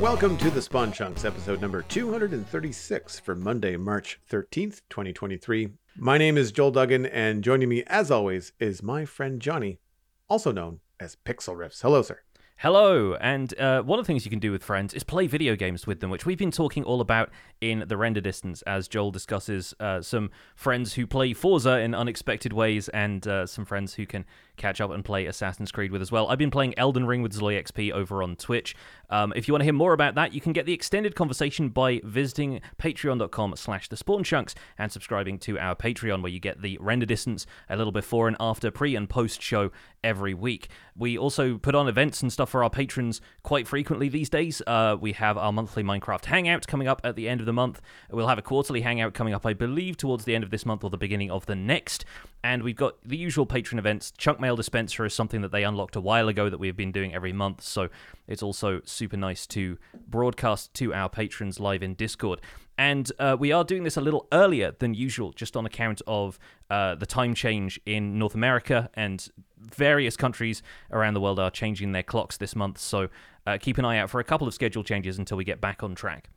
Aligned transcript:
Welcome 0.00 0.36
to 0.38 0.50
the 0.50 0.62
Spawn 0.62 0.92
Chunks, 0.92 1.24
episode 1.24 1.60
number 1.60 1.82
236 1.82 3.18
for 3.18 3.34
Monday, 3.34 3.76
March 3.76 4.20
13th, 4.30 4.82
2023. 4.88 5.70
My 5.96 6.16
name 6.16 6.38
is 6.38 6.52
Joel 6.52 6.70
Duggan, 6.70 7.04
and 7.06 7.42
joining 7.42 7.68
me, 7.68 7.82
as 7.88 8.08
always, 8.08 8.52
is 8.60 8.80
my 8.80 9.04
friend 9.04 9.40
Jonny, 9.40 9.80
also 10.28 10.52
known 10.52 10.78
as 11.00 11.16
Pixlriffs. 11.24 11.82
Hello, 11.82 12.02
sir. 12.02 12.20
Hello, 12.62 13.14
and 13.20 13.56
uh, 13.60 13.82
one 13.82 14.00
of 14.00 14.04
the 14.04 14.08
things 14.08 14.24
you 14.24 14.30
can 14.30 14.40
do 14.40 14.50
with 14.50 14.64
friends 14.64 14.92
is 14.92 15.04
play 15.04 15.28
video 15.28 15.54
games 15.54 15.86
with 15.86 16.00
them, 16.00 16.10
which 16.10 16.26
we've 16.26 16.36
been 16.36 16.50
talking 16.50 16.82
all 16.82 17.00
about 17.00 17.30
in 17.60 17.84
the 17.86 17.96
render 17.96 18.20
distance 18.20 18.62
as 18.62 18.88
Joel 18.88 19.12
discusses 19.12 19.74
uh, 19.78 20.02
some 20.02 20.28
friends 20.56 20.94
who 20.94 21.06
play 21.06 21.34
Forza 21.34 21.78
in 21.78 21.94
unexpected 21.94 22.52
ways 22.52 22.88
and 22.88 23.24
uh, 23.28 23.46
some 23.46 23.64
friends 23.64 23.94
who 23.94 24.06
can 24.06 24.24
catch 24.56 24.80
up 24.80 24.90
and 24.90 25.04
play 25.04 25.26
Assassin's 25.26 25.70
Creed 25.70 25.92
with 25.92 26.02
as 26.02 26.10
well. 26.10 26.26
I've 26.26 26.38
been 26.38 26.50
playing 26.50 26.76
Elden 26.76 27.06
Ring 27.06 27.22
with 27.22 27.32
Zloy 27.32 27.62
XP 27.62 27.92
over 27.92 28.24
on 28.24 28.34
Twitch. 28.34 28.74
Um, 29.08 29.32
if 29.36 29.46
you 29.46 29.54
want 29.54 29.60
to 29.60 29.66
hear 29.66 29.72
more 29.72 29.92
about 29.92 30.16
that, 30.16 30.34
you 30.34 30.40
can 30.40 30.52
get 30.52 30.66
the 30.66 30.72
extended 30.72 31.14
conversation 31.14 31.68
by 31.68 32.00
visiting 32.02 32.60
patreon.com 32.76 33.54
slash 33.54 33.88
the 33.88 33.96
spawn 33.96 34.24
chunks 34.24 34.56
and 34.76 34.90
subscribing 34.90 35.38
to 35.38 35.60
our 35.60 35.76
Patreon 35.76 36.22
where 36.22 36.32
you 36.32 36.40
get 36.40 36.60
the 36.60 36.76
render 36.80 37.06
distance 37.06 37.46
a 37.70 37.76
little 37.76 37.92
before 37.92 38.26
and 38.26 38.36
after 38.40 38.72
pre 38.72 38.96
and 38.96 39.08
post 39.08 39.40
show 39.40 39.70
every 40.02 40.34
week. 40.34 40.68
We 40.96 41.16
also 41.16 41.56
put 41.56 41.76
on 41.76 41.86
events 41.86 42.20
and 42.20 42.32
stuff 42.32 42.47
for 42.48 42.64
our 42.64 42.70
patrons 42.70 43.20
quite 43.42 43.68
frequently 43.68 44.08
these 44.08 44.28
days. 44.28 44.62
Uh, 44.66 44.96
we 45.00 45.12
have 45.12 45.36
our 45.36 45.52
monthly 45.52 45.82
Minecraft 45.82 46.24
Hangout 46.24 46.66
coming 46.66 46.88
up 46.88 47.00
at 47.04 47.16
the 47.16 47.28
end 47.28 47.40
of 47.40 47.46
the 47.46 47.52
month. 47.52 47.80
We'll 48.10 48.28
have 48.28 48.38
a 48.38 48.42
quarterly 48.42 48.80
Hangout 48.80 49.14
coming 49.14 49.34
up, 49.34 49.46
I 49.46 49.52
believe, 49.52 49.96
towards 49.96 50.24
the 50.24 50.34
end 50.34 50.44
of 50.44 50.50
this 50.50 50.66
month 50.66 50.84
or 50.84 50.90
the 50.90 50.96
beginning 50.96 51.30
of 51.30 51.46
the 51.46 51.54
next. 51.54 52.04
And 52.42 52.62
we've 52.62 52.76
got 52.76 52.96
the 53.04 53.16
usual 53.16 53.46
patron 53.46 53.78
events. 53.78 54.12
Chunk 54.16 54.40
Mail 54.40 54.56
Dispenser 54.56 55.04
is 55.04 55.14
something 55.14 55.40
that 55.42 55.52
they 55.52 55.64
unlocked 55.64 55.96
a 55.96 56.00
while 56.00 56.28
ago 56.28 56.48
that 56.48 56.58
we've 56.58 56.76
been 56.76 56.92
doing 56.92 57.14
every 57.14 57.32
month. 57.32 57.62
So 57.62 57.88
it's 58.26 58.42
also 58.42 58.80
super 58.84 59.16
nice 59.16 59.46
to 59.48 59.78
broadcast 60.06 60.72
to 60.74 60.94
our 60.94 61.08
patrons 61.08 61.60
live 61.60 61.82
in 61.82 61.94
Discord. 61.94 62.40
And 62.78 63.10
uh, 63.18 63.36
we 63.38 63.50
are 63.50 63.64
doing 63.64 63.82
this 63.82 63.96
a 63.96 64.00
little 64.00 64.28
earlier 64.30 64.72
than 64.78 64.94
usual, 64.94 65.32
just 65.32 65.56
on 65.56 65.66
account 65.66 66.00
of 66.06 66.38
uh, 66.70 66.94
the 66.94 67.06
time 67.06 67.34
change 67.34 67.80
in 67.84 68.18
North 68.18 68.36
America 68.36 68.88
and 68.94 69.28
various 69.60 70.16
countries 70.16 70.62
around 70.90 71.14
the 71.14 71.20
world 71.20 71.38
are 71.38 71.50
changing 71.50 71.92
their 71.92 72.02
clocks 72.02 72.36
this 72.36 72.54
month. 72.56 72.78
So 72.78 73.08
uh, 73.46 73.58
keep 73.60 73.78
an 73.78 73.84
eye 73.84 73.98
out 73.98 74.10
for 74.10 74.20
a 74.20 74.24
couple 74.24 74.46
of 74.46 74.54
schedule 74.54 74.84
changes 74.84 75.18
until 75.18 75.36
we 75.36 75.44
get 75.44 75.60
back 75.60 75.82
on 75.82 75.94
track. 75.94 76.30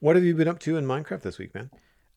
What 0.00 0.16
have 0.16 0.24
you 0.24 0.34
been 0.34 0.48
up 0.48 0.60
to 0.60 0.76
in 0.76 0.86
Minecraft 0.86 1.22
this 1.22 1.38
week, 1.38 1.54
man? 1.54 1.70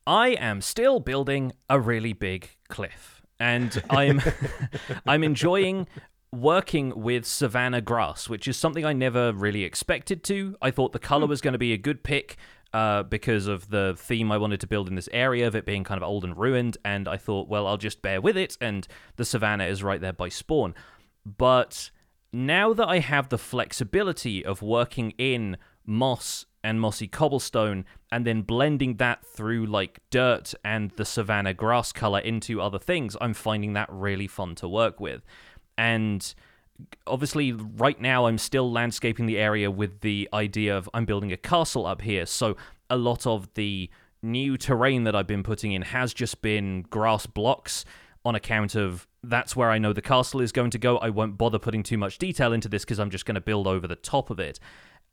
I 0.05 0.29
am 0.29 0.61
still 0.61 0.99
building 0.99 1.51
a 1.69 1.79
really 1.79 2.13
big 2.13 2.49
cliff, 2.69 3.21
and 3.39 3.81
I'm 3.89 4.21
I'm 5.05 5.23
enjoying 5.23 5.87
working 6.33 6.93
with 7.01 7.25
savanna 7.25 7.81
grass, 7.81 8.29
which 8.29 8.47
is 8.47 8.57
something 8.57 8.85
I 8.85 8.93
never 8.93 9.33
really 9.33 9.63
expected 9.63 10.23
to. 10.25 10.55
I 10.61 10.71
thought 10.71 10.93
the 10.93 10.99
color 10.99 11.27
was 11.27 11.41
going 11.41 11.53
to 11.53 11.59
be 11.59 11.73
a 11.73 11.77
good 11.77 12.03
pick 12.03 12.37
uh, 12.73 13.03
because 13.03 13.47
of 13.47 13.69
the 13.69 13.95
theme 13.97 14.31
I 14.31 14.37
wanted 14.37 14.59
to 14.61 14.67
build 14.67 14.87
in 14.87 14.95
this 14.95 15.09
area 15.11 15.47
of 15.47 15.55
it 15.55 15.65
being 15.65 15.83
kind 15.83 16.01
of 16.01 16.07
old 16.07 16.23
and 16.23 16.37
ruined, 16.37 16.77
and 16.85 17.07
I 17.07 17.17
thought, 17.17 17.47
well, 17.47 17.67
I'll 17.67 17.77
just 17.77 18.01
bear 18.01 18.21
with 18.21 18.37
it, 18.37 18.57
and 18.61 18.87
the 19.17 19.25
savanna 19.25 19.65
is 19.65 19.83
right 19.83 19.99
there 19.99 20.13
by 20.13 20.29
spawn. 20.29 20.73
But 21.25 21.91
now 22.31 22.73
that 22.73 22.87
I 22.87 22.99
have 22.99 23.29
the 23.29 23.37
flexibility 23.37 24.45
of 24.45 24.61
working 24.61 25.11
in 25.17 25.57
moss 25.85 26.45
and 26.63 26.79
mossy 26.79 27.07
cobblestone 27.07 27.85
and 28.11 28.25
then 28.25 28.43
blending 28.43 28.97
that 28.97 29.25
through 29.25 29.65
like 29.65 29.99
dirt 30.09 30.53
and 30.63 30.91
the 30.91 31.05
savanna 31.05 31.53
grass 31.53 31.91
color 31.91 32.19
into 32.19 32.61
other 32.61 32.79
things, 32.79 33.17
I'm 33.19 33.33
finding 33.33 33.73
that 33.73 33.89
really 33.91 34.27
fun 34.27 34.55
to 34.55 34.69
work 34.69 34.99
with. 34.99 35.23
And 35.77 36.33
obviously 37.07 37.51
right 37.51 37.99
now 37.99 38.25
I'm 38.25 38.37
still 38.37 38.71
landscaping 38.71 39.25
the 39.25 39.37
area 39.37 39.69
with 39.69 40.01
the 40.01 40.29
idea 40.33 40.77
of 40.77 40.89
I'm 40.93 41.05
building 41.05 41.31
a 41.31 41.37
castle 41.37 41.85
up 41.85 42.01
here. 42.01 42.25
So 42.25 42.55
a 42.89 42.97
lot 42.97 43.25
of 43.25 43.53
the 43.53 43.89
new 44.21 44.57
terrain 44.57 45.03
that 45.05 45.15
I've 45.15 45.27
been 45.27 45.43
putting 45.43 45.71
in 45.71 45.81
has 45.81 46.13
just 46.13 46.41
been 46.41 46.83
grass 46.83 47.25
blocks 47.25 47.85
on 48.23 48.35
account 48.35 48.75
of 48.75 49.07
that's 49.23 49.55
where 49.55 49.71
I 49.71 49.77
know 49.77 49.93
the 49.93 50.01
castle 50.01 50.41
is 50.41 50.51
going 50.51 50.71
to 50.71 50.77
go. 50.77 50.97
I 50.97 51.09
won't 51.09 51.37
bother 51.37 51.59
putting 51.59 51.83
too 51.83 51.97
much 51.97 52.17
detail 52.17 52.53
into 52.53 52.69
this 52.69 52.83
because 52.83 52.99
I'm 52.99 53.09
just 53.09 53.25
going 53.25 53.35
to 53.35 53.41
build 53.41 53.67
over 53.67 53.87
the 53.87 53.95
top 53.95 54.29
of 54.29 54.39
it. 54.39 54.59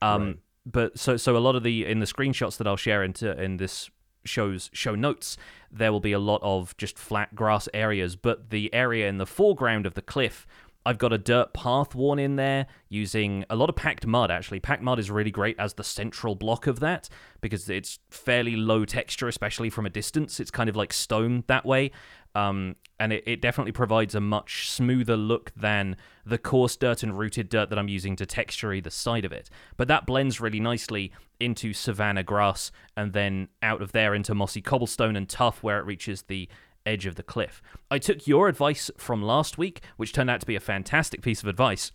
Um, 0.01 0.27
right 0.27 0.39
but 0.71 0.99
so 0.99 1.17
so 1.17 1.37
a 1.37 1.39
lot 1.39 1.57
of 1.57 1.63
the 1.63 1.87
in 1.87 1.99
the 2.01 2.07
screenshots 2.07 2.57
that 2.59 2.67
I'll 2.67 2.77
share 2.77 3.03
into 3.03 3.41
in 3.41 3.57
this 3.57 3.91
show's 4.25 4.71
show 4.73 4.95
notes, 4.95 5.37
there 5.71 5.91
will 5.91 6.01
be 6.01 6.13
a 6.13 6.19
lot 6.19 6.41
of 6.43 6.77
just 6.77 6.99
flat 6.99 7.35
grass 7.35 7.69
areas, 7.73 8.17
but 8.17 8.51
the 8.51 8.73
area 8.75 9.09
in 9.09 9.19
the 9.19 9.27
foreground 9.27 9.87
of 9.87 9.95
the 9.95 10.03
cliff. 10.03 10.47
I've 10.89 10.97
got 10.97 11.13
a 11.13 11.19
dirt 11.19 11.53
path 11.53 11.95
worn 11.95 12.19
in 12.19 12.37
there 12.37 12.67
using 12.89 13.45
a 13.51 13.57
lot 13.57 13.69
of 13.69 13.77
packed 13.77 14.07
mud, 14.07 14.31
actually. 14.31 14.59
Packed 14.59 14.83
mud 14.83 14.99
is 14.99 15.11
really 15.11 15.31
great 15.31 15.55
as 15.59 15.75
the 15.75 15.85
central 15.85 16.35
block 16.35 16.67
of 16.67 16.81
that 16.81 17.11
because 17.43 17.69
it's 17.69 17.99
fairly 18.09 18.57
low 18.57 18.87
texture, 18.87 19.29
especially 19.29 19.69
from 19.69 19.85
a 19.85 19.91
distance. 19.91 20.41
It's 20.41 20.51
kind 20.51 20.71
of 20.71 20.77
like 20.77 20.95
stone 20.95 21.45
that 21.47 21.67
way. 21.67 21.91
Um, 22.35 22.77
and 22.99 23.13
it, 23.13 23.23
it 23.27 23.43
definitely 23.43 23.73
provides 23.73 24.15
a 24.15 24.21
much 24.21 24.71
smoother 24.71 25.19
look 25.19 25.53
than 25.55 25.95
the 26.25 26.39
coarse 26.39 26.75
dirt 26.75 27.03
and 27.03 27.19
rooted 27.19 27.51
dirt 27.51 27.69
that 27.69 27.79
I'm 27.79 27.89
using 27.89 28.17
to 28.17 28.25
texture 28.25 28.73
either 28.73 28.89
side 28.89 29.27
of 29.27 29.33
it. 29.33 29.51
But 29.77 29.89
that 29.89 30.07
blends 30.07 30.41
really 30.41 30.61
nicely 30.61 31.13
into 31.39 31.75
savanna 31.75 32.23
grass 32.23 32.73
and 32.97 33.13
then 33.13 33.49
out 33.63 33.83
of 33.83 33.93
there 33.93 34.15
into 34.15 34.35
mossy 34.35 34.63
cobblestone 34.63 35.17
and 35.17 35.29
tuff 35.29 35.63
where 35.63 35.79
it 35.79 35.85
reaches 35.85 36.23
the 36.23 36.49
edge 36.89 37.07
of 37.07 37.15
the 37.15 37.23
cliff. 37.23 37.63
I 37.91 37.99
took 37.99 38.27
your 38.27 38.49
advice 38.49 38.91
from 38.97 39.23
last 39.23 39.59
week, 39.59 39.83
which 39.97 40.13
turned 40.13 40.31
out 40.31 40.41
to 40.41 40.47
be 40.47 40.57
a 40.57 40.61
fantastic 40.61 41.23
piece 41.23 41.43
of 41.43 41.49
advice 41.49 41.93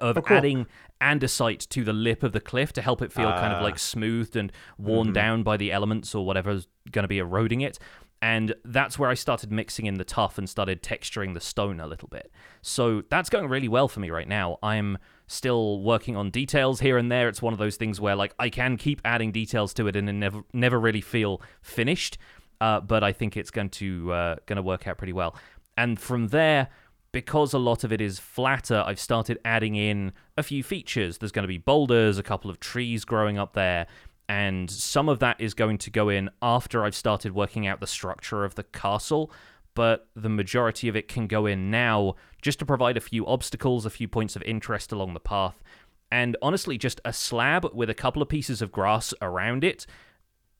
of 0.00 0.16
oh, 0.16 0.22
cool. 0.22 0.36
adding 0.36 0.66
andesite 1.02 1.68
to 1.68 1.84
the 1.84 1.92
lip 1.92 2.22
of 2.22 2.32
the 2.32 2.40
cliff 2.40 2.72
to 2.72 2.80
help 2.80 3.02
it 3.02 3.12
feel 3.12 3.28
uh, 3.28 3.38
kind 3.38 3.52
of 3.52 3.62
like 3.62 3.74
ah. 3.74 3.78
smoothed 3.78 4.36
and 4.36 4.50
worn 4.78 5.08
mm-hmm. 5.08 5.14
down 5.14 5.42
by 5.42 5.56
the 5.56 5.70
elements 5.70 6.14
or 6.14 6.24
whatever's 6.24 6.66
going 6.90 7.02
to 7.02 7.08
be 7.08 7.18
eroding 7.18 7.60
it 7.60 7.78
and 8.22 8.54
that's 8.64 9.00
where 9.00 9.10
I 9.10 9.14
started 9.14 9.50
mixing 9.50 9.86
in 9.86 9.96
the 9.96 10.04
tuff 10.04 10.38
and 10.38 10.48
started 10.48 10.80
texturing 10.80 11.34
the 11.34 11.40
stone 11.40 11.80
a 11.80 11.88
little 11.88 12.06
bit. 12.06 12.30
So 12.62 13.02
that's 13.10 13.28
going 13.28 13.48
really 13.48 13.66
well 13.66 13.88
for 13.88 13.98
me 13.98 14.10
right 14.10 14.28
now. 14.28 14.58
I'm 14.62 14.96
still 15.26 15.80
working 15.80 16.16
on 16.16 16.30
details 16.30 16.78
here 16.78 16.98
and 16.98 17.10
there. 17.10 17.28
It's 17.28 17.42
one 17.42 17.52
of 17.52 17.58
those 17.58 17.74
things 17.74 18.00
where 18.00 18.14
like 18.14 18.32
I 18.38 18.48
can 18.48 18.76
keep 18.76 19.00
adding 19.04 19.32
details 19.32 19.74
to 19.74 19.88
it 19.88 19.96
and 19.96 20.20
never 20.20 20.42
never 20.52 20.78
really 20.78 21.00
feel 21.00 21.42
finished. 21.62 22.16
Uh, 22.62 22.80
but 22.80 23.02
I 23.02 23.12
think 23.12 23.36
it's 23.36 23.50
going 23.50 23.70
to 23.70 24.12
uh, 24.12 24.36
going 24.46 24.56
to 24.56 24.62
work 24.62 24.86
out 24.86 24.96
pretty 24.96 25.12
well. 25.12 25.34
And 25.76 25.98
from 25.98 26.28
there, 26.28 26.68
because 27.10 27.52
a 27.52 27.58
lot 27.58 27.82
of 27.84 27.92
it 27.92 28.00
is 28.00 28.18
flatter, 28.18 28.84
I've 28.86 29.00
started 29.00 29.38
adding 29.44 29.74
in 29.74 30.12
a 30.36 30.42
few 30.42 30.62
features. 30.62 31.18
There's 31.18 31.32
going 31.32 31.42
to 31.42 31.48
be 31.48 31.58
boulders, 31.58 32.18
a 32.18 32.22
couple 32.22 32.50
of 32.50 32.60
trees 32.60 33.04
growing 33.04 33.38
up 33.38 33.54
there 33.54 33.86
and 34.28 34.70
some 34.70 35.08
of 35.10 35.18
that 35.18 35.38
is 35.40 35.52
going 35.52 35.76
to 35.76 35.90
go 35.90 36.08
in 36.08 36.30
after 36.40 36.84
I've 36.84 36.94
started 36.94 37.34
working 37.34 37.66
out 37.66 37.80
the 37.80 37.86
structure 37.86 38.44
of 38.44 38.54
the 38.54 38.62
castle, 38.62 39.30
but 39.74 40.08
the 40.14 40.30
majority 40.30 40.88
of 40.88 40.96
it 40.96 41.06
can 41.06 41.26
go 41.26 41.44
in 41.44 41.70
now 41.70 42.14
just 42.40 42.58
to 42.60 42.64
provide 42.64 42.96
a 42.96 43.00
few 43.00 43.26
obstacles, 43.26 43.84
a 43.84 43.90
few 43.90 44.08
points 44.08 44.34
of 44.34 44.42
interest 44.44 44.92
along 44.92 45.12
the 45.12 45.20
path, 45.20 45.62
and 46.10 46.36
honestly, 46.40 46.78
just 46.78 47.00
a 47.04 47.12
slab 47.12 47.66
with 47.74 47.90
a 47.90 47.94
couple 47.94 48.22
of 48.22 48.28
pieces 48.28 48.62
of 48.62 48.72
grass 48.72 49.12
around 49.20 49.64
it 49.64 49.86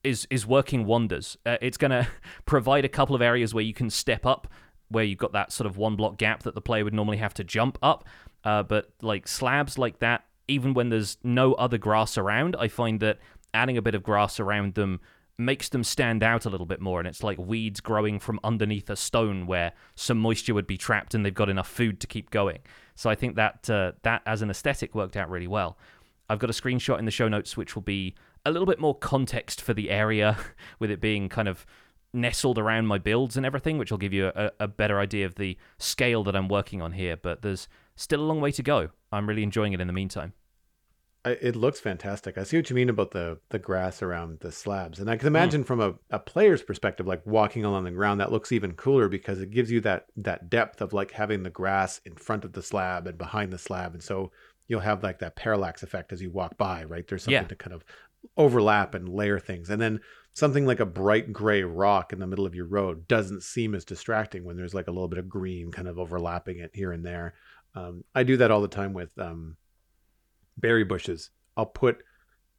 is 0.05 0.27
is 0.31 0.47
working 0.47 0.85
wonders. 0.85 1.37
Uh, 1.45 1.57
it's 1.61 1.77
going 1.77 1.91
to 2.03 2.07
provide 2.47 2.85
a 2.85 2.89
couple 2.89 3.15
of 3.15 3.23
areas 3.23 3.55
where 3.55 3.65
you 3.65 3.75
can 3.75 3.91
step 3.91 4.27
up, 4.27 4.49
where 4.89 5.05
you've 5.05 5.19
got 5.19 5.33
that 5.33 5.53
sort 5.53 5.67
of 5.67 5.77
one 5.77 5.97
block 5.97 6.19
gap 6.19 6.43
that 6.43 6.55
the 6.55 6.61
player 6.61 6.85
would 6.85 6.95
normally 6.95 7.19
have 7.19 7.35
to 7.35 7.45
jump 7.45 7.79
up. 7.83 8.07
Uh, 8.45 8.63
but 8.63 8.93
like 9.01 9.29
slabs 9.29 9.79
like 9.79 10.01
that, 10.01 10.25
even 10.49 10.75
when 10.75 10.89
there's 10.89 11.17
no 11.23 11.55
other 11.55 11.79
grass 11.79 12.19
around, 12.19 12.57
I 12.59 12.69
find 12.69 13.01
that 13.01 13.19
adding 13.55 13.77
a 13.77 13.83
bit 13.83 13.95
of 13.95 14.03
grass 14.03 14.41
around 14.41 14.75
them 14.75 15.01
makes 15.39 15.69
them 15.71 15.83
stand 15.83 16.23
out 16.23 16.45
a 16.45 16.51
little 16.51 16.67
bit 16.67 16.81
more 16.81 16.99
and 16.99 17.09
it's 17.09 17.23
like 17.23 17.39
weeds 17.39 17.81
growing 17.81 18.19
from 18.19 18.39
underneath 18.45 18.89
a 18.91 18.97
stone 18.97 19.47
where 19.47 19.73
some 19.95 20.19
moisture 20.19 20.55
would 20.55 20.67
be 20.67 20.77
trapped 20.77 21.15
and 21.15 21.25
they've 21.25 21.35
got 21.35 21.49
enough 21.49 21.69
food 21.69 22.01
to 22.01 22.07
keep 22.07 22.31
going 22.31 22.59
so 22.95 23.09
i 23.09 23.15
think 23.15 23.35
that 23.35 23.69
uh, 23.71 23.93
that 24.03 24.23
as 24.27 24.43
an 24.43 24.51
aesthetic 24.51 24.95
worked 24.95 25.17
out 25.17 25.31
really 25.31 25.47
well 25.47 25.79
i've 26.29 26.39
got 26.39 26.51
a 26.51 26.53
screenshot 26.53 26.99
in 26.99 27.07
the 27.07 27.11
show 27.11 27.29
notes 27.29 27.57
which 27.57 27.75
will 27.75 27.83
be 27.83 28.15
a 28.45 28.51
little 28.51 28.67
bit 28.67 28.81
more 28.81 28.95
context 28.95 29.61
for 29.61 29.75
the 29.75 29.91
area 29.91 30.37
with 30.79 30.91
it 30.91 31.01
being 31.01 31.29
kind 31.29 31.49
of 31.49 31.67
nestled 32.15 32.59
around 32.59 32.87
my 32.87 32.99
builds 32.99 33.37
and 33.37 33.47
everything 33.47 33.79
which 33.79 33.91
will 33.91 33.99
give 33.99 34.13
you 34.13 34.31
a, 34.35 34.51
a 34.61 34.69
better 34.69 34.99
idea 34.99 35.25
of 35.25 35.37
the 35.37 35.57
scale 35.79 36.23
that 36.23 36.37
i'm 36.37 36.47
working 36.47 36.83
on 36.83 36.93
here 36.93 37.17
but 37.17 37.41
there's 37.41 37.69
still 37.97 38.21
a 38.21 38.23
long 38.23 38.39
way 38.39 38.53
to 38.53 38.63
go 38.63 38.91
i'm 39.11 39.27
really 39.27 39.43
enjoying 39.43 39.73
it 39.73 39.81
in 39.81 39.87
the 39.87 39.95
meantime 39.95 40.35
it 41.25 41.55
looks 41.55 41.79
fantastic. 41.79 42.37
I 42.37 42.43
see 42.43 42.57
what 42.57 42.69
you 42.69 42.75
mean 42.75 42.89
about 42.89 43.13
the 43.13 43.39
the 43.51 43.59
grass 43.59 44.03
around 44.03 44.41
the 44.41 44.51
slabs, 44.51 44.99
and 44.99 45.09
I 45.09 45.17
can 45.17 45.29
hmm. 45.29 45.37
imagine 45.37 45.63
mm. 45.63 45.67
from 45.67 45.81
a, 45.81 45.95
a 46.11 46.19
player's 46.19 46.63
perspective, 46.63 47.07
like 47.07 47.25
walking 47.25 47.65
along 47.65 47.85
the 47.85 47.93
ground, 47.93 48.21
that 48.21 48.33
looks 48.33 48.51
even 48.51 48.73
cooler 48.73 49.09
because 49.09 49.41
it 49.41 49.51
gives 49.51 49.71
you 49.71 49.81
that 49.83 50.07
that 50.17 50.51
depth 50.51 50.81
of 50.81 50.93
like 50.93 51.13
having 51.13 51.45
the 51.45 51.51
grass 51.51 52.01
in 52.05 52.17
front 52.17 52.45
of 52.45 52.55
the 52.55 52.63
slab 52.63 53.07
and 53.07 53.19
behind 53.19 53.53
the 53.53 53.59
slab, 53.59 53.95
and 53.95 54.03
so 54.03 54.33
you'll 54.67 54.81
have 54.81 55.03
like 55.05 55.21
that 55.21 55.37
parallax 55.37 55.85
effect 55.85 56.13
as 56.13 56.21
you 56.21 56.31
walk 56.31 56.57
by. 56.57 56.83
Right, 56.83 57.07
there's 57.07 57.23
something 57.23 57.43
yeah. 57.43 57.47
to 57.49 57.57
kind 57.57 57.75
of 57.75 57.85
overlap 58.37 58.95
and 58.95 59.09
layer 59.09 59.39
things, 59.39 59.71
and 59.71 59.81
then 59.81 60.01
something 60.35 60.65
like 60.67 60.81
a 60.81 60.87
bright 60.87 61.33
gray 61.33 61.63
rock 61.63 62.13
in 62.13 62.19
the 62.19 62.27
middle 62.27 62.47
of 62.47 62.55
your 62.55 62.67
road 62.67 63.07
doesn't 63.07 63.43
seem 63.43 63.75
as 63.75 63.85
distracting 63.85 64.45
when 64.45 64.57
there's 64.57 64.75
like 64.75 64.89
a 64.89 64.91
little 64.91 65.09
bit 65.09 65.19
of 65.19 65.29
green 65.29 65.71
kind 65.71 65.89
of 65.89 65.99
overlapping 65.99 66.59
it 66.59 66.71
here 66.75 66.93
and 66.93 67.05
there. 67.05 67.35
Um, 67.75 68.05
I 68.15 68.23
do 68.23 68.37
that 68.39 68.51
all 68.51 68.63
the 68.63 68.69
time 68.69 68.93
with 68.95 69.11
um, 69.19 69.57
berry 70.57 70.85
bushes. 70.85 71.31
I'll 71.57 71.67
put 71.67 72.03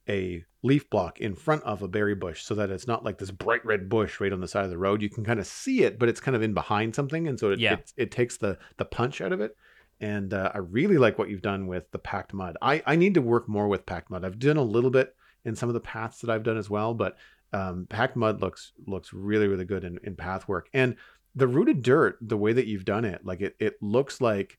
a 0.08 0.44
leaf 0.62 0.88
block 0.90 1.20
in 1.20 1.34
front 1.34 1.62
of 1.64 1.82
a 1.82 1.88
berry 1.88 2.14
bush 2.14 2.42
so 2.42 2.54
that 2.54 2.70
it's 2.70 2.86
not 2.86 3.04
like 3.04 3.18
this 3.18 3.30
bright 3.30 3.64
red 3.64 3.88
bush 3.88 4.20
right 4.20 4.32
on 4.32 4.40
the 4.40 4.48
side 4.48 4.64
of 4.64 4.70
the 4.70 4.78
road. 4.78 5.02
You 5.02 5.10
can 5.10 5.24
kind 5.24 5.40
of 5.40 5.46
see 5.46 5.82
it, 5.82 5.98
but 5.98 6.08
it's 6.08 6.20
kind 6.20 6.36
of 6.36 6.42
in 6.42 6.54
behind 6.54 6.94
something, 6.94 7.26
and 7.26 7.38
so 7.38 7.50
it 7.52 7.58
Yeah. 7.58 7.74
it, 7.74 7.92
it 7.96 8.10
takes 8.10 8.36
the 8.36 8.58
the 8.76 8.84
punch 8.84 9.20
out 9.20 9.32
of 9.32 9.40
it. 9.40 9.56
And 10.00 10.34
uh, 10.34 10.50
I 10.52 10.58
really 10.58 10.98
like 10.98 11.18
what 11.18 11.30
you've 11.30 11.40
done 11.42 11.66
with 11.66 11.90
the 11.90 11.98
packed 11.98 12.34
mud. 12.34 12.56
I 12.60 12.82
I 12.86 12.96
need 12.96 13.14
to 13.14 13.22
work 13.22 13.48
more 13.48 13.68
with 13.68 13.86
packed 13.86 14.10
mud. 14.10 14.24
I've 14.24 14.38
done 14.38 14.56
a 14.56 14.62
little 14.62 14.90
bit 14.90 15.14
in 15.44 15.56
some 15.56 15.68
of 15.68 15.74
the 15.74 15.80
paths 15.80 16.20
that 16.20 16.30
I've 16.30 16.42
done 16.42 16.56
as 16.56 16.70
well, 16.70 16.94
but 16.94 17.16
um, 17.52 17.86
packed 17.88 18.16
mud 18.16 18.40
looks 18.40 18.72
looks 18.86 19.12
really 19.12 19.46
really 19.46 19.64
good 19.64 19.84
in, 19.84 19.98
in 20.02 20.16
path 20.16 20.48
work. 20.48 20.68
And 20.74 20.96
the 21.34 21.46
rooted 21.48 21.82
dirt, 21.82 22.18
the 22.20 22.36
way 22.36 22.52
that 22.52 22.66
you've 22.66 22.84
done 22.84 23.04
it, 23.04 23.24
like 23.24 23.40
it 23.40 23.56
it 23.58 23.74
looks 23.80 24.20
like 24.20 24.58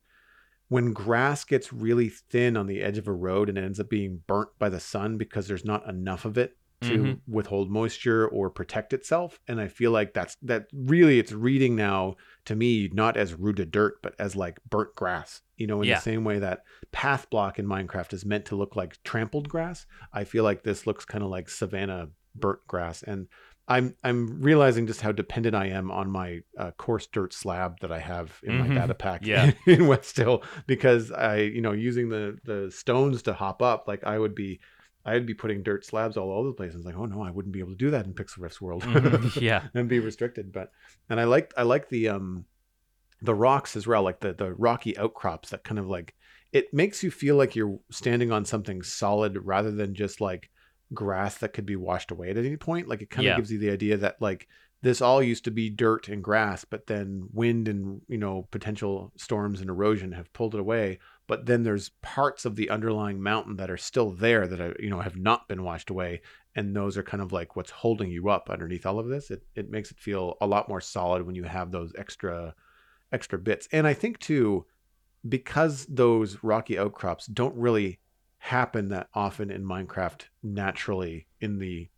when 0.67 0.93
grass 0.93 1.43
gets 1.43 1.71
really 1.71 2.09
thin 2.09 2.57
on 2.57 2.67
the 2.67 2.81
edge 2.81 2.97
of 2.97 3.07
a 3.07 3.13
road 3.13 3.49
and 3.49 3.57
ends 3.57 3.79
up 3.79 3.89
being 3.89 4.21
burnt 4.27 4.49
by 4.57 4.69
the 4.69 4.79
sun 4.79 5.17
because 5.17 5.47
there's 5.47 5.65
not 5.65 5.87
enough 5.87 6.25
of 6.25 6.37
it 6.37 6.57
to 6.87 7.03
Mhm. 7.03 7.19
withhold 7.27 7.69
moisture 7.71 8.27
or 8.27 8.49
protect 8.49 8.93
itself 8.93 9.39
and 9.47 9.59
i 9.61 9.67
feel 9.67 9.91
like 9.91 10.13
that's 10.13 10.35
that 10.41 10.67
really 10.73 11.19
it's 11.19 11.31
reading 11.31 11.75
now 11.75 12.15
to 12.45 12.55
me 12.55 12.89
not 12.93 13.17
as 13.17 13.33
rooted 13.33 13.71
dirt 13.71 14.01
but 14.01 14.13
as 14.19 14.35
like 14.35 14.59
burnt 14.69 14.93
grass 14.95 15.41
you 15.57 15.67
know 15.67 15.81
in 15.81 15.87
Yeah. 15.87 15.95
the 15.95 16.01
same 16.01 16.23
way 16.23 16.39
that 16.39 16.63
path 16.91 17.29
block 17.29 17.59
in 17.59 17.65
minecraft 17.65 18.13
is 18.13 18.25
meant 18.25 18.45
to 18.45 18.55
look 18.55 18.75
like 18.75 19.01
trampled 19.03 19.49
grass 19.49 19.85
i 20.13 20.23
feel 20.23 20.43
like 20.43 20.63
this 20.63 20.85
looks 20.87 21.05
kind 21.05 21.23
of 21.23 21.29
like 21.29 21.49
savanna 21.49 22.09
burnt 22.35 22.59
grass 22.67 23.01
and 23.03 23.27
i'm 23.67 23.95
i'm 24.03 24.41
realizing 24.41 24.85
just 24.85 25.01
how 25.01 25.11
dependent 25.11 25.55
i 25.55 25.65
am 25.67 25.89
on 25.89 26.09
my 26.09 26.39
uh, 26.59 26.69
coarse 26.77 27.07
dirt 27.07 27.33
slab 27.33 27.79
that 27.79 27.91
i 27.91 27.97
have 27.99 28.39
in 28.43 28.53
Mhm. 28.53 28.59
my 28.59 28.67
data 28.75 28.93
pack 28.93 29.25
Yeah. 29.25 29.51
in 29.65 29.87
west 29.87 30.17
hill 30.17 30.43
because 30.67 31.11
i 31.11 31.37
you 31.37 31.61
know 31.61 31.71
using 31.71 32.09
the 32.09 32.37
the 32.43 32.69
stones 32.71 33.23
to 33.23 33.33
hop 33.33 33.61
up 33.61 33.87
like 33.87 34.03
i 34.03 34.19
would 34.19 34.35
be 34.35 34.59
I'd 35.05 35.25
be 35.25 35.33
putting 35.35 35.61
dirt 35.63 35.85
slabs 35.85 36.17
all 36.17 36.31
over 36.31 36.47
the 36.49 36.53
place. 36.55 36.73
I 36.73 36.77
was 36.77 36.85
like, 36.85 36.97
oh 36.97 37.05
no, 37.05 37.21
I 37.21 37.29
wouldn't 37.31 37.53
be 37.53 37.59
able 37.59 37.71
to 37.71 37.75
do 37.77 37.91
that 37.91 38.05
in 38.05 38.13
Pixlriffs' 38.13 38.59
world. 38.59 38.83
Mhm. 38.85 39.39
yeah. 39.41 39.63
and 39.73 39.87
be 39.87 39.99
restricted. 39.99 40.51
But 40.51 40.71
and 41.09 41.19
I 41.19 41.25
like 41.25 41.53
I 41.57 41.63
like 41.63 41.89
the 41.89 42.09
um 42.09 42.45
the 43.21 43.35
rocks 43.35 43.75
as 43.75 43.85
well, 43.87 44.03
like 44.03 44.19
the 44.19 44.33
the 44.33 44.53
rocky 44.53 44.97
outcrops 44.97 45.49
that 45.51 45.63
kind 45.63 45.79
of 45.79 45.87
like 45.87 46.15
it 46.51 46.73
makes 46.73 47.03
you 47.03 47.11
feel 47.11 47.35
like 47.35 47.55
you're 47.55 47.79
standing 47.91 48.31
on 48.31 48.45
something 48.45 48.81
solid 48.81 49.37
rather 49.43 49.71
than 49.71 49.93
just 49.93 50.21
like 50.21 50.49
grass 50.93 51.37
that 51.39 51.53
could 51.53 51.65
be 51.65 51.75
washed 51.75 52.11
away 52.11 52.29
at 52.29 52.37
any 52.37 52.55
point. 52.57 52.87
Like 52.87 53.01
it 53.01 53.09
kind 53.09 53.25
of 53.33 53.37
gives 53.37 53.51
you 53.51 53.59
the 53.59 53.71
idea 53.71 53.97
that 53.97 54.21
like 54.21 54.47
this 54.81 55.01
all 55.01 55.21
used 55.23 55.45
to 55.45 55.51
be 55.51 55.69
dirt 55.69 56.07
and 56.09 56.23
grass, 56.23 56.63
but 56.63 56.85
then 56.87 57.27
wind 57.33 57.67
and 57.67 58.01
you 58.07 58.17
know 58.17 58.47
potential 58.51 59.11
storms 59.17 59.59
and 59.61 59.69
erosion 59.69 60.11
have 60.13 60.31
pulled 60.33 60.53
it 60.53 60.59
away. 60.59 60.99
But 61.27 61.45
then 61.47 61.63
there's 61.63 61.89
parts 62.01 62.45
of 62.45 62.55
the 62.55 62.69
underlying 62.69 63.21
mountain 63.21 63.55
that 63.57 63.71
are 63.71 63.77
still 63.77 64.11
there 64.11 64.47
that 64.47 64.61
are, 64.61 64.75
you 64.79 64.89
know 64.89 64.99
have 64.99 65.17
not 65.17 65.47
been 65.47 65.63
washed 65.63 65.89
away, 65.89 66.21
and 66.55 66.75
those 66.75 66.97
are 66.97 67.03
kind 67.03 67.21
of 67.21 67.31
like 67.31 67.55
what's 67.55 67.71
holding 67.71 68.11
you 68.11 68.29
up 68.29 68.49
underneath 68.49 68.85
all 68.85 68.99
of 68.99 69.07
this. 69.07 69.31
It 69.31 69.43
it 69.55 69.69
makes 69.69 69.91
it 69.91 69.99
feel 69.99 70.37
a 70.41 70.47
lot 70.47 70.69
more 70.69 70.81
solid 70.81 71.25
when 71.25 71.35
you 71.35 71.43
have 71.43 71.71
those 71.71 71.93
extra 71.97 72.53
extra 73.11 73.39
bits. 73.39 73.67
And 73.71 73.87
I 73.87 73.93
think 73.93 74.19
too, 74.19 74.65
because 75.27 75.85
those 75.87 76.43
rocky 76.43 76.77
outcrops 76.77 77.25
don't 77.27 77.55
really 77.55 77.99
happen 78.37 78.89
that 78.89 79.07
often 79.15 79.49
in 79.49 79.63
Minecraft 79.63 80.21
naturally 80.43 81.27
in 81.41 81.57
the 81.57 81.89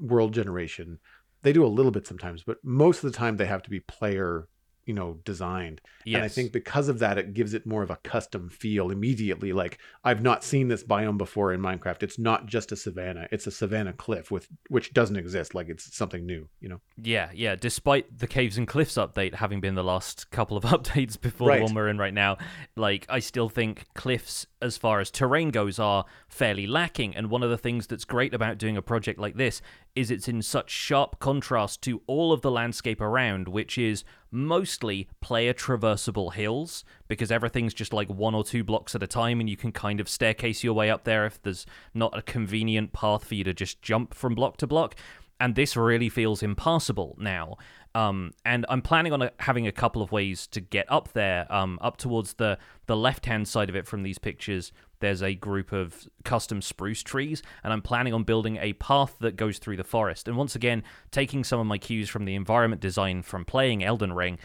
world 0.00 0.32
generation. 0.32 0.98
They 1.42 1.52
do 1.52 1.64
a 1.64 1.68
little 1.68 1.92
bit 1.92 2.06
sometimes, 2.06 2.42
but 2.42 2.58
most 2.62 3.04
of 3.04 3.12
the 3.12 3.16
time 3.16 3.36
they 3.36 3.46
have 3.46 3.62
to 3.62 3.70
be 3.70 3.80
player, 3.80 4.48
you 4.86 4.94
know, 4.94 5.18
designed. 5.24 5.80
Yes. 6.04 6.16
And 6.16 6.24
I 6.24 6.28
think 6.28 6.52
because 6.52 6.88
of 6.88 6.98
that, 7.00 7.18
it 7.18 7.34
gives 7.34 7.54
it 7.54 7.66
more 7.66 7.82
of 7.82 7.90
a 7.90 7.96
custom 7.96 8.48
feel 8.48 8.90
immediately. 8.90 9.52
Like 9.52 9.78
I've 10.04 10.22
not 10.22 10.42
seen 10.42 10.68
this 10.68 10.82
biome 10.82 11.18
before 11.18 11.52
in 11.52 11.60
Minecraft. 11.60 12.02
It's 12.02 12.18
not 12.18 12.46
just 12.46 12.72
a 12.72 12.76
savanna; 12.76 13.28
it's 13.30 13.46
a 13.46 13.50
savanna 13.50 13.92
cliff 13.92 14.30
with 14.30 14.48
which 14.68 14.92
doesn't 14.92 15.16
exist. 15.16 15.54
Like 15.54 15.68
it's 15.68 15.96
something 15.96 16.24
new. 16.26 16.48
You 16.60 16.70
know. 16.70 16.80
Yeah, 16.96 17.30
yeah. 17.34 17.56
Despite 17.56 18.18
the 18.18 18.26
Caves 18.26 18.58
and 18.58 18.66
Cliffs 18.66 18.94
update 18.94 19.34
having 19.34 19.60
been 19.60 19.74
the 19.74 19.84
last 19.84 20.30
couple 20.30 20.56
of 20.56 20.64
updates 20.76 21.20
before 21.20 21.48
Right. 21.48 21.58
the 21.58 21.64
one 21.64 21.74
we're 21.74 21.88
in 21.88 21.98
right 21.98 22.14
now, 22.14 22.38
like 22.76 23.06
I 23.08 23.18
still 23.20 23.48
think 23.48 23.84
cliffs, 23.94 24.46
as 24.62 24.76
far 24.76 25.00
as 25.00 25.10
terrain 25.10 25.50
goes, 25.50 25.78
are 25.78 26.04
fairly 26.28 26.66
lacking. 26.66 27.14
And 27.16 27.30
one 27.30 27.42
of 27.42 27.50
the 27.50 27.58
things 27.58 27.86
that's 27.86 28.04
great 28.04 28.34
about 28.34 28.58
doing 28.58 28.76
a 28.76 28.82
project 28.82 29.18
like 29.18 29.36
this 29.36 29.60
is 29.94 30.10
it's 30.10 30.28
in 30.28 30.42
such 30.42 30.70
sharp 30.70 31.18
contrast 31.18 31.82
to 31.82 32.02
all 32.06 32.32
of 32.32 32.42
the 32.42 32.50
landscape 32.50 33.00
around, 33.00 33.48
which 33.48 33.76
is 33.76 34.04
mostly 34.30 35.08
player 35.20 35.52
traversable 35.52 36.32
hills 36.32 36.84
because 37.08 37.32
everything's 37.32 37.74
just 37.74 37.92
like 37.92 38.08
one 38.08 38.34
or 38.34 38.44
two 38.44 38.62
blocks 38.62 38.94
at 38.94 39.02
a 39.02 39.06
time 39.06 39.40
and 39.40 39.50
you 39.50 39.56
can 39.56 39.72
kind 39.72 40.00
of 40.00 40.08
staircase 40.08 40.62
your 40.62 40.74
way 40.74 40.90
up 40.90 41.04
there 41.04 41.26
if 41.26 41.42
there's 41.42 41.66
not 41.94 42.16
a 42.16 42.22
convenient 42.22 42.92
path 42.92 43.24
for 43.24 43.34
you 43.34 43.44
to 43.44 43.52
just 43.52 43.82
jump 43.82 44.14
from 44.14 44.34
block 44.34 44.56
to 44.56 44.66
block 44.66 44.94
and 45.40 45.54
this 45.54 45.76
really 45.76 46.08
feels 46.08 46.42
impassable 46.42 47.16
now. 47.18 47.56
Um, 47.94 48.32
and 48.44 48.64
I'm 48.68 48.82
planning 48.82 49.12
on 49.12 49.22
a, 49.22 49.32
having 49.40 49.66
a 49.66 49.72
couple 49.72 50.00
of 50.00 50.12
ways 50.12 50.46
to 50.48 50.60
get 50.60 50.86
up 50.92 51.12
there. 51.12 51.52
Um, 51.52 51.78
up 51.82 51.96
towards 51.96 52.34
the 52.34 52.58
the 52.86 52.96
left 52.96 53.26
hand 53.26 53.48
side 53.48 53.68
of 53.68 53.74
it 53.74 53.86
from 53.86 54.04
these 54.04 54.18
pictures, 54.18 54.70
there's 55.00 55.22
a 55.22 55.34
group 55.34 55.72
of 55.72 56.08
custom 56.24 56.62
spruce 56.62 57.02
trees, 57.02 57.42
and 57.64 57.72
I'm 57.72 57.82
planning 57.82 58.14
on 58.14 58.22
building 58.22 58.58
a 58.58 58.74
path 58.74 59.16
that 59.20 59.34
goes 59.34 59.58
through 59.58 59.78
the 59.78 59.84
forest. 59.84 60.28
And 60.28 60.36
once 60.36 60.54
again, 60.54 60.84
taking 61.10 61.42
some 61.42 61.58
of 61.58 61.66
my 61.66 61.78
cues 61.78 62.08
from 62.08 62.26
the 62.26 62.36
environment 62.36 62.80
design 62.80 63.22
from 63.22 63.44
playing 63.44 63.82
Elden 63.82 64.12
Ring, 64.12 64.38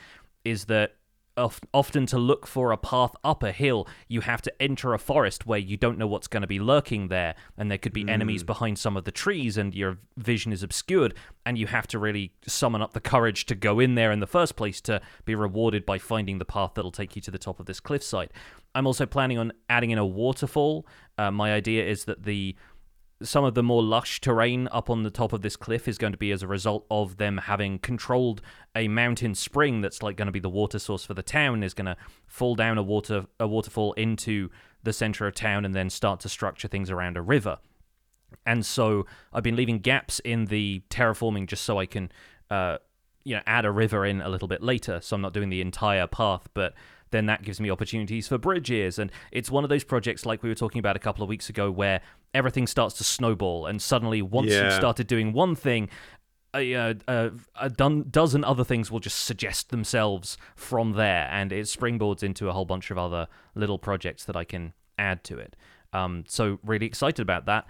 is 0.44 0.66
that 0.66 0.96
often 1.38 2.06
to 2.06 2.18
look 2.18 2.48
for 2.48 2.72
a 2.72 2.78
path 2.78 3.14
up 3.24 3.44
a 3.44 3.52
hill, 3.52 3.88
you 4.08 4.22
have 4.22 4.42
to 4.44 4.62
enter 4.62 4.94
a 4.94 5.00
forest 5.00 5.46
where 5.46 5.60
you 5.60 5.78
don't 5.78 5.98
know 5.98 6.08
what's 6.08 6.28
going 6.28 6.42
to 6.42 6.48
be 6.48 6.60
lurking 6.60 7.10
there, 7.10 7.36
and 7.58 7.70
there 7.70 7.78
could 7.78 7.94
be 7.94 8.08
enemies 8.08 8.44
behind 8.44 8.80
some 8.80 8.96
of 8.96 9.04
the 9.04 9.12
trees, 9.12 9.58
and 9.58 9.76
your 9.76 9.98
vision 10.18 10.52
is 10.52 10.64
obscured, 10.64 11.14
and 11.46 11.58
you 11.58 11.68
have 11.68 11.88
to 11.88 12.00
really 12.00 12.32
summon 12.48 12.82
up 12.82 12.94
the 12.94 13.02
courage 13.02 13.46
to 13.48 13.56
go 13.56 13.80
in 13.80 13.96
there 13.96 14.12
in 14.12 14.20
the 14.20 14.28
first 14.28 14.56
place 14.56 14.80
to 14.82 15.02
be 15.26 15.36
rewarded 15.36 15.86
by 15.86 15.98
finding 15.98 16.38
the 16.38 16.46
path 16.46 16.72
that'll 16.76 16.92
take 16.92 17.16
you 17.16 17.22
to 17.22 17.32
the 17.32 17.38
top 17.38 17.60
of 17.60 17.66
this 17.66 17.80
cliffside. 17.80 18.32
I'm 18.74 18.88
also 18.88 19.06
planning 19.06 19.38
on 19.38 19.54
adding 19.70 19.92
in 19.92 19.98
a 19.98 20.06
waterfall. 20.06 20.86
Uh, 21.18 21.32
my 21.32 21.54
idea 21.54 21.86
is 21.86 22.06
that 22.06 22.24
the 22.24 22.56
some 23.26 23.44
of 23.44 23.54
the 23.54 23.64
more 23.64 23.84
lush 23.84 24.22
terrain 24.22 24.68
up 24.72 24.90
on 24.90 25.04
the 25.04 25.10
top 25.10 25.34
of 25.34 25.42
this 25.42 25.56
cliff 25.56 25.88
is 25.88 25.98
going 25.98 26.14
to 26.14 26.18
be 26.18 26.32
as 26.32 26.44
a 26.44 26.48
result 26.48 26.86
of 26.90 27.18
them 27.18 27.38
having 27.38 27.80
controlled 27.80 28.42
a 28.76 28.88
mountain 28.88 29.36
spring 29.36 29.82
that's 29.82 30.02
like 30.02 30.16
going 30.16 30.28
to 30.28 30.32
be 30.32 30.40
the 30.40 30.50
water 30.50 30.80
source 30.80 31.04
for 31.04 31.14
the 31.14 31.24
town 31.24 31.64
is 31.64 31.74
going 31.74 31.86
to 31.86 31.98
fall 32.28 32.56
down 32.56 32.78
a 32.78 32.84
water 32.84 33.26
a 33.40 33.48
waterfall 33.48 33.94
into 33.94 34.50
the 34.84 34.94
center 34.94 35.28
of 35.28 35.34
town 35.34 35.66
and 35.66 35.74
then 35.74 35.90
start 35.90 36.20
to 36.20 36.30
structure 36.30 36.68
things 36.68 36.90
around 36.90 37.18
a 37.18 37.22
river 37.22 37.58
and 38.46 38.66
so 38.66 39.06
I've 39.34 39.44
been 39.44 39.56
leaving 39.56 39.80
gaps 39.80 40.20
in 40.20 40.46
the 40.46 40.82
terraforming 40.90 41.48
just 41.48 41.64
so 41.64 41.80
I 41.80 41.86
can, 41.86 42.12
uh, 42.50 42.78
you 43.24 43.36
know, 43.36 43.42
add 43.46 43.66
a 43.66 43.72
river 43.72 44.06
in 44.06 44.22
a 44.22 44.30
little 44.30 44.48
bit 44.48 44.62
later. 44.62 45.00
So 45.02 45.16
I'm 45.16 45.22
not 45.22 45.34
doing 45.34 45.50
the 45.50 45.62
entire 45.62 46.08
path, 46.08 46.48
but 46.54 46.74
then 47.12 47.28
that 47.28 47.44
gives 47.44 47.60
me 47.60 47.70
opportunities 47.70 48.28
for 48.28 48.38
bridges. 48.38 49.00
And 49.00 49.12
it's 49.32 49.50
one 49.50 49.64
of 49.64 49.70
those 49.70 49.84
projects 49.84 50.26
like 50.26 50.44
we 50.44 50.50
were 50.50 50.56
talking 50.56 50.80
about 50.80 50.96
a 50.96 51.00
couple 51.00 51.24
of 51.24 51.30
weeks 51.30 51.50
ago 51.50 51.72
where 51.72 52.02
everything 52.36 52.68
starts 52.68 52.96
to 52.98 53.04
snowball, 53.04 53.66
and 53.66 53.82
suddenly 53.82 54.22
once 54.22 54.52
you've 54.52 54.74
started 54.74 55.08
doing 55.08 55.34
one 55.34 55.56
thing. 55.56 55.90
A, 56.58 56.74
uh, 56.74 57.32
a 57.60 57.70
done, 57.70 58.06
dozen 58.10 58.46
other 58.46 58.64
things 58.64 58.90
will 58.90 59.02
just 59.02 59.26
suggest 59.26 59.72
themselves 59.72 60.38
from 60.56 60.94
there, 60.94 61.28
and 61.30 61.52
it 61.52 61.66
springboards 61.66 62.24
into 62.24 62.48
a 62.48 62.54
whole 62.54 62.64
bunch 62.64 62.92
of 62.92 62.98
other 62.98 63.28
little 63.56 63.78
projects 63.78 64.24
that 64.24 64.38
I 64.38 64.46
can 64.46 64.72
add 64.98 65.26
to 65.26 65.38
it. 65.38 65.58
Um, 65.92 66.24
so 66.30 66.60
really 66.64 66.86
excited 66.86 67.22
about 67.22 67.46
that 67.48 67.68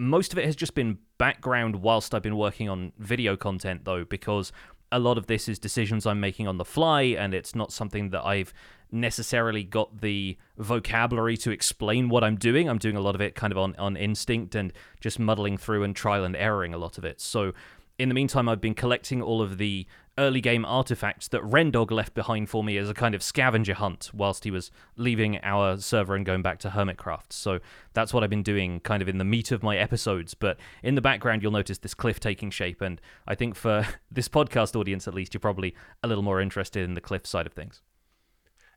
most 0.00 0.32
of 0.32 0.38
it 0.38 0.46
has 0.46 0.56
just 0.56 0.74
been 0.74 0.98
background 1.18 1.76
whilst 1.76 2.14
I've 2.14 2.22
been 2.22 2.36
working 2.36 2.70
on 2.70 2.92
video 2.98 3.36
content, 3.36 3.84
though, 3.84 4.04
because 4.04 4.50
a 4.90 4.98
lot 4.98 5.18
of 5.18 5.26
this 5.26 5.48
is 5.48 5.58
decisions 5.58 6.06
I'm 6.06 6.20
making 6.20 6.48
on 6.48 6.56
the 6.56 6.64
fly, 6.64 7.02
and 7.02 7.34
it's 7.34 7.54
not 7.54 7.70
something 7.70 8.08
that 8.10 8.24
I've 8.24 8.54
necessarily 8.92 9.64
got 9.64 10.00
the 10.00 10.36
vocabulary 10.58 11.36
to 11.38 11.50
explain 11.50 12.08
what 12.08 12.24
I'm 12.24 12.36
doing. 12.36 12.68
I'm 12.68 12.78
doing 12.78 12.96
a 12.96 13.00
lot 13.00 13.14
of 13.14 13.20
it 13.20 13.34
kind 13.34 13.52
of 13.52 13.58
on, 13.58 13.74
on 13.76 13.96
instinct 13.96 14.54
and 14.54 14.72
just 15.00 15.18
muddling 15.18 15.56
through 15.56 15.82
and 15.84 15.94
trial 15.94 16.24
and 16.24 16.36
erroring 16.36 16.74
a 16.74 16.78
lot 16.78 16.98
of 16.98 17.04
it. 17.04 17.20
So, 17.20 17.52
in 17.98 18.08
the 18.08 18.14
meantime, 18.14 18.48
I've 18.48 18.62
been 18.62 18.74
collecting 18.74 19.20
all 19.20 19.42
of 19.42 19.58
the 19.58 19.86
early 20.20 20.40
game 20.40 20.64
artifacts 20.64 21.28
that 21.28 21.42
Rendog 21.42 21.90
left 21.90 22.14
behind 22.14 22.48
for 22.48 22.62
me 22.62 22.76
as 22.76 22.90
a 22.90 22.94
kind 22.94 23.14
of 23.14 23.22
scavenger 23.22 23.74
hunt 23.74 24.10
whilst 24.12 24.44
he 24.44 24.50
was 24.50 24.70
leaving 24.96 25.38
our 25.42 25.78
server 25.78 26.14
and 26.14 26.26
going 26.26 26.42
back 26.42 26.58
to 26.60 26.70
Hermitcraft. 26.70 27.32
So 27.32 27.60
that's 27.94 28.12
what 28.12 28.22
I've 28.22 28.30
been 28.30 28.42
doing 28.42 28.80
kind 28.80 29.02
of 29.02 29.08
in 29.08 29.18
the 29.18 29.24
meat 29.24 29.50
of 29.50 29.62
my 29.62 29.76
episodes. 29.76 30.34
But 30.34 30.58
in 30.82 30.94
the 30.94 31.00
background, 31.00 31.42
you'll 31.42 31.52
notice 31.52 31.78
this 31.78 31.94
cliff 31.94 32.20
taking 32.20 32.50
shape. 32.50 32.80
And 32.80 33.00
I 33.26 33.34
think 33.34 33.54
for 33.54 33.86
this 34.10 34.28
podcast 34.28 34.78
audience, 34.78 35.08
at 35.08 35.14
least, 35.14 35.32
you're 35.32 35.40
probably 35.40 35.74
a 36.02 36.08
little 36.08 36.24
more 36.24 36.40
interested 36.40 36.84
in 36.84 36.94
the 36.94 37.00
cliff 37.00 37.26
side 37.26 37.46
of 37.46 37.52
things. 37.52 37.80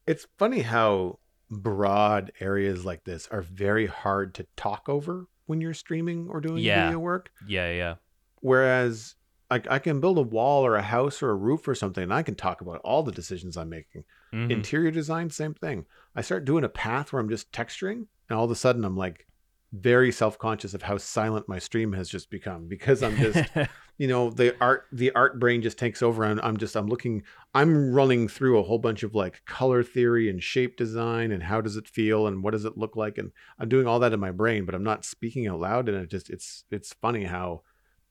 It's 0.06 0.28
funny 0.38 0.62
how 0.62 1.20
broad 1.50 2.32
areas 2.40 2.84
like 2.86 3.04
this 3.04 3.28
are 3.32 3.42
very 3.42 3.86
hard 3.86 4.34
to 4.36 4.48
talk 4.56 4.90
over 4.90 5.28
when 5.46 5.62
you're 5.62 5.74
streaming 5.74 6.28
or 6.30 6.42
doing 6.42 6.64
Yeah. 6.64 6.86
video 6.86 7.00
work. 7.00 7.32
Yeah, 7.48 7.72
yeah. 7.72 7.96
Whereas 8.42 9.16
I, 9.52 9.62
I 9.70 9.80
can 9.80 10.00
build 10.00 10.18
a 10.18 10.22
wall 10.24 10.66
or 10.66 10.76
a 10.76 10.82
house 10.82 11.22
or 11.22 11.30
a 11.30 11.36
roof 11.36 11.68
or 11.68 11.76
something, 11.76 12.04
and 12.04 12.14
I 12.14 12.24
can 12.24 12.36
talk 12.36 12.62
about 12.62 12.82
all 12.84 13.04
the 13.04 13.12
decisions 13.12 13.56
I'm 13.56 13.70
making. 13.70 14.04
Mhm. 14.34 14.50
Interior 14.52 14.90
design, 14.92 15.30
same 15.30 15.54
thing. 15.54 15.86
I 16.16 16.22
start 16.22 16.46
doing 16.46 16.64
a 16.64 16.70
path 16.70 17.14
where 17.14 17.22
I'm 17.22 17.30
just 17.30 17.52
texturing, 17.52 18.08
and 18.30 18.38
all 18.38 18.46
of 18.46 18.52
a 18.52 18.56
sudden 18.56 18.84
I'm 18.84 18.98
like 18.98 19.28
very 19.74 20.12
self-conscious 20.12 20.76
of 20.76 20.84
how 20.84 20.98
silent 20.98 21.50
my 21.50 21.58
stream 21.58 21.94
has 21.94 22.08
just 22.08 22.30
become 22.30 22.68
because 22.68 23.02
I'm 23.02 23.18
just 23.18 23.50
you 23.98 24.08
know 24.08 24.30
the 24.30 24.56
art 24.62 24.86
the 24.92 25.12
art 25.14 25.40
brain 25.40 25.64
just 25.64 25.80
takes 25.80 26.04
over 26.04 26.24
and 26.24 26.40
I'm 26.42 26.58
just 26.58 26.76
I'm 26.76 26.86
looking 26.86 27.24
I'm 27.56 27.92
running 27.92 28.28
through 28.28 28.60
a 28.60 28.64
whole 28.64 28.78
bunch 28.78 29.02
of 29.02 29.16
like 29.16 29.44
color 29.46 29.84
theory 29.84 30.30
and 30.30 30.44
shape 30.44 30.78
design 30.78 31.32
and 31.32 31.42
how 31.42 31.60
does 31.60 31.76
it 31.76 31.88
feel 31.88 32.28
and 32.28 32.44
what 32.44 32.52
does 32.52 32.66
it 32.66 32.78
look 32.78 32.96
like? 32.96 33.18
And 33.18 33.32
I'm 33.58 33.68
doing 33.68 33.88
all 33.88 34.00
that 34.00 34.14
in 34.14 34.20
my 34.20 34.32
brain 34.32 34.66
but 34.66 34.76
I'm 34.76 34.84
not 34.84 35.06
speaking 35.06 35.48
out 35.48 35.60
loud 35.60 35.90
and 35.90 35.98
it 35.98 36.10
just 36.10 36.30
it's 36.30 36.66
it's 36.70 36.94
funny 36.94 37.24
how 37.24 37.64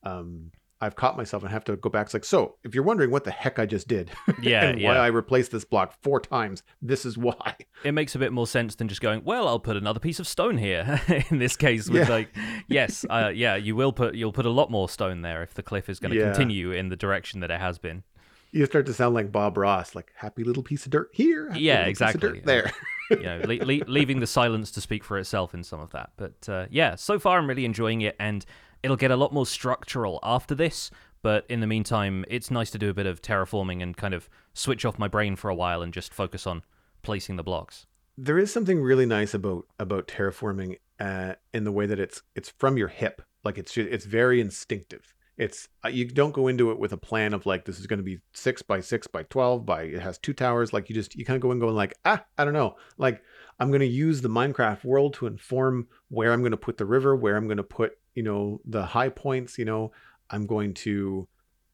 um 0.03 0.51
I've 0.83 0.97
caught 0.97 1.17
myself 1.17 1.43
and 1.45 1.53
have 1.53 1.65
to 1.65 1.77
go 1.77 1.89
back. 1.89 2.07
It's 2.07 2.15
like, 2.15 2.25
so 2.25 2.57
if 2.65 2.75
you're 2.75 2.85
wondering 2.85 3.11
what 3.11 3.25
the 3.25 3.31
heck 3.31 3.59
I 3.59 3.67
just 3.67 3.89
did, 3.89 4.11
Yeah, 4.43 4.65
and 4.65 4.81
yeah. 4.81 4.89
why 4.91 4.97
I 4.97 5.07
replaced 5.07 5.51
this 5.53 5.65
block 5.65 5.95
four 6.03 6.21
times, 6.21 6.63
this 6.83 7.07
is 7.07 7.17
why. 7.17 7.55
it 7.85 7.93
makes 7.93 8.15
a 8.15 8.19
bit 8.19 8.33
more 8.33 8.47
sense 8.47 8.75
than 8.75 8.89
just 8.89 9.01
going, 9.01 9.23
well, 9.25 9.47
I'll 9.49 9.61
put 9.61 9.77
another 9.77 10.01
piece 10.01 10.19
of 10.21 10.27
stone 10.27 10.59
here. 10.59 11.01
In 11.31 11.39
this 11.39 11.57
case, 11.57 11.89
with 11.89 12.09
Yeah. 12.09 12.15
like, 12.15 12.29
yes, 12.69 13.07
uh, 13.09 13.31
yeah, 13.35 13.55
you 13.57 13.77
will 13.77 13.93
put 13.93 14.15
you'll 14.15 14.33
put 14.33 14.45
a 14.47 14.51
lot 14.51 14.71
more 14.71 14.89
stone 14.89 15.23
there 15.23 15.43
if 15.43 15.55
the 15.55 15.63
cliff 15.63 15.89
is 15.89 15.99
going 16.01 16.13
to 16.13 16.19
Yeah. 16.19 16.25
continue 16.33 16.73
in 16.73 16.89
the 16.89 16.97
direction 16.97 17.41
that 17.41 17.51
it 17.51 17.61
has 17.61 17.79
been. 17.79 18.03
You 18.51 18.67
start 18.67 18.85
to 18.87 18.93
sound 18.93 19.15
like 19.15 19.33
Bob 19.33 19.57
Ross, 19.57 19.95
like 19.95 20.13
happy 20.17 20.45
little 20.45 20.63
piece 20.63 20.85
of 20.85 20.91
dirt 20.91 21.09
here, 21.13 21.49
happy 21.49 21.61
Yeah, 21.63 21.79
little 21.79 21.91
piece 21.93 22.01
of 22.03 22.09
exactly. 22.17 22.41
there. 22.45 22.71
you 23.11 23.23
know, 23.23 23.41
le- 23.47 23.65
le- 23.65 23.85
leaving 23.87 24.21
the 24.21 24.27
silence 24.27 24.71
to 24.73 24.81
speak 24.83 25.05
for 25.05 25.19
itself 25.19 25.55
in 25.55 25.63
some 25.63 25.81
of 25.81 25.91
that. 25.93 26.11
But 26.19 26.49
uh, 26.49 26.67
yeah, 26.71 26.97
so 26.97 27.19
far 27.19 27.39
I'm 27.39 27.47
really 27.49 27.65
enjoying 27.65 28.03
it, 28.03 28.15
and 28.19 28.45
it'll 28.83 28.97
get 28.97 29.11
a 29.11 29.17
lot 29.17 29.33
more 29.33 29.47
structural 29.47 30.19
after 30.23 30.55
this. 30.55 30.91
But 31.23 31.47
in 31.49 31.61
the 31.61 31.69
meantime, 31.69 32.25
it's 32.29 32.51
nice 32.51 32.71
to 32.73 32.79
do 32.79 32.91
a 32.91 32.95
bit 32.95 33.07
of 33.07 33.23
terraforming 33.23 33.83
and 33.83 33.97
kind 33.97 34.13
of 34.13 34.29
switch 34.55 34.85
off 34.85 34.99
my 34.99 35.07
brain 35.09 35.37
for 35.37 35.51
a 35.51 35.55
while 35.55 35.81
and 35.83 35.93
just 35.93 36.13
focus 36.13 36.47
on 36.47 36.63
placing 37.03 37.37
the 37.37 37.45
blocks. 37.45 37.87
there 38.19 38.39
is 38.39 38.53
something 38.53 38.81
really 38.81 39.07
nice 39.07 39.35
about 39.35 39.67
about 39.79 40.07
terraforming 40.07 40.79
uh, 41.01 41.35
in 41.55 41.65
the 41.65 41.73
way 41.73 41.87
that 41.87 41.99
it's 41.99 42.23
it's 42.35 42.51
from 42.59 42.77
your 42.77 42.89
hip. 42.89 43.23
Like 43.45 43.59
it's 43.59 43.77
it's 43.77 44.05
very 44.05 44.41
instinctive. 44.41 45.15
It's 45.39 45.69
uh, 45.85 45.89
you 45.89 46.05
don't 46.05 46.35
go 46.35 46.47
into 46.49 46.71
it 46.71 46.79
with 46.79 46.93
a 46.93 46.99
plan 46.99 47.33
of 47.35 47.47
like 47.47 47.65
this 47.65 47.81
is 47.81 47.87
going 47.87 47.99
to 47.99 48.05
be 48.05 48.21
six 48.35 48.63
by 48.63 48.81
six 48.81 49.07
by 49.07 49.23
twelve 49.25 49.65
by 49.65 49.85
it 49.85 50.01
has 50.01 50.19
two 50.19 50.35
towers. 50.35 50.73
Like 50.73 50.89
you 50.89 50.95
just 50.95 51.17
you 51.17 51.25
kind 51.25 51.37
of 51.37 51.43
go 51.43 51.53
in 51.53 51.59
going 51.59 51.75
like 51.75 51.95
ah 52.05 52.23
I 52.37 52.45
don't 52.45 52.53
know. 52.53 52.77
Like 52.99 53.23
I'm 53.59 53.71
going 53.71 53.81
to 53.81 53.87
use 53.87 54.21
the 54.21 54.29
Minecraft 54.29 54.85
world 54.85 55.15
to 55.15 55.27
inform 55.27 55.89
where 56.09 56.33
I'm 56.33 56.41
going 56.41 56.53
to 56.53 56.57
put 56.57 56.77
the 56.77 56.85
river, 56.87 57.17
where 57.17 57.37
I'm 57.37 57.47
going 57.47 57.57
to 57.57 57.63
put 57.63 57.99
you 58.15 58.23
know 58.23 58.61
the 58.65 58.85
high 58.85 59.09
points. 59.09 59.59
You 59.59 59.65
know 59.65 59.93
I'm 60.31 60.47
going 60.47 60.75
to 60.75 61.29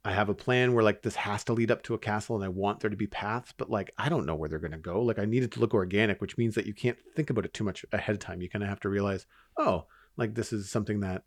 I 0.04 0.12
have 0.12 0.28
a 0.28 0.34
plan 0.34 0.72
where 0.72 0.84
like 0.84 1.02
this 1.02 1.16
has 1.16 1.44
to 1.44 1.52
lead 1.52 1.70
up 1.70 1.82
to 1.84 1.94
a 1.94 1.98
castle 1.98 2.36
and 2.36 2.44
I 2.44 2.48
want 2.48 2.80
there 2.80 2.90
to 2.90 2.96
be 2.96 3.06
paths, 3.06 3.52
but 3.56 3.70
like 3.70 3.92
I 3.98 4.08
don't 4.08 4.26
know 4.26 4.34
where 4.34 4.48
they're 4.48 4.58
going 4.58 4.72
to 4.72 4.78
go. 4.78 5.02
Like 5.02 5.18
I 5.18 5.24
need 5.24 5.42
it 5.42 5.50
to 5.52 5.60
look 5.60 5.74
organic, 5.74 6.20
which 6.20 6.38
means 6.38 6.54
that 6.54 6.66
you 6.66 6.74
can't 6.74 6.98
think 7.14 7.30
about 7.30 7.44
it 7.44 7.52
too 7.52 7.64
much 7.64 7.84
ahead 7.92 8.14
of 8.14 8.20
time. 8.20 8.40
You 8.40 8.48
kind 8.48 8.62
of 8.62 8.68
have 8.68 8.80
to 8.80 8.88
realize, 8.88 9.26
oh, 9.58 9.86
like 10.16 10.34
this 10.34 10.52
is 10.52 10.70
something 10.70 11.00
that 11.00 11.24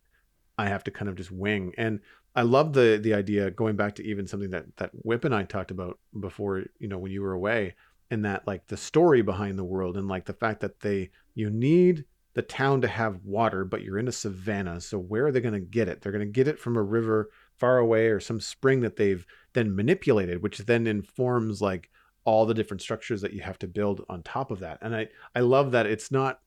I 0.57 0.67
have 0.67 0.83
to 0.85 0.91
kind 0.91 1.09
of 1.09 1.15
just 1.15 1.31
wing. 1.31 1.73
And 1.77 1.99
I 2.35 2.43
love 2.43 2.73
the 2.73 2.99
the 3.01 3.13
idea 3.13 3.51
going 3.51 3.75
back 3.75 3.95
to 3.95 4.05
even 4.05 4.25
something 4.25 4.51
that 4.51 4.65
that 4.77 4.91
Whip 4.93 5.25
and 5.25 5.35
I 5.35 5.43
talked 5.43 5.71
about 5.71 5.99
before, 6.19 6.63
you 6.79 6.87
know, 6.87 6.97
when 6.97 7.11
you 7.11 7.21
were 7.21 7.33
away, 7.33 7.75
and 8.09 8.25
that 8.25 8.47
like 8.47 8.67
the 8.67 8.77
story 8.77 9.21
behind 9.21 9.59
the 9.59 9.63
world 9.63 9.97
and 9.97 10.07
like 10.07 10.25
the 10.25 10.33
fact 10.33 10.61
that 10.61 10.79
they 10.79 11.09
you 11.35 11.49
need 11.49 12.05
the 12.33 12.41
town 12.41 12.81
to 12.81 12.87
have 12.87 13.25
water, 13.25 13.65
but 13.65 13.81
you're 13.81 13.99
in 13.99 14.07
a 14.07 14.13
savannah. 14.13 14.79
So 14.79 14.97
where 14.97 15.27
are 15.27 15.31
they 15.31 15.41
going 15.41 15.53
to 15.53 15.59
get 15.59 15.89
it? 15.89 16.01
They're 16.01 16.11
going 16.11 16.25
to 16.25 16.31
get 16.31 16.47
it 16.47 16.59
from 16.59 16.77
a 16.77 16.83
river 16.83 17.29
far 17.57 17.77
away 17.77 18.07
or 18.07 18.19
some 18.19 18.39
spring 18.39 18.81
that 18.81 18.95
they've 18.95 19.25
then 19.53 19.75
manipulated, 19.75 20.41
which 20.41 20.59
then 20.59 20.87
informs 20.87 21.61
like 21.61 21.89
all 22.23 22.45
the 22.45 22.53
different 22.53 22.81
structures 22.81 23.21
that 23.21 23.33
you 23.33 23.41
have 23.41 23.59
to 23.59 23.67
build 23.67 24.05
on 24.07 24.23
top 24.23 24.51
of 24.51 24.59
that. 24.59 24.79
And 24.81 24.95
I 24.95 25.07
I 25.35 25.41
love 25.41 25.71
that 25.71 25.85
it's 25.85 26.11
not 26.11 26.39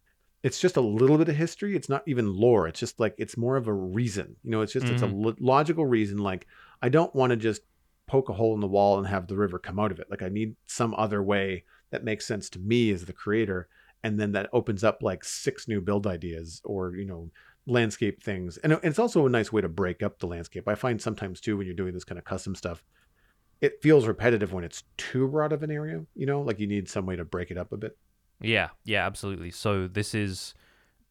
it's 0.42 0.60
just 0.60 0.76
a 0.76 0.82
little 0.82 1.18
bit 1.18 1.28
of 1.28 1.36
history. 1.36 1.74
It's 1.74 1.88
not 1.88 2.02
even 2.06 2.34
lore. 2.34 2.68
It's 2.68 2.80
just 2.80 3.00
like 3.00 3.14
it's 3.18 3.36
more 3.36 3.56
of 3.56 3.66
a 3.66 3.72
reason. 3.72 4.36
You 4.42 4.50
know, 4.50 4.60
it's 4.60 4.72
just 4.72 4.86
it's 4.86 5.02
a 5.02 5.06
mm. 5.06 5.24
lo- 5.24 5.36
logical 5.40 5.86
reason. 5.86 6.18
Like 6.18 6.46
I 6.82 6.88
don't 6.88 7.14
want 7.14 7.30
to 7.30 7.36
just 7.36 7.62
poke 8.06 8.28
a 8.28 8.34
hole 8.34 8.54
in 8.54 8.60
the 8.60 8.66
wall 8.66 8.98
and 8.98 9.06
have 9.06 9.26
the 9.26 9.36
river 9.36 9.58
come 9.58 9.78
out 9.78 9.90
of 9.90 9.98
it. 9.98 10.10
Like 10.10 10.22
I 10.22 10.28
need 10.28 10.56
some 10.66 10.94
other 10.96 11.22
way 11.22 11.64
that 11.90 12.04
makes 12.04 12.26
sense 12.26 12.50
to 12.50 12.58
me 12.58 12.90
as 12.90 13.04
the 13.04 13.12
creator 13.12 13.68
and 14.04 14.20
then 14.20 14.32
that 14.32 14.48
opens 14.52 14.84
up 14.84 15.02
like 15.02 15.24
six 15.24 15.66
new 15.66 15.80
build 15.80 16.06
ideas 16.06 16.60
or 16.64 16.94
you 16.94 17.04
know 17.04 17.30
landscape 17.66 18.22
things 18.22 18.58
and 18.58 18.74
it's 18.82 18.98
also 18.98 19.26
a 19.26 19.30
nice 19.30 19.50
way 19.50 19.62
to 19.62 19.68
break 19.68 20.02
up 20.02 20.18
the 20.18 20.26
landscape 20.26 20.68
i 20.68 20.74
find 20.74 21.00
sometimes 21.00 21.40
too 21.40 21.56
when 21.56 21.66
you're 21.66 21.74
doing 21.74 21.94
this 21.94 22.04
kind 22.04 22.18
of 22.18 22.24
custom 22.24 22.54
stuff 22.54 22.84
it 23.60 23.80
feels 23.82 24.06
repetitive 24.06 24.52
when 24.52 24.64
it's 24.64 24.84
too 24.98 25.26
broad 25.26 25.52
of 25.52 25.62
an 25.62 25.70
area 25.70 26.04
you 26.14 26.26
know 26.26 26.42
like 26.42 26.60
you 26.60 26.66
need 26.66 26.88
some 26.88 27.06
way 27.06 27.16
to 27.16 27.24
break 27.24 27.50
it 27.50 27.56
up 27.56 27.72
a 27.72 27.76
bit 27.76 27.96
Yeah, 28.40 28.70
yeah, 28.84 29.06
absolutely. 29.06 29.50
So 29.50 29.86
this 29.86 30.14
is 30.14 30.54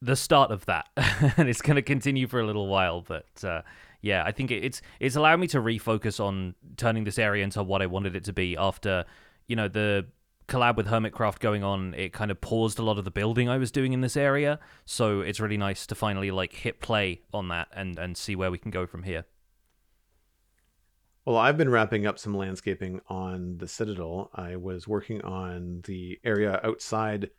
the 0.00 0.16
start 0.16 0.50
of 0.50 0.66
that, 0.66 0.88
and 1.36 1.48
it's 1.48 1.62
going 1.62 1.76
to 1.76 1.82
continue 1.82 2.26
for 2.26 2.40
a 2.40 2.46
little 2.46 2.66
while. 2.66 3.02
But 3.02 3.26
uh, 3.42 3.62
yeah, 4.00 4.22
I 4.24 4.32
think 4.32 4.50
it's 4.50 4.82
it's 5.00 5.16
allowed 5.16 5.40
me 5.40 5.46
to 5.48 5.58
refocus 5.58 6.20
on 6.20 6.54
turning 6.76 7.04
this 7.04 7.18
area 7.18 7.44
into 7.44 7.62
what 7.62 7.82
I 7.82 7.86
wanted 7.86 8.14
it 8.16 8.24
to 8.24 8.32
be. 8.32 8.56
After 8.56 9.04
you 9.46 9.56
know 9.56 9.68
the 9.68 10.06
collab 10.48 10.76
with 10.76 10.86
Hermitcraft 10.86 11.40
going 11.40 11.62
on, 11.62 11.94
it 11.94 12.12
kind 12.12 12.30
of 12.30 12.40
paused 12.40 12.78
a 12.78 12.82
lot 12.82 12.98
of 12.98 13.04
the 13.04 13.10
building 13.10 13.48
I 13.48 13.58
was 13.58 13.70
doing 13.70 13.92
in 13.92 14.00
this 14.00 14.16
area. 14.16 14.58
So 14.84 15.20
it's 15.20 15.40
really 15.40 15.56
nice 15.56 15.86
to 15.86 15.94
finally 15.94 16.30
like 16.30 16.52
hit 16.52 16.80
play 16.80 17.22
on 17.32 17.48
that 17.48 17.68
and 17.74 17.98
and 17.98 18.16
see 18.16 18.36
where 18.36 18.50
we 18.50 18.58
can 18.58 18.70
go 18.70 18.86
from 18.86 19.02
here. 19.02 19.24
Well, 21.24 21.38
I've 21.38 21.56
been 21.56 21.70
wrapping 21.70 22.06
up 22.06 22.18
some 22.18 22.36
landscaping 22.36 23.00
on 23.08 23.56
the 23.56 23.66
Citadel. 23.66 24.30
I 24.34 24.56
was 24.56 24.86
working 24.86 25.22
on 25.22 25.80
the 25.86 26.20
area 26.22 26.60
outside 26.62 27.30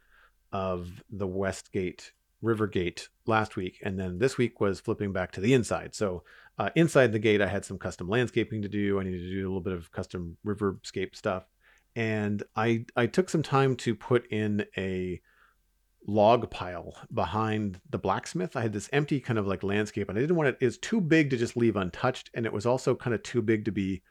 of 0.52 1.04
the 1.12 1.28
West 1.28 1.72
Gate, 1.72 2.12
River 2.42 2.66
Gate 2.66 3.10
last 3.28 3.56
week, 3.56 3.78
and 3.84 4.00
then 4.00 4.18
this 4.18 4.40
week 4.40 4.60
was 4.60 4.80
flipping 4.80 5.14
back 5.14 5.32
to 5.34 5.42
the 5.42 5.54
inside. 5.54 5.94
So, 5.94 6.24
uh, 6.58 6.72
inside 6.76 7.12
the 7.12 7.20
gate, 7.20 7.42
I 7.42 7.48
had 7.48 7.64
some 7.64 7.78
custom 7.78 8.10
landscaping 8.10 8.64
to 8.64 8.70
do. 8.70 9.00
I 9.00 9.04
needed 9.04 9.20
to 9.20 9.30
do 9.30 9.42
a 9.42 9.50
little 9.50 9.62
bit 9.62 9.74
of 9.74 9.92
custom 9.92 10.38
riverscape 10.44 11.16
stuff, 11.16 11.44
and 11.96 12.44
I 12.56 12.86
I 12.96 13.08
took 13.08 13.30
some 13.30 13.44
time 13.44 13.75
to 13.78 13.96
put 13.96 14.28
in 14.32 14.66
a 14.78 15.22
log 16.08 16.52
pile 16.52 16.96
behind 17.14 17.82
the 17.90 17.98
blacksmith. 17.98 18.56
I 18.56 18.62
had 18.62 18.74
this 18.74 18.90
empty 18.94 19.20
kind 19.20 19.40
of 19.40 19.48
like 19.48 19.64
landscape 19.64 20.10
and 20.10 20.18
I 20.18 20.22
didn't 20.22 20.36
want 20.36 20.50
it 20.50 20.58
it's 20.62 20.78
too 20.78 21.02
big 21.02 21.30
to 21.32 21.38
just 21.38 21.58
leave 21.58 21.75
untouched 21.75 22.30
and 22.34 22.46
it 22.46 22.54
was 22.54 22.66
also 22.66 22.96
kind 22.96 23.14
of 23.14 23.24
too 23.24 23.42
big 23.42 23.66
to 23.66 23.72
be 23.72 24.04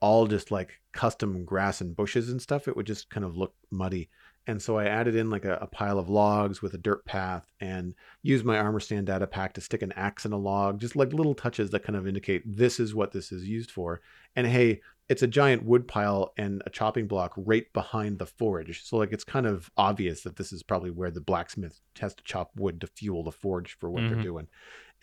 all 0.00 0.26
just 0.26 0.50
like 0.50 0.80
custom 0.92 1.44
grass 1.44 1.80
and 1.80 1.96
bushes 1.96 2.30
and 2.30 2.40
stuff. 2.40 2.68
It 2.68 2.76
would 2.76 2.86
just 2.86 3.10
kind 3.10 3.24
of 3.24 3.36
look 3.36 3.54
muddy. 3.70 4.10
And 4.46 4.62
so 4.62 4.78
I 4.78 4.86
added 4.86 5.14
in 5.14 5.28
like 5.28 5.44
a, 5.44 5.56
a 5.56 5.66
pile 5.66 5.98
of 5.98 6.08
logs 6.08 6.62
with 6.62 6.72
a 6.72 6.78
dirt 6.78 7.04
path 7.04 7.44
and 7.60 7.94
used 8.22 8.46
my 8.46 8.58
armor 8.58 8.80
stand 8.80 9.06
data 9.06 9.26
pack 9.26 9.52
to 9.54 9.60
stick 9.60 9.82
an 9.82 9.92
axe 9.92 10.24
in 10.24 10.32
a 10.32 10.38
log, 10.38 10.80
just 10.80 10.96
like 10.96 11.12
little 11.12 11.34
touches 11.34 11.70
that 11.70 11.82
kind 11.82 11.96
of 11.96 12.06
indicate 12.06 12.42
this 12.46 12.80
is 12.80 12.94
what 12.94 13.12
this 13.12 13.30
is 13.30 13.46
used 13.46 13.70
for. 13.70 14.00
And 14.36 14.46
hey, 14.46 14.80
it's 15.08 15.22
a 15.22 15.26
giant 15.26 15.64
wood 15.64 15.88
pile 15.88 16.32
and 16.36 16.62
a 16.66 16.70
chopping 16.70 17.06
block 17.06 17.32
right 17.36 17.64
behind 17.72 18.18
the 18.18 18.26
forge. 18.26 18.82
So 18.84 18.98
like 18.98 19.12
it's 19.12 19.24
kind 19.24 19.46
of 19.46 19.70
obvious 19.76 20.22
that 20.22 20.36
this 20.36 20.52
is 20.52 20.62
probably 20.62 20.90
where 20.90 21.10
the 21.10 21.20
blacksmith 21.22 21.80
has 22.00 22.14
to 22.14 22.24
chop 22.24 22.50
wood 22.56 22.80
to 22.82 22.86
fuel 22.88 23.22
the 23.24 23.32
forge 23.32 23.78
for 23.78 23.90
what 23.90 24.02
Mhm. 24.02 24.08
they're 24.10 24.22
doing. 24.22 24.48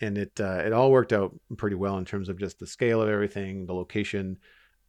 And 0.00 0.16
it 0.18 0.40
uh, 0.40 0.62
it 0.64 0.72
all 0.72 0.92
worked 0.92 1.12
out 1.12 1.34
pretty 1.56 1.76
well 1.76 1.98
in 1.98 2.04
terms 2.04 2.28
of 2.28 2.38
just 2.38 2.58
the 2.58 2.66
scale 2.66 3.02
of 3.02 3.08
everything, 3.08 3.66
the 3.66 3.74
location. 3.74 4.38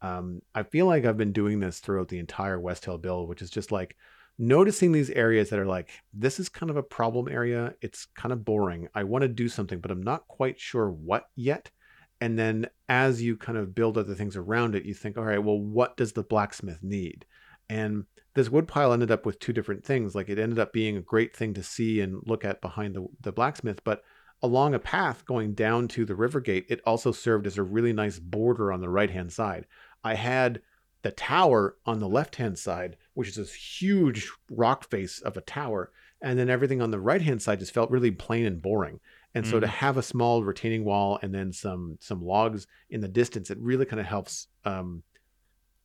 Um, 0.02 0.42
I 0.54 0.62
feel 0.62 0.86
like 0.86 1.04
I've 1.04 1.16
been 1.16 1.32
doing 1.32 1.58
this 1.60 1.80
throughout 1.80 2.08
the 2.08 2.18
entire 2.20 2.60
West 2.60 2.84
Hill 2.84 2.98
build, 2.98 3.28
which 3.28 3.42
is 3.42 3.50
just 3.50 3.72
like 3.72 3.96
noticing 4.38 4.92
these 4.92 5.10
areas 5.10 5.50
that 5.50 5.58
are 5.58 5.66
like 5.66 5.90
this 6.12 6.38
is 6.38 6.48
kind 6.48 6.70
of 6.70 6.76
a 6.76 6.82
problem 6.82 7.28
area. 7.28 7.74
It's 7.80 8.06
kind 8.14 8.32
of 8.32 8.44
boring. 8.44 8.88
I 8.94 9.02
want 9.04 9.22
to 9.22 9.28
do 9.28 9.48
something, 9.48 9.80
but 9.80 9.90
I'm 9.90 10.02
not 10.02 10.28
quite 10.28 10.60
sure 10.60 10.90
what 10.90 11.28
yet 11.34 11.72
and 12.20 12.38
then 12.38 12.68
as 12.88 13.22
you 13.22 13.36
kind 13.36 13.58
of 13.58 13.74
build 13.74 13.96
other 13.96 14.14
things 14.14 14.36
around 14.36 14.74
it 14.74 14.84
you 14.84 14.94
think 14.94 15.16
all 15.16 15.24
right 15.24 15.42
well 15.42 15.58
what 15.58 15.96
does 15.96 16.12
the 16.12 16.22
blacksmith 16.22 16.82
need? 16.82 17.24
And 17.70 18.04
this 18.34 18.50
woodpile 18.50 18.92
ended 18.92 19.10
up 19.10 19.26
with 19.26 19.40
two 19.40 19.52
different 19.52 19.84
things. 19.84 20.14
Like 20.14 20.28
it 20.28 20.38
ended 20.38 20.58
up 20.58 20.72
being 20.72 20.96
a 20.96 21.02
great 21.02 21.36
thing 21.36 21.54
to 21.54 21.62
see 21.62 22.00
and 22.00 22.22
look 22.24 22.44
at 22.44 22.60
behind 22.60 22.94
the, 22.94 23.06
the 23.20 23.32
blacksmith 23.32 23.82
but 23.84 24.02
along 24.40 24.74
a 24.74 24.78
path 24.78 25.24
going 25.24 25.52
down 25.54 25.88
to 25.88 26.04
the 26.04 26.14
river 26.14 26.40
gate 26.40 26.64
it 26.68 26.80
also 26.86 27.10
served 27.10 27.46
as 27.46 27.58
a 27.58 27.62
really 27.62 27.92
nice 27.92 28.20
border 28.20 28.72
on 28.72 28.80
the 28.80 28.88
right 28.88 29.10
hand 29.10 29.32
side. 29.32 29.66
I 30.04 30.14
had 30.14 30.62
the 31.02 31.10
tower 31.10 31.76
on 31.86 31.98
the 31.98 32.08
left 32.08 32.36
hand 32.36 32.58
side 32.58 32.96
which 33.14 33.28
is 33.28 33.36
this 33.36 33.54
huge 33.54 34.30
rock 34.50 34.88
face 34.88 35.20
of 35.20 35.36
a 35.36 35.42
tower 35.42 35.90
and 36.22 36.38
then 36.38 36.50
everything 36.50 36.80
on 36.82 36.90
the 36.90 37.00
right 37.00 37.22
hand 37.22 37.42
side 37.42 37.60
just 37.60 37.74
felt 37.74 37.90
really 37.90 38.10
plain 38.10 38.46
and 38.46 38.62
boring 38.62 39.00
and 39.34 39.46
so 39.46 39.60
to 39.60 39.66
Mm. 39.66 39.70
have 39.70 39.96
a 39.96 40.02
small 40.02 40.42
retaining 40.44 40.84
wall 40.84 41.18
and 41.22 41.34
then 41.34 41.52
some 41.52 41.98
some 42.00 42.22
logs 42.22 42.66
in 42.90 43.00
the 43.00 43.08
distance, 43.08 43.50
it 43.50 43.58
really 43.60 43.84
kind 43.86 44.00
of 44.00 44.06
helps 44.06 44.48
um, 44.64 45.02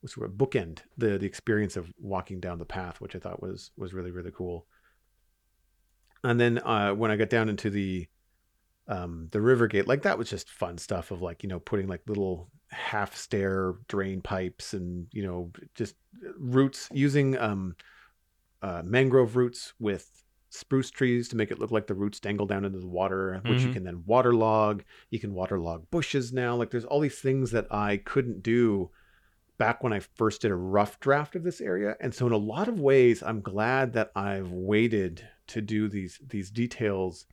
what's 0.00 0.14
the 0.14 0.20
word 0.20 0.36
bookend 0.36 0.80
the 0.98 1.18
the 1.18 1.26
experience 1.26 1.76
of 1.76 1.92
walking 1.98 2.40
down 2.40 2.58
the 2.58 2.64
path, 2.64 3.00
which 3.00 3.16
I 3.16 3.18
thought 3.18 3.42
was 3.42 3.70
was 3.76 3.94
really 3.94 4.10
really 4.10 4.32
cool. 4.32 4.66
And 6.22 6.40
then 6.40 6.58
uh, 6.58 6.94
when 6.94 7.10
I 7.10 7.16
got 7.16 7.30
down 7.30 7.48
into 7.48 7.70
the 7.70 8.08
um, 8.88 9.28
the 9.32 9.40
river 9.40 9.66
gate, 9.66 9.88
like 9.88 10.02
that 10.02 10.18
was 10.18 10.28
just 10.30 10.50
fun 10.50 10.78
stuff 10.78 11.10
of 11.10 11.22
like 11.22 11.42
you 11.42 11.48
know 11.48 11.60
putting 11.60 11.88
like 11.88 12.02
little 12.06 12.50
half 12.70 13.16
stair 13.16 13.74
drain 13.88 14.20
pipes 14.20 14.74
and 14.74 15.06
you 15.12 15.22
know 15.22 15.52
just 15.74 15.94
roots 16.38 16.88
using 16.92 17.36
um, 17.38 17.76
uh, 18.62 18.82
mangrove 18.84 19.36
roots 19.36 19.74
with 19.78 20.23
spruce 20.54 20.90
trees 20.90 21.28
to 21.28 21.36
make 21.36 21.50
it 21.50 21.58
look 21.58 21.72
like 21.72 21.86
the 21.86 21.94
roots 21.94 22.20
dangle 22.20 22.46
down 22.46 22.64
into 22.64 22.78
the 22.78 22.86
water, 22.86 23.40
which 23.44 23.60
you 23.60 23.66
mm-hmm. 23.66 23.72
can 23.72 23.84
then 23.84 24.04
waterlog. 24.06 24.84
You 25.10 25.18
can 25.18 25.34
waterlog 25.34 25.90
bushes 25.90 26.32
now. 26.32 26.54
Like 26.54 26.70
there's 26.70 26.84
all 26.84 27.00
these 27.00 27.18
things 27.18 27.50
that 27.50 27.66
I 27.72 27.96
couldn't 27.98 28.42
do 28.42 28.90
back 29.58 29.82
when 29.82 29.92
I 29.92 30.00
first 30.00 30.42
did 30.42 30.50
a 30.50 30.56
rough 30.56 31.00
draft 31.00 31.34
of 31.34 31.42
this 31.42 31.60
area. 31.60 31.96
And 32.00 32.14
so 32.14 32.26
in 32.26 32.32
a 32.32 32.38
lot 32.38 32.68
of 32.68 32.80
ways, 32.80 33.22
I'm 33.22 33.40
glad 33.40 33.92
that 33.94 34.12
I've 34.14 34.50
waited 34.50 35.26
to 35.48 35.60
do 35.60 35.88
these 35.88 36.20
these 36.24 36.50
details 36.50 37.26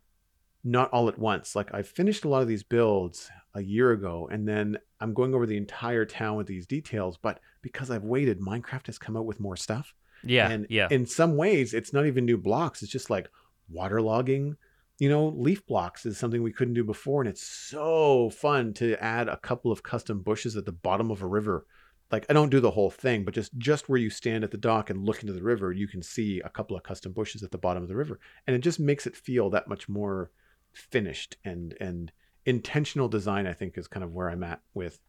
not 0.64 0.92
all 0.92 1.08
at 1.08 1.18
once. 1.18 1.56
Like 1.56 1.74
I 1.74 1.84
finished 1.84 2.26
a 2.26 2.30
lot 2.30 2.42
of 2.42 2.48
these 2.48 2.64
builds 2.64 3.30
a 3.54 3.62
year 3.62 3.92
ago 3.92 4.30
and 4.32 4.48
then 4.48 4.78
I'm 5.00 5.14
going 5.14 5.34
over 5.34 5.46
the 5.46 5.58
entire 5.58 6.06
town 6.06 6.38
with 6.38 6.48
these 6.48 6.68
details, 6.68 7.18
but 7.18 7.40
because 7.62 7.90
I've 7.92 8.04
waited, 8.04 8.40
Minecraft 8.40 8.88
has 8.88 8.98
come 8.98 9.18
out 9.18 9.26
with 9.26 9.40
more 9.40 9.58
stuff. 9.58 9.94
Yeah, 10.24 10.50
and 10.50 10.68
yeah. 10.70 10.88
in 10.92 11.06
some 11.06 11.38
ways 11.38 11.74
it's 11.74 11.94
not 11.94 12.06
even 12.06 12.26
new 12.26 12.38
blocks, 12.38 12.82
it's 12.82 12.92
just 12.92 13.10
like 13.10 13.30
waterlogging. 13.74 14.56
You 15.00 15.10
know, 15.10 15.30
leaf 15.30 15.66
blocks 15.66 16.06
is 16.06 16.18
something 16.18 16.44
we 16.44 16.52
couldn't 16.52 16.76
do 16.76 16.84
before 16.84 17.22
and 17.22 17.30
it's 17.30 17.42
so 17.42 18.30
fun 18.30 18.74
to 18.76 19.02
add 19.04 19.30
a 19.30 19.38
couple 19.38 19.72
of 19.72 19.82
custom 19.82 20.22
bushes 20.22 20.56
at 20.56 20.66
the 20.66 20.72
bottom 20.72 21.10
of 21.10 21.24
a 21.24 21.28
river 21.28 21.66
like 22.12 22.26
I 22.30 22.34
don't 22.34 22.50
do 22.50 22.60
the 22.60 22.72
whole 22.72 22.90
thing, 22.90 23.24
but 23.24 23.34
just 23.34 23.58
just 23.58 23.88
where 23.88 24.00
you 24.00 24.10
stand 24.10 24.44
at 24.44 24.52
the 24.52 24.58
dock 24.58 24.90
and 24.90 25.06
look 25.06 25.22
into 25.22 25.34
the 25.34 25.44
river, 25.44 25.72
you 25.72 25.88
can 25.88 26.02
see 26.02 26.42
a 26.42 26.50
couple 26.50 26.76
of 26.76 26.84
custom 26.84 27.14
bushes 27.14 27.42
at 27.42 27.52
the 27.52 27.58
bottom 27.58 27.82
of 27.82 27.90
the 27.90 27.96
river, 27.96 28.20
and 28.46 28.56
it 28.56 28.60
just 28.60 28.80
makes 28.80 29.08
it 29.08 29.16
feel 29.16 29.50
that 29.50 29.68
much 29.68 29.88
more 29.88 30.32
finished 30.74 31.38
and 31.46 31.76
and 31.80 32.12
intentional 32.46 33.08
design. 33.08 33.48
I 33.48 33.54
think 33.54 33.78
is 33.78 33.88
kind 33.88 34.04
of 34.04 34.12
where 34.12 34.30
I'm 34.30 34.44
at 34.44 34.62
with 34.74 35.00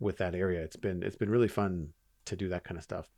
with 0.00 0.18
that 0.18 0.34
area. 0.34 0.62
It's 0.62 0.76
been 0.76 1.02
it's 1.02 1.16
been 1.16 1.30
really 1.30 1.48
fun 1.48 1.90
to 2.24 2.36
do 2.36 2.48
that 2.48 2.64
kind 2.64 2.78
of 2.78 2.84
stuff. 2.84 3.10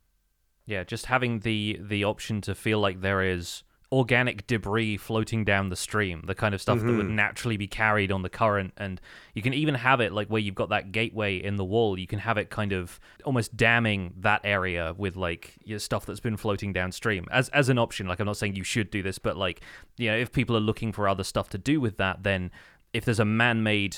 Yeah, 0.69 0.83
just 0.83 1.07
having 1.07 1.39
the 1.39 1.79
the 1.81 2.03
option 2.03 2.41
to 2.41 2.53
feel 2.53 2.79
like 2.79 3.01
there 3.01 3.23
is 3.23 3.63
organic 3.91 4.45
debris 4.45 4.97
floating 4.97 5.43
down 5.43 5.69
the 5.69 5.75
stream, 5.75 6.21
the 6.27 6.35
kind 6.35 6.53
of 6.53 6.61
stuff 6.61 6.77
that 6.79 6.85
would 6.85 7.07
Mhm. 7.07 7.15
naturally 7.15 7.57
be 7.57 7.65
carried 7.65 8.11
on 8.11 8.21
the 8.21 8.29
current. 8.29 8.71
And 8.77 9.01
you 9.33 9.41
can 9.41 9.51
even 9.55 9.73
have 9.73 9.99
it 9.99 10.13
like 10.13 10.27
where 10.27 10.39
you've 10.39 10.53
got 10.53 10.69
that 10.69 10.91
gateway 10.91 11.37
in 11.37 11.55
the 11.55 11.65
wall, 11.65 11.97
you 11.97 12.05
can 12.05 12.19
have 12.19 12.37
it 12.37 12.51
kind 12.51 12.71
of 12.71 12.99
almost 13.25 13.57
damming 13.57 14.13
that 14.19 14.41
area 14.43 14.93
with 14.95 15.15
like 15.15 15.55
your 15.63 15.79
stuff 15.79 16.05
that's 16.05 16.19
been 16.19 16.37
floating 16.37 16.71
downstream 16.71 17.25
as 17.31 17.49
as 17.49 17.67
an 17.67 17.79
option. 17.79 18.07
Like 18.07 18.19
I'm 18.19 18.27
not 18.27 18.37
saying 18.37 18.55
you 18.55 18.63
should 18.63 18.91
do 18.91 19.01
this, 19.01 19.17
but 19.17 19.35
like 19.35 19.61
you 19.97 20.11
know, 20.11 20.17
if 20.17 20.31
people 20.31 20.55
are 20.55 20.59
looking 20.61 20.91
for 20.91 21.09
other 21.09 21.23
stuff 21.23 21.49
to 21.49 21.57
do 21.57 21.81
with 21.81 21.97
that, 21.97 22.21
then 22.21 22.51
if 22.93 23.05
there's 23.05 23.19
a 23.19 23.25
man-made 23.25 23.97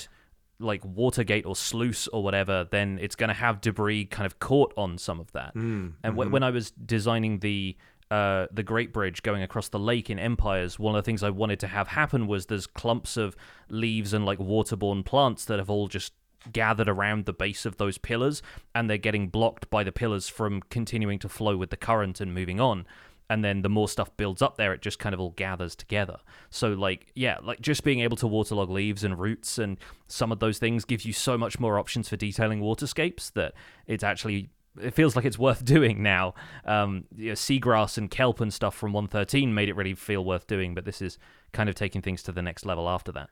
like 0.58 0.84
water 0.84 1.24
gate 1.24 1.44
or 1.46 1.56
sluice 1.56 2.06
or 2.08 2.22
whatever, 2.22 2.66
then 2.70 2.98
it's 3.00 3.16
going 3.16 3.28
to 3.28 3.34
have 3.34 3.60
debris 3.60 4.04
kind 4.06 4.26
of 4.26 4.38
caught 4.38 4.72
on 4.76 4.98
some 4.98 5.18
of 5.20 5.32
that. 5.32 5.54
Mm, 5.54 5.94
And 6.04 6.14
mhm. 6.16 6.30
when 6.30 6.42
I 6.42 6.50
was 6.50 6.70
designing 6.70 7.40
the 7.40 7.76
uh, 8.10 8.46
the 8.52 8.62
Great 8.62 8.92
Bridge 8.92 9.22
going 9.22 9.42
across 9.42 9.70
the 9.70 9.78
lake 9.78 10.10
in 10.10 10.18
Empires, 10.18 10.78
one 10.78 10.94
of 10.94 11.02
the 11.02 11.06
things 11.06 11.22
I 11.22 11.30
wanted 11.30 11.58
to 11.60 11.66
have 11.66 11.88
happen 11.88 12.26
was 12.26 12.46
there's 12.46 12.66
clumps 12.66 13.16
of 13.16 13.34
leaves 13.70 14.12
and 14.12 14.26
like 14.26 14.38
waterborne 14.38 15.02
plants 15.02 15.46
that 15.46 15.58
have 15.58 15.70
all 15.70 15.88
just 15.88 16.12
gathered 16.52 16.90
around 16.90 17.24
the 17.24 17.32
base 17.32 17.64
of 17.64 17.78
those 17.78 17.96
pillars, 17.96 18.42
and 18.74 18.90
they're 18.90 18.98
getting 18.98 19.28
blocked 19.28 19.70
by 19.70 19.82
the 19.82 19.92
pillars 19.92 20.28
from 20.28 20.60
continuing 20.68 21.18
to 21.20 21.28
flow 21.28 21.56
with 21.56 21.70
the 21.70 21.76
current 21.76 22.20
and 22.20 22.34
moving 22.34 22.60
on. 22.60 22.84
And 23.32 23.42
then 23.42 23.62
the 23.62 23.70
more 23.70 23.88
stuff 23.88 24.14
builds 24.18 24.42
up 24.42 24.58
there, 24.58 24.74
it 24.74 24.82
just 24.82 24.98
kind 24.98 25.14
of 25.14 25.20
all 25.20 25.30
gathers 25.30 25.74
together. 25.74 26.18
So, 26.50 26.74
like, 26.74 27.06
yeah, 27.14 27.38
like 27.42 27.62
just 27.62 27.82
being 27.82 28.00
able 28.00 28.18
to 28.18 28.26
waterlog 28.26 28.68
leaves 28.68 29.04
and 29.04 29.18
roots 29.18 29.56
and 29.56 29.78
some 30.06 30.30
of 30.30 30.38
those 30.38 30.58
things 30.58 30.84
gives 30.84 31.06
you 31.06 31.14
so 31.14 31.38
much 31.38 31.58
more 31.58 31.78
options 31.78 32.10
for 32.10 32.18
detailing 32.18 32.60
waterscapes 32.60 33.32
that 33.32 33.54
it's 33.86 34.04
actually 34.04 34.50
it 34.78 34.92
feels 34.92 35.16
like 35.16 35.24
it's 35.24 35.38
worth 35.38 35.64
doing 35.76 36.02
now. 36.02 36.34
Um, 36.66 37.04
you 37.16 37.28
know, 37.28 37.32
seagrass 37.32 37.96
and 37.96 38.10
kelp 38.10 38.38
and 38.42 38.52
stuff 38.52 38.74
from 38.74 38.92
113 38.92 39.54
made 39.54 39.70
it 39.70 39.76
really 39.76 39.94
feel 39.94 40.22
worth 40.22 40.46
doing, 40.46 40.74
but 40.74 40.84
this 40.84 41.00
is 41.00 41.16
kind 41.52 41.70
of 41.70 41.74
taking 41.74 42.02
things 42.02 42.22
to 42.24 42.32
the 42.32 42.42
next 42.42 42.66
level 42.66 42.86
after 42.86 43.12
that. 43.12 43.30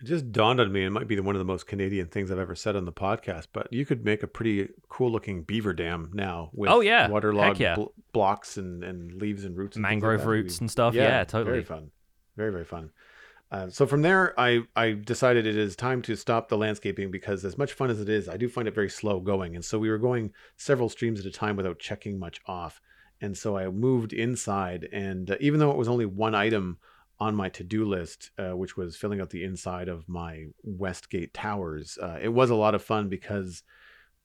It 0.00 0.04
just 0.06 0.30
dawned 0.30 0.60
on 0.60 0.70
me. 0.72 0.84
It 0.84 0.90
might 0.90 1.08
be 1.08 1.18
one 1.18 1.34
of 1.34 1.40
the 1.40 1.44
most 1.44 1.66
Canadian 1.66 2.06
things 2.06 2.30
I've 2.30 2.38
ever 2.38 2.54
said 2.54 2.76
on 2.76 2.84
the 2.84 2.92
podcast, 2.92 3.48
but 3.52 3.66
you 3.72 3.84
could 3.84 4.04
make 4.04 4.22
a 4.22 4.28
pretty 4.28 4.68
cool 4.88 5.10
looking 5.10 5.42
beaver 5.42 5.72
dam 5.72 6.10
now 6.14 6.50
with 6.54 6.70
Oh, 6.70 6.80
yeah. 6.80 7.08
waterlogged 7.08 7.58
yeah. 7.58 7.74
bl- 7.74 7.86
blocks 8.12 8.56
and, 8.56 8.84
and 8.84 9.12
leaves 9.20 9.44
and 9.44 9.56
roots, 9.56 9.76
and 9.76 9.84
things 9.84 10.02
like 10.02 10.10
Mangrove 10.12 10.26
roots 10.26 10.58
and 10.60 10.70
stuff. 10.70 10.94
Yeah, 10.94 11.24
totally. 11.24 11.50
Very 11.52 11.64
fun. 11.64 11.90
Very 12.36 12.52
very 12.52 12.64
fun. 12.64 12.90
Uh, 13.50 13.68
so 13.70 13.86
from 13.86 14.02
there, 14.02 14.38
I 14.38 14.60
I 14.76 14.92
decided 14.92 15.46
it 15.46 15.56
is 15.56 15.74
time 15.74 16.02
to 16.02 16.14
stop 16.14 16.48
the 16.48 16.56
landscaping 16.58 17.10
because 17.10 17.44
as 17.44 17.56
much 17.58 17.72
fun 17.72 17.90
as 17.90 17.98
it 18.00 18.08
is, 18.08 18.28
I 18.28 18.36
do 18.36 18.48
find 18.48 18.68
it 18.68 18.74
very 18.74 18.90
slow 18.90 19.18
going, 19.20 19.56
and 19.56 19.64
so 19.64 19.78
we 19.78 19.88
were 19.90 19.98
going 19.98 20.32
several 20.56 20.88
streams 20.88 21.18
at 21.18 21.26
a 21.26 21.30
time 21.30 21.56
without 21.56 21.78
checking 21.80 22.18
much 22.20 22.40
off, 22.46 22.80
and 23.20 23.36
so 23.36 23.56
I 23.56 23.66
moved 23.70 24.12
inside, 24.12 24.86
and 24.92 25.30
uh, 25.32 25.36
even 25.40 25.58
though 25.58 25.70
it 25.70 25.76
was 25.78 25.88
only 25.88 26.04
one 26.06 26.34
item 26.36 26.78
on 27.20 27.34
my 27.34 27.48
to-do 27.48 27.84
list, 27.84 28.30
uh, 28.38 28.56
which 28.56 28.76
was 28.76 28.96
filling 28.96 29.20
out 29.20 29.30
the 29.30 29.44
inside 29.44 29.88
of 29.88 30.08
my 30.08 30.46
Westgate 30.62 31.34
towers, 31.34 31.98
uh, 32.00 32.18
it 32.20 32.28
was 32.28 32.50
a 32.50 32.54
lot 32.54 32.74
of 32.74 32.82
fun 32.82 33.08
because 33.08 33.62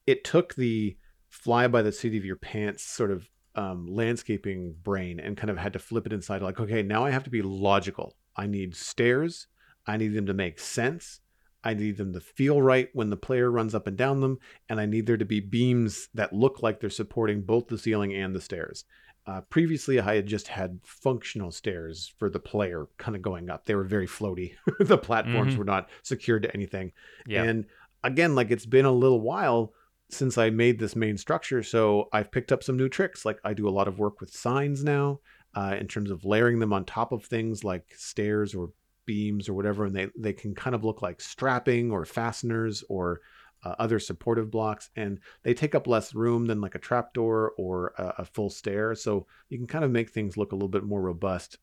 it 0.05 0.23
took 0.23 0.55
the 0.55 0.95
fly 1.29 1.67
by 1.67 1.81
the 1.81 1.91
seat 1.91 2.15
of 2.15 2.25
your 2.25 2.35
pants 2.35 2.83
sort 2.83 3.09
of 3.09 3.27
um, 3.55 3.87
landscaping 3.87 4.75
brain 4.83 5.19
and 5.19 5.37
kind 5.37 5.49
of 5.49 5.57
had 5.57 5.73
to 5.73 5.79
flip 5.79 6.05
it 6.05 6.13
inside 6.13 6.41
like 6.41 6.59
okay 6.59 6.81
now 6.81 7.05
i 7.05 7.11
have 7.11 7.23
to 7.23 7.29
be 7.29 7.41
logical. 7.41 8.15
I 8.35 8.47
need 8.47 8.75
stairs. 8.75 9.47
I 9.85 9.97
need 9.97 10.13
them 10.15 10.25
to 10.25 10.33
make 10.33 10.59
sense. 10.59 11.19
I 11.63 11.75
need 11.75 11.97
them 11.97 12.13
to 12.13 12.19
feel 12.19 12.61
right 12.61 12.89
when 12.93 13.09
the 13.09 13.17
player 13.17 13.51
runs 13.51 13.75
up 13.75 13.87
and 13.87 13.95
down 13.95 14.19
them 14.21 14.39
and 14.69 14.79
i 14.79 14.85
need 14.85 15.05
there 15.05 15.17
to 15.17 15.25
be 15.25 15.39
beams 15.39 16.09
that 16.13 16.33
look 16.33 16.61
like 16.61 16.79
they're 16.79 16.89
supporting 16.89 17.41
both 17.41 17.67
the 17.67 17.77
ceiling 17.77 18.13
and 18.13 18.35
the 18.35 18.41
stairs 18.41 18.83
uh, 19.25 19.41
previously 19.49 19.99
i 19.99 20.15
had 20.15 20.25
just 20.25 20.47
had 20.47 20.79
functional 20.83 21.51
stairs 21.51 22.13
for 22.19 22.29
the 22.29 22.39
player 22.39 22.87
kind 22.97 23.15
of 23.15 23.21
going 23.21 23.49
up 23.49 23.65
they 23.65 23.75
were 23.75 23.83
very 23.83 24.07
floaty 24.07 24.53
the 24.79 24.97
platforms 24.97 25.53
Mhm. 25.55 25.57
were 25.57 25.63
not 25.65 25.89
secured 26.01 26.43
to 26.43 26.53
anything 26.53 26.91
Yeah. 27.27 27.43
and 27.43 27.65
again, 28.05 28.35
like 28.35 28.51
it's 28.51 28.65
been 28.65 28.83
a 28.85 28.91
little 28.91 29.21
while 29.21 29.73
since 30.09 30.37
I 30.37 30.49
made 30.49 30.77
this 30.77 30.93
main 30.95 31.17
structure, 31.17 31.63
so 31.63 32.09
I've 32.11 32.31
picked 32.33 32.51
up 32.51 32.61
some 32.61 32.75
new 32.77 32.89
tricks. 32.89 33.23
Like 33.23 33.39
I 33.45 33.53
do 33.53 33.67
a 33.67 33.71
lot 33.71 33.87
of 33.87 33.97
work 33.97 34.19
with 34.19 34.29
signs 34.33 34.83
now, 34.83 35.21
uh, 35.55 35.77
in 35.79 35.87
terms 35.87 36.11
of 36.11 36.25
layering 36.25 36.59
them 36.59 36.73
on 36.73 36.83
top 36.83 37.13
of 37.13 37.23
things 37.23 37.63
like 37.63 37.85
stairs 37.95 38.53
or 38.53 38.71
beams 39.05 39.47
or 39.47 39.53
whatever, 39.53 39.85
and 39.85 39.95
they 39.95 40.09
they 40.19 40.33
can 40.33 40.53
kind 40.53 40.75
of 40.75 40.83
look 40.83 41.01
like 41.01 41.21
strapping 41.21 41.91
or 41.91 42.03
fasteners 42.03 42.83
or 42.89 43.21
uh, 43.63 43.75
other 43.79 43.99
supportive 43.99 44.51
blocks, 44.51 44.89
and 44.95 45.19
they 45.43 45.53
take 45.53 45.75
up 45.75 45.87
less 45.87 46.13
room 46.13 46.45
than 46.47 46.61
like 46.61 46.75
a 46.75 46.79
trapdoor 46.79 47.51
or 47.57 47.93
a, 47.97 48.13
a 48.19 48.25
full 48.25 48.49
stair. 48.49 48.95
So 48.95 49.27
you 49.49 49.57
can 49.57 49.67
kind 49.67 49.85
of 49.85 49.91
make 49.91 50.09
things 50.09 50.37
look 50.37 50.51
a 50.51 50.55
little 50.55 50.69
bit 50.69 50.83
more 50.83 51.01
robust 51.01 51.57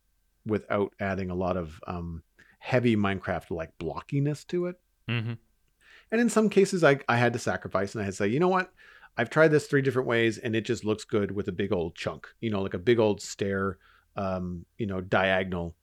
without 0.47 0.93
adding 1.01 1.31
a 1.31 1.35
lot 1.35 1.57
of 1.57 1.81
um, 1.87 2.23
heavy 2.59 2.97
Minecraft 2.97 3.51
like 3.51 3.77
blockiness 3.79 4.47
to 4.49 4.67
it. 4.67 4.77
hmm 5.09 5.33
And 6.11 6.21
in 6.21 6.29
some 6.29 6.49
cases, 6.49 6.85
I, 6.85 7.01
I 7.09 7.17
had 7.17 7.33
to 7.35 7.39
sacrifice 7.39 7.95
and 7.95 8.03
I 8.03 8.05
had 8.05 8.13
to 8.13 8.17
say, 8.17 8.29
you 8.29 8.41
know 8.41 8.49
what? 8.49 8.73
I've 9.17 9.31
tried 9.31 9.49
this 9.49 9.67
three 9.67 9.83
different 9.83 10.09
ways 10.09 10.39
and 10.39 10.55
it 10.55 10.63
just 10.63 10.85
looks 10.85 11.05
good 11.05 11.31
with 11.31 11.49
a 11.49 11.53
big 11.53 11.73
old 11.73 11.95
chunk, 11.95 12.27
you 12.41 12.51
know, 12.51 12.63
like 12.63 12.75
a 12.75 12.79
big 12.79 12.99
old 12.99 13.21
stair, 13.21 13.79
um, 14.17 14.65
you 14.79 14.87
know, 14.87 15.01
diagonal. 15.01 15.75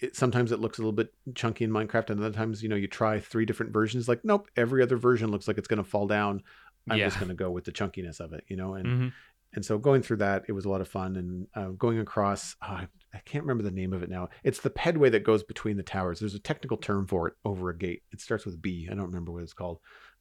It, 0.00 0.16
sometimes 0.16 0.52
it 0.52 0.60
looks 0.60 0.78
a 0.78 0.82
little 0.82 0.92
bit 0.92 1.12
chunky 1.34 1.64
in 1.64 1.70
Minecraft, 1.70 2.10
and 2.10 2.20
other 2.20 2.32
times, 2.32 2.62
you 2.62 2.68
know, 2.68 2.76
you 2.76 2.86
try 2.86 3.18
three 3.20 3.44
different 3.44 3.72
versions. 3.72 4.08
Like, 4.08 4.24
nope, 4.24 4.48
every 4.56 4.82
other 4.82 4.96
version 4.96 5.30
looks 5.30 5.48
like 5.48 5.58
it's 5.58 5.68
going 5.68 5.82
to 5.82 5.88
fall 5.88 6.06
down. 6.06 6.42
I'm 6.88 6.98
Yeah. 6.98 7.06
just 7.06 7.18
going 7.18 7.28
to 7.28 7.34
go 7.34 7.50
with 7.50 7.64
the 7.64 7.72
chunkiness 7.72 8.20
of 8.20 8.32
it, 8.32 8.44
you 8.48 8.56
know. 8.56 8.74
And 8.74 8.86
hmm 8.88 9.08
and 9.54 9.64
so 9.64 9.78
going 9.78 10.02
through 10.02 10.18
that, 10.18 10.44
it 10.46 10.52
was 10.52 10.66
a 10.66 10.68
lot 10.68 10.82
of 10.82 10.88
fun. 10.88 11.16
And 11.16 11.46
uh, 11.54 11.70
going 11.70 11.98
across, 12.00 12.54
uh, 12.60 12.84
I 13.14 13.18
can't 13.24 13.44
remember 13.44 13.62
the 13.62 13.70
name 13.70 13.94
of 13.94 14.02
it 14.02 14.10
now. 14.10 14.28
It's 14.44 14.60
the 14.60 14.68
pedway 14.68 15.10
that 15.12 15.24
goes 15.24 15.42
between 15.42 15.78
the 15.78 15.82
towers. 15.82 16.20
There's 16.20 16.34
a 16.34 16.38
technical 16.38 16.76
term 16.76 17.06
for 17.06 17.28
it 17.28 17.34
over 17.46 17.70
a 17.70 17.76
gate. 17.76 18.02
It 18.12 18.20
starts 18.20 18.44
with 18.44 18.60
B. 18.60 18.88
I 18.90 18.94
don't 18.94 19.06
remember 19.06 19.32
what 19.32 19.42
it's 19.42 19.54
called. 19.54 19.78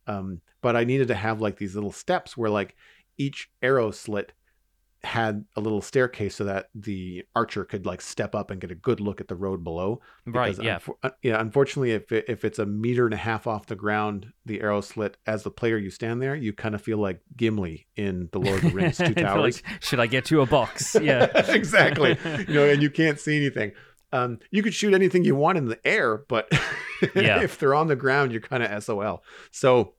Um, 0.08 0.40
but 0.62 0.78
I 0.78 0.86
needed 0.86 1.10
to 1.10 1.14
have 1.16 1.42
like 1.42 1.58
these 1.58 1.76
little 1.76 1.92
steps 1.92 2.38
where 2.38 2.50
like 2.50 2.78
each 3.18 3.50
arrow 3.62 3.92
slit 3.92 4.32
had 5.04 5.46
a 5.56 5.62
little 5.62 5.82
staircase 5.82 6.36
so 6.36 6.44
that 6.44 6.70
the 6.74 7.24
archer 7.36 7.64
could 7.64 7.86
like 7.86 8.02
step 8.02 8.34
up 8.34 8.50
and 8.52 8.60
get 8.60 8.72
a 8.72 8.76
good 8.76 9.00
look 9.00 9.22
at 9.22 9.28
the 9.28 9.36
road 9.36 9.64
below. 9.64 10.02
Right. 10.26 10.50
Because 10.50 10.66
Yeah. 10.66 10.80
unfor- 10.80 10.98
uh, 11.04 11.10
yeah. 11.22 11.40
Unfortunately, 11.40 11.92
if 11.92 12.12
it, 12.12 12.26
if 12.28 12.44
it's 12.44 12.58
a 12.60 12.66
meter 12.66 13.06
and 13.06 13.14
a 13.14 13.18
half 13.18 13.46
off 13.48 13.68
the 13.68 13.76
ground, 13.76 14.34
the 14.46 14.60
arrow 14.62 14.82
slit 14.82 15.16
as 15.28 15.44
the 15.44 15.52
player 15.52 15.78
you 15.78 15.92
stand 15.92 16.22
there, 16.22 16.36
you 16.36 16.52
kind 16.52 16.74
of 16.76 16.82
feel 16.82 16.98
like 16.98 17.22
Gimli 17.36 17.88
in 17.96 18.30
the 18.32 18.40
Lord 18.40 18.64
of 18.64 18.72
the 18.72 18.76
Rings 18.76 18.98
Two 18.98 19.14
feel 19.14 19.40
like, 19.42 19.64
Should 19.82 20.00
I 20.00 20.08
get 20.08 20.32
you 20.32 20.42
a 20.42 20.46
box? 20.46 20.96
Yeah. 21.02 21.26
exactly. 21.48 22.18
You 22.48 22.54
know, 22.54 22.66
and 22.70 22.82
you 22.82 22.90
can't 22.90 23.20
see 23.20 23.38
anything. 23.38 23.74
Um, 24.14 24.40
you 24.52 24.64
could 24.64 24.74
shoot 24.74 24.94
anything 24.94 25.26
you 25.26 25.36
want 25.36 25.58
in 25.58 25.66
the 25.66 25.80
air, 25.86 26.24
but 26.30 26.48
Yeah. 27.14 27.42
if 27.42 27.60
they're 27.60 27.76
on 27.76 27.88
the 27.88 27.96
ground, 27.96 28.32
you're 28.32 28.42
kind 28.42 28.64
of 28.64 28.84
SOL. 28.84 29.22
So, 29.52 29.94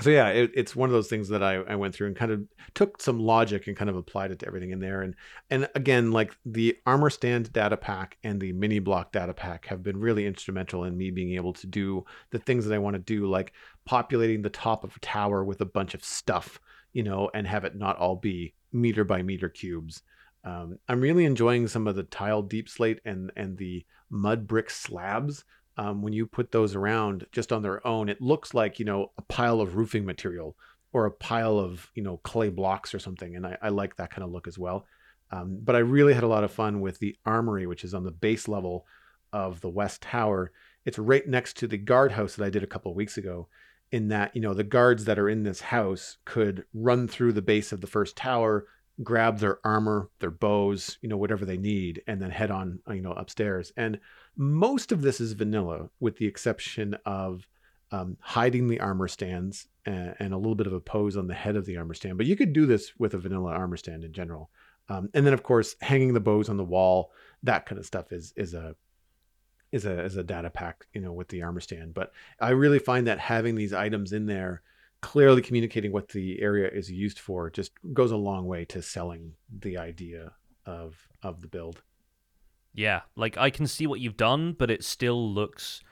so 0.00 0.10
yeah, 0.10 0.28
it, 0.28 0.50
it's 0.54 0.74
one 0.74 0.88
of 0.88 0.92
those 0.92 1.08
things 1.08 1.28
that 1.28 1.42
I, 1.42 1.56
I 1.56 1.74
went 1.76 1.94
through 1.94 2.08
and 2.08 2.16
kind 2.16 2.32
of 2.32 2.42
took 2.74 3.00
some 3.00 3.18
logic 3.18 3.66
and 3.66 3.76
kind 3.76 3.90
of 3.90 3.96
applied 3.96 4.30
it 4.30 4.38
to 4.40 4.46
everything 4.46 4.70
in 4.70 4.80
there. 4.80 5.02
And 5.02 5.14
and 5.50 5.68
again, 5.74 6.12
like 6.12 6.36
the 6.44 6.76
armor 6.86 7.10
stand 7.10 7.52
data 7.52 7.76
pack 7.76 8.16
and 8.24 8.40
the 8.40 8.52
mini 8.52 8.78
block 8.78 9.12
data 9.12 9.34
pack 9.34 9.66
have 9.66 9.82
been 9.82 9.98
really 9.98 10.26
instrumental 10.26 10.84
in 10.84 10.96
me 10.96 11.10
being 11.10 11.34
able 11.34 11.52
to 11.54 11.66
do 11.66 12.04
the 12.30 12.38
things 12.38 12.64
that 12.64 12.74
I 12.74 12.78
want 12.78 12.94
to 12.94 13.00
do, 13.00 13.26
like 13.26 13.52
populating 13.84 14.42
the 14.42 14.50
top 14.50 14.84
of 14.84 14.96
a 14.96 15.00
tower 15.00 15.44
with 15.44 15.60
a 15.60 15.66
bunch 15.66 15.94
of 15.94 16.04
stuff, 16.04 16.60
you 16.92 17.02
know, 17.02 17.30
and 17.34 17.46
have 17.46 17.64
it 17.64 17.76
not 17.76 17.96
all 17.98 18.16
be 18.16 18.54
meter 18.72 19.04
by 19.04 19.22
meter 19.22 19.48
cubes. 19.48 20.02
Um, 20.44 20.78
I'm 20.88 21.00
really 21.00 21.26
enjoying 21.26 21.68
some 21.68 21.86
of 21.86 21.96
the 21.96 22.04
tile 22.04 22.42
deepslate 22.42 22.98
and 23.04 23.30
and 23.36 23.58
the 23.58 23.84
mud 24.08 24.46
brick 24.46 24.70
slabs. 24.70 25.44
Um, 25.80 26.02
when 26.02 26.12
you 26.12 26.26
put 26.26 26.52
those 26.52 26.74
around 26.74 27.26
just 27.32 27.54
on 27.54 27.62
their 27.62 27.84
own, 27.86 28.10
it 28.10 28.20
looks 28.20 28.52
like 28.52 28.78
you 28.78 28.84
know 28.84 29.12
a 29.16 29.22
pile 29.22 29.62
of 29.62 29.76
roofing 29.76 30.04
material 30.04 30.54
or 30.92 31.06
a 31.06 31.10
pile 31.10 31.58
of 31.58 31.90
you 31.94 32.02
know 32.02 32.18
clay 32.18 32.50
blocks 32.50 32.94
or 32.94 32.98
something, 32.98 33.34
and 33.34 33.46
I, 33.46 33.56
I 33.62 33.70
like 33.70 33.96
that 33.96 34.10
kind 34.10 34.22
of 34.22 34.30
look 34.30 34.46
as 34.46 34.58
well. 34.58 34.84
Um, 35.32 35.58
but 35.62 35.76
I 35.76 35.78
really 35.78 36.12
had 36.12 36.22
a 36.22 36.28
lot 36.28 36.44
of 36.44 36.52
fun 36.52 36.82
with 36.82 36.98
the 36.98 37.16
armory, 37.24 37.66
which 37.66 37.82
is 37.82 37.94
on 37.94 38.04
the 38.04 38.10
base 38.10 38.46
level 38.46 38.84
of 39.32 39.62
the 39.62 39.70
west 39.70 40.02
tower. 40.02 40.52
It's 40.84 40.98
right 40.98 41.26
next 41.26 41.56
to 41.58 41.66
the 41.66 41.78
guardhouse 41.78 42.36
that 42.36 42.44
I 42.44 42.50
did 42.50 42.62
a 42.62 42.66
couple 42.66 42.90
of 42.90 42.96
weeks 42.96 43.16
ago. 43.16 43.48
In 43.90 44.08
that, 44.08 44.36
you 44.36 44.42
know, 44.42 44.54
the 44.54 44.64
guards 44.64 45.06
that 45.06 45.18
are 45.18 45.30
in 45.30 45.44
this 45.44 45.62
house 45.62 46.18
could 46.26 46.64
run 46.74 47.08
through 47.08 47.32
the 47.32 47.42
base 47.42 47.72
of 47.72 47.80
the 47.80 47.88
first 47.88 48.16
tower, 48.16 48.66
grab 49.02 49.38
their 49.38 49.58
armor, 49.64 50.10
their 50.18 50.30
bows, 50.30 50.98
you 51.00 51.08
know, 51.08 51.16
whatever 51.16 51.44
they 51.44 51.56
need, 51.56 52.02
and 52.06 52.20
then 52.20 52.30
head 52.30 52.50
on, 52.50 52.80
you 52.88 53.02
know, 53.02 53.12
upstairs. 53.12 53.72
And 53.76 53.98
most 54.36 54.92
of 54.92 55.02
this 55.02 55.20
is 55.20 55.32
vanilla, 55.32 55.90
with 56.00 56.16
the 56.16 56.26
exception 56.26 56.96
of 57.04 57.46
um, 57.92 58.16
hiding 58.20 58.68
the 58.68 58.80
armor 58.80 59.08
stands 59.08 59.66
and, 59.84 60.14
and, 60.18 60.32
a 60.32 60.36
little 60.36 60.54
bit 60.54 60.68
of 60.68 60.72
a 60.72 60.80
pose 60.80 61.16
on 61.16 61.26
the 61.26 61.34
head 61.34 61.56
of 61.56 61.66
the 61.66 61.76
armor 61.76 61.94
stand. 61.94 62.16
But 62.18 62.26
you 62.26 62.36
could 62.36 62.52
do 62.52 62.66
this 62.66 62.92
with 62.98 63.14
a 63.14 63.18
vanilla 63.18 63.50
armor 63.50 63.76
stand 63.76 64.04
in 64.04 64.12
general. 64.12 64.50
Um, 64.88 65.08
and 65.14 65.26
then, 65.26 65.34
of 65.34 65.42
course, 65.42 65.76
hanging 65.80 66.14
the 66.14 66.20
bows 66.20 66.48
on 66.48 66.56
the 66.56 66.64
wall, 66.64 67.12
that 67.42 67.66
kind 67.66 67.78
of 67.78 67.86
stuff 67.86 68.12
is 68.12 68.32
is 68.36 68.54
a 68.54 68.76
is 69.72 69.86
a 69.86 70.04
is 70.04 70.16
a 70.16 70.22
data 70.22 70.50
pack, 70.50 70.86
you 70.92 71.00
know, 71.00 71.12
with 71.12 71.28
the 71.28 71.42
armor 71.42 71.60
stand. 71.60 71.94
But 71.94 72.12
I 72.40 72.50
really 72.50 72.78
find 72.78 73.06
that 73.06 73.18
having 73.18 73.54
these 73.54 73.72
items 73.72 74.12
in 74.12 74.26
there 74.26 74.62
clearly 75.00 75.42
communicating 75.42 75.92
what 75.92 76.08
the 76.08 76.40
area 76.40 76.68
is 76.68 76.90
used 76.90 77.18
for 77.18 77.50
just 77.50 77.72
goes 77.92 78.10
a 78.10 78.16
long 78.16 78.46
way 78.46 78.64
to 78.66 78.82
selling 78.82 79.32
the 79.50 79.78
idea 79.78 80.32
of 80.66 81.08
of 81.22 81.40
the 81.40 81.48
build. 81.48 81.82
Yeah, 82.72 83.02
like 83.16 83.36
I 83.36 83.50
can 83.50 83.66
see 83.66 83.86
what 83.86 84.00
you've 84.00 84.16
done, 84.16 84.52
but 84.52 84.70
it 84.70 84.84
still 84.84 85.32
looks 85.32 85.82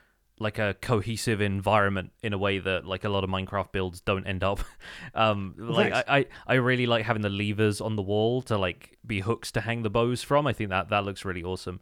like 0.41 0.59
a 0.59 0.77
cohesive 0.81 1.41
environment 1.41 2.13
in 2.23 2.33
a 2.33 2.39
way 2.39 2.61
that 2.61 2.85
like 2.85 3.05
a 3.05 3.09
lot 3.09 3.25
of 3.25 3.31
Minecraft 3.31 3.73
builds 3.73 4.01
don't 4.01 4.27
end 4.27 4.45
up. 4.45 4.61
um, 5.15 5.55
like 5.59 5.93
I, 5.93 6.05
I, 6.09 6.27
I 6.47 6.55
really 6.55 6.87
like 6.87 7.05
having 7.05 7.23
the 7.23 7.29
levers 7.29 7.81
on 7.81 7.97
the 7.97 8.03
wall 8.03 8.43
to 8.43 8.57
like 8.57 8.99
be 9.07 9.21
hooks 9.21 9.51
to 9.53 9.61
hang 9.61 9.83
the 9.83 9.91
bows 9.91 10.23
from. 10.23 10.47
I 10.47 10.53
think 10.53 10.71
that 10.71 10.91
that 10.91 11.05
looks 11.05 11.25
really 11.25 11.43
awesome. 11.43 11.81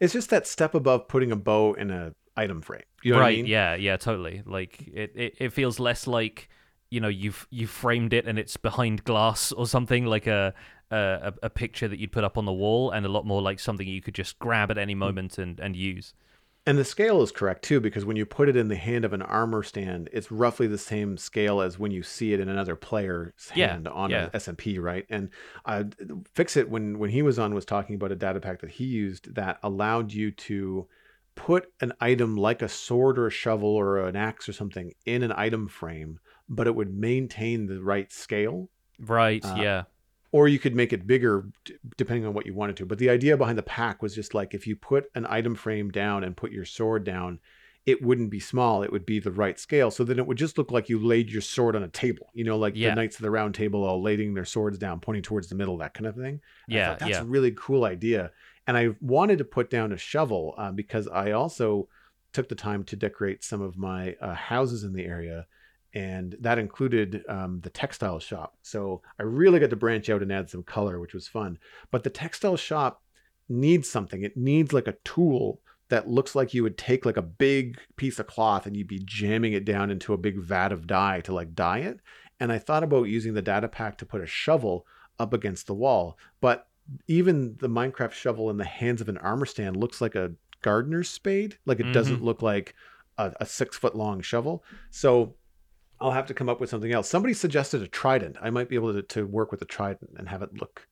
It's 0.00 0.14
just 0.14 0.30
that 0.30 0.46
step 0.46 0.74
above 0.74 1.08
putting 1.08 1.30
a 1.30 1.36
bow 1.36 1.74
in 1.74 1.90
a 1.90 2.14
item 2.36 2.60
frame. 2.60 2.82
You 3.02 3.12
know 3.12 3.20
right? 3.20 3.34
I 3.34 3.36
mean? 3.36 3.46
Yeah, 3.46 3.74
yeah, 3.74 3.96
totally. 3.96 4.42
Like 4.44 4.88
it, 4.92 5.12
it, 5.14 5.34
it 5.38 5.52
feels 5.52 5.78
less 5.78 6.06
like 6.06 6.48
you 6.90 7.00
know 7.00 7.08
you've 7.08 7.46
you 7.50 7.66
framed 7.66 8.12
it 8.12 8.26
and 8.26 8.38
it's 8.38 8.56
behind 8.56 9.04
glass 9.04 9.52
or 9.52 9.66
something 9.66 10.06
like 10.06 10.26
a, 10.26 10.54
a 10.90 11.32
a 11.42 11.50
picture 11.50 11.88
that 11.88 11.98
you'd 11.98 12.12
put 12.12 12.24
up 12.24 12.38
on 12.38 12.44
the 12.44 12.52
wall, 12.52 12.90
and 12.90 13.06
a 13.06 13.08
lot 13.08 13.26
more 13.26 13.42
like 13.42 13.60
something 13.60 13.86
you 13.86 14.02
could 14.02 14.14
just 14.14 14.38
grab 14.38 14.70
at 14.70 14.78
any 14.78 14.92
hmm. 14.92 15.00
moment 15.00 15.38
and 15.38 15.60
and 15.60 15.76
use. 15.76 16.14
And 16.66 16.78
the 16.78 16.84
scale 16.84 17.20
is 17.20 17.30
correct 17.30 17.62
too, 17.62 17.78
because 17.78 18.06
when 18.06 18.16
you 18.16 18.24
put 18.24 18.48
it 18.48 18.56
in 18.56 18.68
the 18.68 18.76
hand 18.76 19.04
of 19.04 19.12
an 19.12 19.20
armor 19.20 19.62
stand, 19.62 20.08
it's 20.14 20.32
roughly 20.32 20.66
the 20.66 20.78
same 20.78 21.18
scale 21.18 21.60
as 21.60 21.78
when 21.78 21.90
you 21.90 22.02
see 22.02 22.32
it 22.32 22.40
in 22.40 22.48
another 22.48 22.74
player's 22.74 23.50
hand 23.50 23.84
yeah, 23.84 23.92
on 23.92 24.10
yeah. 24.10 24.24
an 24.24 24.30
SMP, 24.30 24.80
right? 24.80 25.04
And 25.10 25.28
uh, 25.66 25.84
Fix 26.32 26.56
It 26.56 26.70
when 26.70 26.98
when 26.98 27.10
he 27.10 27.20
was 27.20 27.38
on 27.38 27.54
was 27.54 27.66
talking 27.66 27.96
about 27.96 28.12
a 28.12 28.16
data 28.16 28.40
pack 28.40 28.60
that 28.62 28.70
he 28.70 28.84
used 28.84 29.34
that 29.34 29.58
allowed 29.62 30.10
you 30.10 30.30
to 30.30 30.88
put 31.34 31.72
an 31.80 31.92
item 32.00 32.36
like 32.36 32.62
a 32.62 32.68
sword 32.68 33.18
or 33.18 33.26
a 33.26 33.30
shovel 33.30 33.68
or 33.68 34.06
an 34.06 34.16
axe 34.16 34.48
or 34.48 34.52
something 34.52 34.92
in 35.06 35.22
an 35.22 35.32
item 35.36 35.68
frame, 35.68 36.18
but 36.48 36.66
it 36.66 36.74
would 36.74 36.94
maintain 36.94 37.66
the 37.66 37.82
right 37.82 38.12
scale. 38.12 38.68
Right. 38.98 39.44
Uh, 39.44 39.56
yeah. 39.58 39.82
Or 40.32 40.48
you 40.48 40.58
could 40.58 40.74
make 40.74 40.92
it 40.92 41.06
bigger 41.06 41.48
depending 41.96 42.26
on 42.26 42.34
what 42.34 42.46
you 42.46 42.54
wanted 42.54 42.76
to. 42.78 42.86
But 42.86 42.98
the 42.98 43.10
idea 43.10 43.36
behind 43.36 43.56
the 43.56 43.62
pack 43.62 44.02
was 44.02 44.14
just 44.14 44.34
like 44.34 44.52
if 44.52 44.66
you 44.66 44.74
put 44.74 45.04
an 45.14 45.26
item 45.26 45.54
frame 45.54 45.90
down 45.90 46.24
and 46.24 46.36
put 46.36 46.50
your 46.50 46.64
sword 46.64 47.04
down, 47.04 47.38
it 47.86 48.02
wouldn't 48.02 48.30
be 48.30 48.40
small. 48.40 48.82
It 48.82 48.90
would 48.90 49.04
be 49.04 49.20
the 49.20 49.30
right 49.30 49.58
scale. 49.58 49.90
So 49.90 50.04
then 50.04 50.18
it 50.18 50.26
would 50.26 50.38
just 50.38 50.56
look 50.56 50.70
like 50.70 50.88
you 50.88 50.98
laid 50.98 51.30
your 51.30 51.42
sword 51.42 51.76
on 51.76 51.82
a 51.82 51.88
table, 51.88 52.30
you 52.32 52.42
know, 52.42 52.56
like 52.56 52.74
yeah. 52.74 52.90
the 52.90 52.94
Knights 52.94 53.16
of 53.16 53.22
the 53.22 53.30
Round 53.30 53.54
Table 53.54 53.84
all 53.84 54.02
laying 54.02 54.34
their 54.34 54.46
swords 54.46 54.78
down, 54.78 55.00
pointing 55.00 55.22
towards 55.22 55.48
the 55.48 55.54
middle, 55.54 55.76
that 55.78 55.94
kind 55.94 56.06
of 56.06 56.16
thing. 56.16 56.40
Yeah. 56.66 56.90
Thought, 56.90 56.98
that's 57.00 57.10
yeah. 57.10 57.20
a 57.20 57.24
really 57.24 57.52
cool 57.52 57.84
idea 57.84 58.32
and 58.66 58.76
I 58.76 58.90
wanted 59.00 59.38
to 59.38 59.44
put 59.44 59.70
down 59.70 59.92
a 59.92 59.98
shovel 59.98 60.54
uh, 60.56 60.72
because 60.72 61.08
I 61.08 61.32
also 61.32 61.88
took 62.32 62.48
the 62.48 62.54
time 62.54 62.84
to 62.84 62.96
decorate 62.96 63.44
some 63.44 63.60
of 63.60 63.76
my 63.76 64.16
uh, 64.20 64.34
houses 64.34 64.84
in 64.84 64.92
the 64.92 65.04
area, 65.04 65.46
and 65.92 66.36
that 66.40 66.58
included 66.58 67.24
um, 67.28 67.60
the 67.60 67.70
textile 67.70 68.18
shop. 68.18 68.56
So 68.62 69.02
I 69.18 69.22
really 69.22 69.60
got 69.60 69.70
to 69.70 69.76
branch 69.76 70.10
out 70.10 70.22
and 70.22 70.32
add 70.32 70.50
some 70.50 70.62
color, 70.62 70.98
which 70.98 71.14
was 71.14 71.28
fun. 71.28 71.58
But 71.90 72.02
the 72.02 72.10
textile 72.10 72.56
shop 72.56 73.02
needs 73.48 73.88
something. 73.88 74.22
It 74.22 74.36
needs 74.36 74.72
like 74.72 74.88
a 74.88 74.96
tool 75.04 75.60
that 75.90 76.08
looks 76.08 76.34
like 76.34 76.54
you 76.54 76.62
would 76.62 76.78
take 76.78 77.04
like 77.04 77.16
a 77.16 77.22
big 77.22 77.78
piece 77.96 78.18
of 78.18 78.26
cloth 78.26 78.66
and 78.66 78.76
you'd 78.76 78.88
be 78.88 79.02
jamming 79.04 79.52
it 79.52 79.64
down 79.64 79.90
into 79.90 80.12
a 80.12 80.18
big 80.18 80.38
vat 80.38 80.72
of 80.72 80.86
dye 80.86 81.20
to 81.20 81.32
like 81.32 81.54
dye 81.54 81.80
it. 81.80 82.00
And 82.40 82.50
I 82.50 82.58
thought 82.58 82.82
about 82.82 83.04
using 83.04 83.34
the 83.34 83.42
data 83.42 83.68
pack 83.68 83.98
to 83.98 84.06
put 84.06 84.22
a 84.22 84.26
shovel 84.26 84.86
up 85.18 85.32
against 85.32 85.66
the 85.66 85.74
wall, 85.74 86.18
but 86.40 86.66
even 87.06 87.56
the 87.60 87.68
Minecraft 87.68 88.12
shovel 88.12 88.50
in 88.50 88.56
the 88.56 88.64
hands 88.64 89.00
of 89.00 89.08
an 89.08 89.18
armor 89.18 89.46
stand 89.46 89.76
looks 89.76 90.00
like 90.00 90.14
a 90.14 90.32
gardener's 90.62 91.08
spade. 91.08 91.58
Like 91.66 91.80
it 91.80 91.84
mm-hmm. 91.84 91.92
doesn't 91.92 92.24
look 92.24 92.42
like 92.42 92.74
a, 93.18 93.32
a, 93.40 93.46
six 93.46 93.76
foot 93.76 93.94
long 93.94 94.20
shovel. 94.20 94.64
So 94.90 95.34
I'll 96.00 96.10
have 96.10 96.26
to 96.26 96.34
come 96.34 96.48
up 96.48 96.60
with 96.60 96.70
something 96.70 96.92
else. 96.92 97.08
Somebody 97.08 97.34
suggested 97.34 97.82
a 97.82 97.88
trident. 97.88 98.36
I 98.40 98.50
might 98.50 98.68
be 98.68 98.74
able 98.74 98.92
to, 98.92 99.02
to 99.02 99.26
work 99.26 99.50
with 99.50 99.62
a 99.62 99.66
trident 99.66 100.10
and 100.16 100.28
have 100.28 100.42
it 100.42 100.60
look 100.60 100.86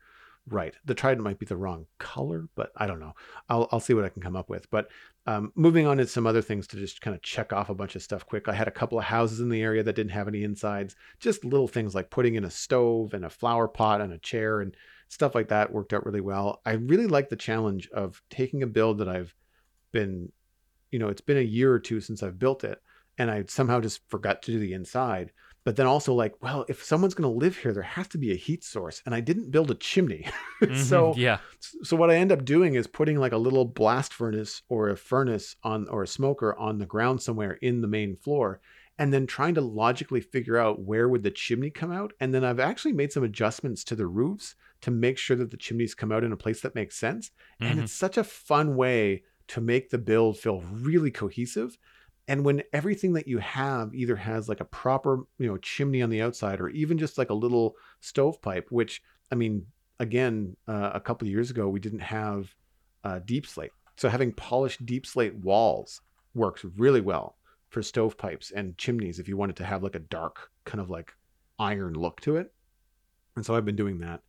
right. 0.48 0.74
The 0.84 0.94
trident 0.94 1.24
might 1.24 1.38
be 1.38 1.46
the 1.46 1.56
wrong 1.56 1.86
color, 1.98 2.48
but 2.54 2.72
I 2.76 2.86
don't 2.86 3.00
know. 3.00 3.14
I'll, 3.48 3.68
I'll 3.70 3.80
see 3.80 3.94
what 3.94 4.04
I 4.04 4.08
can 4.08 4.22
come 4.22 4.36
up 4.36 4.48
with. 4.50 4.70
But 4.70 4.88
um, 5.26 5.52
moving 5.54 5.86
on 5.86 5.98
to 5.98 6.06
some 6.06 6.26
other 6.26 6.42
things 6.42 6.66
to 6.68 6.76
just 6.76 7.00
kind 7.00 7.14
of 7.14 7.22
check 7.22 7.52
off 7.52 7.70
a 7.70 7.74
bunch 7.74 7.94
of 7.94 8.02
stuff 8.02 8.26
quick. 8.26 8.48
I 8.48 8.54
had 8.54 8.68
a 8.68 8.72
couple 8.72 8.98
of 8.98 9.04
houses 9.04 9.40
in 9.40 9.48
the 9.48 9.62
area 9.62 9.82
that 9.82 9.94
didn't 9.94 10.12
have 10.12 10.28
any 10.28 10.42
insides. 10.42 10.96
Just 11.20 11.44
little 11.44 11.68
things 11.68 11.94
like 11.94 12.10
putting 12.10 12.34
in 12.34 12.44
a 12.44 12.50
stove 12.50 13.14
and 13.14 13.24
a 13.24 13.30
flower 13.30 13.68
pot 13.68 14.00
and 14.00 14.12
a 14.12 14.18
chair 14.18 14.60
and 14.60 14.76
stuff 15.12 15.34
like 15.34 15.48
that 15.48 15.70
worked 15.70 15.92
out 15.92 16.06
really 16.06 16.22
well. 16.22 16.62
I 16.64 16.72
really 16.72 17.06
like 17.06 17.28
the 17.28 17.36
challenge 17.36 17.86
of 17.90 18.22
taking 18.30 18.62
a 18.62 18.66
build 18.66 18.96
that 18.98 19.10
I've 19.10 19.34
been, 19.92 20.32
you 20.90 20.98
know, 20.98 21.08
it's 21.08 21.20
been 21.20 21.36
a 21.36 21.42
year 21.42 21.70
or 21.70 21.78
two 21.78 22.00
since 22.00 22.22
I've 22.22 22.38
built 22.38 22.64
it, 22.64 22.80
and 23.18 23.30
I 23.30 23.44
somehow 23.46 23.80
just 23.80 24.00
forgot 24.08 24.40
to 24.42 24.52
do 24.52 24.58
the 24.58 24.72
inside. 24.72 25.32
But 25.64 25.76
then 25.76 25.86
also 25.86 26.14
like, 26.14 26.34
well, 26.42 26.64
if 26.66 26.82
someone's 26.82 27.12
going 27.12 27.30
to 27.30 27.38
live 27.38 27.58
here, 27.58 27.74
there 27.74 27.82
has 27.82 28.08
to 28.08 28.18
be 28.18 28.32
a 28.32 28.36
heat 28.36 28.64
source, 28.64 29.02
and 29.04 29.14
I 29.14 29.20
didn't 29.20 29.50
build 29.50 29.70
a 29.70 29.74
chimney, 29.74 30.26
mm-hmm, 30.62 30.74
so 30.76 31.12
yeah. 31.14 31.38
So 31.82 31.94
what 31.94 32.10
I 32.10 32.16
end 32.16 32.32
up 32.32 32.46
doing 32.46 32.74
is 32.74 32.86
putting 32.86 33.18
like 33.18 33.32
a 33.32 33.36
little 33.36 33.66
blast 33.66 34.14
furnace 34.14 34.62
or 34.70 34.88
a 34.88 34.96
furnace 34.96 35.56
on 35.62 35.88
or 35.90 36.02
a 36.02 36.08
smoker 36.08 36.58
on 36.58 36.78
the 36.78 36.86
ground 36.86 37.20
somewhere 37.20 37.58
in 37.60 37.82
the 37.82 37.86
main 37.86 38.16
floor, 38.16 38.62
and 38.98 39.12
then 39.12 39.26
trying 39.26 39.54
to 39.54 39.60
logically 39.60 40.22
figure 40.22 40.56
out 40.56 40.80
where 40.80 41.06
would 41.06 41.22
the 41.22 41.30
chimney 41.30 41.70
come 41.70 41.90
out 41.90 42.12
and 42.20 42.32
then 42.32 42.44
i've 42.44 42.60
actually 42.60 42.92
made 42.92 43.10
some 43.10 43.24
adjustments 43.24 43.82
to 43.82 43.96
the 43.96 44.06
roofs 44.06 44.54
to 44.82 44.90
make 44.90 45.18
sure 45.18 45.36
that 45.36 45.50
the 45.50 45.56
chimneys 45.56 45.94
come 45.94 46.12
out 46.12 46.24
in 46.24 46.32
a 46.32 46.36
place 46.36 46.60
that 46.60 46.74
makes 46.74 46.98
sense. 46.98 47.30
Mm-hmm. 47.60 47.70
And 47.70 47.80
it's 47.80 47.92
such 47.92 48.18
a 48.18 48.24
fun 48.24 48.76
way 48.76 49.22
to 49.48 49.60
make 49.60 49.90
the 49.90 49.98
build 49.98 50.38
feel 50.38 50.60
really 50.60 51.10
cohesive. 51.10 51.78
And 52.28 52.44
when 52.44 52.62
everything 52.72 53.14
that 53.14 53.26
you 53.26 53.38
have 53.38 53.94
either 53.94 54.16
has 54.16 54.48
like 54.48 54.60
a 54.60 54.64
proper, 54.64 55.24
you 55.38 55.46
know, 55.46 55.56
chimney 55.56 56.02
on 56.02 56.10
the 56.10 56.22
outside 56.22 56.60
or 56.60 56.68
even 56.68 56.98
just 56.98 57.18
like 57.18 57.30
a 57.30 57.34
little 57.34 57.74
stovepipe, 58.00 58.70
which 58.70 59.02
I 59.30 59.34
mean, 59.34 59.66
again, 59.98 60.56
uh, 60.68 60.90
a 60.94 61.00
couple 61.00 61.26
years 61.26 61.50
ago, 61.50 61.68
we 61.68 61.80
didn't 61.80 62.00
have 62.00 62.54
uh, 63.04 63.20
deepslate. 63.24 63.70
So 63.96 64.08
having 64.08 64.32
polished 64.32 64.84
deepslate 64.86 65.34
walls 65.34 66.00
works 66.34 66.64
really 66.76 67.00
well 67.00 67.36
for 67.70 67.82
stovepipes 67.82 68.52
and 68.54 68.76
chimneys 68.78 69.18
if 69.18 69.28
you 69.28 69.36
wanted 69.36 69.56
to 69.56 69.64
have 69.64 69.82
like 69.82 69.94
a 69.94 70.00
dark 70.00 70.50
kind 70.64 70.80
of 70.80 70.90
like 70.90 71.12
iron 71.58 71.94
look 71.94 72.20
to 72.22 72.36
it. 72.36 72.52
And 73.36 73.44
so 73.44 73.54
I've 73.54 73.64
been 73.64 73.76
doing 73.76 73.98
that. 74.00 74.22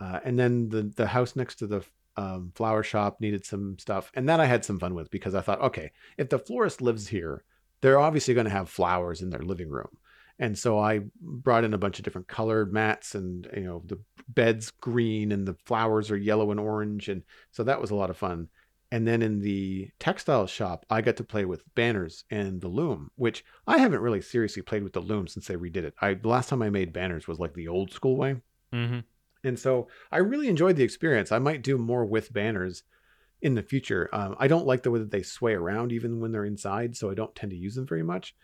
Uh, 0.00 0.20
and 0.24 0.38
then 0.38 0.68
the 0.68 0.82
the 0.96 1.06
house 1.06 1.36
next 1.36 1.56
to 1.56 1.66
the 1.66 1.84
um, 2.16 2.52
flower 2.54 2.82
shop 2.82 3.20
needed 3.20 3.44
some 3.44 3.78
stuff, 3.78 4.10
and 4.14 4.28
that 4.28 4.40
I 4.40 4.46
had 4.46 4.64
some 4.64 4.78
fun 4.78 4.94
with 4.94 5.10
because 5.10 5.34
I 5.34 5.40
thought, 5.40 5.60
okay, 5.60 5.90
if 6.16 6.28
the 6.28 6.38
florist 6.38 6.80
lives 6.80 7.08
here, 7.08 7.44
they're 7.80 7.98
obviously 7.98 8.34
going 8.34 8.46
to 8.46 8.50
have 8.50 8.68
flowers 8.68 9.22
in 9.22 9.30
their 9.30 9.42
living 9.42 9.68
room, 9.68 9.98
and 10.38 10.58
so 10.58 10.78
I 10.78 11.02
brought 11.20 11.64
in 11.64 11.74
a 11.74 11.78
bunch 11.78 11.98
of 11.98 12.04
different 12.04 12.28
colored 12.28 12.72
mats, 12.72 13.14
and 13.14 13.48
you 13.54 13.64
know 13.64 13.82
the 13.86 13.98
bed's 14.28 14.70
green 14.70 15.32
and 15.32 15.46
the 15.46 15.56
flowers 15.64 16.10
are 16.10 16.16
yellow 16.16 16.50
and 16.50 16.60
orange, 16.60 17.08
and 17.08 17.22
so 17.52 17.64
that 17.64 17.80
was 17.80 17.90
a 17.90 17.96
lot 17.96 18.10
of 18.10 18.16
fun. 18.16 18.48
And 18.92 19.06
then 19.06 19.20
in 19.20 19.40
the 19.40 19.90
textile 19.98 20.46
shop, 20.46 20.86
I 20.88 21.00
got 21.00 21.16
to 21.16 21.24
play 21.24 21.44
with 21.44 21.64
banners 21.74 22.24
and 22.30 22.60
the 22.60 22.68
loom, 22.68 23.10
which 23.16 23.44
I 23.66 23.78
haven't 23.78 24.00
really 24.00 24.20
seriously 24.20 24.62
played 24.62 24.84
with 24.84 24.92
the 24.92 25.00
loom 25.00 25.26
since 25.26 25.48
they 25.48 25.56
redid 25.56 25.78
it. 25.78 25.94
I 26.00 26.14
the 26.14 26.28
last 26.28 26.48
time 26.48 26.62
I 26.62 26.70
made 26.70 26.92
banners 26.92 27.26
was 27.26 27.40
like 27.40 27.54
the 27.54 27.68
old 27.68 27.92
school 27.92 28.16
way. 28.16 28.36
Mm-hmm. 28.72 29.00
And 29.46 29.58
so 29.58 29.88
I 30.12 30.18
really 30.18 30.48
enjoyed 30.48 30.76
the 30.76 30.84
experience. 30.84 31.32
I 31.32 31.38
might 31.38 31.62
do 31.62 31.78
more 31.78 32.04
with 32.04 32.32
banners 32.32 32.82
in 33.40 33.54
the 33.54 33.62
future. 33.62 34.08
Um, 34.12 34.34
I 34.38 34.48
don't 34.48 34.66
like 34.66 34.82
the 34.82 34.90
way 34.90 34.98
that 34.98 35.10
they 35.10 35.22
sway 35.22 35.54
around 35.54 35.92
even 35.92 36.20
when 36.20 36.32
they're 36.32 36.44
inside, 36.44 36.96
so 36.96 37.10
I 37.10 37.14
don't 37.14 37.34
tend 37.34 37.50
to 37.50 37.56
use 37.56 37.74
them 37.74 37.86
very 37.86 38.02
much. 38.02 38.34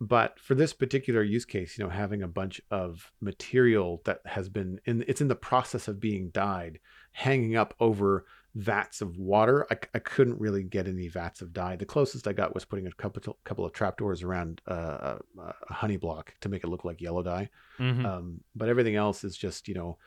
but 0.00 0.40
for 0.40 0.54
this 0.54 0.72
particular 0.72 1.22
use 1.22 1.44
case, 1.44 1.76
you 1.76 1.84
know, 1.84 1.90
having 1.90 2.22
a 2.22 2.28
bunch 2.28 2.60
of 2.70 3.12
material 3.20 4.00
that 4.06 4.20
has 4.24 4.48
been 4.48 4.80
in, 4.86 5.04
it's 5.06 5.20
in 5.20 5.28
the 5.28 5.34
process 5.34 5.88
of 5.88 6.00
being 6.00 6.30
dyed, 6.30 6.80
hanging 7.12 7.54
up 7.54 7.74
over 7.80 8.24
vats 8.54 9.02
of 9.02 9.18
water. 9.18 9.66
I, 9.70 9.76
I 9.94 9.98
couldn't 9.98 10.40
really 10.40 10.62
get 10.62 10.88
any 10.88 11.08
vats 11.08 11.42
of 11.42 11.52
dye. 11.52 11.76
The 11.76 11.84
closest 11.84 12.26
I 12.26 12.32
got 12.32 12.54
was 12.54 12.64
putting 12.64 12.86
a 12.86 12.92
couple 12.92 13.36
couple 13.44 13.66
of 13.66 13.74
trapdoors 13.74 14.22
around 14.22 14.62
uh, 14.66 15.18
a 15.38 15.72
honey 15.72 15.98
block 15.98 16.34
to 16.40 16.48
make 16.48 16.64
it 16.64 16.68
look 16.68 16.84
like 16.86 17.02
yellow 17.02 17.22
dye. 17.22 17.50
Mm-hmm. 17.78 18.06
Um, 18.06 18.40
but 18.56 18.70
everything 18.70 18.96
else 18.96 19.22
is 19.22 19.36
just 19.36 19.68
you 19.68 19.74
know 19.74 19.98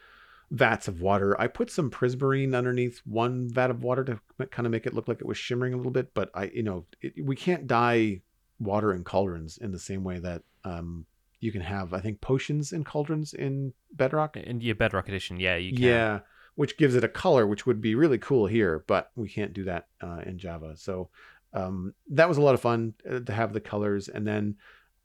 vats 0.54 0.88
of 0.88 1.02
water. 1.02 1.40
I 1.42 1.48
put 1.48 1.70
some 1.70 1.92
prismarine 1.92 2.56
underneath 2.56 3.02
one 3.06 3.50
vat 3.50 3.72
of 3.72 3.84
water 3.84 4.04
to 4.06 4.48
kind 4.48 4.66
of 4.66 4.72
make 4.72 4.86
it 4.86 4.94
look 4.94 5.08
like 5.08 5.20
it 5.20 5.28
was 5.28 5.38
shimmering 5.38 5.74
a 5.74 5.78
little 5.78 5.92
bit. 5.92 6.14
But 6.14 6.30
I 6.34 6.46
you 6.46 6.64
know 6.64 6.86
it, 7.02 7.14
we 7.22 7.36
can't 7.36 7.68
dye 7.68 8.22
water 8.60 8.94
in 8.94 9.04
cauldrons 9.04 9.58
in 9.58 9.72
the 9.72 9.80
same 9.80 10.04
way 10.04 10.20
that 10.20 10.44
um, 10.64 11.06
you 11.42 11.52
can 11.52 11.62
have 11.62 11.94
I 11.94 12.00
think 12.00 12.22
potions 12.22 12.72
in 12.72 12.86
cauldrons 12.86 13.34
in 13.34 13.74
Bedrock. 13.92 14.38
In 14.38 14.62
your 14.62 14.76
Bedrock 14.76 15.10
edition, 15.10 15.40
yeah, 15.40 15.58
you 15.58 15.74
can. 15.74 15.84
Yeah 15.84 16.20
which 16.56 16.78
gives 16.78 16.96
it 16.96 17.04
a 17.04 17.10
color, 17.10 17.48
which 17.48 17.66
would 17.66 17.82
be 17.82 17.96
really 17.96 18.18
cool 18.18 18.46
here, 18.46 18.84
but 18.88 19.12
we 19.16 19.28
can't 19.28 19.54
do 19.54 19.64
that 19.64 19.88
uh, 20.02 20.22
in 20.26 20.38
Java. 20.38 20.76
So 20.78 21.10
um, 21.54 21.94
that 22.12 22.30
was 22.30 22.38
a 22.38 22.42
lot 22.42 22.54
of 22.54 22.62
fun 22.62 22.94
uh, 23.10 23.20
to 23.22 23.34
have 23.34 23.54
the 23.54 23.60
colors. 23.60 24.08
And 24.08 24.26
then 24.26 24.56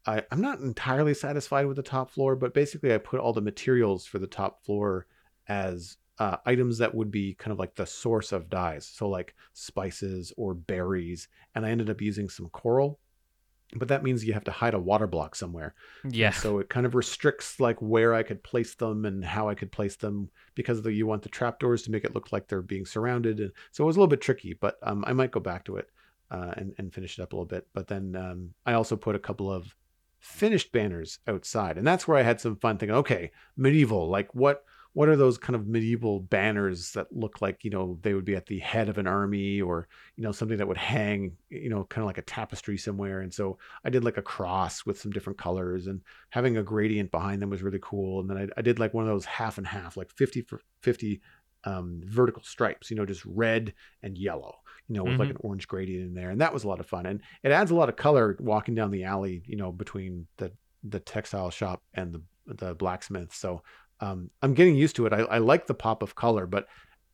I, 0.06 0.22
I'm 0.30 0.40
not 0.40 0.61
entirely 0.61 1.14
satisfied 1.14 1.66
with 1.66 1.76
the 1.76 1.82
top 1.82 2.11
floor, 2.11 2.37
but 2.37 2.54
basically 2.54 2.92
I 2.92 2.98
put 2.98 3.20
all 3.20 3.32
the 3.32 3.40
materials 3.40 4.06
for 4.06 4.18
the 4.18 4.26
top 4.26 4.64
floor 4.64 5.06
as 5.48 5.96
uh, 6.18 6.37
items 6.46 6.78
that 6.78 6.94
would 6.94 7.11
be 7.11 7.34
kind 7.34 7.52
of 7.52 7.58
like 7.58 7.74
the 7.74 7.87
source 7.87 8.32
of 8.32 8.50
dyes. 8.50 8.87
So 8.87 9.08
like 9.08 9.34
spices 9.52 10.32
or 10.37 10.54
berries. 10.54 11.28
And 11.54 11.64
I 11.64 11.70
ended 11.70 11.90
up 11.90 12.00
using 12.00 12.28
some 12.28 12.48
coral 12.48 12.98
but 13.76 13.88
that 13.88 14.02
means 14.02 14.24
you 14.24 14.32
have 14.32 14.44
to 14.44 14.50
hide 14.50 14.74
a 14.74 14.78
water 14.78 15.06
block 15.06 15.34
somewhere. 15.34 15.74
Yeah. 16.08 16.28
And 16.28 16.37
so 16.37 16.58
it 16.58 16.70
kind 16.70 16.87
of 16.87 16.94
restricts 16.94 17.61
like 17.61 17.80
where 17.80 18.14
I 18.14 18.22
could 18.22 18.42
place 18.42 18.74
them 18.74 19.04
and 19.04 19.24
how 19.24 19.48
I 19.48 19.54
could 19.54 19.70
place 19.70 19.96
them 19.96 20.30
because 20.54 20.82
the, 20.82 20.92
you 20.92 21.06
want 21.06 21.22
the 21.22 21.28
trapdoors 21.28 21.82
to 21.82 21.90
make 21.90 22.04
it 22.04 22.14
look 22.14 22.32
like 22.32 22.48
they're 22.48 22.62
being 22.62 22.87
surrounded. 22.87 23.40
And 23.40 23.52
so 23.72 23.84
it 23.84 23.87
was 23.87 23.96
a 23.96 23.98
little 23.98 24.08
bit 24.08 24.22
tricky, 24.22 24.54
but 24.54 24.78
um, 24.82 25.04
I 25.06 25.12
might 25.12 25.32
go 25.32 25.40
back 25.40 25.64
to 25.66 25.76
it 25.76 25.90
uh, 26.30 26.52
and, 26.56 26.72
and 26.78 26.92
finish 26.92 27.18
it 27.18 27.22
up 27.22 27.32
a 27.32 27.37
little 27.37 27.46
bit. 27.46 27.66
But 27.74 27.88
then 27.88 28.16
um, 28.16 28.54
I 28.64 28.72
also 28.72 28.96
put 28.96 29.16
a 29.16 29.20
couple 29.20 29.52
of 29.52 29.74
finished 30.18 30.72
banners 30.72 31.18
outside. 31.28 31.76
And 31.76 31.87
that's 31.87 32.08
where 32.08 32.16
I 32.16 32.22
had 32.22 32.40
some 32.40 32.56
fun 32.56 32.78
thinking, 32.78 32.96
okay, 32.96 33.32
medieval, 33.56 34.08
like 34.08 34.34
what 34.34 34.64
what 34.94 35.09
are 35.09 35.16
those 35.16 35.38
kind 35.38 35.55
of 35.55 35.66
medieval 35.66 36.20
banners 36.20 36.92
that 36.92 37.07
look 37.12 37.40
like 37.40 37.62
you 37.62 37.70
know 37.70 37.98
they 38.03 38.14
would 38.14 38.24
be 38.24 38.35
at 38.35 38.46
the 38.46 38.59
head 38.59 38.88
of 38.88 38.98
an 38.98 39.07
army 39.07 39.61
or 39.61 39.88
you 40.16 40.22
know 40.22 40.33
something 40.33 40.59
that 40.59 40.68
would 40.68 40.77
hang 40.77 41.37
you 41.51 41.68
know 41.68 41.85
kind 41.85 42.03
of 42.03 42.07
like 42.07 42.18
a 42.18 42.22
tapestry 42.22 42.77
somewhere? 42.77 43.20
And 43.20 43.33
so 43.33 43.59
i 43.85 43.90
did 43.90 44.05
like 44.05 44.16
a 44.16 44.22
cross 44.22 44.85
with 44.87 45.01
some 45.01 45.12
different 45.12 45.38
colors 45.38 45.87
and 45.87 46.01
having 46.31 46.57
a 46.57 46.62
gradient 46.62 47.11
behind 47.11 47.40
them 47.42 47.51
was 47.51 47.62
really 47.62 47.81
cool. 47.83 48.20
And 48.20 48.31
then 48.31 48.38
i, 48.38 48.48
I 48.59 48.62
did 48.62 48.79
like 48.79 48.94
one 48.94 49.05
of 49.05 49.11
those 49.11 49.24
half 49.24 49.59
and 49.59 49.66
half 49.66 49.96
like 49.96 50.11
50 50.11 50.42
for 50.42 50.61
50 50.83 51.20
um, 51.64 52.01
vertical 52.05 52.42
stripes 52.42 52.88
you 52.88 52.96
know 52.96 53.05
just 53.05 53.24
red 53.24 53.74
and 54.03 54.16
yellow 54.16 54.55
you 54.87 54.94
know 54.94 55.03
with 55.03 55.14
mm-hmm. 55.14 55.22
like 55.22 55.31
an 55.31 55.37
orange 55.40 55.66
gradient 55.66 56.07
in 56.07 56.14
there 56.14 56.31
and 56.31 56.40
that 56.40 56.55
was 56.55 56.64
a 56.64 56.68
lot 56.68 56.81
of 56.81 56.87
fun. 56.87 57.07
And 57.07 57.20
it 57.42 57.53
adds 57.53 57.70
a 57.70 57.74
lot 57.74 57.88
of 57.88 57.96
color 57.96 58.37
walking 58.40 58.74
down 58.74 58.90
the 58.90 59.05
alley 59.05 59.42
you 59.46 59.57
know 59.57 59.72
between 59.72 60.27
the 60.38 60.53
the 60.85 61.01
textile 61.01 61.51
shop 61.51 61.83
and 61.94 62.14
the 62.14 62.22
the 62.55 62.74
blacksmith. 62.74 63.35
So 63.35 63.62
um, 64.00 64.30
I'm 64.42 64.54
getting 64.54 64.76
used 64.76 64.96
to 64.96 65.06
it. 65.06 65.12
I, 65.12 65.20
I 65.20 65.38
like 65.38 65.66
the 65.66 65.74
pop 65.74 66.02
of 66.02 66.14
color, 66.14 66.46
but 66.46 66.66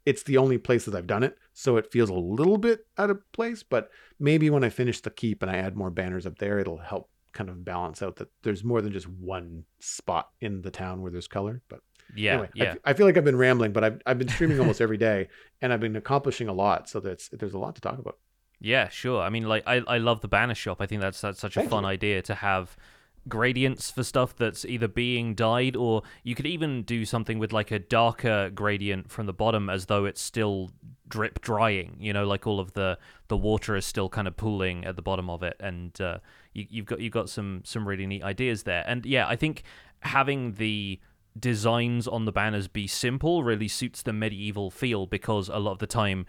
it's 0.05 0.23
the 0.23 0.37
only 0.37 0.59
places 0.59 0.95
I've 0.95 1.07
done 1.07 1.23
it, 1.23 1.39
so 1.53 1.77
it 1.77 1.91
feels 1.91 2.11
a 2.11 2.15
little 2.15 2.59
bit 2.59 2.87
out 2.99 3.11
of 3.11 3.21
place. 3.33 3.63
But 3.63 3.91
maybe 4.19 4.51
when 4.51 4.65
I 4.65 4.69
finish 4.69 5.01
the 5.01 5.11
keep 5.11 5.43
and 5.43 5.51
I 5.51 5.57
add 5.57 5.77
more 5.77 5.91
banners 5.91 6.27
up 6.27 6.39
there, 6.39 6.59
it'll 6.59 6.79
help 6.79 7.09
kind 7.33 7.51
of 7.51 7.65
balance 7.65 8.03
out 8.03 8.17
that 8.17 8.29
there's 8.43 8.63
more 8.63 8.81
than 8.81 8.93
just 8.93 9.09
one 9.09 9.65
spot 9.81 10.31
in 10.41 10.63
the 10.63 10.71
town 10.71 11.03
where 11.03 11.11
there's 11.11 11.27
color. 11.27 11.63
But 11.69 11.81
yeah, 12.15 12.33
anyway, 12.33 12.51
yeah. 12.55 12.75
I, 12.85 12.91
I, 12.91 12.95
feel 12.95 13.07
like 13.07 13.17
I've 13.17 13.25
been 13.25 13.37
rambling, 13.37 13.73
but 13.73 13.83
I've 13.83 14.03
I've 14.07 14.19
been 14.19 14.29
streaming 14.29 14.61
almost 14.61 14.81
every 14.81 14.99
day, 14.99 15.29
and 15.63 15.73
I've 15.73 15.81
been 15.81 15.97
accomplishing 15.97 16.49
a 16.49 16.53
lot. 16.53 16.89
So 16.89 17.01
that's 17.01 17.29
there's 17.31 17.55
a 17.55 17.59
lot 17.59 17.75
to 17.77 17.81
talk 17.81 17.99
about. 17.99 18.19
Yeah, 18.61 18.89
sure. 18.89 19.23
I 19.23 19.31
mean, 19.31 19.45
like 19.49 19.65
I, 19.67 19.83
I 19.87 19.99
love 19.99 20.21
the 20.21 20.29
banner 20.29 20.55
shop. 20.55 20.81
I 20.81 20.87
think 20.87 21.01
that's 21.01 21.21
that's 21.21 21.41
such 21.41 21.57
a 21.57 21.61
Thank 21.61 21.71
fun 21.71 21.85
you. 21.85 21.91
idea 21.91 22.23
to 22.23 22.35
have 22.35 22.77
gradients 23.29 23.91
for 23.91 24.03
stuff 24.03 24.37
that's 24.37 24.65
either 24.65 24.89
being 24.89 25.35
dyed 25.35 25.77
or 25.77 26.03
you 26.23 26.35
could 26.35 26.47
even 26.47 26.83
do 26.83 27.05
something 27.05 27.39
with 27.39 27.53
like 27.53 27.71
a 27.71 27.79
darker 27.79 28.51
gradient 28.51 29.11
from 29.11 29.27
the 29.27 29.33
bottom 29.33 29.71
as 29.71 29.87
though 29.87 30.05
it's 30.05 30.21
still 30.21 30.71
drip 31.09 31.41
drying 31.41 31.97
you 31.99 32.13
know 32.13 32.25
like 32.25 32.47
all 32.47 32.59
of 32.61 32.73
the 32.73 32.99
the 33.29 33.37
water 33.37 33.77
is 33.77 33.85
still 33.85 34.09
kind 34.09 34.29
of 34.29 34.37
pooling 34.37 34.85
at 34.85 34.97
the 34.97 35.03
bottom 35.03 35.31
of 35.31 35.43
it. 35.43 35.57
And 35.61 35.99
uh, 36.01 36.19
you, 36.53 36.67
you've 36.69 36.87
got 36.87 37.01
you've 37.01 37.13
got 37.13 37.29
some 37.29 37.63
some 37.65 37.87
really 37.87 38.07
neat 38.07 38.23
ideas 38.23 38.65
there. 38.65 38.85
And 38.87 39.05
yeah 39.07 39.27
i 39.27 39.37
think 39.37 39.63
having 40.01 40.53
the 40.53 41.01
designs 41.39 42.07
on 42.07 42.27
the 42.27 42.33
banners 42.33 42.69
be 42.69 42.87
simple 42.87 43.43
really 43.43 43.67
suits 43.67 44.03
the 44.03 44.13
medieval 44.13 44.71
feel 44.71 45.07
because 45.07 45.49
a 45.49 45.59
lot 45.59 45.73
of 45.73 45.79
the 45.79 45.87
time 45.87 46.27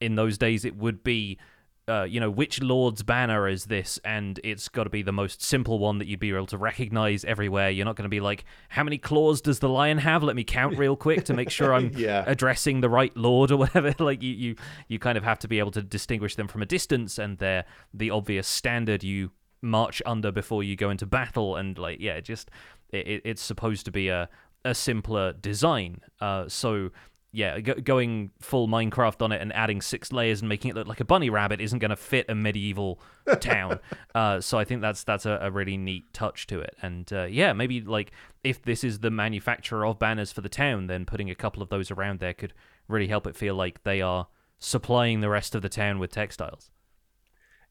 in 0.00 0.16
those 0.16 0.36
days 0.36 0.64
it 0.64 0.76
would 0.76 1.04
be 1.04 1.38
uh, 1.88 2.04
you 2.04 2.20
know, 2.20 2.30
which 2.30 2.62
Lord's 2.62 3.02
banner 3.02 3.48
is 3.48 3.66
this? 3.66 3.98
And 4.04 4.38
it's 4.44 4.68
got 4.68 4.84
to 4.84 4.90
be 4.90 5.02
the 5.02 5.12
most 5.12 5.42
simple 5.42 5.78
one 5.78 5.98
that 5.98 6.06
you'd 6.06 6.20
be 6.20 6.30
able 6.30 6.46
to 6.46 6.58
recognize 6.58 7.24
everywhere. 7.24 7.70
You're 7.70 7.86
not 7.86 7.96
going 7.96 8.04
to 8.04 8.10
be 8.10 8.20
like, 8.20 8.44
how 8.68 8.84
many 8.84 8.98
claws 8.98 9.40
does 9.40 9.58
the 9.60 9.68
lion 9.68 9.98
have? 9.98 10.22
Let 10.22 10.36
me 10.36 10.44
count 10.44 10.76
real 10.76 10.96
quick 10.96 11.24
to 11.24 11.34
make 11.34 11.50
sure 11.50 11.72
I'm 11.72 11.92
yeah. 11.96 12.24
addressing 12.26 12.80
the 12.80 12.88
right 12.88 13.16
Lord 13.16 13.50
or 13.52 13.56
whatever. 13.56 13.94
like 13.98 14.22
you, 14.22 14.32
you, 14.32 14.56
you 14.88 14.98
kind 14.98 15.16
of 15.16 15.24
have 15.24 15.38
to 15.40 15.48
be 15.48 15.58
able 15.58 15.72
to 15.72 15.82
distinguish 15.82 16.36
them 16.36 16.48
from 16.48 16.62
a 16.62 16.66
distance, 16.66 17.18
and 17.18 17.38
they're 17.38 17.64
the 17.94 18.10
obvious 18.10 18.46
standard 18.46 19.02
you 19.02 19.30
march 19.62 20.00
under 20.06 20.30
before 20.30 20.62
you 20.62 20.76
go 20.76 20.90
into 20.90 21.06
battle. 21.06 21.56
And 21.56 21.78
like, 21.78 22.00
yeah, 22.00 22.20
just 22.20 22.50
it, 22.90 23.22
it's 23.24 23.42
supposed 23.42 23.84
to 23.86 23.90
be 23.90 24.08
a 24.08 24.28
a 24.64 24.74
simpler 24.74 25.32
design. 25.32 26.00
Uh, 26.20 26.48
so 26.48 26.90
yeah, 27.30 27.60
go- 27.60 27.74
going 27.74 28.30
full 28.40 28.68
Minecraft 28.68 29.20
on 29.22 29.32
it 29.32 29.42
and 29.42 29.52
adding 29.52 29.82
six 29.82 30.12
layers 30.12 30.40
and 30.40 30.48
making 30.48 30.70
it 30.70 30.74
look 30.76 30.86
like 30.86 31.00
a 31.00 31.04
bunny 31.04 31.28
rabbit 31.28 31.60
isn't 31.60 31.78
going 31.78 31.90
to 31.90 31.96
fit 31.96 32.26
a 32.28 32.34
medieval 32.34 33.00
town. 33.40 33.80
uh, 34.14 34.40
so 34.40 34.58
I 34.58 34.64
think 34.64 34.80
that's 34.80 35.04
that's 35.04 35.26
a, 35.26 35.38
a, 35.42 35.50
really 35.50 35.76
neat 35.76 36.12
touch 36.12 36.46
to 36.46 36.60
it. 36.60 36.76
And 36.80 37.12
uh, 37.12 37.24
yeah, 37.24 37.52
maybe 37.52 37.82
like 37.82 38.12
if 38.42 38.62
this 38.62 38.82
is 38.82 39.00
the 39.00 39.10
manufacturer 39.10 39.84
of 39.86 39.98
banners 39.98 40.32
for 40.32 40.40
the 40.40 40.48
town, 40.48 40.86
then 40.86 41.04
putting 41.04 41.28
a 41.28 41.34
couple 41.34 41.62
of 41.62 41.68
those 41.68 41.90
around 41.90 42.20
there 42.20 42.34
could 42.34 42.54
really 42.88 43.08
help 43.08 43.26
it 43.26 43.36
feel 43.36 43.54
like 43.54 43.82
they 43.82 44.00
are 44.00 44.28
supplying 44.58 45.20
the 45.20 45.28
rest 45.28 45.54
of 45.54 45.62
the 45.62 45.68
town 45.68 45.98
with 45.98 46.10
textiles. 46.10 46.70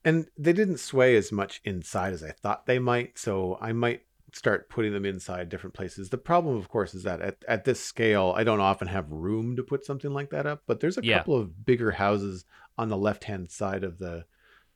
And 0.06 0.28
they 0.38 0.54
didn't 0.54 0.78
sway 0.78 1.16
as 1.18 1.32
much 1.32 1.62
inside 1.66 2.14
as 2.14 2.24
I 2.24 2.32
thought 2.32 2.68
they 2.68 2.80
might, 2.80 3.18
so 3.18 3.58
I 3.60 3.74
might 3.74 4.04
start 4.34 4.70
putting 4.70 4.94
them 4.94 5.06
inside 5.06 5.50
different 5.50 5.74
places. 5.74 6.10
The 6.10 6.18
problem, 6.18 6.58
of 6.58 6.70
course, 6.70 6.94
is 6.94 7.04
that 7.04 7.22
at, 7.22 7.38
at 7.48 7.66
this 7.66 7.80
scale, 7.80 8.34
I 8.36 8.44
don't 8.44 8.60
often 8.60 8.88
have 8.88 9.10
room 9.10 9.56
to 9.56 9.64
put 9.64 9.86
something 9.86 10.14
like 10.14 10.32
that 10.32 10.46
up. 10.46 10.64
But 10.68 10.80
there's 10.80 10.98
a 10.98 11.04
yeah. 11.04 11.20
couple 11.20 11.38
of 11.38 11.66
bigger 11.66 11.92
houses 11.92 12.46
on 12.78 12.90
the 12.90 12.98
left 12.98 13.24
hand 13.24 13.52
side 13.52 13.84
of 13.84 14.00
the 14.00 14.26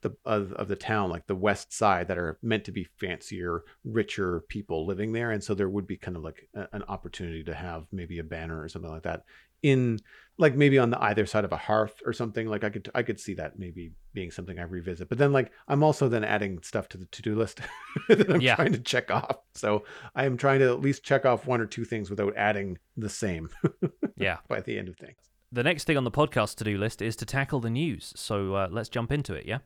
the 0.01 0.15
of, 0.25 0.51
of 0.53 0.67
the 0.67 0.75
town, 0.75 1.11
like 1.11 1.27
the 1.27 1.35
west 1.35 1.71
side, 1.71 2.07
that 2.07 2.17
are 2.17 2.39
meant 2.41 2.65
to 2.65 2.71
be 2.71 2.83
fancier, 2.83 3.63
richer 3.83 4.41
people 4.47 4.85
living 4.85 5.11
there, 5.13 5.29
and 5.29 5.43
so 5.43 5.53
there 5.53 5.69
would 5.69 5.85
be 5.85 5.97
kind 5.97 6.17
of 6.17 6.23
like 6.23 6.49
a, 6.55 6.67
an 6.73 6.83
opportunity 6.87 7.43
to 7.43 7.53
have 7.53 7.85
maybe 7.91 8.17
a 8.17 8.23
banner 8.23 8.59
or 8.59 8.67
something 8.67 8.91
like 8.91 9.03
that 9.03 9.25
in 9.61 9.99
like 10.37 10.55
maybe 10.55 10.79
on 10.79 10.89
the 10.89 11.01
either 11.03 11.25
side 11.25 11.45
of 11.45 11.51
a 11.51 11.57
hearth 11.57 12.01
or 12.05 12.13
something 12.13 12.47
like 12.47 12.63
i 12.63 12.69
could 12.69 12.89
i 12.95 13.03
could 13.03 13.19
see 13.19 13.33
that 13.33 13.59
maybe 13.59 13.91
being 14.13 14.31
something 14.31 14.59
i 14.59 14.63
revisit 14.63 15.07
but 15.09 15.17
then 15.17 15.31
like 15.31 15.51
i'm 15.67 15.83
also 15.83 16.07
then 16.09 16.23
adding 16.23 16.61
stuff 16.61 16.89
to 16.89 16.97
the 16.97 17.05
to-do 17.05 17.35
list 17.35 17.59
that 18.07 18.29
i'm 18.29 18.41
yeah. 18.41 18.55
trying 18.55 18.71
to 18.71 18.79
check 18.79 19.11
off 19.11 19.37
so 19.53 19.83
i 20.15 20.25
am 20.25 20.37
trying 20.37 20.59
to 20.59 20.69
at 20.69 20.81
least 20.81 21.03
check 21.03 21.25
off 21.25 21.45
one 21.45 21.61
or 21.61 21.65
two 21.65 21.85
things 21.85 22.09
without 22.09 22.35
adding 22.35 22.77
the 22.97 23.09
same 23.09 23.49
yeah. 24.17 24.37
by 24.47 24.61
the 24.61 24.77
end 24.77 24.87
of 24.87 24.95
things. 24.97 25.17
The 25.53 25.63
next 25.63 25.83
thing 25.83 25.97
on 25.97 26.05
the 26.05 26.11
podcast 26.11 26.55
to-do 26.55 26.77
list 26.77 27.01
is 27.01 27.15
to 27.17 27.25
tackle 27.25 27.59
the 27.59 27.69
news 27.69 28.13
so 28.15 28.55
uh, 28.55 28.67
let's 28.71 28.89
jump 28.89 29.11
into 29.11 29.33
it 29.33 29.45
yeah 29.45 29.59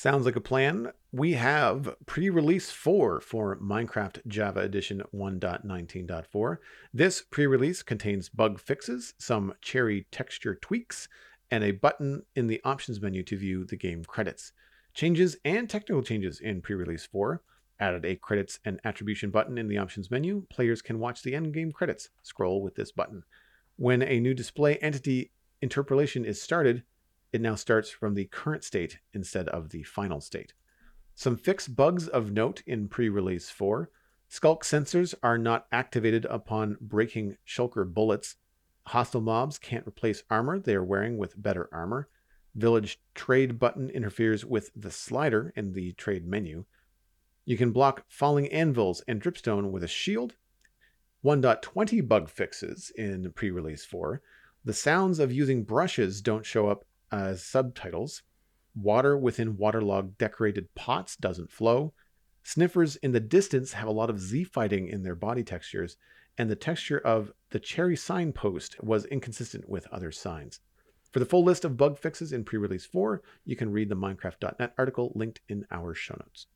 Sounds 0.00 0.24
like 0.24 0.36
a 0.36 0.40
plan. 0.40 0.92
We 1.12 1.34
have 1.34 1.94
pre 2.06 2.30
release 2.30 2.70
4 2.70 3.20
for 3.20 3.58
Minecraft 3.58 4.26
Java 4.26 4.60
Edition 4.60 5.02
1.19.4. 5.14 6.56
This 6.94 7.22
pre 7.30 7.46
release 7.46 7.82
contains 7.82 8.30
bug 8.30 8.58
fixes, 8.58 9.12
some 9.18 9.52
cherry 9.60 10.06
texture 10.10 10.54
tweaks, 10.54 11.06
and 11.50 11.62
a 11.62 11.72
button 11.72 12.22
in 12.34 12.46
the 12.46 12.62
options 12.64 12.98
menu 13.02 13.22
to 13.24 13.36
view 13.36 13.66
the 13.66 13.76
game 13.76 14.02
credits. 14.02 14.52
Changes 14.94 15.36
and 15.44 15.68
technical 15.68 16.02
changes 16.02 16.40
in 16.40 16.62
pre 16.62 16.76
release 16.76 17.04
4 17.04 17.42
added 17.78 18.06
a 18.06 18.16
credits 18.16 18.58
and 18.64 18.80
attribution 18.84 19.28
button 19.28 19.58
in 19.58 19.68
the 19.68 19.76
options 19.76 20.10
menu. 20.10 20.46
Players 20.48 20.80
can 20.80 20.98
watch 20.98 21.22
the 21.22 21.34
end 21.34 21.52
game 21.52 21.72
credits. 21.72 22.08
Scroll 22.22 22.62
with 22.62 22.74
this 22.74 22.90
button. 22.90 23.22
When 23.76 24.00
a 24.00 24.18
new 24.18 24.32
display 24.32 24.76
entity 24.76 25.32
interpolation 25.60 26.24
is 26.24 26.40
started, 26.40 26.84
it 27.32 27.40
now 27.40 27.54
starts 27.54 27.90
from 27.90 28.14
the 28.14 28.24
current 28.26 28.64
state 28.64 28.98
instead 29.12 29.48
of 29.48 29.70
the 29.70 29.82
final 29.82 30.20
state. 30.20 30.52
Some 31.14 31.36
fixed 31.36 31.76
bugs 31.76 32.08
of 32.08 32.32
note 32.32 32.62
in 32.66 32.88
pre 32.88 33.08
release 33.08 33.50
4 33.50 33.90
Sculk 34.30 34.62
sensors 34.62 35.12
are 35.24 35.38
not 35.38 35.66
activated 35.72 36.24
upon 36.26 36.76
breaking 36.80 37.36
shulker 37.44 37.84
bullets. 37.84 38.36
Hostile 38.86 39.20
mobs 39.20 39.58
can't 39.58 39.86
replace 39.86 40.22
armor 40.30 40.60
they 40.60 40.74
are 40.76 40.84
wearing 40.84 41.18
with 41.18 41.40
better 41.40 41.68
armor. 41.72 42.08
Village 42.54 43.00
trade 43.14 43.58
button 43.58 43.90
interferes 43.90 44.44
with 44.44 44.70
the 44.76 44.90
slider 44.90 45.52
in 45.56 45.72
the 45.72 45.92
trade 45.92 46.26
menu. 46.26 46.64
You 47.44 47.56
can 47.56 47.72
block 47.72 48.04
falling 48.08 48.46
anvils 48.52 49.02
and 49.08 49.20
dripstone 49.20 49.72
with 49.72 49.82
a 49.82 49.88
shield. 49.88 50.36
1.20 51.24 52.06
bug 52.06 52.30
fixes 52.30 52.92
in 52.96 53.32
pre 53.32 53.50
release 53.50 53.84
4. 53.84 54.22
The 54.64 54.72
sounds 54.72 55.18
of 55.18 55.32
using 55.32 55.64
brushes 55.64 56.22
don't 56.22 56.46
show 56.46 56.68
up 56.68 56.84
as 57.10 57.44
subtitles. 57.44 58.22
Water 58.74 59.16
within 59.16 59.56
waterlogged 59.56 60.16
decorated 60.18 60.74
pots 60.74 61.16
doesn't 61.16 61.50
flow. 61.50 61.92
Sniffers 62.42 62.96
in 62.96 63.12
the 63.12 63.20
distance 63.20 63.72
have 63.72 63.88
a 63.88 63.92
lot 63.92 64.10
of 64.10 64.20
Z 64.20 64.44
fighting 64.44 64.88
in 64.88 65.02
their 65.02 65.14
body 65.14 65.42
textures, 65.42 65.96
and 66.38 66.48
the 66.48 66.56
texture 66.56 66.98
of 66.98 67.32
the 67.50 67.60
cherry 67.60 67.96
signpost 67.96 68.82
was 68.82 69.04
inconsistent 69.06 69.68
with 69.68 69.86
other 69.88 70.12
signs. 70.12 70.60
For 71.12 71.18
the 71.18 71.26
full 71.26 71.44
list 71.44 71.64
of 71.64 71.76
bug 71.76 71.98
fixes 71.98 72.32
in 72.32 72.44
pre 72.44 72.58
release 72.58 72.86
4, 72.86 73.20
you 73.44 73.56
can 73.56 73.72
read 73.72 73.88
the 73.88 73.96
Minecraft.net 73.96 74.72
article 74.78 75.12
linked 75.14 75.40
in 75.48 75.66
our 75.70 75.92
show 75.92 76.14
notes. 76.18 76.46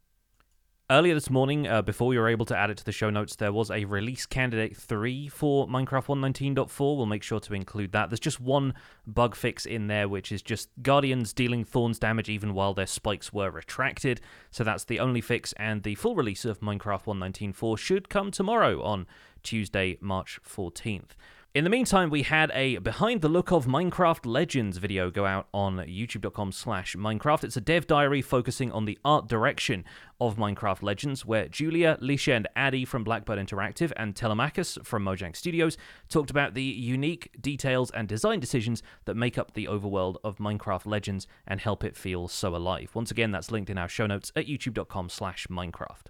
Earlier 0.90 1.14
this 1.14 1.30
morning, 1.30 1.66
uh, 1.66 1.80
before 1.80 2.08
we 2.08 2.18
were 2.18 2.28
able 2.28 2.44
to 2.44 2.54
add 2.54 2.68
it 2.68 2.76
to 2.76 2.84
the 2.84 2.92
show 2.92 3.08
notes, 3.08 3.36
there 3.36 3.54
was 3.54 3.70
a 3.70 3.86
release 3.86 4.26
candidate 4.26 4.76
3 4.76 5.28
for 5.28 5.66
Minecraft 5.66 6.08
119.4. 6.08 6.78
We'll 6.78 7.06
make 7.06 7.22
sure 7.22 7.40
to 7.40 7.54
include 7.54 7.92
that. 7.92 8.10
There's 8.10 8.20
just 8.20 8.38
one 8.38 8.74
bug 9.06 9.34
fix 9.34 9.64
in 9.64 9.86
there, 9.86 10.10
which 10.10 10.30
is 10.30 10.42
just 10.42 10.68
Guardians 10.82 11.32
dealing 11.32 11.64
Thorns 11.64 11.98
damage 11.98 12.28
even 12.28 12.52
while 12.52 12.74
their 12.74 12.84
spikes 12.84 13.32
were 13.32 13.50
retracted. 13.50 14.20
So 14.50 14.62
that's 14.62 14.84
the 14.84 15.00
only 15.00 15.22
fix, 15.22 15.54
and 15.54 15.84
the 15.84 15.94
full 15.94 16.16
release 16.16 16.44
of 16.44 16.60
Minecraft 16.60 17.04
119.4 17.04 17.78
should 17.78 18.10
come 18.10 18.30
tomorrow 18.30 18.82
on 18.82 19.06
Tuesday, 19.42 19.96
March 20.02 20.38
14th. 20.46 21.12
In 21.54 21.62
the 21.62 21.70
meantime, 21.70 22.10
we 22.10 22.22
had 22.22 22.50
a 22.52 22.78
behind 22.78 23.20
the 23.20 23.28
look 23.28 23.52
of 23.52 23.66
Minecraft 23.66 24.26
Legends 24.26 24.78
video 24.78 25.08
go 25.08 25.24
out 25.24 25.46
on 25.54 25.76
youtube.com 25.76 26.50
slash 26.50 26.96
Minecraft. 26.96 27.44
It's 27.44 27.56
a 27.56 27.60
dev 27.60 27.86
diary 27.86 28.22
focusing 28.22 28.72
on 28.72 28.86
the 28.86 28.98
art 29.04 29.28
direction 29.28 29.84
of 30.20 30.34
Minecraft 30.34 30.82
Legends, 30.82 31.24
where 31.24 31.46
Julia, 31.46 31.96
Lisha, 32.02 32.34
and 32.34 32.48
Addy 32.56 32.84
from 32.84 33.04
Blackbird 33.04 33.38
Interactive 33.38 33.92
and 33.96 34.16
Telemachus 34.16 34.78
from 34.82 35.04
Mojang 35.04 35.36
Studios 35.36 35.78
talked 36.08 36.30
about 36.30 36.54
the 36.54 36.64
unique 36.64 37.30
details 37.40 37.92
and 37.92 38.08
design 38.08 38.40
decisions 38.40 38.82
that 39.04 39.14
make 39.14 39.38
up 39.38 39.54
the 39.54 39.66
overworld 39.66 40.16
of 40.24 40.38
Minecraft 40.38 40.86
Legends 40.86 41.28
and 41.46 41.60
help 41.60 41.84
it 41.84 41.96
feel 41.96 42.26
so 42.26 42.56
alive. 42.56 42.90
Once 42.94 43.12
again, 43.12 43.30
that's 43.30 43.52
linked 43.52 43.70
in 43.70 43.78
our 43.78 43.88
show 43.88 44.08
notes 44.08 44.32
at 44.34 44.48
youtube.com 44.48 45.08
slash 45.08 45.46
Minecraft. 45.46 46.06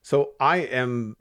So 0.00 0.34
I 0.38 0.58
am 0.58 1.16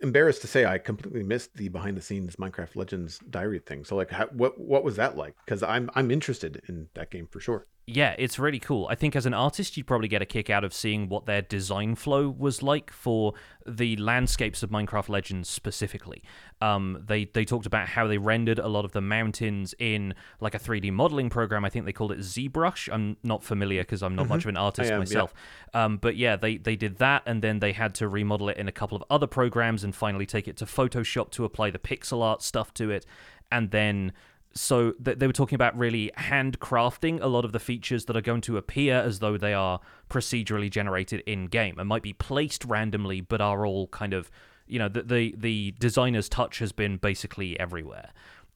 embarrassed 0.00 0.40
to 0.42 0.46
say 0.46 0.64
I 0.64 0.78
completely 0.78 1.22
missed 1.22 1.54
the 1.54 1.68
behind 1.68 1.96
the 1.96 2.02
scenes 2.02 2.36
Minecraft 2.36 2.76
Legends 2.76 3.18
diary 3.30 3.58
thing. 3.58 3.84
So 3.84 3.96
like, 3.96 4.10
how, 4.10 4.26
what 4.26 4.58
what 4.58 4.84
was 4.84 4.96
that 4.96 5.16
like? 5.16 5.34
Because 5.44 5.62
I'm 5.62 5.90
I'm 5.94 6.10
interested 6.10 6.62
in 6.68 6.88
that 6.94 7.10
game 7.10 7.26
for 7.26 7.40
sure 7.40 7.66
yeah, 7.90 8.14
it's 8.18 8.38
really 8.38 8.58
cool. 8.58 8.86
I 8.90 8.94
think 8.94 9.16
as 9.16 9.24
an 9.24 9.32
artist, 9.32 9.78
you'd 9.78 9.86
probably 9.86 10.08
get 10.08 10.20
a 10.20 10.26
kick 10.26 10.50
out 10.50 10.62
of 10.62 10.74
seeing 10.74 11.08
what 11.08 11.24
their 11.24 11.40
design 11.40 11.94
flow 11.94 12.28
was 12.28 12.62
like 12.62 12.92
for 12.92 13.32
the 13.66 13.96
landscapes 13.96 14.62
of 14.62 14.68
Minecraft 14.68 15.08
Legends 15.08 15.48
specifically. 15.48 16.22
Um, 16.60 17.02
they 17.06 17.24
they 17.24 17.46
talked 17.46 17.64
about 17.64 17.88
how 17.88 18.06
they 18.06 18.18
rendered 18.18 18.58
a 18.58 18.68
lot 18.68 18.84
of 18.84 18.92
the 18.92 19.00
mountains 19.00 19.74
in 19.78 20.14
like 20.38 20.54
a 20.54 20.58
3D 20.58 20.92
modeling 20.92 21.30
program. 21.30 21.64
I 21.64 21.70
think 21.70 21.86
they 21.86 21.92
called 21.94 22.12
it 22.12 22.18
ZBrush. 22.18 22.92
I'm 22.92 23.16
not 23.22 23.42
familiar 23.42 23.82
because 23.82 24.02
I'm 24.02 24.14
not 24.14 24.24
mm-hmm. 24.24 24.34
much 24.34 24.44
of 24.44 24.50
an 24.50 24.58
artist 24.58 24.92
am, 24.92 24.98
myself. 24.98 25.32
Yeah. 25.72 25.84
Um, 25.86 25.96
but 25.96 26.14
yeah, 26.14 26.36
they 26.36 26.58
they 26.58 26.76
did 26.76 26.98
that, 26.98 27.22
and 27.24 27.40
then 27.40 27.60
they 27.60 27.72
had 27.72 27.94
to 27.96 28.08
remodel 28.08 28.50
it 28.50 28.58
in 28.58 28.68
a 28.68 28.72
couple 28.72 28.96
of 28.96 29.04
other 29.08 29.26
programs, 29.26 29.82
and 29.82 29.94
finally 29.94 30.26
take 30.26 30.46
it 30.46 30.58
to 30.58 30.66
Photoshop 30.66 31.30
to 31.30 31.46
apply 31.46 31.70
the 31.70 31.78
pixel 31.78 32.22
art 32.22 32.42
stuff 32.42 32.74
to 32.74 32.90
it, 32.90 33.06
and 33.50 33.70
then 33.70 34.12
so 34.58 34.92
th- 34.92 35.18
they 35.18 35.26
were 35.26 35.32
talking 35.32 35.54
about 35.54 35.76
really 35.76 36.10
handcrafting 36.18 37.22
a 37.22 37.26
lot 37.26 37.44
of 37.44 37.52
the 37.52 37.58
features 37.58 38.06
that 38.06 38.16
are 38.16 38.20
going 38.20 38.40
to 38.42 38.56
appear 38.56 38.96
as 38.96 39.20
though 39.20 39.36
they 39.36 39.54
are 39.54 39.80
procedurally 40.10 40.70
generated 40.70 41.22
in 41.26 41.46
game 41.46 41.78
and 41.78 41.88
might 41.88 42.02
be 42.02 42.12
placed 42.12 42.64
randomly 42.64 43.20
but 43.20 43.40
are 43.40 43.64
all 43.66 43.86
kind 43.88 44.12
of 44.12 44.30
you 44.66 44.78
know 44.78 44.88
the 44.88 45.02
the, 45.02 45.34
the 45.36 45.74
designer's 45.78 46.28
touch 46.28 46.58
has 46.58 46.72
been 46.72 46.96
basically 46.96 47.58
everywhere. 47.58 48.10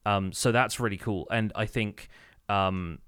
Um, 0.04 0.32
so 0.32 0.52
that's 0.52 0.80
really 0.80 0.96
cool. 0.96 1.26
And 1.30 1.52
i 1.54 1.66
think 1.66 2.08
um, 2.48 2.98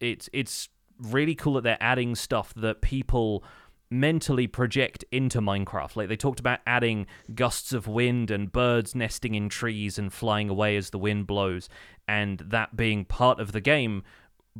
it's 0.00 0.28
it's 0.32 0.68
really 0.98 1.34
cool 1.34 1.54
that 1.54 1.62
they're 1.62 1.78
adding 1.80 2.14
stuff 2.14 2.52
that 2.54 2.80
people 2.80 3.44
mentally 3.92 4.46
project 4.46 5.04
into 5.12 5.40
Minecraft. 5.40 5.96
Like 5.96 6.08
they 6.08 6.16
talked 6.16 6.40
about 6.40 6.60
adding 6.66 7.06
gusts 7.34 7.72
of 7.72 7.86
wind 7.86 8.30
and 8.30 8.50
birds 8.50 8.94
nesting 8.94 9.34
in 9.34 9.48
trees 9.48 9.98
and 9.98 10.12
flying 10.12 10.48
away 10.48 10.76
as 10.76 10.90
the 10.90 10.98
wind 10.98 11.26
blows, 11.26 11.68
and 12.08 12.38
that 12.38 12.76
being 12.76 13.04
part 13.04 13.38
of 13.38 13.52
the 13.52 13.60
game 13.60 14.02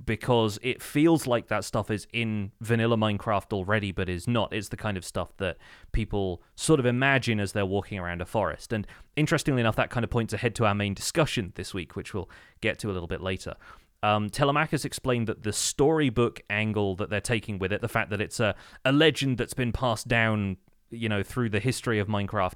because 0.04 0.58
it 0.62 0.80
feels 0.80 1.26
like 1.26 1.48
that 1.48 1.64
stuff 1.64 1.90
is 1.90 2.06
in 2.12 2.50
vanilla 2.60 2.96
Minecraft 2.96 3.52
already, 3.52 3.92
but 3.92 4.08
is 4.08 4.26
not. 4.26 4.52
It's 4.52 4.68
the 4.68 4.76
kind 4.76 4.96
of 4.96 5.04
stuff 5.04 5.36
that 5.36 5.58
people 5.92 6.42
sort 6.54 6.80
of 6.80 6.86
imagine 6.86 7.38
as 7.38 7.52
they're 7.52 7.66
walking 7.66 7.98
around 7.98 8.22
a 8.22 8.26
forest. 8.26 8.72
And 8.72 8.86
interestingly 9.16 9.60
enough, 9.60 9.76
that 9.76 9.90
kind 9.90 10.02
of 10.04 10.10
points 10.10 10.32
ahead 10.32 10.54
to 10.56 10.64
our 10.64 10.74
main 10.74 10.94
discussion 10.94 11.52
this 11.56 11.74
week, 11.74 11.94
which 11.94 12.14
we'll 12.14 12.30
get 12.62 12.78
to 12.80 12.90
a 12.90 12.92
little 12.92 13.08
bit 13.08 13.20
later. 13.20 13.54
Um, 14.02 14.30
Telemachus 14.30 14.84
explained 14.84 15.28
that 15.28 15.42
the 15.42 15.52
storybook 15.52 16.40
angle 16.50 16.96
that 16.96 17.10
they're 17.10 17.20
taking 17.20 17.58
with 17.58 17.72
it, 17.72 17.80
the 17.80 17.88
fact 17.88 18.10
that 18.10 18.20
it's 18.20 18.40
a, 18.40 18.54
a 18.84 18.92
legend 18.92 19.38
that's 19.38 19.54
been 19.54 19.72
passed 19.72 20.08
down, 20.08 20.56
you 20.90 21.08
know, 21.08 21.22
through 21.22 21.50
the 21.50 21.60
history 21.60 21.98
of 21.98 22.08
Minecraft, 22.08 22.54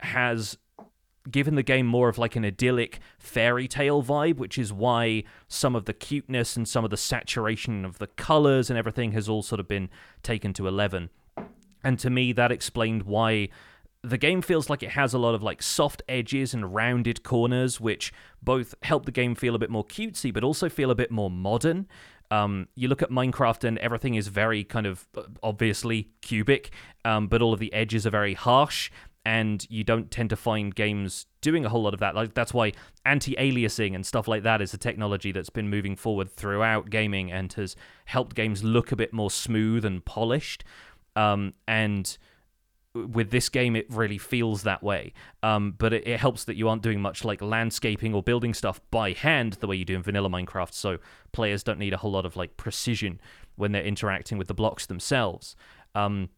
has 0.00 0.56
given 1.30 1.54
the 1.54 1.62
game 1.62 1.86
more 1.86 2.08
of 2.08 2.18
like 2.18 2.36
an 2.36 2.44
idyllic 2.44 3.00
fairy 3.18 3.68
tale 3.68 4.02
vibe, 4.02 4.36
which 4.36 4.58
is 4.58 4.72
why 4.72 5.24
some 5.48 5.74
of 5.74 5.84
the 5.84 5.92
cuteness 5.92 6.56
and 6.56 6.68
some 6.68 6.84
of 6.84 6.90
the 6.90 6.96
saturation 6.96 7.84
of 7.84 7.98
the 7.98 8.06
colors 8.06 8.70
and 8.70 8.78
everything 8.78 9.12
has 9.12 9.28
all 9.28 9.42
sort 9.42 9.60
of 9.60 9.68
been 9.68 9.88
taken 10.22 10.52
to 10.52 10.66
11. 10.68 11.10
And 11.84 11.98
to 11.98 12.10
me, 12.10 12.32
that 12.32 12.52
explained 12.52 13.02
why 13.02 13.48
the 14.06 14.18
game 14.18 14.40
feels 14.40 14.70
like 14.70 14.82
it 14.82 14.90
has 14.90 15.14
a 15.14 15.18
lot 15.18 15.34
of 15.34 15.42
like 15.42 15.62
soft 15.62 16.02
edges 16.08 16.54
and 16.54 16.74
rounded 16.74 17.22
corners, 17.22 17.80
which 17.80 18.12
both 18.42 18.74
help 18.82 19.04
the 19.04 19.12
game 19.12 19.34
feel 19.34 19.54
a 19.54 19.58
bit 19.58 19.70
more 19.70 19.84
cutesy, 19.84 20.32
but 20.32 20.44
also 20.44 20.68
feel 20.68 20.90
a 20.90 20.94
bit 20.94 21.10
more 21.10 21.30
modern. 21.30 21.88
Um, 22.30 22.68
you 22.74 22.88
look 22.88 23.02
at 23.02 23.10
Minecraft 23.10 23.64
and 23.64 23.78
everything 23.78 24.14
is 24.14 24.28
very 24.28 24.64
kind 24.64 24.86
of 24.86 25.06
uh, 25.16 25.22
obviously 25.42 26.10
cubic, 26.22 26.70
um, 27.04 27.26
but 27.26 27.42
all 27.42 27.52
of 27.52 27.58
the 27.58 27.72
edges 27.72 28.06
are 28.06 28.10
very 28.10 28.34
harsh. 28.34 28.90
And 29.24 29.66
you 29.68 29.82
don't 29.82 30.08
tend 30.08 30.30
to 30.30 30.36
find 30.36 30.72
games 30.72 31.26
doing 31.40 31.64
a 31.64 31.68
whole 31.68 31.82
lot 31.82 31.94
of 31.94 31.98
that. 31.98 32.14
Like 32.14 32.34
that's 32.34 32.54
why 32.54 32.74
anti-aliasing 33.04 33.92
and 33.92 34.06
stuff 34.06 34.28
like 34.28 34.44
that 34.44 34.62
is 34.62 34.72
a 34.72 34.78
technology 34.78 35.32
that's 35.32 35.50
been 35.50 35.68
moving 35.68 35.96
forward 35.96 36.30
throughout 36.30 36.90
gaming 36.90 37.32
and 37.32 37.52
has 37.54 37.74
helped 38.04 38.36
games 38.36 38.62
look 38.62 38.92
a 38.92 38.96
bit 38.96 39.12
more 39.12 39.32
smooth 39.32 39.84
and 39.84 40.04
polished. 40.04 40.62
Um, 41.16 41.54
and 41.66 42.16
with 43.04 43.30
this 43.30 43.48
game 43.48 43.76
it 43.76 43.86
really 43.90 44.18
feels 44.18 44.62
that 44.62 44.82
way. 44.82 45.12
Um, 45.42 45.74
but 45.76 45.92
it, 45.92 46.06
it, 46.06 46.20
helps 46.20 46.44
that 46.44 46.56
you 46.56 46.68
aren't 46.68 46.82
doing 46.82 47.00
much 47.00 47.24
like 47.24 47.42
landscaping 47.42 48.14
or 48.14 48.22
building 48.22 48.54
stuff 48.54 48.80
by 48.90 49.12
hand 49.12 49.54
the 49.54 49.66
way 49.66 49.76
you 49.76 49.84
do 49.84 49.94
in 49.94 50.02
vanilla 50.02 50.28
minecraft 50.28 50.72
so 50.72 50.98
players 51.32 51.62
don't 51.62 51.78
need 51.78 51.92
a 51.92 51.98
whole 51.98 52.10
lot 52.10 52.24
of 52.24 52.36
like 52.36 52.56
precision 52.56 53.20
when 53.56 53.72
they're 53.72 53.82
interacting 53.82 54.38
with 54.38 54.48
the 54.48 54.54
blocks 54.54 54.86
themselves. 54.86 55.56
Um, 55.94 56.30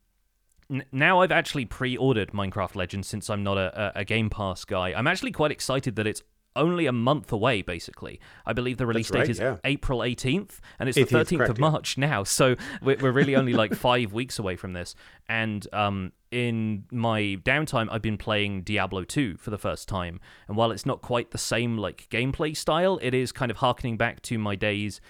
now 0.93 1.23
i've 1.23 1.33
actually 1.33 1.65
pre-ordered 1.65 2.33
minecraft 2.33 2.75
legends 2.75 3.09
since 3.09 3.31
i'm 3.31 3.43
not 3.43 3.57
a, 3.57 3.93
a 3.95 4.05
game 4.05 4.29
pass 4.29 4.65
guy. 4.65 4.93
I'm 4.93 5.07
actually 5.07 5.33
quite 5.33 5.51
excited 5.51 5.97
that 5.97 6.07
it's 6.07 6.23
only 6.59 6.87
a 6.87 6.93
month 6.93 7.33
away, 7.33 7.63
basically. 7.63 8.21
I 8.45 8.53
believe 8.53 8.77
the 8.77 8.87
release 8.87 9.11
right, 9.11 9.21
date 9.21 9.31
is 9.31 9.39
yeah. 9.39 9.57
April 9.65 10.01
18th, 10.01 10.59
and 10.79 10.89
it's 10.89 10.99
18th, 10.99 11.09
the 11.09 11.17
13th 11.17 11.37
correct, 11.39 11.51
of 11.51 11.59
March 11.59 11.97
yeah. 11.97 12.07
now. 12.07 12.25
So 12.25 12.57
we're, 12.83 12.99
we're 12.99 13.13
really 13.13 13.37
only 13.37 13.53
like 13.55 13.75
five 13.89 14.13
weeks 14.13 14.39
away 14.39 14.57
from 14.57 14.73
this. 14.73 14.95
And 15.29 15.67
um, 15.73 16.13
in 16.31 16.85
my 16.91 17.39
downtime, 17.45 17.89
I've 17.91 18.03
been 18.03 18.19
playing 18.19 18.63
Diablo 18.63 19.05
2 19.05 19.37
for 19.37 19.51
the 19.51 19.59
first 19.59 19.89
time. 19.89 20.21
And 20.47 20.57
while 20.57 20.71
it's 20.71 20.85
not 20.85 21.01
quite 21.01 21.31
the 21.31 21.39
same 21.39 21.79
like 21.79 22.09
gameplay 22.11 22.57
style, 22.57 22.99
it 23.03 23.15
is 23.15 23.33
kind 23.33 23.51
of 23.51 23.59
harkening 23.59 23.97
back 23.97 24.23
to 24.23 24.39
my 24.39 24.57
days 24.57 25.01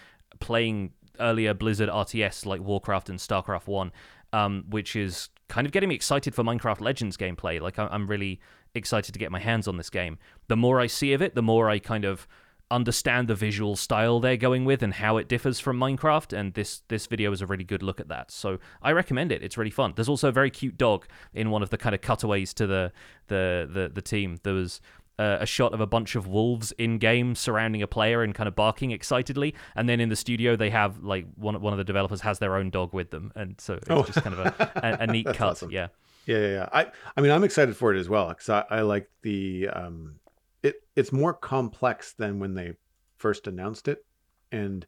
playing 0.41 0.93
earlier 1.21 1.55
Blizzard 1.55 1.89
RTS 1.89 2.47
like 2.47 2.61
Warcraft 2.61 3.09
and 3.09 3.19
StarCraft 3.19 3.67
1, 3.67 3.93
um, 4.33 4.65
which 4.69 4.95
is 4.95 5.31
kind 5.49 5.67
of 5.67 5.73
getting 5.73 5.89
me 5.89 5.95
excited 5.95 6.35
for 6.35 6.45
Minecraft 6.45 6.81
Legends 6.81 7.17
gameplay. 7.17 7.61
Like 7.61 7.79
I'm 7.79 8.07
really 8.07 8.41
excited 8.75 9.13
to 9.13 9.19
get 9.19 9.31
my 9.31 9.41
hands 9.41 9.69
on 9.69 9.77
this 9.77 9.91
game. 9.91 10.19
The 10.49 10.57
more 10.57 10.81
I 10.81 10.87
see 10.87 11.13
of 11.13 11.23
it, 11.23 11.35
the 11.35 11.43
more 11.43 11.69
I 11.69 11.79
kind 11.79 12.05
of 12.05 12.27
understand 12.71 13.29
the 13.29 13.35
visual 13.35 13.77
style 13.77 14.21
they're 14.21 14.37
going 14.37 14.65
with 14.65 14.83
and 14.83 14.93
how 14.93 15.17
it 15.17 15.27
differs 15.27 15.59
from 15.59 15.79
Minecraft 15.79 16.37
and 16.37 16.53
this 16.53 16.83
this 16.89 17.07
video 17.07 17.33
is 17.33 17.41
a 17.41 17.47
really 17.47 17.65
good 17.65 17.83
look 17.83 18.01
at 18.01 18.09
that. 18.09 18.31
So 18.31 18.59
I 18.83 18.93
recommend 18.93 19.33
it. 19.33 19.43
It's 19.43 19.57
really 19.57 19.71
fun. 19.71 19.95
There's 19.97 20.09
also 20.09 20.29
a 20.29 20.33
very 20.33 20.51
cute 20.51 20.77
dog 20.77 21.07
in 21.33 21.51
one 21.51 21.63
of 21.63 21.71
the 21.71 21.79
kind 21.79 21.95
of 21.95 22.01
cutaways 22.01 22.53
to 22.55 22.67
the 22.67 22.93
the 23.29 23.69
the, 23.73 23.89
the 23.89 24.03
team. 24.03 24.39
There 24.43 24.55
was 24.55 24.81
uh, 25.19 25.39
a 25.41 25.47
shot 25.47 25.75
of 25.75 25.81
a 25.81 25.87
bunch 25.87 26.15
of 26.15 26.27
wolves 26.27 26.73
in 26.73 26.99
game 26.99 27.35
surrounding 27.35 27.83
a 27.83 27.87
player 27.87 28.23
and 28.23 28.35
kind 28.35 28.47
of 28.47 28.55
barking 28.55 28.93
excitedly. 28.93 29.55
And 29.75 29.89
then 29.89 30.01
in 30.01 30.09
the 30.09 30.17
studio, 30.17 30.55
they 30.55 30.71
have 30.71 31.03
like 31.03 31.27
one 31.37 31.61
one 31.61 31.73
of 31.73 31.79
the 31.79 31.85
developers 31.85 32.21
has 32.21 32.39
their 32.39 32.55
own 32.55 32.71
dog 32.71 32.93
with 32.93 33.11
them, 33.11 33.33
and 33.35 33.61
so 33.61 33.75
it's 33.75 33.91
oh. 33.91 34.05
just 34.05 34.23
kind 34.23 34.35
of 34.35 34.41
a, 34.41 34.73
a, 34.77 34.97
a 35.05 35.07
neat 35.13 35.27
cut. 35.27 35.51
Awesome. 35.51 35.71
Yeah. 35.71 35.89
Yeah, 36.29 36.39
yeah, 36.39 36.49
yeah. 36.49 36.71
I, 36.73 36.87
I 37.17 37.23
mean, 37.23 37.33
I'm 37.33 37.45
excited 37.45 37.77
for 37.77 37.95
it 37.95 37.99
as 37.99 38.09
well 38.09 38.29
because 38.29 38.51
I, 38.51 38.65
I 38.71 38.81
like 38.83 39.11
the, 39.23 39.69
um, 39.71 40.21
it. 40.63 40.77
It's 40.97 41.13
more 41.13 41.35
complex 41.35 42.13
than 42.15 42.39
when 42.39 42.55
they 42.55 42.75
first 43.19 43.49
announced 43.49 43.89
it, 43.89 44.05
and 44.53 44.87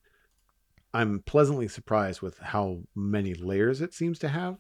I'm 0.95 1.21
pleasantly 1.21 1.69
surprised 1.69 2.23
with 2.23 2.39
how 2.39 2.83
many 2.95 3.35
layers 3.35 3.81
it 3.81 3.95
seems 3.95 4.19
to 4.21 4.29
have. 4.29 4.59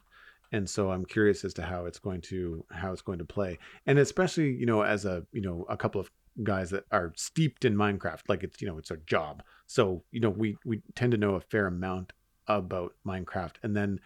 and 0.52 0.68
so 0.68 0.90
I'm 0.90 1.04
curious 1.04 1.44
as 1.44 1.54
to 1.54 1.62
how 1.62 1.86
it's 1.86 2.00
going 2.00 2.22
to 2.22 2.64
how 2.70 2.92
it's 2.92 3.02
going 3.02 3.18
to 3.20 3.26
play, 3.26 3.58
and 3.86 3.98
especially 3.98 4.52
you 4.52 4.66
know 4.66 4.82
as 4.82 5.04
a 5.04 5.24
you 5.32 5.42
know 5.42 5.66
a 5.68 5.76
couple 5.76 6.00
of 6.00 6.10
guys 6.44 6.70
that 6.70 6.84
are 6.92 7.12
steeped 7.16 7.64
in 7.64 7.76
Minecraft, 7.76 8.22
like 8.28 8.42
it's 8.44 8.62
you 8.62 8.68
know 8.68 8.78
it's 8.78 8.90
our 8.90 9.00
job, 9.06 9.42
so 9.66 10.04
you 10.12 10.20
know 10.20 10.30
we 10.30 10.56
we 10.64 10.82
tend 10.96 11.12
to 11.12 11.18
know 11.18 11.36
a 11.36 11.40
fair 11.40 11.66
amount 11.68 12.12
about 12.48 12.94
Minecraft, 13.06 13.56
and 13.62 13.76
then 13.76 14.00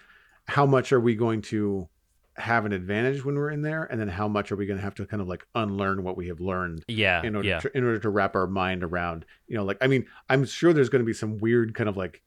how 0.48 0.66
much 0.66 0.92
are 0.92 1.00
we 1.00 1.14
going 1.14 1.42
to 1.42 1.88
have 2.36 2.64
an 2.64 2.72
advantage 2.72 3.24
when 3.24 3.36
we're 3.36 3.50
in 3.50 3.62
there 3.62 3.84
and 3.84 4.00
then 4.00 4.08
how 4.08 4.26
much 4.26 4.50
are 4.50 4.56
we 4.56 4.66
going 4.66 4.76
to 4.76 4.82
have 4.82 4.94
to 4.94 5.06
kind 5.06 5.20
of 5.20 5.28
like 5.28 5.46
unlearn 5.54 6.02
what 6.02 6.16
we 6.16 6.26
have 6.26 6.40
learned 6.40 6.84
yeah 6.88 7.22
in 7.22 7.36
order 7.36 7.48
yeah. 7.48 7.60
to, 7.60 7.76
in 7.76 7.84
order 7.84 7.98
to 7.98 8.10
wrap 8.10 8.34
our 8.34 8.46
mind 8.46 8.82
around 8.82 9.24
you 9.46 9.56
know 9.56 9.64
like 9.64 9.76
i 9.80 9.86
mean 9.86 10.04
i'm 10.28 10.44
sure 10.44 10.72
there's 10.72 10.88
going 10.88 11.00
to 11.00 11.06
be 11.06 11.12
some 11.12 11.38
weird 11.38 11.74
kind 11.74 11.88
of 11.88 11.96
like 11.96 12.22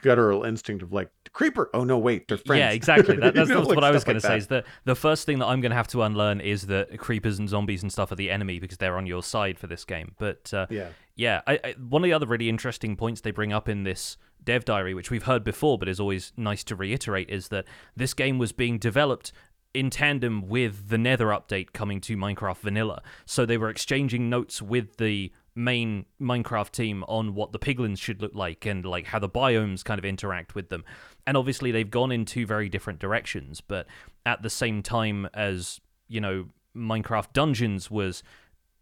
guttural 0.00 0.44
instinct 0.44 0.82
of 0.82 0.92
like 0.92 1.10
creeper 1.32 1.68
oh 1.74 1.84
no 1.84 1.98
wait 1.98 2.26
they're 2.26 2.38
friends 2.38 2.58
Yeah, 2.58 2.70
exactly. 2.70 3.16
That, 3.20 3.34
that's, 3.34 3.48
You 3.48 3.54
know, 3.54 3.60
that's 3.60 3.68
like 3.68 3.76
what 3.76 3.84
I 3.84 3.90
was 3.90 4.02
going 4.02 4.16
like 4.16 4.22
to 4.22 4.28
say. 4.28 4.38
is 4.38 4.46
that 4.46 4.64
the 4.84 4.94
first 4.94 5.26
thing 5.26 5.38
that 5.40 5.46
I'm 5.46 5.60
going 5.60 5.70
to 5.70 5.76
have 5.76 5.88
to 5.88 6.02
unlearn 6.02 6.40
is 6.40 6.66
that 6.68 6.98
creepers 6.98 7.38
and 7.38 7.48
zombies 7.48 7.82
and 7.82 7.92
stuff 7.92 8.10
are 8.10 8.16
the 8.16 8.30
enemy 8.30 8.58
because 8.58 8.78
they're 8.78 8.96
on 8.96 9.06
your 9.06 9.22
side 9.22 9.58
for 9.58 9.66
this 9.66 9.84
game. 9.84 10.14
But 10.18 10.52
uh, 10.54 10.66
yeah 10.70 10.88
yeah, 11.20 11.42
I, 11.46 11.60
I, 11.62 11.74
one 11.78 12.02
of 12.02 12.04
the 12.04 12.14
other 12.14 12.24
really 12.24 12.48
interesting 12.48 12.96
points 12.96 13.20
they 13.20 13.30
bring 13.30 13.52
up 13.52 13.68
in 13.68 13.82
this 13.82 14.16
dev 14.42 14.64
diary, 14.64 14.94
which 14.94 15.10
we've 15.10 15.24
heard 15.24 15.44
before, 15.44 15.76
but 15.76 15.86
is 15.86 16.00
always 16.00 16.32
nice 16.34 16.64
to 16.64 16.74
reiterate, 16.74 17.28
is 17.28 17.48
that 17.48 17.66
this 17.94 18.14
game 18.14 18.38
was 18.38 18.52
being 18.52 18.78
developed 18.78 19.30
in 19.72 19.90
tandem 19.90 20.48
with 20.48 20.88
the 20.88 20.98
Nether 20.98 21.26
update 21.26 21.72
coming 21.72 22.00
to 22.02 22.16
Minecraft 22.16 22.58
Vanilla. 22.58 23.02
So 23.24 23.46
they 23.46 23.58
were 23.58 23.70
exchanging 23.70 24.28
notes 24.28 24.60
with 24.60 24.96
the 24.96 25.32
main 25.54 26.06
Minecraft 26.20 26.70
team 26.70 27.04
on 27.04 27.34
what 27.34 27.52
the 27.52 27.58
piglins 27.58 27.98
should 27.98 28.20
look 28.22 28.34
like 28.34 28.66
and 28.66 28.84
like 28.84 29.06
how 29.06 29.18
the 29.18 29.28
biomes 29.28 29.84
kind 29.84 29.98
of 29.98 30.04
interact 30.04 30.54
with 30.54 30.68
them. 30.70 30.84
And 31.26 31.36
obviously 31.36 31.70
they've 31.70 31.90
gone 31.90 32.12
in 32.12 32.24
two 32.24 32.46
very 32.46 32.68
different 32.68 32.98
directions, 32.98 33.60
but 33.60 33.86
at 34.26 34.42
the 34.42 34.50
same 34.50 34.82
time 34.82 35.28
as, 35.34 35.80
you 36.08 36.20
know, 36.20 36.46
Minecraft 36.76 37.32
Dungeons 37.32 37.90
was 37.90 38.22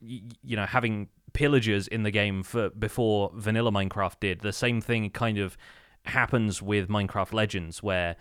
you 0.00 0.56
know 0.56 0.66
having 0.66 1.08
pillagers 1.32 1.88
in 1.88 2.02
the 2.02 2.10
game 2.10 2.42
for 2.42 2.70
before 2.70 3.30
vanilla 3.34 3.70
minecraft 3.70 4.20
did 4.20 4.40
the 4.40 4.52
same 4.52 4.80
thing 4.80 5.10
kind 5.10 5.38
of 5.38 5.56
happens 6.04 6.62
with 6.62 6.88
minecraft 6.88 7.32
legends 7.32 7.82
where 7.82 8.16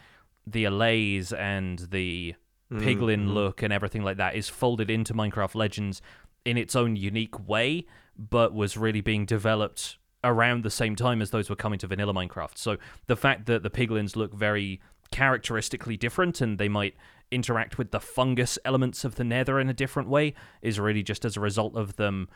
the 0.46 0.66
allays 0.66 1.32
and 1.34 1.80
the 1.92 2.34
piglin 2.74 3.22
mm-hmm. 3.22 3.30
look 3.30 3.64
and 3.64 3.72
everything 3.72 4.04
like 4.04 4.18
that 4.18 4.36
is 4.36 4.50
folded 4.50 4.90
into 4.90 5.14
minecraft 5.14 5.56
legends 5.56 6.02
in 6.46 6.58
its 6.58 6.76
own 6.76 6.96
unique 6.96 7.48
way 7.48 7.86
but 8.18 8.54
was 8.54 8.76
really 8.76 9.02
being 9.02 9.26
developed 9.26 9.98
around 10.24 10.64
the 10.64 10.70
same 10.70 10.96
time 10.96 11.22
as 11.22 11.30
those 11.32 11.50
were 11.50 11.56
coming 11.56 11.80
to 11.80 11.88
vanilla 11.88 12.14
minecraft 12.14 12.58
so 12.58 12.78
the 13.06 13.16
fact 13.16 13.46
that 13.46 13.64
the 13.64 13.70
piglins 13.70 14.16
look 14.16 14.34
very 14.34 14.82
characteristically 15.12 15.96
different 15.96 16.42
and 16.42 16.58
they 16.58 16.68
might 16.68 16.96
interact 17.32 17.78
with 17.78 17.92
the 17.92 18.00
fungus 18.00 18.60
elements 18.66 19.04
of 19.04 19.16
the 19.16 19.24
nether 19.24 19.60
in 19.60 19.70
a 19.70 19.74
different 19.74 20.10
way 20.10 20.34
is 20.62 20.80
really 20.80 21.04
just 21.04 21.24
as 21.24 21.38
a 21.38 21.40
result 21.40 21.76
of 21.76 21.96
them 21.96 22.28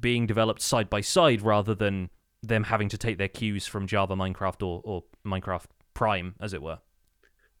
being 0.00 0.26
developed 0.26 0.60
side 0.60 0.88
by 0.88 1.00
side 1.00 1.42
rather 1.42 1.74
than 1.74 2.10
them 2.42 2.64
having 2.64 2.88
to 2.88 2.98
take 2.98 3.18
their 3.18 3.28
cues 3.28 3.66
from 3.66 3.86
Java 3.86 4.14
Minecraft 4.14 4.62
or, 4.62 4.80
or 4.84 5.04
Minecraft 5.26 5.66
Prime, 5.94 6.34
as 6.40 6.52
it 6.52 6.62
were. 6.62 6.78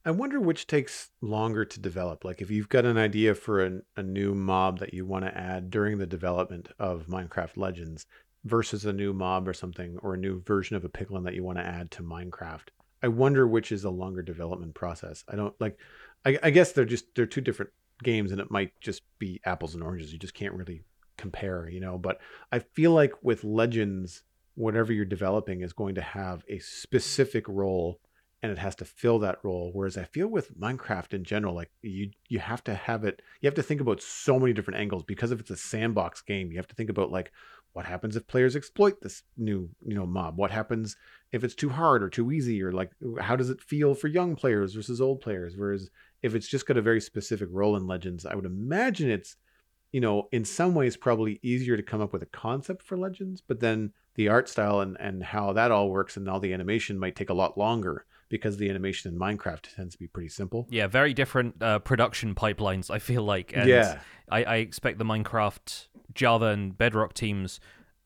I 0.06 0.10
wonder 0.10 0.38
which 0.38 0.66
takes 0.66 1.10
longer 1.22 1.64
to 1.64 1.80
develop. 1.80 2.24
Like 2.24 2.42
if 2.42 2.50
you've 2.50 2.68
got 2.68 2.84
an 2.84 2.98
idea 2.98 3.34
for 3.34 3.64
an, 3.64 3.82
a 3.96 4.02
new 4.02 4.34
mob 4.34 4.80
that 4.80 4.92
you 4.92 5.06
want 5.06 5.24
to 5.24 5.36
add 5.36 5.70
during 5.70 5.96
the 5.96 6.06
development 6.06 6.68
of 6.78 7.06
Minecraft 7.06 7.56
Legends 7.56 8.06
versus 8.44 8.84
a 8.84 8.92
new 8.92 9.14
mob 9.14 9.48
or 9.48 9.54
something, 9.54 9.96
or 10.02 10.14
a 10.14 10.18
new 10.18 10.42
version 10.42 10.76
of 10.76 10.84
a 10.84 10.88
piglin 10.90 11.24
that 11.24 11.34
you 11.34 11.42
want 11.42 11.58
to 11.58 11.64
add 11.64 11.90
to 11.92 12.02
Minecraft. 12.02 12.68
I 13.02 13.08
wonder 13.08 13.46
which 13.46 13.72
is 13.72 13.84
a 13.84 13.90
longer 13.90 14.22
development 14.22 14.74
process. 14.74 15.24
I 15.28 15.36
don't 15.36 15.58
like. 15.60 15.78
I, 16.26 16.38
I 16.42 16.50
guess 16.50 16.72
they're 16.72 16.84
just 16.84 17.14
they're 17.14 17.26
two 17.26 17.40
different 17.40 17.70
games, 18.02 18.32
and 18.32 18.40
it 18.40 18.50
might 18.50 18.78
just 18.80 19.02
be 19.18 19.40
apples 19.46 19.74
and 19.74 19.82
oranges. 19.82 20.12
You 20.12 20.18
just 20.18 20.34
can't 20.34 20.54
really 20.54 20.82
compare, 21.16 21.68
you 21.68 21.80
know. 21.80 21.96
But 21.96 22.18
I 22.52 22.58
feel 22.58 22.92
like 22.92 23.12
with 23.22 23.44
Legends, 23.44 24.22
whatever 24.54 24.92
you're 24.92 25.06
developing 25.06 25.62
is 25.62 25.72
going 25.72 25.94
to 25.94 26.02
have 26.02 26.44
a 26.48 26.58
specific 26.58 27.48
role 27.48 28.00
and 28.44 28.52
it 28.52 28.58
has 28.58 28.76
to 28.76 28.84
fill 28.84 29.18
that 29.18 29.38
role 29.42 29.70
whereas 29.72 29.96
i 29.96 30.04
feel 30.04 30.28
with 30.28 30.56
minecraft 30.58 31.14
in 31.14 31.24
general 31.24 31.54
like 31.54 31.70
you 31.80 32.10
you 32.28 32.38
have 32.38 32.62
to 32.62 32.74
have 32.74 33.04
it 33.04 33.22
you 33.40 33.46
have 33.46 33.54
to 33.54 33.62
think 33.62 33.80
about 33.80 34.02
so 34.02 34.38
many 34.38 34.52
different 34.52 34.78
angles 34.78 35.02
because 35.02 35.30
if 35.32 35.40
it's 35.40 35.50
a 35.50 35.56
sandbox 35.56 36.20
game 36.20 36.50
you 36.50 36.58
have 36.58 36.68
to 36.68 36.74
think 36.74 36.90
about 36.90 37.10
like 37.10 37.32
what 37.72 37.86
happens 37.86 38.14
if 38.14 38.26
players 38.28 38.54
exploit 38.54 39.00
this 39.00 39.24
new 39.36 39.68
you 39.84 39.96
know 39.96 40.06
mob? 40.06 40.38
What 40.38 40.52
happens 40.52 40.96
if 41.32 41.42
it's 41.42 41.56
too 41.56 41.70
hard 41.70 42.04
or 42.04 42.08
too 42.08 42.30
easy 42.30 42.62
or 42.62 42.70
like 42.70 42.92
how 43.20 43.34
does 43.34 43.50
it 43.50 43.60
feel 43.60 43.94
for 43.94 44.06
young 44.06 44.36
players 44.36 44.74
versus 44.74 45.00
old 45.00 45.20
players? 45.20 45.54
Whereas 45.56 45.90
if 46.24 46.36
it's 46.36 46.48
just 46.48 46.66
got 46.66 46.78
a 46.78 46.82
very 46.82 47.02
specific 47.02 47.48
role 47.52 47.76
in 47.76 47.86
legends 47.86 48.24
i 48.24 48.34
would 48.34 48.46
imagine 48.46 49.10
it's 49.10 49.36
you 49.92 50.00
know 50.00 50.26
in 50.32 50.44
some 50.44 50.74
ways 50.74 50.96
probably 50.96 51.38
easier 51.42 51.76
to 51.76 51.82
come 51.82 52.00
up 52.00 52.12
with 52.12 52.22
a 52.22 52.26
concept 52.26 52.82
for 52.82 52.96
legends 52.96 53.42
but 53.46 53.60
then 53.60 53.92
the 54.16 54.28
art 54.28 54.48
style 54.48 54.80
and 54.80 54.96
and 54.98 55.22
how 55.22 55.52
that 55.52 55.70
all 55.70 55.90
works 55.90 56.16
and 56.16 56.28
all 56.28 56.40
the 56.40 56.54
animation 56.54 56.98
might 56.98 57.14
take 57.14 57.30
a 57.30 57.34
lot 57.34 57.58
longer 57.58 58.06
because 58.28 58.56
the 58.56 58.68
animation 58.70 59.12
in 59.12 59.18
Minecraft 59.18 59.74
tends 59.74 59.94
to 59.94 59.98
be 59.98 60.06
pretty 60.06 60.28
simple. 60.28 60.66
Yeah, 60.70 60.86
very 60.86 61.14
different 61.14 61.62
uh, 61.62 61.78
production 61.78 62.34
pipelines, 62.34 62.90
I 62.90 62.98
feel 62.98 63.22
like. 63.22 63.52
And 63.54 63.68
Yeah. 63.68 64.00
I, 64.30 64.44
I 64.44 64.56
expect 64.56 64.98
the 64.98 65.04
Minecraft, 65.04 65.88
Java, 66.14 66.46
and 66.46 66.76
Bedrock 66.76 67.14
teams 67.14 67.60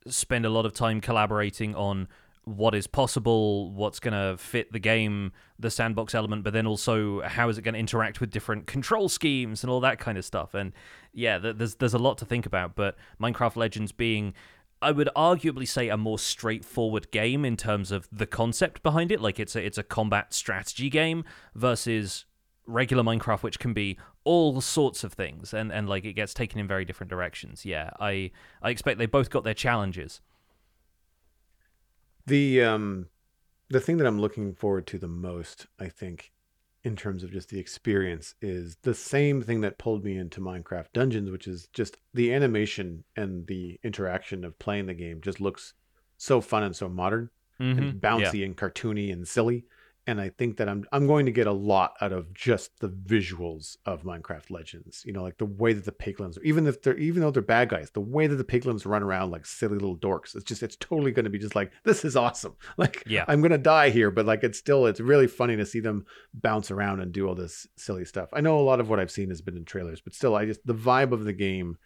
spend 0.06 0.44
a 0.46 0.50
lot 0.50 0.66
of 0.66 0.72
time 0.72 1.00
collaborating 1.00 1.74
on 1.74 2.08
what 2.44 2.74
is 2.74 2.86
possible, 2.86 3.70
what's 3.72 4.00
going 4.00 4.14
to 4.14 4.36
fit 4.38 4.72
the 4.72 4.78
game, 4.78 5.32
the 5.58 5.70
sandbox 5.70 6.14
element, 6.14 6.42
but 6.44 6.54
then 6.54 6.66
also 6.66 7.20
how 7.20 7.48
is 7.50 7.58
it 7.58 7.62
going 7.62 7.74
to 7.74 7.80
interact 7.80 8.20
with 8.20 8.30
different 8.30 8.66
control 8.66 9.08
schemes 9.08 9.62
and 9.62 9.70
all 9.70 9.80
that 9.80 9.98
kind 9.98 10.16
of 10.16 10.24
stuff. 10.24 10.54
And 10.54 10.72
yeah, 11.12 11.38
th- 11.38 11.56
there's 11.56 11.74
there's 11.74 11.94
a 11.94 11.98
lot 11.98 12.16
to 12.18 12.24
think 12.24 12.46
about. 12.46 12.74
But 12.74 12.96
Minecraft 13.20 13.56
Legends 13.56 13.92
being 13.92 14.32
I 14.80 14.92
would 14.92 15.08
arguably 15.16 15.66
say 15.66 15.88
a 15.88 15.96
more 15.96 16.18
straightforward 16.18 17.10
game 17.10 17.44
in 17.44 17.56
terms 17.56 17.90
of 17.90 18.08
the 18.12 18.26
concept 18.26 18.82
behind 18.82 19.10
it. 19.10 19.20
Like 19.20 19.40
it's 19.40 19.56
a 19.56 19.64
it's 19.64 19.78
a 19.78 19.82
combat 19.82 20.32
strategy 20.32 20.88
game 20.88 21.24
versus 21.54 22.24
regular 22.66 23.02
Minecraft, 23.02 23.42
which 23.42 23.58
can 23.58 23.72
be 23.72 23.98
all 24.24 24.60
sorts 24.60 25.02
of 25.02 25.12
things, 25.12 25.52
and 25.52 25.72
and 25.72 25.88
like 25.88 26.04
it 26.04 26.12
gets 26.12 26.32
taken 26.32 26.60
in 26.60 26.68
very 26.68 26.84
different 26.84 27.10
directions. 27.10 27.64
Yeah, 27.64 27.90
I 27.98 28.30
I 28.62 28.70
expect 28.70 28.98
they 28.98 29.06
both 29.06 29.30
got 29.30 29.44
their 29.44 29.54
challenges. 29.54 30.20
The 32.26 32.62
um 32.62 33.06
the 33.68 33.80
thing 33.80 33.96
that 33.98 34.06
I'm 34.06 34.20
looking 34.20 34.54
forward 34.54 34.86
to 34.88 34.98
the 34.98 35.08
most, 35.08 35.66
I 35.78 35.88
think, 35.88 36.32
in 36.84 36.94
terms 36.96 37.22
of 37.24 37.32
just 37.32 37.48
the 37.48 37.58
experience 37.58 38.34
is 38.40 38.76
the 38.82 38.94
same 38.94 39.42
thing 39.42 39.60
that 39.62 39.78
pulled 39.78 40.04
me 40.04 40.16
into 40.16 40.40
Minecraft 40.40 40.86
Dungeons, 40.92 41.30
which 41.30 41.46
is 41.48 41.68
just 41.72 41.96
the 42.14 42.32
animation 42.32 43.04
and 43.16 43.46
the 43.46 43.78
interaction 43.82 44.44
of 44.44 44.58
playing 44.58 44.86
the 44.86 44.94
game 44.94 45.20
just 45.20 45.40
looks 45.40 45.74
so 46.16 46.40
fun 46.40 46.62
and 46.62 46.74
so 46.76 46.88
modern 46.88 47.30
Mhm. 47.60 47.78
and 47.78 48.00
bouncy 48.00 48.44
and 48.44 48.56
cartoony 48.56 49.12
and 49.12 49.26
silly. 49.26 49.64
And 50.08 50.20
I 50.20 50.30
think 50.30 50.56
that 50.56 50.70
I'm 50.70 50.84
I'm 50.90 51.06
going 51.06 51.26
to 51.26 51.32
get 51.32 51.46
a 51.46 51.52
lot 51.52 51.94
out 52.00 52.12
of 52.12 52.32
just 52.32 52.80
the 52.80 52.88
visuals 52.88 53.76
of 53.84 54.04
Minecraft 54.04 54.50
Legends. 54.50 55.02
You 55.04 55.12
know, 55.12 55.22
like 55.22 55.36
the 55.36 55.44
way 55.44 55.74
that 55.74 55.84
the 55.84 55.92
piglins, 55.92 56.38
even 56.42 56.66
if 56.66 56.80
they're 56.80 56.96
even 56.96 57.20
though 57.20 57.30
they're 57.30 57.42
bad 57.42 57.68
guys, 57.68 57.90
the 57.90 58.00
way 58.00 58.26
that 58.26 58.36
the 58.36 58.44
piglins 58.44 58.86
run 58.86 59.02
around 59.02 59.30
like 59.30 59.44
silly 59.44 59.74
little 59.74 59.98
dorks. 59.98 60.34
It's 60.34 60.44
just 60.44 60.62
it's 60.62 60.76
totally 60.76 61.12
going 61.12 61.24
to 61.24 61.30
be 61.30 61.38
just 61.38 61.54
like 61.54 61.72
this 61.84 62.04
is 62.04 62.16
awesome. 62.16 62.56
Like 62.78 63.02
Yeah. 63.06 63.24
I'm 63.28 63.40
going 63.40 63.52
to 63.52 63.58
die 63.58 63.90
here, 63.90 64.10
but 64.10 64.24
like 64.24 64.42
it's 64.44 64.58
still 64.58 64.86
it's 64.86 65.00
really 65.00 65.26
funny 65.26 65.56
to 65.56 65.66
see 65.66 65.80
them 65.80 66.06
bounce 66.32 66.70
around 66.70 67.00
and 67.00 67.12
do 67.12 67.28
all 67.28 67.34
this 67.34 67.66
silly 67.76 68.04
stuff. 68.04 68.30
I 68.32 68.40
know 68.40 68.58
a 68.58 68.62
lot 68.62 68.80
of 68.80 68.88
what 68.88 68.98
I've 68.98 69.10
seen 69.10 69.28
has 69.28 69.42
been 69.42 69.56
in 69.56 69.64
trailers, 69.64 70.00
but 70.00 70.14
still, 70.14 70.34
I 70.34 70.46
just 70.46 70.64
the 70.66 70.74
vibe 70.74 71.12
of 71.12 71.24
the 71.24 71.32
game 71.34 71.76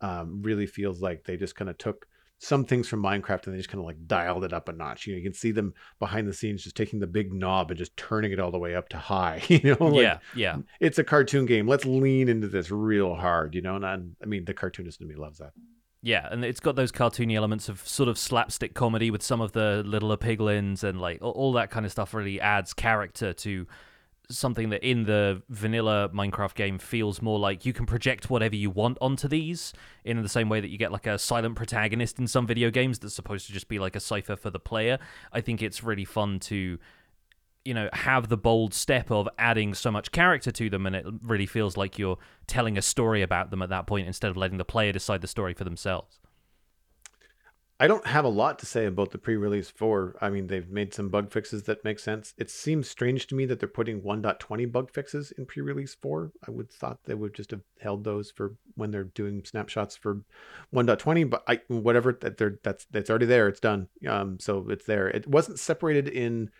um, 0.00 0.42
really 0.42 0.66
feels 0.66 1.00
like 1.00 1.24
they 1.24 1.36
just 1.36 1.56
kind 1.56 1.70
of 1.70 1.78
took 1.78 2.06
some 2.44 2.64
things 2.64 2.86
from 2.86 3.02
Minecraft 3.02 3.46
and 3.46 3.54
they 3.54 3.58
just 3.58 3.70
kind 3.70 3.80
of 3.80 3.86
like 3.86 4.06
dialed 4.06 4.44
it 4.44 4.52
up 4.52 4.68
a 4.68 4.72
notch. 4.72 5.06
You 5.06 5.14
know, 5.14 5.18
you 5.18 5.24
can 5.24 5.32
see 5.34 5.50
them 5.50 5.72
behind 5.98 6.28
the 6.28 6.34
scenes 6.34 6.62
just 6.62 6.76
taking 6.76 7.00
the 7.00 7.06
big 7.06 7.32
knob 7.32 7.70
and 7.70 7.78
just 7.78 7.96
turning 7.96 8.32
it 8.32 8.38
all 8.38 8.50
the 8.50 8.58
way 8.58 8.74
up 8.74 8.88
to 8.90 8.98
high. 8.98 9.42
You 9.54 9.76
know, 9.78 9.86
like, 9.86 10.02
yeah, 10.02 10.18
yeah. 10.34 10.56
it's 10.80 10.98
a 10.98 11.04
cartoon 11.04 11.46
game. 11.46 11.68
Let's 11.68 11.84
lean 11.84 12.28
into 12.28 12.48
this 12.48 12.70
real 12.70 13.14
hard. 13.14 13.54
You 13.54 13.62
know, 13.62 13.76
and 13.76 13.86
I, 13.86 13.98
I 14.22 14.26
mean, 14.26 14.44
the 14.44 14.52
cartoonist 14.52 15.00
in 15.00 15.06
me 15.06 15.14
loves 15.14 15.38
that. 15.38 15.52
Yeah, 16.02 16.28
and 16.30 16.44
it's 16.44 16.60
got 16.60 16.76
those 16.76 16.90
cartoony 16.90 17.34
elements 17.34 17.68
of 17.68 17.86
sort 17.86 18.08
of 18.08 18.18
slapstick 18.18 18.74
comedy 18.74 19.10
with 19.10 19.22
some 19.22 19.40
of 19.40 19.52
the 19.52 19.82
littler 19.86 20.16
piglins 20.16 20.82
and 20.82 21.00
like 21.00 21.22
all, 21.22 21.30
all 21.30 21.52
that 21.54 21.70
kind 21.70 21.86
of 21.86 21.92
stuff 21.92 22.12
really 22.12 22.40
adds 22.40 22.74
character 22.74 23.32
to 23.32 23.66
something 24.30 24.70
that 24.70 24.82
in 24.82 25.04
the 25.04 25.42
vanilla 25.48 26.08
Minecraft 26.14 26.54
game 26.54 26.78
feels 26.78 27.20
more 27.20 27.38
like 27.38 27.66
you 27.66 27.72
can 27.72 27.86
project 27.86 28.30
whatever 28.30 28.56
you 28.56 28.70
want 28.70 28.96
onto 29.00 29.28
these 29.28 29.72
in 30.04 30.22
the 30.22 30.28
same 30.28 30.48
way 30.48 30.60
that 30.60 30.68
you 30.68 30.78
get 30.78 30.92
like 30.92 31.06
a 31.06 31.18
silent 31.18 31.56
protagonist 31.56 32.18
in 32.18 32.26
some 32.26 32.46
video 32.46 32.70
games 32.70 32.98
that's 32.98 33.14
supposed 33.14 33.46
to 33.46 33.52
just 33.52 33.68
be 33.68 33.78
like 33.78 33.96
a 33.96 34.00
cipher 34.00 34.36
for 34.36 34.50
the 34.50 34.58
player. 34.58 34.98
I 35.32 35.40
think 35.40 35.62
it's 35.62 35.82
really 35.82 36.04
fun 36.04 36.40
to 36.40 36.78
you 37.64 37.74
know 37.74 37.88
have 37.92 38.28
the 38.28 38.36
bold 38.36 38.74
step 38.74 39.10
of 39.10 39.28
adding 39.38 39.74
so 39.74 39.90
much 39.90 40.12
character 40.12 40.50
to 40.50 40.68
them 40.68 40.86
and 40.86 40.94
it 40.94 41.06
really 41.22 41.46
feels 41.46 41.76
like 41.76 41.98
you're 41.98 42.18
telling 42.46 42.76
a 42.76 42.82
story 42.82 43.22
about 43.22 43.50
them 43.50 43.62
at 43.62 43.70
that 43.70 43.86
point 43.86 44.06
instead 44.06 44.30
of 44.30 44.36
letting 44.36 44.58
the 44.58 44.64
player 44.64 44.92
decide 44.92 45.22
the 45.22 45.26
story 45.26 45.54
for 45.54 45.64
themselves 45.64 46.20
I 47.80 47.88
don't 47.88 48.06
have 48.06 48.24
a 48.24 48.28
lot 48.28 48.60
to 48.60 48.66
say 48.66 48.86
about 48.86 49.10
the 49.10 49.18
pre-release 49.18 49.68
4. 49.68 50.16
I 50.20 50.30
mean, 50.30 50.46
they've 50.46 50.68
made 50.68 50.94
some 50.94 51.08
bug 51.08 51.32
fixes 51.32 51.64
that 51.64 51.82
make 51.82 51.98
sense. 51.98 52.32
It 52.38 52.48
seems 52.48 52.88
strange 52.88 53.26
to 53.26 53.34
me 53.34 53.46
that 53.46 53.58
they're 53.58 53.68
putting 53.68 54.00
1.20 54.00 54.70
bug 54.70 54.92
fixes 54.92 55.32
in 55.32 55.44
pre-release 55.44 55.96
4. 56.00 56.30
I 56.46 56.52
would 56.52 56.70
thought 56.70 57.00
they 57.04 57.14
would 57.14 57.34
just 57.34 57.50
have 57.50 57.62
held 57.80 58.04
those 58.04 58.30
for 58.30 58.54
when 58.76 58.92
they're 58.92 59.04
doing 59.04 59.42
snapshots 59.44 59.96
for 59.96 60.20
1.20, 60.72 61.28
but 61.28 61.42
I 61.48 61.60
whatever 61.66 62.12
that 62.20 62.36
they're 62.36 62.60
that's 62.62 62.84
that's 62.92 63.10
already 63.10 63.26
there. 63.26 63.48
It's 63.48 63.60
done. 63.60 63.88
Um, 64.08 64.38
so 64.38 64.66
it's 64.70 64.86
there. 64.86 65.08
It 65.08 65.26
wasn't 65.26 65.58
separated 65.58 66.06
in 66.06 66.50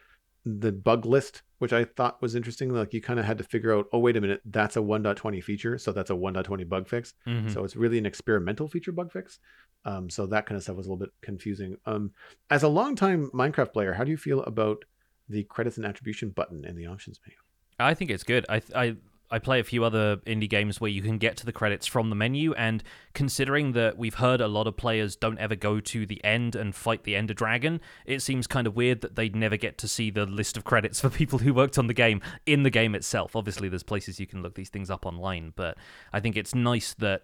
the 0.45 0.72
bug 0.72 1.07
list, 1.07 1.42
which 1.59 1.72
I 1.72 1.84
thought 1.84 2.20
was 2.20 2.34
interesting. 2.34 2.70
Like 2.72 2.92
you 2.92 3.01
kind 3.01 3.18
of 3.18 3.24
had 3.24 3.38
to 3.38 3.45
figure 3.45 3.74
out, 3.74 3.86
oh 3.92 3.99
wait 3.99 4.16
a 4.16 4.20
minute, 4.20 4.42
that's 4.45 4.76
a 4.76 4.80
1.20 4.80 5.42
feature, 5.42 5.78
so 5.78 5.92
that's 5.92 6.11
a 6.11 6.14
1.20 6.14 6.68
bug 6.68 6.88
fix. 6.88 7.14
Mhm. 7.26 7.53
So 7.53 7.64
it's 7.64 7.76
really 7.76 7.99
an 7.99 8.07
experimental 8.07 8.68
feature 8.68 8.92
bug 8.92 9.11
fix. 9.11 9.38
Um, 9.86 10.09
so 10.11 10.26
that 10.26 10.47
kind 10.47 10.57
of 10.57 10.62
stuff 10.62 10.76
was 10.76 10.86
a 10.86 10.90
little 10.90 11.05
bit 11.05 11.12
confusing. 11.22 11.76
Um, 11.86 12.12
as 12.51 12.62
a 12.62 12.68
longtime 12.68 13.30
Minecraft 13.34 13.72
player, 13.72 13.92
how 13.92 14.05
do 14.05 14.11
you 14.11 14.16
feel 14.16 14.42
about 14.42 14.84
the 15.28 15.45
credits 15.45 15.76
and 15.76 15.86
attribution 15.86 16.30
button 16.30 16.64
in 16.64 16.76
the 16.76 16.86
options 16.86 17.20
menu? 17.26 17.36
I 17.78 17.95
think 17.95 18.11
it's 18.11 18.22
good. 18.22 18.47
I 18.49 18.62
I 18.74 18.97
I 19.31 19.39
play 19.39 19.59
a 19.59 19.64
few 19.64 19.85
other 19.85 20.18
indie 20.18 20.49
games 20.49 20.81
where 20.81 20.91
you 20.91 21.03
can 21.03 21.18
get 21.18 21.37
to 21.39 21.47
the 21.47 21.53
credits 21.53 21.87
from 21.87 22.11
the 22.11 22.16
menu, 22.16 22.53
and 22.55 22.83
considering 23.14 23.72
that 23.72 23.97
we've 23.97 24.14
heard 24.14 24.41
a 24.41 24.49
lot 24.49 24.66
of 24.66 24.77
players 24.77 25.16
don't 25.16 25.39
ever 25.39 25.57
go 25.57 25.81
to 25.81 26.07
the 26.07 26.22
end 26.25 26.55
and 26.55 26.75
fight 26.75 27.05
the 27.05 27.16
Ender 27.16 27.35
Dragon, 27.35 27.81
it 28.07 28.20
seems 28.20 28.47
kind 28.47 28.66
of 28.66 28.77
weird 28.77 29.01
that 29.01 29.16
they'd 29.16 29.35
never 29.35 29.57
get 29.57 29.79
to 29.79 29.89
see 29.89 30.11
the 30.11 30.27
list 30.27 30.57
of 30.57 30.64
credits 30.64 31.01
for 31.03 31.11
people 31.11 31.39
who 31.39 31.55
worked 31.55 31.79
on 31.79 31.87
the 31.87 31.95
game 31.95 32.20
in 32.47 32.62
the 32.62 32.70
game 32.70 32.95
itself. 32.95 33.35
Obviously, 33.35 33.68
there's 33.68 33.83
places 33.83 34.20
you 34.20 34.27
can 34.27 34.43
look 34.43 34.55
these 34.55 34.70
things 34.70 34.91
up 34.91 35.07
online, 35.07 35.53
but 35.57 35.77
I 36.12 36.20
think 36.20 36.37
it's 36.37 36.55
nice 36.55 36.95
that 36.95 37.22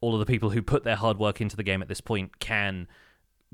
all 0.00 0.14
of 0.14 0.20
the 0.20 0.26
people 0.26 0.50
who 0.50 0.62
put 0.62 0.84
their 0.84 0.96
hard 0.96 1.18
work 1.18 1.40
into 1.40 1.56
the 1.56 1.62
game 1.62 1.82
at 1.82 1.88
this 1.88 2.00
point 2.00 2.38
can 2.38 2.86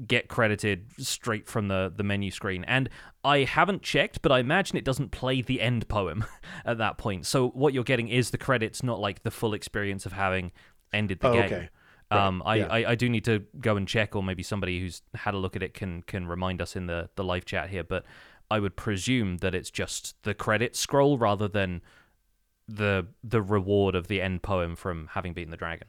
get 0.07 0.28
credited 0.28 0.86
straight 0.99 1.49
from 1.49 1.68
the, 1.68 1.92
the 1.95 2.03
menu 2.03 2.30
screen. 2.30 2.64
And 2.64 2.88
I 3.22 3.38
haven't 3.45 3.82
checked, 3.82 4.22
but 4.22 4.32
I 4.32 4.40
imagine 4.40 4.76
it 4.76 4.84
doesn't 4.84 5.11
play 5.12 5.40
the 5.40 5.61
end 5.61 5.86
poem 5.88 6.24
at 6.64 6.78
that 6.78 6.99
point. 6.99 7.26
So 7.26 7.49
what 7.51 7.72
you're 7.74 7.84
getting 7.84 8.09
is 8.09 8.30
the 8.30 8.38
credits, 8.38 8.82
not 8.82 8.99
like 8.99 9.22
the 9.22 9.30
full 9.30 9.55
experience 9.55 10.05
of 10.05 10.12
having 10.12 10.51
ended 10.92 11.20
the 11.20 11.28
Oh, 11.28 11.32
game. 11.34 11.45
okay. 11.45 11.68
Right, 12.11 12.26
Um, 12.26 12.42
I, 12.45 12.55
yeah. 12.57 12.66
I, 12.66 12.90
I 12.90 12.95
do 12.97 13.09
need 13.09 13.24
to 13.24 13.45
go 13.61 13.76
and 13.76 13.86
check, 13.88 14.14
or 14.16 14.22
maybe 14.22 14.42
somebody 14.42 14.80
who's 14.80 15.03
had 15.14 15.34
a 15.34 15.38
look 15.38 15.57
at 15.57 15.62
it 15.62 15.74
can 15.74 16.03
can 16.03 16.26
remind 16.26 16.61
us 16.61 16.76
in 16.76 16.86
the, 16.86 17.09
the 17.16 17.24
live 17.24 17.45
chat 17.45 17.70
here. 17.70 17.84
But 17.84 18.05
I 18.51 18.59
would 18.61 18.76
presume 18.76 19.38
that 19.38 19.55
it's 19.55 19.70
just 19.70 20.22
the 20.22 20.34
credit 20.34 20.76
scroll 20.76 21.18
rather 21.18 21.49
than 21.49 21.80
the 22.68 23.07
the 23.22 23.42
reward 23.42 23.95
of 23.95 24.09
the 24.09 24.20
end 24.20 24.42
poem 24.42 24.76
from 24.76 25.09
having 25.12 25.32
beaten 25.34 25.51
the 25.51 25.57
dragon. 25.57 25.88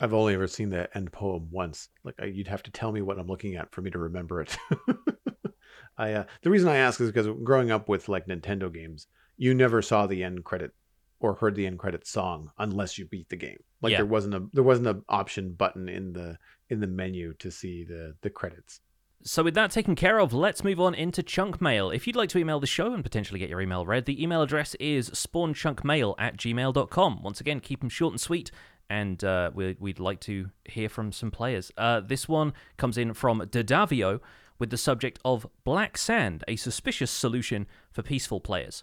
I've 0.00 0.14
only 0.14 0.34
ever 0.34 0.46
seen 0.48 0.70
the 0.70 0.94
end 0.96 1.12
poem 1.12 1.48
once. 1.50 1.88
Like 2.02 2.14
I, 2.18 2.24
you'd 2.26 2.48
have 2.48 2.62
to 2.64 2.70
tell 2.70 2.90
me 2.92 3.00
what 3.02 3.18
I'm 3.18 3.26
looking 3.28 3.54
at 3.56 3.72
for 3.72 3.80
me 3.82 3.90
to 3.90 3.98
remember 3.98 4.40
it. 4.42 4.56
I 5.98 6.12
uh, 6.12 6.24
the 6.42 6.50
reason 6.50 6.68
I 6.68 6.76
ask 6.76 7.00
is 7.00 7.10
because 7.12 7.28
growing 7.44 7.70
up 7.70 7.88
with 7.88 8.08
like 8.08 8.26
Nintendo 8.26 8.72
games, 8.72 9.06
you 9.36 9.54
never 9.54 9.80
saw 9.82 10.06
the 10.06 10.24
end 10.24 10.44
credit 10.44 10.72
or 11.20 11.34
heard 11.34 11.54
the 11.54 11.66
end 11.66 11.78
credit 11.78 12.06
song 12.06 12.50
unless 12.58 12.98
you 12.98 13.06
beat 13.06 13.28
the 13.28 13.36
game. 13.36 13.58
Like 13.80 13.92
Yeah. 13.92 13.98
there 13.98 14.06
wasn't 14.06 14.34
a 14.34 14.46
there 14.52 14.64
wasn't 14.64 14.88
an 14.88 15.04
option 15.08 15.52
button 15.52 15.88
in 15.88 16.12
the 16.12 16.38
in 16.68 16.80
the 16.80 16.86
menu 16.88 17.32
to 17.34 17.50
see 17.50 17.84
the 17.84 18.16
the 18.22 18.30
credits. 18.30 18.80
So, 19.26 19.42
with 19.42 19.54
that 19.54 19.70
taken 19.70 19.94
care 19.94 20.18
of, 20.18 20.34
let's 20.34 20.62
move 20.62 20.78
on 20.78 20.94
into 20.94 21.22
chunk 21.22 21.58
mail. 21.58 21.88
If 21.90 22.06
you'd 22.06 22.16
like 22.16 22.28
to 22.30 22.38
email 22.38 22.60
the 22.60 22.66
show 22.66 22.92
and 22.92 23.02
potentially 23.02 23.38
get 23.40 23.48
your 23.48 23.62
email 23.62 23.86
read, 23.86 24.04
the 24.04 24.22
email 24.22 24.42
address 24.42 24.74
is 24.74 25.08
spawnchunkmail 25.10 26.14
at 26.18 26.36
gmail.com. 26.36 27.22
Once 27.22 27.40
again, 27.40 27.60
keep 27.60 27.80
them 27.80 27.88
short 27.88 28.12
and 28.12 28.20
sweet, 28.20 28.50
and 28.90 29.22
uh, 29.24 29.50
we, 29.54 29.76
we'd 29.78 29.98
like 29.98 30.20
to 30.20 30.50
hear 30.64 30.88
from 30.88 31.12
some 31.12 31.30
players. 31.30 31.72
Uh, 31.76 32.00
this 32.00 32.28
one 32.28 32.52
comes 32.76 32.98
in 32.98 33.14
from 33.14 33.40
Dadavio 33.40 34.20
with 34.58 34.70
the 34.70 34.76
subject 34.76 35.18
of 35.24 35.46
Black 35.64 35.98
Sand, 35.98 36.44
a 36.46 36.56
suspicious 36.56 37.10
solution 37.10 37.66
for 37.90 38.02
peaceful 38.02 38.40
players. 38.40 38.82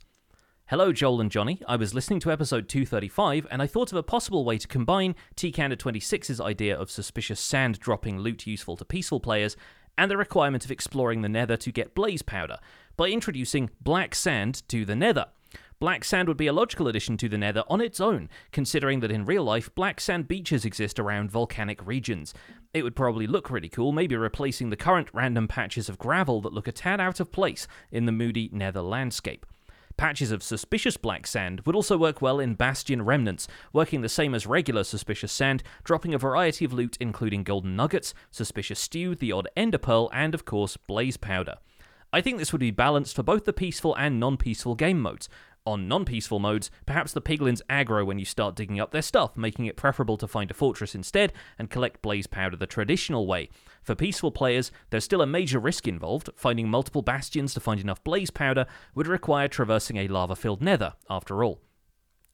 Hello, 0.67 0.93
Joel 0.93 1.19
and 1.19 1.29
Jonny. 1.29 1.59
I 1.67 1.75
was 1.75 1.93
listening 1.93 2.21
to 2.21 2.31
episode 2.31 2.69
235 2.69 3.45
and 3.51 3.61
I 3.61 3.67
thought 3.67 3.91
of 3.91 3.97
a 3.97 4.03
possible 4.03 4.45
way 4.45 4.57
to 4.57 4.67
combine 4.67 5.15
TCANDA 5.35 5.75
26's 5.75 6.39
idea 6.39 6.77
of 6.77 6.89
suspicious 6.89 7.41
sand 7.41 7.79
dropping 7.79 8.19
loot 8.19 8.47
useful 8.47 8.77
to 8.77 8.85
peaceful 8.85 9.19
players 9.19 9.57
and 9.97 10.09
the 10.09 10.15
requirement 10.15 10.63
of 10.63 10.71
exploring 10.71 11.21
the 11.21 11.29
nether 11.29 11.57
to 11.57 11.71
get 11.73 11.93
blaze 11.93 12.21
powder 12.21 12.57
by 12.95 13.09
introducing 13.09 13.69
black 13.81 14.15
sand 14.15 14.63
to 14.69 14.85
the 14.85 14.95
nether. 14.95 15.25
Black 15.81 16.03
sand 16.03 16.27
would 16.27 16.37
be 16.37 16.45
a 16.45 16.53
logical 16.53 16.87
addition 16.87 17.17
to 17.17 17.27
the 17.27 17.39
nether 17.39 17.63
on 17.67 17.81
its 17.81 17.99
own, 17.99 18.29
considering 18.51 18.99
that 18.99 19.09
in 19.09 19.25
real 19.25 19.43
life, 19.43 19.73
black 19.73 19.99
sand 19.99 20.27
beaches 20.27 20.63
exist 20.63 20.99
around 20.99 21.31
volcanic 21.31 21.83
regions. 21.87 22.35
It 22.71 22.83
would 22.83 22.95
probably 22.95 23.25
look 23.25 23.49
really 23.49 23.67
cool, 23.67 23.91
maybe 23.91 24.15
replacing 24.15 24.69
the 24.69 24.75
current 24.75 25.09
random 25.11 25.47
patches 25.47 25.89
of 25.89 25.97
gravel 25.97 26.39
that 26.41 26.53
look 26.53 26.67
a 26.67 26.71
tad 26.71 27.01
out 27.01 27.19
of 27.19 27.31
place 27.31 27.67
in 27.91 28.05
the 28.05 28.11
moody 28.11 28.47
nether 28.53 28.83
landscape. 28.83 29.43
Patches 29.97 30.31
of 30.31 30.43
suspicious 30.43 30.97
black 30.97 31.25
sand 31.25 31.61
would 31.61 31.75
also 31.75 31.97
work 31.97 32.21
well 32.21 32.39
in 32.39 32.53
Bastion 32.53 33.01
remnants, 33.01 33.47
working 33.73 34.01
the 34.01 34.07
same 34.07 34.35
as 34.35 34.45
regular 34.45 34.83
suspicious 34.83 35.31
sand, 35.31 35.63
dropping 35.83 36.13
a 36.13 36.19
variety 36.19 36.63
of 36.63 36.73
loot 36.73 36.95
including 36.99 37.43
golden 37.43 37.75
nuggets, 37.75 38.13
suspicious 38.29 38.79
stew, 38.79 39.15
the 39.15 39.31
odd 39.31 39.47
ender 39.57 39.79
pearl, 39.79 40.11
and 40.13 40.35
of 40.35 40.45
course, 40.45 40.77
blaze 40.77 41.17
powder. 41.17 41.55
I 42.13 42.19
think 42.19 42.39
this 42.39 42.51
would 42.51 42.59
be 42.59 42.71
balanced 42.71 43.15
for 43.15 43.23
both 43.23 43.45
the 43.45 43.53
peaceful 43.53 43.95
and 43.95 44.19
non 44.19 44.35
peaceful 44.35 44.75
game 44.75 44.99
modes. 44.99 45.29
On 45.63 45.87
non 45.87 46.05
peaceful 46.05 46.39
modes, 46.39 46.71
perhaps 46.87 47.13
the 47.13 47.21
piglins 47.21 47.61
aggro 47.69 48.03
when 48.03 48.17
you 48.17 48.25
start 48.25 48.55
digging 48.55 48.79
up 48.79 48.89
their 48.89 49.03
stuff, 49.03 49.37
making 49.37 49.67
it 49.67 49.77
preferable 49.77 50.17
to 50.17 50.27
find 50.27 50.49
a 50.49 50.55
fortress 50.55 50.95
instead 50.95 51.33
and 51.59 51.69
collect 51.69 52.01
blaze 52.01 52.25
powder 52.25 52.57
the 52.57 52.65
traditional 52.65 53.27
way. 53.27 53.47
For 53.83 53.93
peaceful 53.93 54.31
players, 54.31 54.71
there's 54.89 55.03
still 55.03 55.21
a 55.21 55.27
major 55.27 55.59
risk 55.59 55.87
involved. 55.87 56.31
Finding 56.35 56.67
multiple 56.67 57.03
bastions 57.03 57.53
to 57.53 57.59
find 57.59 57.79
enough 57.79 58.03
blaze 58.03 58.31
powder 58.31 58.65
would 58.95 59.05
require 59.05 59.47
traversing 59.47 59.97
a 59.97 60.07
lava 60.07 60.35
filled 60.35 60.63
nether, 60.63 60.93
after 61.11 61.43
all. 61.43 61.61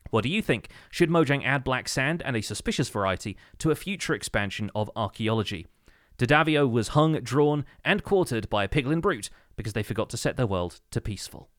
What 0.09 0.23
do 0.23 0.29
you 0.29 0.41
think? 0.41 0.69
Should 0.89 1.09
Mojang 1.09 1.45
add 1.45 1.65
black 1.65 1.89
sand 1.89 2.21
and 2.23 2.37
a 2.37 2.41
suspicious 2.41 2.87
variety 2.87 3.35
to 3.57 3.71
a 3.71 3.75
future 3.75 4.13
expansion 4.13 4.71
of 4.73 4.89
archaeology? 4.95 5.67
Dadavio 6.17 6.69
was 6.69 6.89
hung, 6.89 7.19
drawn, 7.19 7.65
and 7.83 8.05
quartered 8.05 8.49
by 8.49 8.63
a 8.63 8.69
piglin 8.69 9.01
brute 9.01 9.29
because 9.57 9.73
they 9.73 9.83
forgot 9.83 10.09
to 10.11 10.17
set 10.17 10.37
their 10.37 10.47
world 10.47 10.79
to 10.91 11.01
peaceful. 11.01 11.49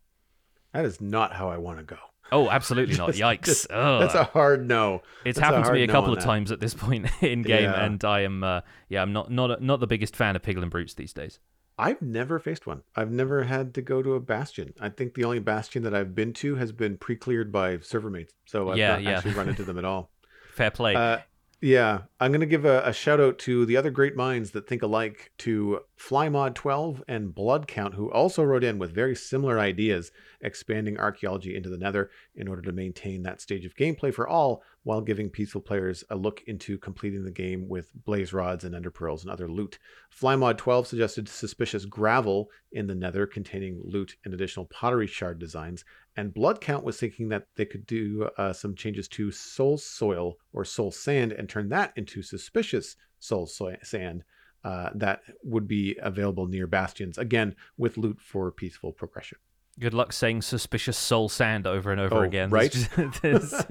That 0.73 0.85
is 0.85 1.01
not 1.01 1.33
how 1.33 1.49
I 1.49 1.57
want 1.59 1.79
to 1.79 1.85
go. 1.85 1.97
Oh, 2.31 2.51
absolutely 2.51 2.97
not. 2.97 3.07
Just- 3.14 3.21
Yikes. 3.21 3.45
just- 3.45 3.69
That's 3.71 4.14
a 4.14 4.25
hard 4.25 4.66
no. 4.69 5.03
It's 5.25 5.39
That's 5.39 5.47
happened 5.47 5.64
to 5.66 5.73
me 5.73 5.83
a 5.85 5.87
couple 5.89 6.11
on 6.12 6.19
of 6.19 6.25
times 6.25 6.53
at 6.53 6.61
this 6.61 6.75
point 6.75 7.07
in 7.23 7.43
game, 7.43 7.62
Yeah. 7.71 7.85
and 7.85 8.05
I 8.05 8.21
am, 8.21 8.45
uh, 8.45 8.61
yeah, 8.89 9.01
I'm 9.03 9.12
not 9.12 9.31
not 9.31 9.62
not 9.62 9.81
the 9.81 9.87
biggest 9.87 10.14
fan 10.14 10.37
of 10.37 10.43
piglin 10.43 10.69
brutes 10.71 10.95
these 10.95 11.12
days. 11.12 11.41
I've 11.81 12.03
never 12.03 12.39
faced 12.41 12.66
one. 12.66 12.83
I've 12.97 13.12
never 13.12 13.45
had 13.45 13.73
to 13.75 13.83
go 13.83 14.03
to 14.03 14.14
a 14.14 14.21
bastion. 14.21 14.75
I 14.81 14.89
think 14.89 15.14
the 15.14 15.23
only 15.25 15.39
bastion 15.39 15.85
that 15.85 15.95
I've 15.95 16.12
been 16.12 16.33
to 16.35 16.57
has 16.57 16.73
been 16.73 16.99
pre-cleared 16.99 17.53
by 17.53 17.79
server 17.79 18.11
mates, 18.11 18.35
so 18.47 18.71
I've 18.71 18.79
Yeah, 18.79 18.95
not 18.95 19.03
yeah. 19.05 19.11
actually 19.19 19.35
run 19.35 19.49
into 19.49 19.62
them 19.62 19.79
at 19.79 19.85
all. 19.85 20.11
Fair 20.55 20.73
play. 20.73 20.97
Uh, 20.97 21.19
yeah, 21.61 22.01
I'm 22.21 22.33
gonna 22.33 22.47
give 22.47 22.64
a, 22.64 22.83
a 22.85 22.93
shout 22.93 23.21
out 23.21 23.39
to 23.41 23.64
the 23.64 23.77
other 23.77 23.93
great 23.93 24.16
minds 24.16 24.51
that 24.51 24.66
think 24.66 24.83
alike, 24.83 25.31
to 25.39 25.83
FlyMod12 26.01 27.03
and 27.07 27.33
Blood 27.33 27.69
Count, 27.69 27.95
who 27.95 28.11
also 28.11 28.43
wrote 28.43 28.64
in 28.64 28.77
with 28.79 28.93
very 28.93 29.14
similar 29.14 29.61
ideas, 29.61 30.11
expanding 30.41 30.99
archaeology 30.99 31.55
into 31.55 31.69
the 31.69 31.79
Nether 31.79 32.11
in 32.35 32.49
order 32.49 32.62
to 32.62 32.73
maintain 32.73 33.23
that 33.23 33.41
stage 33.41 33.64
of 33.64 33.77
gameplay 33.77 34.12
for 34.12 34.27
all, 34.27 34.64
while 34.83 35.01
giving 35.01 35.31
peaceful 35.31 35.61
players 35.61 36.03
a 36.11 36.16
look 36.16 36.43
into 36.47 36.79
completing 36.79 37.23
the 37.23 37.31
game 37.31 37.69
with 37.69 37.93
blaze 38.05 38.33
rods 38.33 38.64
and 38.64 38.75
ender 38.75 38.91
pearls 38.91 39.23
and 39.23 39.31
other 39.31 39.47
loot. 39.47 39.79
FlyMod12 40.19 40.87
suggested 40.87 41.29
suspicious 41.29 41.85
gravel 41.85 42.49
in 42.73 42.87
the 42.87 42.95
Nether 42.95 43.27
containing 43.27 43.81
loot 43.85 44.16
and 44.25 44.33
additional 44.35 44.66
pottery 44.66 45.07
shard 45.07 45.39
designs, 45.39 45.85
and 46.16 46.35
Blood 46.35 46.61
Count 46.61 46.85
was 46.85 46.99
thinking 46.99 47.29
that 47.29 47.47
they 47.55 47.64
could 47.64 47.87
do 47.87 48.29
uh, 48.39 48.53
some 48.53 48.75
changes 48.75 49.07
to 49.09 49.31
Soul 49.31 49.79
Soil 49.79 50.39
or 50.53 50.64
Soul 50.64 50.91
Sand 50.91 51.33
and 51.33 51.49
turn 51.49 51.69
that 51.69 51.93
into 51.95 52.07
suspicious 52.22 52.96
Soul 53.20 53.46
Sand 53.46 54.24
uh, 54.64 54.90
that 54.94 55.20
would 55.42 55.68
be 55.68 55.96
available 56.02 56.46
near 56.46 56.66
bastions, 56.66 57.16
again, 57.18 57.54
with 57.76 57.96
loot 57.96 58.20
for 58.20 58.50
peaceful 58.50 58.92
progression. 58.92 59.38
Good 59.80 59.94
luck 59.94 60.12
saying 60.12 60.42
suspicious 60.42 60.98
soul 60.98 61.28
sand 61.28 61.64
over 61.64 61.92
and 61.92 62.00
over 62.00 62.16
Oh, 62.16 62.22
again. 62.22 62.50
right? 62.50 62.74
It's, 62.98 63.24
it's- 63.24 63.66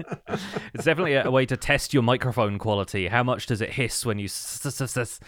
it's 0.72 0.84
definitely 0.84 1.14
a, 1.14 1.30
way 1.30 1.44
to 1.46 1.56
test 1.56 1.92
your 1.92 2.02
microphone 2.02 2.58
quality. 2.58 3.08
How 3.08 3.22
much 3.22 3.44
does 3.46 3.60
it 3.60 3.70
hiss 3.72 4.06
when 4.06 4.18
you 4.18 4.24
s- 4.24 4.64
s- 4.64 4.96
s- 4.96 5.20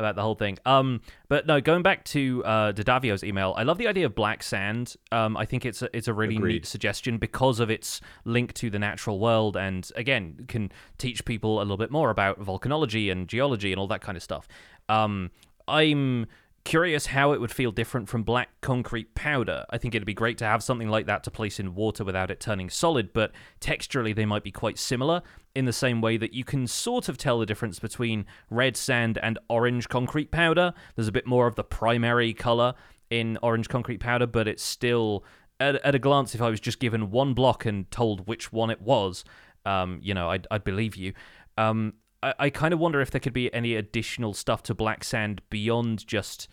about 0.00 0.16
the 0.16 0.22
whole 0.22 0.34
thing? 0.34 0.58
Um, 0.66 1.00
but 1.28 1.46
no, 1.46 1.60
going 1.60 1.82
back 1.82 2.04
to 2.06 2.42
uh, 2.44 2.72
Dadavio's 2.72 3.22
email, 3.22 3.54
I 3.56 3.62
love 3.62 3.78
the 3.78 3.86
idea 3.86 4.06
of 4.06 4.14
black 4.14 4.42
sand. 4.42 4.96
Um, 5.12 5.36
I 5.36 5.44
think 5.44 5.64
it's 5.64 5.82
a, 5.82 5.96
it's 5.96 6.08
a 6.08 6.12
really 6.14 6.36
Agreed. 6.36 6.52
neat 6.54 6.66
suggestion 6.66 7.18
because 7.18 7.60
of 7.60 7.70
its 7.70 8.00
link 8.24 8.52
to 8.54 8.70
the 8.70 8.78
natural 8.78 9.18
world, 9.20 9.56
and 9.56 9.88
again, 9.94 10.46
can 10.48 10.72
teach 10.98 11.24
people 11.24 11.58
a 11.58 11.62
little 11.62 11.76
bit 11.76 11.92
more 11.92 12.10
about 12.10 12.40
volcanology 12.40 13.12
and 13.12 13.28
geology 13.28 13.72
and 13.72 13.78
all 13.78 13.86
that 13.86 14.00
kind 14.00 14.16
of 14.16 14.22
stuff. 14.22 14.48
Um, 14.88 15.30
I'm 15.68 16.26
Curious 16.64 17.06
how 17.06 17.32
it 17.32 17.40
would 17.40 17.50
feel 17.50 17.72
different 17.72 18.08
from 18.08 18.22
black 18.22 18.50
concrete 18.60 19.14
powder. 19.14 19.64
I 19.70 19.78
think 19.78 19.94
it'd 19.94 20.04
be 20.04 20.14
great 20.14 20.36
to 20.38 20.44
have 20.44 20.62
something 20.62 20.88
like 20.88 21.06
that 21.06 21.24
to 21.24 21.30
place 21.30 21.58
in 21.58 21.74
water 21.74 22.04
without 22.04 22.30
it 22.30 22.38
turning 22.38 22.68
solid, 22.68 23.12
but 23.12 23.32
texturally 23.60 24.14
they 24.14 24.26
might 24.26 24.44
be 24.44 24.52
quite 24.52 24.78
similar 24.78 25.22
in 25.54 25.64
the 25.64 25.72
same 25.72 26.00
way 26.00 26.16
that 26.18 26.34
you 26.34 26.44
can 26.44 26.66
sort 26.66 27.08
of 27.08 27.16
tell 27.16 27.38
the 27.38 27.46
difference 27.46 27.78
between 27.78 28.26
red 28.50 28.76
sand 28.76 29.18
and 29.22 29.38
orange 29.48 29.88
concrete 29.88 30.30
powder. 30.30 30.74
There's 30.94 31.08
a 31.08 31.12
bit 31.12 31.26
more 31.26 31.46
of 31.46 31.54
the 31.54 31.64
primary 31.64 32.34
color 32.34 32.74
in 33.08 33.38
orange 33.42 33.68
concrete 33.68 33.98
powder, 33.98 34.26
but 34.26 34.46
it's 34.46 34.62
still, 34.62 35.24
at, 35.58 35.76
at 35.76 35.94
a 35.94 35.98
glance, 35.98 36.34
if 36.34 36.42
I 36.42 36.50
was 36.50 36.60
just 36.60 36.78
given 36.78 37.10
one 37.10 37.32
block 37.32 37.64
and 37.64 37.90
told 37.90 38.26
which 38.28 38.52
one 38.52 38.70
it 38.70 38.82
was, 38.82 39.24
um, 39.64 39.98
you 40.02 40.14
know, 40.14 40.28
I'd, 40.28 40.46
I'd 40.50 40.64
believe 40.64 40.94
you. 40.94 41.14
Um, 41.58 41.94
I, 42.22 42.34
I 42.38 42.50
kind 42.50 42.72
of 42.74 42.80
wonder 42.80 43.00
if 43.00 43.10
there 43.10 43.20
could 43.20 43.32
be 43.32 43.52
any 43.54 43.74
additional 43.76 44.34
stuff 44.34 44.62
to 44.64 44.74
black 44.74 45.04
sand 45.04 45.42
beyond 45.50 46.06
just, 46.06 46.48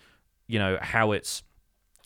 you 0.47 0.59
know, 0.59 0.77
how 0.81 1.11
it's 1.11 1.43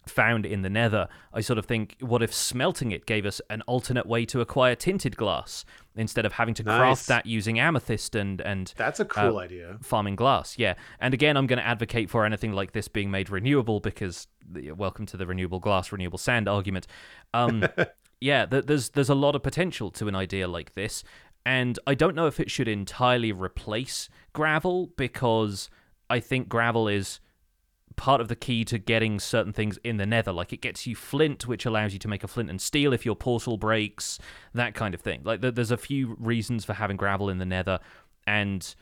found 0.07 0.47
in 0.47 0.63
the 0.63 0.69
nether. 0.69 1.07
I 1.31 1.41
sort 1.41 1.59
of 1.59 1.65
think, 1.67 1.95
what 1.99 2.23
if 2.23 2.33
smelting 2.33 2.91
it 2.91 3.05
gave 3.05 3.23
us 3.25 3.39
an 3.51 3.61
alternate 3.67 4.07
way 4.07 4.25
to 4.25 4.41
acquire 4.41 4.73
tinted 4.73 5.15
glass 5.15 5.63
instead 5.95 6.25
of 6.25 6.33
having 6.33 6.55
to 6.55 6.63
Nice. 6.63 6.77
craft 6.79 7.07
that 7.07 7.25
using 7.27 7.59
amethyst 7.59 8.15
and 8.15 8.41
and 8.41 8.73
That's 8.77 8.99
a 8.99 9.05
cool 9.05 9.37
Uh, 9.37 9.41
idea. 9.41 9.77
farming 9.83 10.15
glass? 10.15 10.57
Yeah, 10.57 10.73
and 10.99 11.13
again, 11.13 11.37
I'm 11.37 11.45
going 11.45 11.59
to 11.59 11.65
advocate 11.67 12.09
for 12.09 12.25
anything 12.25 12.51
like 12.51 12.71
this 12.71 12.87
being 12.87 13.11
made 13.11 13.29
renewable 13.29 13.79
because 13.79 14.27
welcome 14.75 15.05
to 15.05 15.17
the 15.17 15.27
renewable 15.27 15.59
glass, 15.59 15.91
renewable 15.91 16.17
sand 16.17 16.47
argument. 16.49 16.87
Um, 17.35 17.63
yeah, 18.19 18.47
th- 18.47 18.65
there's 18.65 18.89
there's 18.89 19.09
a 19.09 19.15
lot 19.15 19.35
of 19.35 19.43
potential 19.43 19.91
to 19.91 20.07
an 20.07 20.15
idea 20.15 20.47
like 20.47 20.73
this, 20.73 21.03
and 21.45 21.79
I 21.87 21.95
don't 21.95 22.15
know 22.15 22.27
if 22.27 22.39
it 22.39 22.51
should 22.51 22.67
entirely 22.67 23.31
replace 23.31 24.09
gravel 24.33 24.91
because 24.95 25.69
I 26.09 26.19
think 26.19 26.49
gravel 26.49 26.87
is 26.87 27.19
part 27.95 28.21
of 28.21 28.27
the 28.27 28.35
key 28.35 28.63
to 28.65 28.77
getting 28.77 29.19
certain 29.19 29.53
things 29.53 29.77
in 29.83 29.97
the 29.97 30.05
nether. 30.05 30.31
Like 30.31 30.53
it 30.53 30.61
gets 30.61 30.87
you 30.87 30.95
flint, 30.95 31.47
which 31.47 31.65
allows 31.65 31.93
you 31.93 31.99
to 31.99 32.07
make 32.07 32.23
a 32.23 32.27
flint 32.27 32.49
and 32.49 32.61
steel 32.61 32.93
if 32.93 33.05
your 33.05 33.15
portal 33.15 33.57
breaks, 33.57 34.19
that 34.53 34.73
kind 34.73 34.93
of 34.93 35.01
thing. 35.01 35.21
Like 35.23 35.41
there's 35.41 35.71
a 35.71 35.77
few 35.77 36.15
reasons 36.19 36.65
for 36.65 36.73
having 36.73 36.97
gravel 36.97 37.29
in 37.29 37.37
the 37.37 37.45
nether, 37.45 37.79
and 38.25 38.73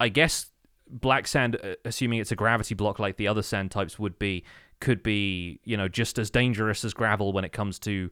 I 0.00 0.08
guess 0.08 0.50
black 0.88 1.26
sand, 1.26 1.56
uh, 1.62 1.74
assuming 1.84 2.20
it's 2.20 2.32
a 2.32 2.36
gravity 2.36 2.74
block 2.74 2.98
like 2.98 3.16
the 3.16 3.28
other 3.28 3.42
sand 3.42 3.70
types 3.70 3.98
would 3.98 4.18
be, 4.18 4.44
could 4.80 5.02
be 5.02 5.60
you 5.64 5.76
know 5.76 5.88
just 5.88 6.18
as 6.18 6.30
dangerous 6.30 6.84
as 6.84 6.92
gravel 6.94 7.32
when 7.32 7.44
it 7.44 7.52
comes 7.52 7.78
to 7.80 8.10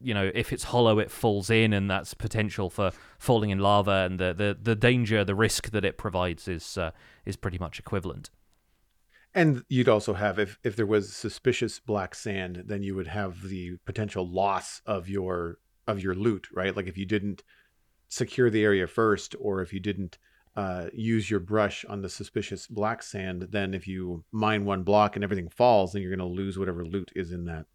you 0.00 0.14
know 0.14 0.30
if 0.34 0.52
it's 0.52 0.64
hollow 0.64 0.98
it 0.98 1.10
falls 1.10 1.50
in 1.50 1.72
and 1.72 1.90
that's 1.90 2.14
potential 2.14 2.70
for 2.70 2.92
falling 3.18 3.50
in 3.50 3.58
lava 3.58 4.06
and 4.06 4.18
the 4.18 4.34
the, 4.34 4.56
the 4.60 4.74
danger 4.76 5.24
the 5.24 5.34
risk 5.34 5.70
that 5.70 5.84
it 5.84 5.96
provides 5.98 6.48
is 6.48 6.76
uh, 6.78 6.90
is 7.24 7.36
pretty 7.36 7.58
much 7.58 7.78
equivalent 7.78 8.30
And 9.34 9.64
you'd 9.68 9.88
also 9.88 10.14
have 10.14 10.38
if 10.38 10.58
if 10.62 10.76
there 10.76 10.86
was 10.86 11.12
suspicious 11.12 11.80
black 11.80 12.14
sand, 12.14 12.64
then 12.66 12.82
you 12.84 12.94
would 12.94 13.08
have 13.08 13.42
the 13.42 13.78
potential 13.84 14.28
loss 14.28 14.80
of 14.86 15.08
your 15.08 15.58
of 15.88 16.00
your 16.00 16.14
loot, 16.14 16.46
right? 16.52 16.74
Like 16.76 16.86
if 16.86 16.96
you 16.96 17.04
didn't 17.04 17.42
secure 18.08 18.48
the 18.48 18.62
area 18.62 18.86
first, 18.86 19.34
or 19.40 19.60
if 19.60 19.72
you 19.72 19.80
didn't 19.80 20.18
uh, 20.56 20.86
use 20.92 21.28
your 21.30 21.40
brush 21.40 21.84
on 21.86 22.00
the 22.00 22.08
suspicious 22.08 22.68
black 22.68 23.02
sand, 23.02 23.48
then 23.50 23.74
if 23.74 23.88
you 23.88 24.24
mine 24.30 24.64
one 24.64 24.84
block 24.84 25.16
and 25.16 25.24
everything 25.24 25.48
falls, 25.48 25.92
then 25.92 26.02
you're 26.02 26.14
going 26.16 26.30
to 26.30 26.42
lose 26.42 26.56
whatever 26.56 26.86
loot 26.86 27.10
is 27.16 27.32
in 27.32 27.44
that 27.46 27.66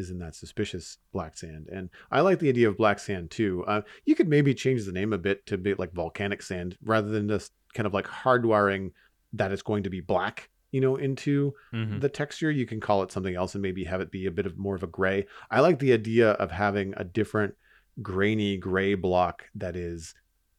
is 0.00 0.10
in 0.10 0.18
that 0.18 0.34
suspicious 0.34 0.98
black 1.12 1.36
sand. 1.38 1.68
And 1.70 1.90
I 2.10 2.20
like 2.22 2.40
the 2.40 2.48
idea 2.48 2.68
of 2.68 2.76
black 2.76 2.98
sand 2.98 3.30
too. 3.30 3.64
Uh, 3.68 3.82
you 4.04 4.16
could 4.16 4.28
maybe 4.28 4.52
change 4.54 4.84
the 4.84 4.92
name 4.92 5.12
a 5.12 5.18
bit 5.18 5.46
to 5.46 5.56
be 5.56 5.74
like 5.74 5.92
volcanic 5.92 6.42
sand 6.42 6.76
rather 6.82 7.08
than 7.08 7.28
just 7.28 7.52
kind 7.74 7.86
of 7.86 7.94
like 7.94 8.06
hardwiring 8.06 8.90
that 9.34 9.52
it's 9.52 9.62
going 9.62 9.84
to 9.84 9.90
be 9.90 10.00
black, 10.00 10.50
you 10.72 10.80
know, 10.80 10.96
into 10.96 11.54
Mhm. 11.72 12.00
the 12.00 12.08
texture. 12.08 12.50
You 12.50 12.66
can 12.66 12.80
call 12.80 13.02
it 13.04 13.12
something 13.12 13.36
else 13.36 13.54
and 13.54 13.62
maybe 13.62 13.84
have 13.84 14.00
it 14.00 14.10
be 14.10 14.26
a 14.26 14.30
bit 14.32 14.46
of 14.46 14.58
more 14.58 14.74
of 14.74 14.82
a 14.82 14.88
gray. 14.88 15.26
I 15.50 15.60
like 15.60 15.78
the 15.78 15.92
idea 15.92 16.32
of 16.32 16.50
having 16.50 16.94
a 16.96 17.04
different 17.04 17.54
grainy 18.02 18.56
gray 18.56 18.94
block 18.94 19.44
that 19.54 19.76
is, 19.76 20.14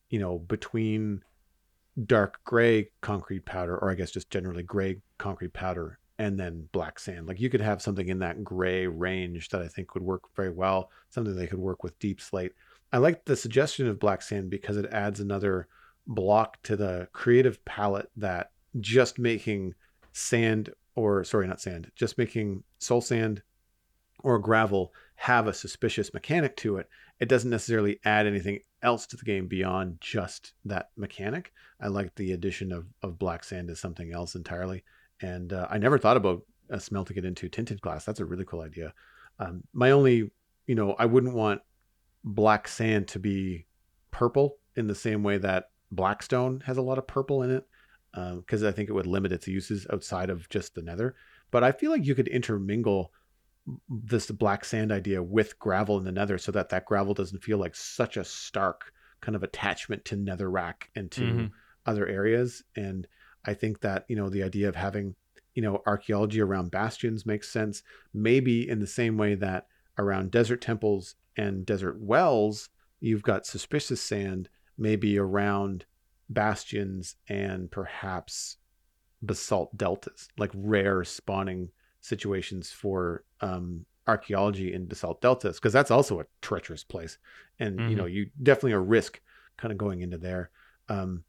you 0.10 0.20
know, 0.20 0.40
between 0.40 1.24
dark 2.06 2.40
gray 2.46 2.90
concrete 3.02 3.46
powder, 3.46 3.78
or 3.78 3.92
I 3.92 3.96
guess 3.96 4.12
just 4.12 4.30
generally 4.30 4.64
gray 4.64 5.02
concrete 5.18 5.54
powder, 5.54 6.00
and 6.22 6.40
then 6.40 6.70
black 6.72 7.00
sand. 7.00 7.28
Like 7.28 7.42
you 7.42 7.50
could 7.50 7.62
have 7.62 7.82
something 7.82 8.08
in 8.08 8.20
that 8.20 8.44
gray 8.44 8.86
range 8.86 9.50
that 9.50 9.62
I 9.64 9.68
think 9.68 9.96
would 9.96 10.04
work 10.04 10.22
very 10.36 10.52
well, 10.52 10.92
something 11.10 11.36
that 11.36 11.50
could 11.50 11.58
work 11.58 11.84
with 11.84 11.98
deepslate. 11.98 12.52
I 12.94 13.00
like 13.00 13.26
the 13.26 13.36
suggestion 13.36 13.88
of 13.88 14.00
black 14.00 14.22
sand 14.22 14.52
because 14.52 14.78
it 14.78 14.86
adds 14.92 15.20
another 15.20 15.68
block 16.06 16.62
to 16.62 16.76
the 16.76 17.08
creative 17.12 17.66
palette 17.66 18.12
that 18.18 18.52
just 18.80 19.18
making 19.18 19.74
sand 20.14 20.70
or 20.96 21.24
sorry 21.24 21.48
not 21.48 21.62
sand 21.62 21.90
just 21.96 22.18
making 22.18 22.64
soul 22.80 23.02
sand 23.02 23.42
or 24.24 24.38
gravel 24.40 24.94
have 25.16 25.48
a 25.48 25.54
suspicious 25.54 26.14
mechanic 26.14 26.56
to 26.58 26.78
it 26.78 26.90
it 27.20 27.30
doesn't 27.30 27.50
necessarily 27.50 28.00
add 28.04 28.28
anything 28.28 28.60
else 28.82 29.06
to 29.06 29.16
the 29.16 29.24
game 29.24 29.48
beyond 29.48 29.98
just 30.02 30.54
that 30.66 30.90
mechanic 30.98 31.54
i 31.80 31.88
like 31.88 32.14
the 32.16 32.34
addition 32.34 32.72
of, 32.72 32.88
of 33.04 33.20
black 33.20 33.44
sand 33.44 33.70
as 33.70 33.80
something 33.80 34.12
else 34.12 34.36
entirely 34.36 34.84
and 35.22 35.54
uh, 35.54 35.68
i 35.70 35.78
never 35.78 35.98
thought 35.98 36.18
about 36.18 36.42
uh, 36.72 36.78
smelting 36.80 37.18
it 37.18 37.26
into 37.26 37.50
tinted 37.50 37.82
glass 37.82 38.06
that's 38.06 38.20
a 38.20 38.26
really 38.26 38.46
cool 38.46 38.62
idea 38.62 38.94
um, 39.40 39.64
my 39.74 39.92
only 39.92 40.32
you 40.68 40.76
know 40.76 40.94
i 41.00 41.06
wouldn't 41.06 41.34
want 41.34 41.62
black 42.24 42.68
sand 42.68 43.08
to 43.08 43.20
be 43.20 43.66
purple 44.12 44.58
in 44.76 44.88
the 44.88 44.96
same 44.96 45.24
way 45.24 45.38
that 45.38 45.70
blackstone 45.92 46.60
has 46.62 46.78
a 46.78 46.82
lot 46.82 46.98
of 46.98 47.08
purple 47.08 47.44
in 47.44 47.52
it 47.52 47.66
because 48.38 48.64
I 48.64 48.72
think 48.72 48.90
it 48.90 48.94
would 48.94 49.08
limit 49.08 49.32
its 49.32 49.48
uses 49.48 49.88
outside 49.92 50.30
of 50.30 50.50
just 50.50 50.76
the 50.76 50.82
nether. 50.82 51.16
But 51.50 51.64
I 51.64 51.72
feel 51.72 51.92
like 51.92 52.06
you 52.06 52.16
could 52.16 52.28
intermingle 52.28 53.14
this 53.88 54.30
black 54.32 54.66
sand 54.66 54.92
idea 54.92 55.22
with 55.24 55.58
gravel 55.60 55.98
in 55.98 56.04
the 56.04 56.12
nether 56.12 56.38
so 56.38 56.52
that 56.52 56.70
that 56.70 56.86
gravel 56.86 57.14
doesn't 57.14 57.44
feel 57.44 57.58
like 57.58 57.76
such 57.76 58.18
a 58.18 58.24
stark 58.26 58.92
kind 59.22 59.36
of 59.36 59.44
attachment 59.44 60.04
to 60.06 60.18
netherrack 60.18 60.84
and 60.96 61.10
to 61.12 61.24
Mhm. 61.24 61.52
other 61.86 62.08
areas. 62.08 62.64
And 62.76 63.08
I 63.46 63.54
think 63.54 63.82
that, 63.82 64.06
you 64.08 64.16
know, 64.16 64.30
the 64.30 64.44
idea 64.44 64.70
of 64.70 64.76
having, 64.76 65.16
you 65.54 65.62
know, 65.62 65.82
archaeology 65.86 66.42
around 66.42 66.72
bastions 66.72 67.26
makes 67.26 67.50
sense. 67.50 67.84
Maybe 68.14 68.68
in 68.70 68.80
the 68.80 68.88
same 68.88 69.18
way 69.18 69.36
that 69.36 69.68
around 69.98 70.32
desert 70.32 70.62
temples 70.62 71.16
and 71.38 71.66
desert 71.66 72.00
wells, 72.00 72.70
you've 73.00 73.24
got 73.24 73.46
suspicious 73.46 74.02
sand, 74.02 74.50
maybe 74.78 75.18
around 75.18 75.86
bastions 76.30 77.16
and 77.28 77.70
perhaps 77.72 78.58
basalt 79.22 79.76
deltas, 79.78 80.30
like 80.38 80.52
rare 80.54 81.04
spawning 81.04 81.70
situations 82.00 82.72
for 82.72 83.24
um, 83.42 83.86
archaeology 84.08 84.74
in 84.74 84.86
basalt 84.86 85.22
deltas, 85.22 85.58
because 85.58 85.74
that's 85.74 85.92
also 85.92 86.20
a 86.20 86.26
treacherous 86.42 86.84
place, 86.84 87.18
and 87.60 87.80
you 87.90 87.96
know 87.96 88.06
you 88.06 88.30
definitely 88.42 88.72
a 88.72 88.80
risk 88.80 89.22
kind 89.58 89.72
of 89.72 89.78
going 89.78 90.02
into 90.02 90.18
there. 90.18 90.50
Um, 90.90 91.24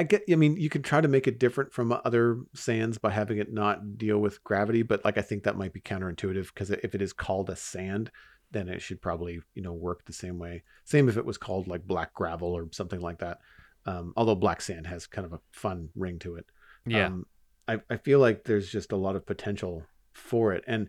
I 0.00 0.02
get. 0.02 0.22
I 0.30 0.34
mean, 0.34 0.56
you 0.56 0.70
could 0.70 0.82
try 0.82 1.02
to 1.02 1.08
make 1.08 1.26
it 1.26 1.38
different 1.38 1.74
from 1.74 1.92
other 1.92 2.38
sands 2.54 2.96
by 2.96 3.10
having 3.10 3.36
it 3.36 3.52
not 3.52 3.98
deal 3.98 4.18
with 4.18 4.42
gravity, 4.44 4.82
but 4.82 5.04
like 5.04 5.18
I 5.18 5.20
think 5.20 5.42
that 5.42 5.58
might 5.58 5.74
be 5.74 5.80
counterintuitive 5.82 6.46
because 6.54 6.70
if 6.70 6.94
it 6.94 7.02
is 7.02 7.12
called 7.12 7.50
a 7.50 7.56
sand, 7.56 8.10
then 8.50 8.70
it 8.70 8.80
should 8.80 9.02
probably 9.02 9.40
you 9.54 9.60
know 9.60 9.74
work 9.74 10.06
the 10.06 10.14
same 10.14 10.38
way. 10.38 10.62
Same 10.86 11.10
if 11.10 11.18
it 11.18 11.26
was 11.26 11.36
called 11.36 11.68
like 11.68 11.86
black 11.86 12.14
gravel 12.14 12.48
or 12.48 12.68
something 12.72 13.02
like 13.02 13.18
that. 13.18 13.40
Um, 13.84 14.14
although 14.16 14.34
black 14.34 14.62
sand 14.62 14.86
has 14.86 15.06
kind 15.06 15.26
of 15.26 15.34
a 15.34 15.40
fun 15.52 15.90
ring 15.94 16.18
to 16.20 16.36
it. 16.36 16.46
yeah 16.86 17.06
Um, 17.06 17.26
I, 17.68 17.80
I 17.90 17.98
feel 17.98 18.20
like 18.20 18.44
there's 18.44 18.72
just 18.72 18.92
a 18.92 18.96
lot 18.96 19.16
of 19.16 19.26
potential 19.26 19.84
for 20.14 20.54
it. 20.54 20.64
And 20.66 20.88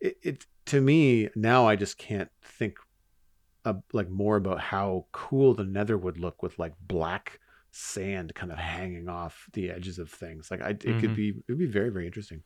it, 0.00 0.16
it 0.22 0.46
to 0.66 0.80
me, 0.80 1.28
now 1.36 1.68
I 1.68 1.76
just 1.76 1.98
can't 1.98 2.30
think 2.42 2.78
uh, 3.64 3.74
like 3.92 4.10
more 4.10 4.34
about 4.34 4.58
how 4.58 5.06
cool 5.12 5.54
the 5.54 5.62
nether 5.62 5.96
would 5.96 6.18
look 6.18 6.42
with 6.42 6.58
like 6.58 6.74
black 6.80 7.38
sand 7.72 8.34
kind 8.34 8.50
of 8.52 8.58
hanging 8.58 9.08
off 9.08 9.46
the 9.52 9.70
edges 9.70 9.98
of 9.98 10.10
things. 10.10 10.50
Like 10.50 10.62
I, 10.62 10.70
it 10.70 10.80
could 10.98 11.10
Mhm. 11.10 11.14
be, 11.16 11.28
it 11.30 11.44
would 11.48 11.58
be 11.58 11.66
very, 11.66 11.90
very 11.90 12.06
interesting. 12.06 12.42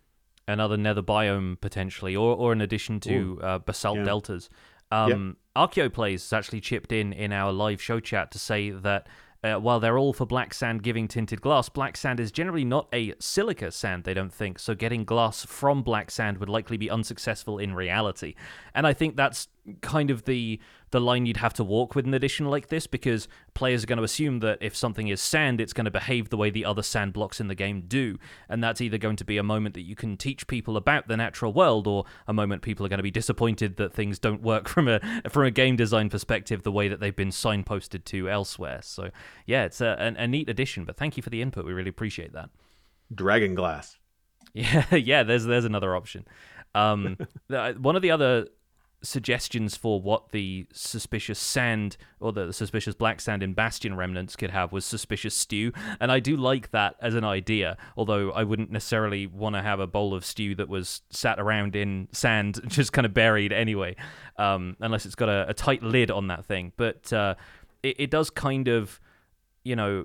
another 0.46 0.76
nether 0.76 1.02
biome 1.02 1.58
potentially, 1.60 2.14
or 2.14 2.36
or 2.36 2.52
in 2.52 2.60
addition 2.60 3.00
to 3.00 3.40
uh, 3.42 3.58
basalt 3.60 3.96
Yeah. 3.98 4.04
deltas. 4.04 4.50
Um, 4.92 5.38
Archeoplays 5.56 6.12
has 6.24 6.32
actually 6.34 6.60
chipped 6.60 6.92
in 6.92 7.12
in 7.14 7.32
our 7.32 7.50
live 7.50 7.80
show 7.80 7.98
chat 7.98 8.30
to 8.32 8.38
say 8.38 8.68
that 8.70 9.08
uh, 9.42 9.54
while 9.56 9.80
they're 9.80 9.96
all 9.98 10.12
for 10.12 10.26
black 10.26 10.52
sand 10.54 10.82
giving 10.82 11.08
tinted 11.08 11.40
glass, 11.40 11.68
black 11.70 11.96
sand 11.96 12.20
is 12.20 12.30
generally 12.30 12.64
not 12.64 12.88
a 12.92 13.14
silica 13.18 13.70
sand. 13.70 14.04
They 14.04 14.12
don't 14.14 14.32
think 14.32 14.58
so. 14.58 14.74
Getting 14.74 15.04
glass 15.04 15.44
from 15.46 15.82
black 15.82 16.10
sand 16.10 16.38
would 16.38 16.48
likely 16.50 16.76
be 16.76 16.90
unsuccessful 16.90 17.58
in 17.58 17.74
reality, 17.74 18.34
and 18.74 18.86
I 18.86 18.92
think 18.92 19.16
that's 19.16 19.48
kind 19.80 20.10
of 20.10 20.24
the 20.24 20.60
the 20.90 21.00
line 21.00 21.26
you'd 21.26 21.38
have 21.38 21.54
to 21.54 21.64
walk 21.64 21.96
with 21.96 22.06
an 22.06 22.14
edition 22.14 22.46
like 22.46 22.68
this 22.68 22.86
because 22.86 23.26
players 23.52 23.82
are 23.82 23.86
going 23.86 23.98
to 23.98 24.04
assume 24.04 24.38
that 24.38 24.58
if 24.60 24.76
something 24.76 25.08
is 25.08 25.20
sand, 25.20 25.60
it's 25.60 25.72
going 25.72 25.86
to 25.86 25.90
behave 25.90 26.28
the 26.28 26.36
way 26.36 26.50
the 26.50 26.64
other 26.64 26.82
sand 26.82 27.12
blocks 27.12 27.40
in 27.40 27.48
the 27.48 27.54
game 27.54 27.82
do. 27.88 28.16
And 28.48 28.62
that's 28.62 28.80
either 28.80 28.96
going 28.96 29.16
to 29.16 29.24
be 29.24 29.36
a 29.36 29.42
moment 29.42 29.74
that 29.74 29.82
you 29.82 29.96
can 29.96 30.16
teach 30.16 30.46
people 30.46 30.76
about 30.76 31.08
the 31.08 31.16
natural 31.16 31.52
world 31.52 31.88
or 31.88 32.04
a 32.28 32.32
moment 32.32 32.62
people 32.62 32.86
are 32.86 32.88
going 32.88 32.98
to 32.98 33.04
be 33.04 33.10
disappointed 33.10 33.76
that 33.76 33.92
things 33.92 34.20
don't 34.20 34.40
work 34.40 34.68
from 34.74 34.86
a 34.86 35.00
from 35.28 35.44
a 35.44 35.50
game 35.50 35.74
design 35.74 36.08
perspective 36.08 36.62
the 36.62 36.72
way 36.72 36.86
that 36.86 37.00
they've 37.00 37.16
been 37.16 37.30
signposted 37.30 38.04
to 38.04 38.28
elsewhere. 38.28 38.80
So, 38.82 39.10
yeah, 39.46 39.64
it's 39.64 39.80
a, 39.80 39.96
a, 39.98 40.22
a 40.22 40.28
neat 40.28 40.48
addition, 40.48 40.84
but 40.84 40.96
thank 40.96 41.16
you 41.16 41.22
for 41.22 41.30
the 41.30 41.42
input. 41.42 41.64
We 41.64 41.72
really 41.72 41.90
appreciate 41.90 42.32
that. 42.34 42.50
Dragon 43.12 43.54
glass. 43.54 43.98
Yeah, 44.56 44.94
yeah. 44.94 45.24
There's 45.24 45.44
there's 45.44 45.64
another 45.64 45.96
option. 45.96 46.28
Um, 46.76 47.16
one 47.48 47.96
of 47.96 48.02
the 48.02 48.12
other 48.12 48.46
suggestions 49.04 49.76
for 49.76 50.00
what 50.00 50.32
the 50.32 50.66
suspicious 50.72 51.38
sand 51.38 51.96
or 52.20 52.32
the 52.32 52.52
suspicious 52.52 52.94
black 52.94 53.20
sand 53.20 53.42
in 53.42 53.52
Bastion 53.54 53.96
remnants 53.96 54.34
could 54.34 54.50
have 54.50 54.72
was 54.72 54.84
suspicious 54.84 55.34
stew, 55.34 55.72
and 56.00 56.10
I 56.10 56.20
do 56.20 56.36
like 56.36 56.70
that 56.72 56.96
as 57.00 57.14
an 57.14 57.24
idea. 57.24 57.76
Although 57.96 58.32
I 58.32 58.44
wouldn't 58.44 58.70
necessarily 58.70 59.26
want 59.26 59.54
to 59.54 59.62
have 59.62 59.80
a 59.80 59.86
bowl 59.86 60.14
of 60.14 60.24
stew 60.24 60.54
that 60.56 60.68
was 60.68 61.02
sat 61.10 61.38
around 61.38 61.76
in 61.76 62.08
sand, 62.12 62.60
just 62.66 62.92
kind 62.92 63.06
of 63.06 63.14
buried 63.14 63.52
anyway, 63.52 63.96
um, 64.36 64.76
unless 64.80 65.06
it's 65.06 65.14
got 65.14 65.28
a, 65.28 65.48
a, 65.48 65.54
tight 65.54 65.82
lid 65.82 66.10
on 66.10 66.28
that 66.28 66.44
thing. 66.44 66.72
But 66.76 67.12
uh, 67.12 67.34
it, 67.82 67.96
it 68.00 68.10
does 68.10 68.30
kind 68.30 68.68
of, 68.68 69.00
you 69.62 69.76
know, 69.76 70.04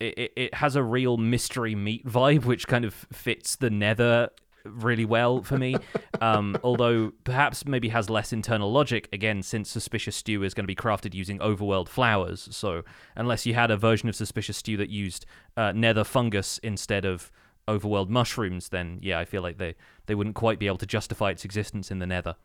it, 0.00 0.32
it 0.36 0.54
has 0.54 0.76
a 0.76 0.82
real 0.82 1.16
mystery 1.16 1.74
meat 1.74 2.06
vibe, 2.06 2.44
which 2.44 2.66
kind 2.66 2.84
of 2.84 2.94
fits 3.12 3.56
the 3.56 3.70
nether 3.70 4.30
really 4.64 5.04
well 5.04 5.42
for 5.42 5.58
me. 5.58 5.76
Um, 6.20 6.56
although 6.64 7.12
perhaps 7.24 7.66
maybe 7.66 7.88
has 7.88 8.10
less 8.10 8.32
internal 8.32 8.72
logic 8.72 9.08
again, 9.12 9.42
since 9.42 9.70
Suspicious 9.70 10.16
Stew 10.16 10.42
is 10.42 10.54
going 10.54 10.64
to 10.64 10.68
be 10.68 10.76
crafted 10.76 11.14
using 11.14 11.38
overworld 11.38 11.88
flowers. 11.88 12.48
So 12.50 12.82
unless 13.16 13.46
you 13.46 13.54
had 13.54 13.70
a 13.70 13.76
version 13.76 14.08
of 14.08 14.16
Suspicious 14.16 14.56
Stew 14.56 14.76
that 14.78 14.90
used 14.90 15.26
uh, 15.56 15.72
nether 15.72 16.04
fungus 16.04 16.58
instead 16.58 17.04
of 17.04 17.30
overworld 17.68 18.08
mushrooms, 18.08 18.68
then 18.68 18.98
yeah, 19.02 19.18
I 19.18 19.24
feel 19.24 19.42
like 19.42 19.58
they 19.58 19.74
they 20.06 20.14
wouldn't 20.14 20.36
quite 20.36 20.58
be 20.58 20.66
able 20.66 20.78
to 20.78 20.86
justify 20.86 21.30
its 21.30 21.44
existence 21.44 21.90
in 21.90 21.98
the 21.98 22.06
nether. 22.06 22.36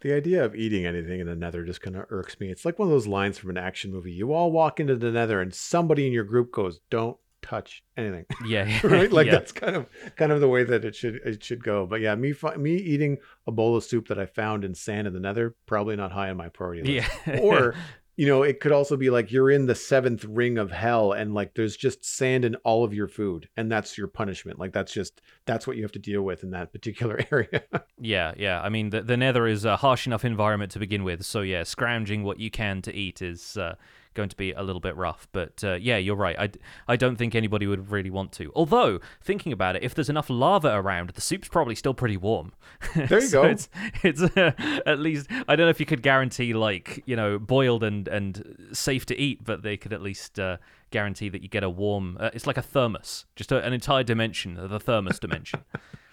The 0.00 0.14
idea 0.14 0.44
of 0.44 0.54
eating 0.54 0.84
anything 0.84 1.20
in 1.20 1.26
the 1.26 1.34
nether 1.34 1.64
just 1.64 1.80
kind 1.80 1.96
of 1.96 2.04
irks 2.10 2.38
me. 2.38 2.50
It's 2.50 2.66
like 2.66 2.78
one 2.78 2.88
of 2.88 2.92
those 2.92 3.06
lines 3.06 3.38
from 3.38 3.48
an 3.50 3.56
action 3.56 3.90
movie. 3.90 4.12
You 4.12 4.34
all 4.34 4.52
walk 4.52 4.78
into 4.78 4.96
the 4.96 5.10
nether 5.10 5.40
and 5.40 5.54
somebody 5.54 6.06
in 6.06 6.12
your 6.12 6.24
group 6.24 6.52
goes, 6.52 6.80
Don't 6.90 7.16
touch 7.44 7.82
anything. 7.96 8.24
Yeah, 8.46 8.80
right. 8.86 9.10
Like 9.10 9.26
yeah. 9.26 9.32
that's 9.32 9.52
kind 9.52 9.76
of 9.76 9.86
kind 10.16 10.30
of 10.30 10.40
the 10.40 10.48
way 10.48 10.64
that 10.64 10.84
it 10.84 10.94
should 10.94 11.16
it 11.16 11.42
should 11.42 11.62
go. 11.62 11.86
But 11.86 12.00
yeah, 12.00 12.14
me 12.14 12.34
me 12.56 12.74
eating 12.74 13.18
a 13.46 13.52
bowl 13.52 13.76
of 13.76 13.84
soup 13.84 14.08
that 14.08 14.18
I 14.18 14.26
found 14.26 14.64
in 14.64 14.74
sand 14.74 15.06
in 15.06 15.14
the 15.14 15.20
Nether 15.20 15.54
probably 15.66 15.96
not 15.96 16.12
high 16.12 16.30
on 16.30 16.36
my 16.36 16.48
priority 16.48 16.82
list. 16.82 17.10
Yeah. 17.26 17.38
or 17.40 17.74
you 18.16 18.28
know, 18.28 18.42
it 18.42 18.60
could 18.60 18.70
also 18.70 18.96
be 18.96 19.10
like 19.10 19.32
you're 19.32 19.50
in 19.50 19.66
the 19.66 19.74
seventh 19.74 20.24
ring 20.24 20.58
of 20.58 20.70
hell 20.70 21.12
and 21.12 21.34
like 21.34 21.54
there's 21.54 21.76
just 21.76 22.04
sand 22.04 22.44
in 22.44 22.54
all 22.56 22.84
of 22.84 22.94
your 22.94 23.08
food 23.08 23.48
and 23.56 23.72
that's 23.72 23.98
your 23.98 24.06
punishment. 24.06 24.58
Like 24.58 24.72
that's 24.72 24.92
just 24.92 25.20
that's 25.46 25.66
what 25.66 25.76
you 25.76 25.82
have 25.82 25.92
to 25.92 25.98
deal 25.98 26.22
with 26.22 26.42
in 26.42 26.50
that 26.50 26.72
particular 26.72 27.20
area. 27.32 27.64
yeah, 27.98 28.34
yeah. 28.36 28.60
I 28.60 28.68
mean, 28.68 28.90
the, 28.90 29.02
the 29.02 29.16
Nether 29.16 29.46
is 29.46 29.64
a 29.64 29.76
harsh 29.76 30.06
enough 30.06 30.24
environment 30.24 30.72
to 30.72 30.78
begin 30.78 31.02
with, 31.02 31.24
so 31.24 31.40
yeah, 31.40 31.64
scrounging 31.64 32.24
what 32.24 32.38
you 32.38 32.50
can 32.50 32.82
to 32.82 32.94
eat 32.94 33.22
is 33.22 33.56
uh, 33.56 33.74
going 34.14 34.28
to 34.28 34.36
be 34.36 34.52
a 34.52 34.62
little 34.62 34.80
bit 34.80 34.96
rough. 34.96 35.28
But 35.32 35.62
uh, 35.62 35.74
yeah, 35.74 35.96
you're 35.96 36.16
right. 36.16 36.38
I, 36.38 36.50
I 36.88 36.96
don't 36.96 37.16
think 37.16 37.34
anybody 37.34 37.66
would 37.66 37.90
really 37.90 38.10
want 38.10 38.32
to. 38.32 38.50
Although, 38.54 39.00
thinking 39.20 39.52
about 39.52 39.76
it, 39.76 39.82
if 39.82 39.94
there's 39.94 40.08
enough 40.08 40.30
lava 40.30 40.74
around, 40.74 41.10
the 41.10 41.20
soup's 41.20 41.48
probably 41.48 41.74
still 41.74 41.94
pretty 41.94 42.16
warm. 42.16 42.52
There 42.94 43.20
you 43.20 43.26
so 43.26 43.42
go. 43.42 43.48
It's, 43.48 43.68
it's 44.02 44.22
uh, 44.22 44.52
at 44.86 44.98
least, 44.98 45.26
I 45.48 45.56
don't 45.56 45.66
know 45.66 45.70
if 45.70 45.80
you 45.80 45.86
could 45.86 46.02
guarantee, 46.02 46.54
like, 46.54 47.02
you 47.06 47.16
know, 47.16 47.38
boiled 47.38 47.82
and, 47.82 48.06
and 48.08 48.68
safe 48.72 49.04
to 49.06 49.18
eat, 49.18 49.44
but 49.44 49.62
they 49.62 49.76
could 49.76 49.92
at 49.92 50.00
least 50.00 50.38
uh, 50.38 50.56
guarantee 50.90 51.28
that 51.28 51.42
you 51.42 51.48
get 51.48 51.64
a 51.64 51.70
warm, 51.70 52.16
uh, 52.20 52.30
it's 52.32 52.46
like 52.46 52.56
a 52.56 52.62
thermos, 52.62 53.26
just 53.34 53.50
a, 53.50 53.64
an 53.64 53.72
entire 53.72 54.04
dimension, 54.04 54.54
the 54.54 54.78
thermos 54.78 55.18
dimension. 55.18 55.64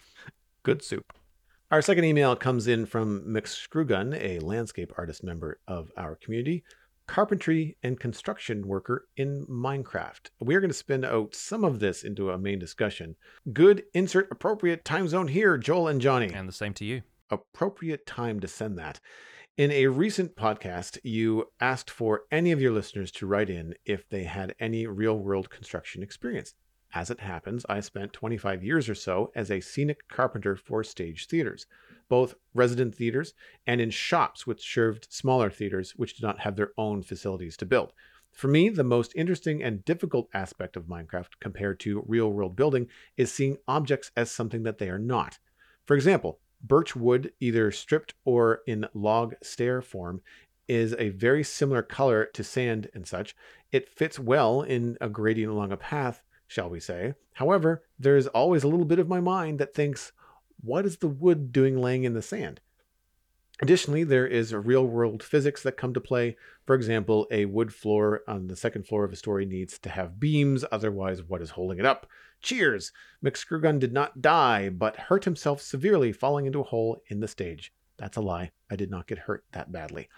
Good 0.64 0.84
soup. 0.84 1.14
Our 1.70 1.82
second 1.82 2.04
email 2.04 2.36
comes 2.36 2.68
in 2.68 2.86
from 2.86 3.22
McScrewgun, 3.22 4.20
a 4.20 4.40
landscape 4.40 4.92
artist 4.98 5.24
member 5.24 5.60
of 5.68 5.92
our 5.96 6.16
community, 6.16 6.64
carpentry 7.12 7.76
and 7.84 8.00
construction 8.00 8.66
worker 8.66 9.06
in 9.18 9.46
Minecraft. 9.48 10.30
We 10.40 10.56
are 10.56 10.62
going 10.62 10.70
to 10.70 10.74
spin 10.74 11.04
out 11.04 11.36
some 11.36 11.66
of 11.66 11.82
this 11.82 12.04
into 12.04 12.30
a 12.30 12.38
main 12.38 12.58
discussion. 12.58 13.18
Good, 13.52 13.84
insert 13.94 14.32
appropriate 14.32 14.86
time 14.86 15.10
zone 15.10 15.28
here, 15.28 15.58
Joel 15.58 15.90
and 15.90 16.00
Jonny. 16.00 16.32
And 16.34 16.48
the 16.48 16.54
same 16.54 16.74
to 16.76 16.86
you. 16.86 17.02
Appropriate 17.30 18.06
time 18.06 18.40
to 18.40 18.48
send 18.48 18.78
that. 18.78 19.02
In 19.58 19.72
a 19.72 19.88
recent 19.88 20.38
podcast, 20.38 21.00
you 21.04 21.50
asked 21.60 21.92
for 21.92 22.22
any 22.32 22.54
of 22.54 22.62
your 22.62 22.72
listeners 22.72 23.12
to 23.12 23.28
write 23.28 23.50
in 23.50 23.74
if 23.86 24.08
they 24.08 24.24
had 24.24 24.56
any 24.58 24.88
real 24.88 25.20
world 25.20 25.50
construction 25.50 26.02
experience. 26.02 26.54
As 26.94 27.10
it 27.10 27.20
happens, 27.20 27.66
I 27.68 27.82
spent 27.82 28.14
25 28.14 28.64
years 28.64 28.88
or 28.88 28.96
so 28.96 29.34
as 29.36 29.52
a 29.52 29.60
scenic 29.60 30.08
carpenter 30.08 30.56
for 30.56 30.82
stage 30.82 31.28
theaters 31.28 31.66
both 32.12 32.36
resident 32.54 32.94
theaters 32.94 33.34
and 33.66 33.80
in 33.80 33.90
shops 33.90 34.46
which 34.46 34.74
served 34.74 35.08
smaller 35.10 35.50
theaters 35.50 35.94
which 35.96 36.14
did 36.14 36.24
not 36.24 36.40
have 36.40 36.58
their 36.58 36.74
own 36.78 37.02
facilities 37.02 37.56
to 37.56 37.66
build. 37.66 37.94
For 38.34 38.50
me, 38.50 38.68
the 38.68 38.84
most 38.84 39.14
interesting 39.16 39.64
and 39.64 39.86
difficult 39.86 40.28
aspect 40.34 40.76
of 40.76 40.88
Minecraft 40.88 41.40
compared 41.40 41.80
to 41.80 42.04
real 42.06 42.30
world 42.30 42.58
building 42.58 42.90
is 43.16 43.32
seeing 43.32 43.60
objects 43.66 44.12
as 44.18 44.30
something 44.30 44.64
that 44.64 44.78
they 44.78 44.90
are 44.90 45.00
not. 45.00 45.40
For 45.86 45.96
example, 45.96 46.40
birch 46.62 46.98
wood, 46.98 47.32
either 47.40 47.72
stripped 47.72 48.14
or 48.26 48.60
in 48.68 48.88
log 48.94 49.36
stair 49.42 49.82
form, 49.82 50.22
is 50.68 50.94
a 51.00 51.10
very 51.10 51.46
similar 51.46 51.82
color 51.82 52.26
to 52.34 52.44
sand 52.44 52.90
and 52.94 53.08
such. 53.08 53.38
It 53.72 53.88
fits 53.88 54.20
well 54.20 54.64
in 54.64 54.98
a 55.00 55.08
gradient 55.08 55.54
along 55.54 55.72
a 55.72 55.78
path, 55.78 56.24
shall 56.46 56.70
we 56.70 56.82
say. 56.82 57.14
However, 57.36 57.84
there 57.98 58.18
is 58.18 58.28
always 58.28 58.64
a 58.64 58.68
little 58.68 58.86
bit 58.86 59.00
of 59.00 59.08
my 59.08 59.22
mind 59.22 59.60
that 59.60 59.74
thinks, 59.74 60.12
what 60.62 60.86
is 60.86 60.98
the 60.98 61.08
wood 61.08 61.52
doing 61.52 61.82
laying 61.82 62.04
in 62.04 62.14
the 62.14 62.22
sand? 62.22 62.62
Additionally, 63.62 64.04
there 64.04 64.26
is 64.26 64.54
real 64.54 64.88
world 64.88 65.22
physics 65.22 65.62
that 65.62 65.78
come 65.78 65.94
to 65.94 66.02
play. 66.02 66.36
For 66.66 66.74
example, 66.76 67.28
a 67.30 67.46
wood 67.46 67.72
floor 67.72 68.22
on 68.28 68.48
the 68.48 68.56
second 68.56 68.88
floor 68.88 69.04
of 69.04 69.14
a 69.14 69.16
story 69.16 69.46
needs 69.46 69.78
to 69.80 69.90
have 69.90 70.20
beams, 70.20 70.66
otherwise, 70.72 71.22
what 71.22 71.44
is 71.44 71.52
holding 71.52 71.78
it 71.78 71.86
up? 71.86 72.08
Cheers! 72.42 72.92
McScrewgun 73.24 73.78
did 73.78 73.94
not 73.94 74.20
die, 74.20 74.70
but 74.70 74.96
hurt 74.96 75.26
himself 75.26 75.62
severely 75.62 76.12
falling 76.12 76.48
into 76.48 76.62
a 76.62 76.64
hole 76.64 77.04
in 77.08 77.20
the 77.20 77.28
stage. 77.28 77.72
That's 77.98 78.18
a 78.18 78.22
lie. 78.22 78.50
I 78.72 78.76
did 78.76 78.90
not 78.90 79.06
get 79.06 79.20
hurt 79.20 79.46
that 79.52 79.72
badly. 79.72 80.10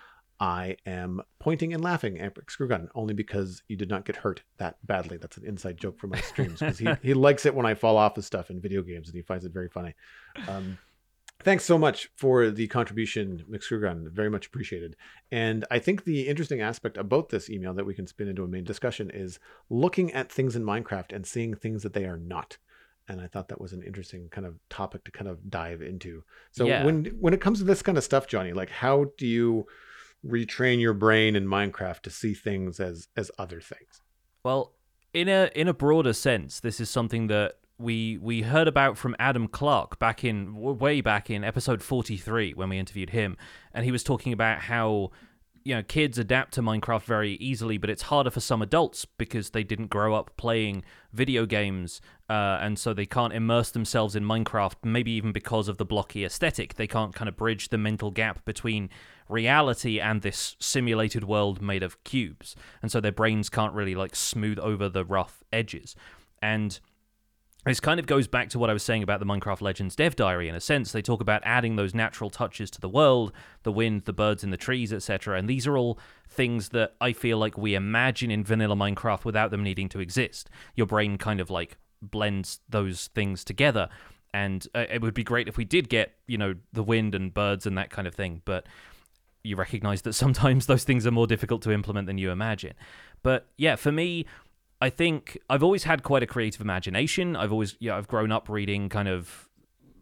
I 0.44 0.76
am 0.86 1.22
pointing 1.40 1.74
and 1.74 1.82
laughing 1.82 2.20
at 2.20 2.36
McScrewgun 2.36 2.90
only 2.96 3.14
because 3.14 3.64
you 3.70 3.78
did 3.78 3.90
not 3.90 4.04
get 4.04 4.18
hurt 4.18 4.44
that 4.58 4.76
badly. 4.86 5.16
That's 5.16 5.38
an 5.38 5.46
inside 5.46 5.78
joke 5.78 5.98
for 5.98 6.08
my 6.08 6.20
streams 6.20 6.60
because 6.60 6.78
he, 6.78 6.90
he 7.02 7.14
likes 7.14 7.46
it 7.46 7.56
when 7.56 7.66
I 7.66 7.76
fall 7.76 7.96
off 7.96 8.18
of 8.18 8.26
stuff 8.26 8.50
in 8.50 8.60
video 8.60 8.82
games 8.82 9.08
and 9.08 9.16
he 9.16 9.22
finds 9.22 9.46
it 9.46 9.54
very 9.54 9.70
funny. 9.70 9.96
Um, 10.50 10.78
thanks 11.44 11.64
so 11.64 11.78
much 11.78 12.10
for 12.18 12.52
the 12.52 12.68
contribution, 12.68 13.46
McScrewgun. 13.50 14.12
Very 14.12 14.30
much 14.30 14.48
appreciated. 14.48 14.98
And 15.32 15.64
I 15.72 15.80
think 15.80 16.04
the 16.04 16.28
interesting 16.28 16.60
aspect 16.60 16.98
about 16.98 17.30
this 17.30 17.50
email 17.50 17.74
that 17.76 17.86
we 17.86 17.94
can 17.94 18.06
spin 18.06 18.28
into 18.28 18.44
a 18.44 18.48
main 18.48 18.66
discussion 18.66 19.10
is 19.12 19.40
looking 19.70 20.12
at 20.12 20.30
things 20.30 20.58
in 20.58 20.64
Minecraft 20.64 21.14
and 21.14 21.26
seeing 21.26 21.56
things 21.56 21.84
that 21.84 21.94
they 21.94 22.04
are 22.04 22.18
not 22.18 22.58
and 23.10 23.20
I 23.20 23.28
thought 23.28 23.50
that 23.50 23.60
was 23.60 23.74
an 23.74 23.84
interesting 23.84 24.30
kind 24.30 24.48
of 24.48 24.56
topic 24.70 25.04
to 25.04 25.12
kind 25.12 25.28
of 25.28 25.50
dive 25.50 25.82
into. 25.82 26.24
So 26.52 26.66
yeah. 26.66 26.86
when 26.86 27.06
when 27.20 27.34
it 27.34 27.42
comes 27.42 27.60
to 27.60 27.66
this 27.66 27.82
kind 27.82 27.98
of 27.98 28.04
stuff, 28.06 28.28
Jonny, 28.28 28.54
like 28.54 28.70
how 28.70 29.08
do 29.18 29.28
you 29.28 29.68
retrain 30.26 30.80
your 30.80 30.94
brain 30.94 31.36
in 31.36 31.46
Minecraft 31.46 32.02
to 32.02 32.10
see 32.10 32.34
things 32.34 32.80
as 32.80 33.08
as 33.16 33.32
other 33.38 33.62
things. 33.62 34.02
Well, 34.44 34.74
in 35.14 35.28
a 35.30 35.50
in 35.56 35.68
a 35.68 35.74
broader 35.74 36.14
sense, 36.14 36.60
this 36.60 36.80
is 36.80 36.90
something 36.90 37.28
that 37.28 37.58
we 37.78 38.18
we 38.18 38.42
heard 38.42 38.68
about 38.68 38.98
from 38.98 39.16
Adam 39.20 39.48
Clark 39.48 40.00
back 40.00 40.24
in 40.24 40.56
way 40.56 41.02
back 41.02 41.30
in 41.30 41.44
episode 41.44 41.82
43 41.82 42.54
when 42.54 42.70
we 42.70 42.78
interviewed 42.78 43.10
him 43.10 43.36
and 43.74 43.84
he 43.84 43.92
was 43.92 44.04
talking 44.04 44.32
about 44.32 44.60
how 44.60 45.12
you 45.64 45.76
know 45.76 45.84
kids 45.84 46.18
adapt 46.18 46.54
to 46.54 46.62
Minecraft 46.62 47.04
very 47.04 47.34
easily, 47.34 47.78
but 47.78 47.90
it's 47.90 48.04
harder 48.04 48.30
for 48.30 48.40
some 48.40 48.62
adults 48.62 49.06
because 49.06 49.52
they 49.52 49.64
didn't 49.64 49.88
grow 49.88 50.14
up 50.14 50.32
playing 50.38 50.84
video 51.12 51.46
games, 51.46 52.02
uh, 52.30 52.58
and 52.62 52.78
so 52.78 52.94
they 52.94 53.06
can't 53.06 53.34
immerse 53.34 53.72
themselves 53.72 54.16
in 54.16 54.24
Minecraft. 54.24 54.76
Maybe 54.84 55.12
even 55.12 55.32
because 55.32 55.68
of 55.68 55.78
the 55.78 55.86
blocky 55.86 56.26
aesthetic, 56.26 56.76
they 56.76 56.88
can't 56.88 57.16
kind 57.16 57.30
of 57.30 57.38
bridge 57.38 57.70
the 57.70 57.78
mental 57.78 58.12
gap 58.12 58.44
between 58.46 58.90
reality 59.30 60.00
and 60.00 60.22
this 60.22 60.56
simulated 60.60 61.24
world 61.24 61.62
made 61.62 61.84
of 61.84 62.04
cubes, 62.04 62.56
and 62.82 62.92
so 62.92 63.00
their 63.00 63.12
brains 63.12 63.50
can't 63.50 63.74
really 63.74 63.96
like 63.96 64.16
smooth 64.16 64.60
over 64.60 64.90
the 64.90 65.06
rough 65.06 65.44
edges, 65.52 65.96
and 66.42 66.80
this 67.66 67.80
kind 67.80 68.00
of 68.00 68.06
goes 68.06 68.28
back 68.28 68.50
to 68.50 68.60
what 68.60 68.70
I 68.70 68.74
was 68.74 68.84
saying 68.84 69.04
about 69.04 69.22
the 69.22 69.26
Minecraft 69.26 69.62
Legends 69.62 69.96
dev 69.96 70.18
diary 70.18 70.50
in 70.50 70.56
a 70.56 70.60
sense. 70.60 70.92
They 70.92 71.02
talk 71.02 71.22
about 71.22 71.42
adding 71.46 71.78
those 71.78 71.94
natural 71.94 72.30
touches 72.30 72.70
to 72.72 72.82
the 72.82 72.90
world, 72.90 73.32
the 73.64 73.72
wind, 73.72 74.04
the 74.04 74.12
birds 74.12 74.44
in 74.44 74.50
the 74.50 74.58
trees, 74.58 74.92
etc. 74.92 75.38
And 75.38 75.48
these 75.48 75.66
are 75.66 75.78
all 75.78 75.98
things 76.30 76.70
that 76.70 76.96
I 77.00 77.14
feel 77.14 77.38
like 77.38 77.58
we 77.58 77.74
imagine 77.74 78.32
in 78.32 78.44
vanilla 78.44 78.76
Minecraft 78.76 79.24
without 79.24 79.50
them 79.50 79.64
needing 79.64 79.88
to 79.90 80.02
exist. 80.02 80.50
Your 80.76 80.88
brain 80.88 81.18
kind 81.18 81.40
of 81.40 81.50
like 81.50 81.78
blends 82.02 82.60
those 82.68 83.08
things 83.08 83.46
together. 83.46 83.88
And 84.34 84.68
uh, 84.76 84.86
it 84.92 85.02
would 85.02 85.14
be 85.14 85.24
great 85.24 85.48
if 85.48 85.56
we 85.56 85.64
did 85.64 85.88
get, 85.88 86.16
you 86.28 86.38
know, 86.38 86.56
the 86.74 86.84
wind 86.84 87.16
and 87.16 87.34
birds 87.34 87.66
and 87.66 87.78
that 87.78 87.92
kind 87.92 88.08
of 88.08 88.16
thing. 88.16 88.42
But 88.44 88.66
you 89.44 89.56
recognize 89.56 90.02
that 90.04 90.14
sometimes 90.14 90.66
those 90.68 90.84
things 90.84 91.06
are 91.06 91.12
more 91.12 91.28
difficult 91.28 91.62
to 91.64 91.72
implement 91.72 92.08
than 92.08 92.18
you 92.18 92.32
imagine. 92.32 92.74
But 93.22 93.48
yeah, 93.58 93.76
for 93.76 93.92
me, 93.92 94.26
I 94.82 94.90
think 94.90 95.38
I've 95.50 95.64
always 95.64 95.84
had 95.84 96.04
quite 96.04 96.24
a 96.24 96.28
creative 96.28 96.62
imagination. 96.62 97.36
I've 97.36 97.52
always, 97.52 97.76
yeah, 97.80 97.96
I've 97.96 98.08
grown 98.08 98.32
up 98.32 98.50
reading 98.50 98.90
kind 98.90 99.08
of 99.08 99.48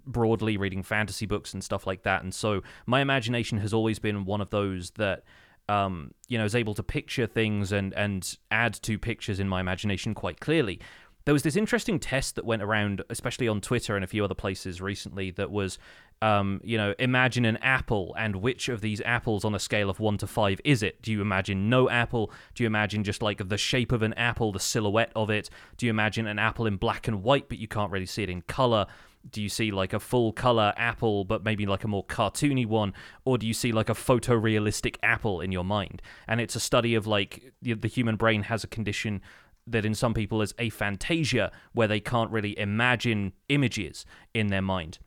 broadly 0.08 0.58
reading 0.58 0.82
fantasy 0.82 1.28
books 1.28 1.54
and 1.54 1.64
stuff 1.64 1.86
like 1.86 2.02
that, 2.04 2.24
and 2.24 2.34
so 2.34 2.64
my 2.88 3.02
imagination 3.02 3.60
has 3.60 3.74
always 3.74 4.00
been 4.00 4.26
one 4.26 4.42
of 4.42 4.50
those 4.50 4.90
that, 4.92 5.24
um, 5.70 6.14
you 6.28 6.38
know, 6.38 6.46
is 6.46 6.56
able 6.56 6.74
to 6.74 6.84
picture 6.84 7.28
things 7.28 7.72
and 7.72 7.94
and 7.94 8.38
add 8.50 8.74
to 8.74 8.98
pictures 8.98 9.40
in 9.40 9.48
my 9.48 9.60
imagination 9.60 10.16
quite 10.16 10.40
clearly. 10.40 10.80
there 11.26 11.34
was 11.34 11.44
this 11.44 11.56
interesting 11.56 12.00
test 12.00 12.36
that 12.36 12.46
went 12.46 12.64
around, 12.64 13.04
especially 13.12 13.48
on 13.48 13.62
Twitter 13.62 13.96
and 13.96 14.04
a 14.04 14.08
few 14.08 14.24
other 14.24 14.34
places 14.34 14.82
recently, 14.82 15.30
that 15.30 15.52
was, 15.52 15.78
um, 16.22 16.62
you 16.64 16.78
know, 16.78 16.94
imagine 17.00 17.46
an 17.46 17.58
apple 17.58 18.16
and 18.18 18.36
which 18.36 18.70
of 18.70 18.82
these 18.82 19.02
apples 19.02 19.44
on 19.44 19.56
a 19.56 19.60
scale 19.60 19.90
of 19.90 20.00
one 20.00 20.18
to 20.20 20.28
five 20.28 20.62
is 20.64 20.84
it? 20.84 21.02
Do 21.02 21.12
you 21.12 21.22
imagine 21.22 21.70
no 21.70 21.90
apple? 21.90 22.32
Do 22.54 22.64
you 22.64 22.68
imagine 22.68 23.04
just 23.04 23.22
like 23.22 23.48
the 23.48 23.58
shape 23.58 23.92
of 23.92 24.04
an 24.04 24.14
apple, 24.14 24.52
the 24.52 24.60
silhouette 24.60 25.12
of 25.16 25.30
it? 25.30 25.50
Do 25.78 25.86
you 25.86 25.90
imagine 25.90 26.28
an 26.28 26.38
apple 26.38 26.68
in 26.68 26.78
black 26.78 27.08
and 27.08 27.24
white, 27.24 27.50
but 27.50 27.58
you 27.58 27.68
can't 27.68 27.92
really 27.92 28.06
see 28.06 28.24
it 28.24 28.30
in 28.30 28.42
color? 28.44 28.86
Do 29.30 29.42
you 29.42 29.50
see 29.50 29.72
like 29.72 29.94
a 29.94 30.00
full 30.00 30.32
color 30.32 30.74
apple, 30.78 31.26
but 31.26 31.44
maybe 31.44 31.66
like 31.66 31.84
a 31.84 31.88
more 31.88 32.06
cartoony 32.06 32.68
one? 32.68 32.94
Or 33.26 33.38
do 33.38 33.48
you 33.48 33.54
see 33.54 33.72
like 33.72 33.90
a 33.90 33.94
photorealistic 33.94 34.98
apple 35.02 35.42
in 35.42 35.52
your 35.52 35.66
mind? 35.66 36.04
And 36.28 36.40
it's 36.40 36.56
a 36.56 36.60
study 36.60 36.94
of 36.94 37.08
like 37.08 37.52
the, 37.62 37.74
the 37.74 37.88
human 37.88 38.16
brain 38.16 38.44
has 38.44 38.64
a 38.64 38.68
condition 38.68 39.22
that 39.68 39.86
in 39.86 39.96
some 39.96 40.14
people 40.14 40.42
is 40.42 40.54
aphantasia, 40.54 41.52
where 41.74 41.88
they 41.88 42.00
can't 42.00 42.32
really 42.32 42.58
imagine 42.58 43.34
images 43.50 44.06
in 44.34 44.48
their 44.48 44.62
mind. 44.62 45.00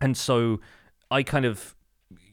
And 0.00 0.16
so 0.16 0.60
I 1.10 1.22
kind 1.22 1.44
of 1.44 1.74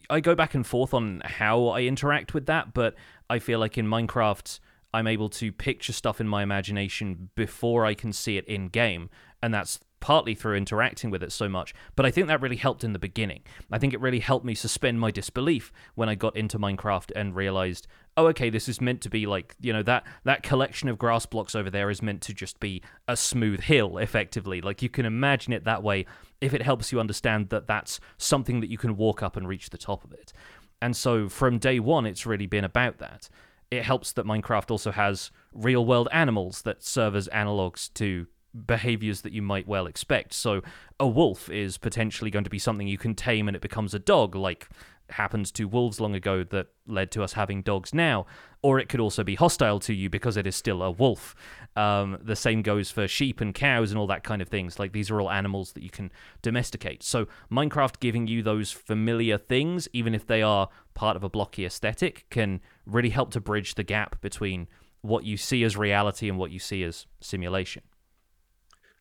I 0.10 0.20
go 0.22 0.36
back 0.36 0.54
and 0.54 0.66
forth 0.66 0.94
on 0.94 1.22
how 1.26 1.68
I 1.68 1.82
interact 1.82 2.34
with 2.34 2.46
that, 2.46 2.74
but 2.74 2.96
I 3.30 3.40
feel 3.40 3.60
like 3.60 3.78
in 3.78 3.88
Minecraft 3.88 4.60
I'm 4.94 5.08
able 5.08 5.30
to 5.30 5.52
picture 5.52 5.94
stuff 5.94 6.22
in 6.22 6.28
my 6.28 6.44
imagination 6.44 7.30
before 7.36 7.86
I 7.86 7.94
can 7.94 8.14
see 8.14 8.38
it 8.38 8.46
in 8.46 8.70
game, 8.70 9.10
and 9.44 9.54
that's 9.54 9.80
partly 10.00 10.36
through 10.36 10.56
interacting 10.56 11.10
with 11.10 11.24
it 11.24 11.32
so 11.32 11.50
much. 11.50 11.74
But 11.96 12.06
I 12.06 12.12
think 12.12 12.28
that 12.28 12.42
really 12.42 12.56
helped 12.56 12.84
in 12.84 12.94
the 12.94 13.00
beginning. 13.00 13.42
I 13.72 13.80
think 13.80 13.94
it 13.94 14.02
really 14.02 14.20
helped 14.20 14.46
me 14.46 14.56
suspend 14.56 15.00
my 15.00 15.12
disbelief 15.12 15.72
when 15.96 16.10
I 16.10 16.16
got 16.16 16.36
into 16.36 16.60
Minecraft 16.60 17.12
and 17.16 17.36
realized, 17.36 17.88
oh, 18.16 18.28
okay, 18.28 18.50
this 18.50 18.68
is 18.68 18.82
meant 18.82 19.02
to 19.02 19.10
be 19.10 19.26
like, 19.26 19.56
you 19.60 19.74
know, 19.74 19.84
that 19.84 20.04
that 20.24 20.44
collection 20.44 20.90
of 20.90 20.98
grass 20.98 21.26
blocks 21.26 21.56
over 21.56 21.70
there 21.70 21.90
is 21.90 22.02
meant 22.02 22.22
to 22.24 22.34
just 22.34 22.60
be 22.60 22.82
a 23.08 23.18
smooth 23.18 23.62
hill, 23.62 23.98
effectively. 23.98 24.62
Like 24.62 24.82
you 24.82 24.90
can 24.90 25.06
imagine 25.06 25.54
it 25.54 25.64
that 25.66 25.84
way 25.84 26.06
if 26.42 26.54
it 26.54 26.62
helps 26.62 26.92
you 26.92 27.00
understand 27.00 27.50
that 27.50 27.68
that's 27.68 28.00
something 28.18 28.60
that 28.60 28.70
you 28.70 28.78
can 28.78 28.98
walk 28.98 29.24
up 29.24 29.36
and 29.36 29.48
reach 29.48 29.70
the 29.70 29.78
top 29.78 30.04
of 30.04 30.12
it. 30.12 30.34
And 30.82 30.96
so 30.96 31.28
from 31.28 31.58
day 31.58 31.80
one, 31.80 32.06
it's 32.06 32.26
really 32.26 32.46
been 32.46 32.64
about 32.64 33.00
that. 33.00 33.30
It 33.70 33.84
helps 33.84 34.14
that 34.14 34.26
Minecraft 34.26 34.72
also 34.72 34.92
has 34.92 35.32
real 35.52 35.86
world 35.86 36.08
animals 36.12 36.62
that 36.62 36.84
serve 36.84 37.16
as 37.16 37.28
analogs 37.30 37.92
to 37.96 38.28
behaviors 38.66 39.22
that 39.22 39.34
you 39.34 39.42
might 39.42 39.68
well 39.68 39.88
expect. 39.88 40.34
So 40.34 40.62
a 41.00 41.08
wolf 41.08 41.50
is 41.50 41.78
potentially 41.78 42.32
going 42.32 42.44
to 42.44 42.50
be 42.50 42.60
something 42.60 42.88
you 42.88 42.98
can 42.98 43.16
tame 43.16 43.48
and 43.48 43.56
it 43.56 43.62
becomes 43.62 43.94
a 43.94 44.00
dog, 44.00 44.36
like 44.36 44.68
happened 45.10 45.54
to 45.54 45.66
wolves 45.66 46.00
long 46.00 46.16
ago 46.16 46.44
that 46.44 46.68
led 46.86 47.12
to 47.12 47.24
us 47.24 47.34
having 47.34 47.62
dogs 47.62 47.94
now. 47.94 48.26
Or 48.62 48.80
it 48.80 48.90
could 48.90 49.00
also 49.00 49.24
be 49.24 49.36
hostile 49.36 49.80
to 49.82 49.94
you 49.94 50.10
because 50.10 50.36
it 50.36 50.48
is 50.48 50.56
still 50.56 50.82
a 50.82 50.92
wolf. 50.92 51.36
Um, 51.76 52.18
the 52.22 52.36
same 52.36 52.62
goes 52.64 52.90
for 52.90 53.08
sheep 53.08 53.40
and 53.40 53.54
cows 53.54 53.92
and 53.92 54.00
all 54.00 54.08
that 54.08 54.24
kind 54.24 54.42
of 54.42 54.50
things. 54.50 54.80
Like 54.80 54.94
these 54.94 55.12
are 55.12 55.22
all 55.22 55.30
animals 55.30 55.74
that 55.74 55.84
you 55.84 55.90
can 55.90 56.12
domesticate. 56.42 57.04
So 57.04 57.28
Minecraft 57.52 58.00
giving 58.00 58.28
you 58.28 58.42
those 58.42 58.72
familiar 58.72 59.38
things, 59.38 59.88
even 59.94 60.16
if 60.16 60.26
they 60.26 60.42
are 60.42 60.70
part 60.96 61.16
of 61.16 61.24
a 61.24 61.30
blocky 61.30 61.66
aesthetic, 61.66 62.26
can 62.30 62.62
really 62.86 63.12
help 63.12 63.32
to 63.32 63.40
bridge 63.40 63.76
the 63.76 63.84
gap 63.84 64.20
between 64.22 64.68
what 65.02 65.24
you 65.24 65.38
see 65.38 65.64
as 65.64 65.78
reality 65.78 66.28
and 66.28 66.38
what 66.38 66.52
you 66.52 66.60
see 66.60 66.84
as 66.84 67.06
simulation. 67.22 67.84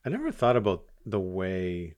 I 0.07 0.09
never 0.09 0.31
thought 0.31 0.57
about 0.57 0.85
the 1.05 1.21
way 1.21 1.97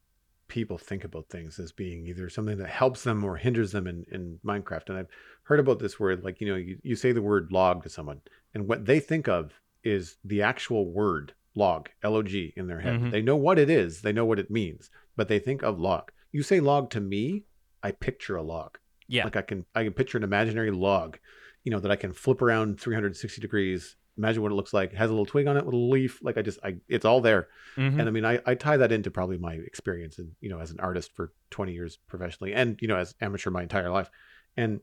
people 0.49 0.79
think 0.79 1.05
about 1.05 1.29
things 1.29 1.59
as 1.59 1.73
being 1.73 2.07
either 2.07 2.31
something 2.31 2.57
that 2.57 2.71
helps 2.71 3.05
them 3.05 3.23
or 3.23 3.37
hinders 3.37 3.73
them 3.73 3.87
in, 3.87 4.07
in 4.11 4.39
Minecraft. 4.45 4.89
And 4.89 4.99
I've 4.99 5.09
heard 5.43 5.61
about 5.61 5.79
this 5.79 6.01
word, 6.01 6.25
like, 6.25 6.41
you 6.41 6.49
know, 6.49 6.57
you, 6.57 6.79
you 6.83 6.97
say 6.97 7.13
the 7.13 7.21
word 7.21 7.53
log 7.53 7.83
to 7.83 7.91
someone, 7.91 8.23
and 8.55 8.67
what 8.67 8.87
they 8.87 8.99
think 8.99 9.29
of 9.29 9.53
is 9.85 10.17
the 10.25 10.43
actual 10.43 10.91
word 10.91 11.35
log, 11.55 11.91
L 12.03 12.17
O 12.17 12.23
G, 12.23 12.55
in 12.57 12.67
their 12.67 12.81
head. 12.81 12.95
Mm-hmm. 12.95 13.11
They 13.11 13.21
know 13.21 13.37
what 13.37 13.59
it 13.59 13.69
is, 13.69 14.01
they 14.01 14.13
know 14.13 14.25
what 14.25 14.39
it 14.39 14.51
means, 14.51 14.91
but 15.15 15.29
they 15.29 15.39
think 15.39 15.63
of 15.63 15.79
log. 15.79 16.11
You 16.33 16.43
say 16.43 16.61
log 16.61 16.89
to 16.91 17.01
me, 17.01 17.45
I 17.83 17.93
picture 17.93 18.37
a 18.37 18.43
log. 18.43 18.79
Yeah. 19.07 19.25
Like 19.25 19.37
I 19.37 19.43
can 19.43 19.67
I 19.75 19.85
can 19.85 19.93
picture 19.93 20.17
an 20.17 20.25
imaginary 20.25 20.71
log, 20.71 21.19
you 21.63 21.71
know, 21.71 21.81
that 21.81 21.91
I 21.91 21.97
can 21.97 22.15
flip 22.15 22.41
around 22.41 22.81
360 22.81 23.41
degrees 23.41 23.97
imagine 24.19 24.43
what 24.43 24.53
it 24.53 24.57
looks 24.57 24.75
like. 24.75 24.93
It 24.93 24.99
has 24.99 25.11
a 25.11 25.13
little 25.13 25.25
twig 25.25 25.47
on 25.47 25.57
it 25.57 25.65
with 25.65 25.75
a 25.75 25.79
leaf. 25.79 26.19
Like 26.23 26.37
I 26.37 26.43
just, 26.43 26.59
I, 26.63 26.77
it's 26.89 27.05
all 27.05 27.21
there. 27.21 27.49
Mm-hmm. 27.77 28.01
And 28.01 28.09
I 28.09 28.13
mean, 28.13 28.25
I, 28.25 28.41
I 28.45 28.55
tie 28.57 28.77
that 28.77 28.93
into 28.93 29.11
probably 29.11 29.39
my 29.39 29.55
experience 29.55 30.19
and, 30.19 30.33
you 30.41 30.51
know, 30.51 30.59
as 30.59 30.73
an 30.73 30.81
artist 30.81 31.13
for 31.15 31.33
20 31.51 31.73
years 31.73 31.99
professionally 32.09 32.53
and, 32.53 32.77
you 32.83 32.89
know, 32.89 32.97
as 32.97 33.15
amateur 33.21 33.51
my 33.51 33.63
entire 33.63 33.91
life. 33.91 34.11
And 34.57 34.81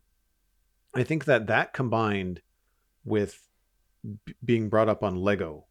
I 0.95 1.03
think 1.03 1.25
that 1.25 1.47
that 1.47 1.73
combined 1.73 2.41
with 3.03 3.45
b- 4.25 4.33
being 4.43 4.69
brought 4.69 4.89
up 4.89 5.03
on 5.03 5.17
Lego 5.17 5.65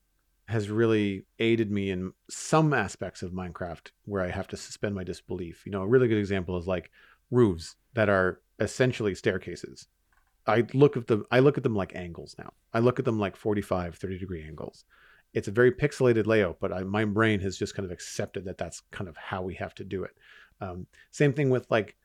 has 0.46 0.68
really 0.68 1.24
aided 1.38 1.70
me 1.70 1.90
in 1.90 2.12
some 2.28 2.74
aspects 2.74 3.22
of 3.22 3.32
Minecraft 3.32 3.90
where 4.04 4.22
I 4.22 4.28
have 4.28 4.46
to 4.48 4.58
suspend 4.58 4.94
my 4.94 5.04
disbelief. 5.04 5.64
You 5.64 5.72
know, 5.72 5.82
a 5.82 5.88
really 5.88 6.06
good 6.06 6.18
example 6.18 6.58
is 6.58 6.66
like 6.66 6.90
roofs 7.30 7.76
that 7.94 8.10
are 8.10 8.40
essentially 8.60 9.14
staircases 9.14 9.88
I 10.46 10.64
look 10.74 10.96
at 10.96 11.06
them 11.06 11.24
I 11.30 11.40
look 11.40 11.56
at 11.56 11.62
them 11.62 11.74
like 11.74 11.94
angles 11.94 12.36
now. 12.38 12.52
I 12.72 12.80
look 12.80 12.98
at 12.98 13.04
them 13.04 13.18
like 13.18 13.36
45 13.36 13.96
30 13.96 14.18
degree 14.18 14.42
angles. 14.42 14.84
It's 15.32 15.48
a 15.48 15.52
very 15.52 15.72
pixelated 15.72 16.26
layout, 16.26 16.58
but 16.60 16.72
I, 16.72 16.82
my 16.84 17.04
brain 17.04 17.40
has 17.40 17.58
just 17.58 17.74
kind 17.74 17.84
of 17.84 17.90
accepted 17.92 18.44
that 18.44 18.58
that's 18.58 18.82
kind 18.92 19.08
of 19.08 19.16
how 19.16 19.42
we 19.42 19.54
have 19.54 19.74
to 19.76 19.84
do 19.84 20.04
it. 20.04 20.12
Um, 20.60 20.86
same 21.10 21.32
thing 21.32 21.50
with 21.50 21.70
like 21.70 21.96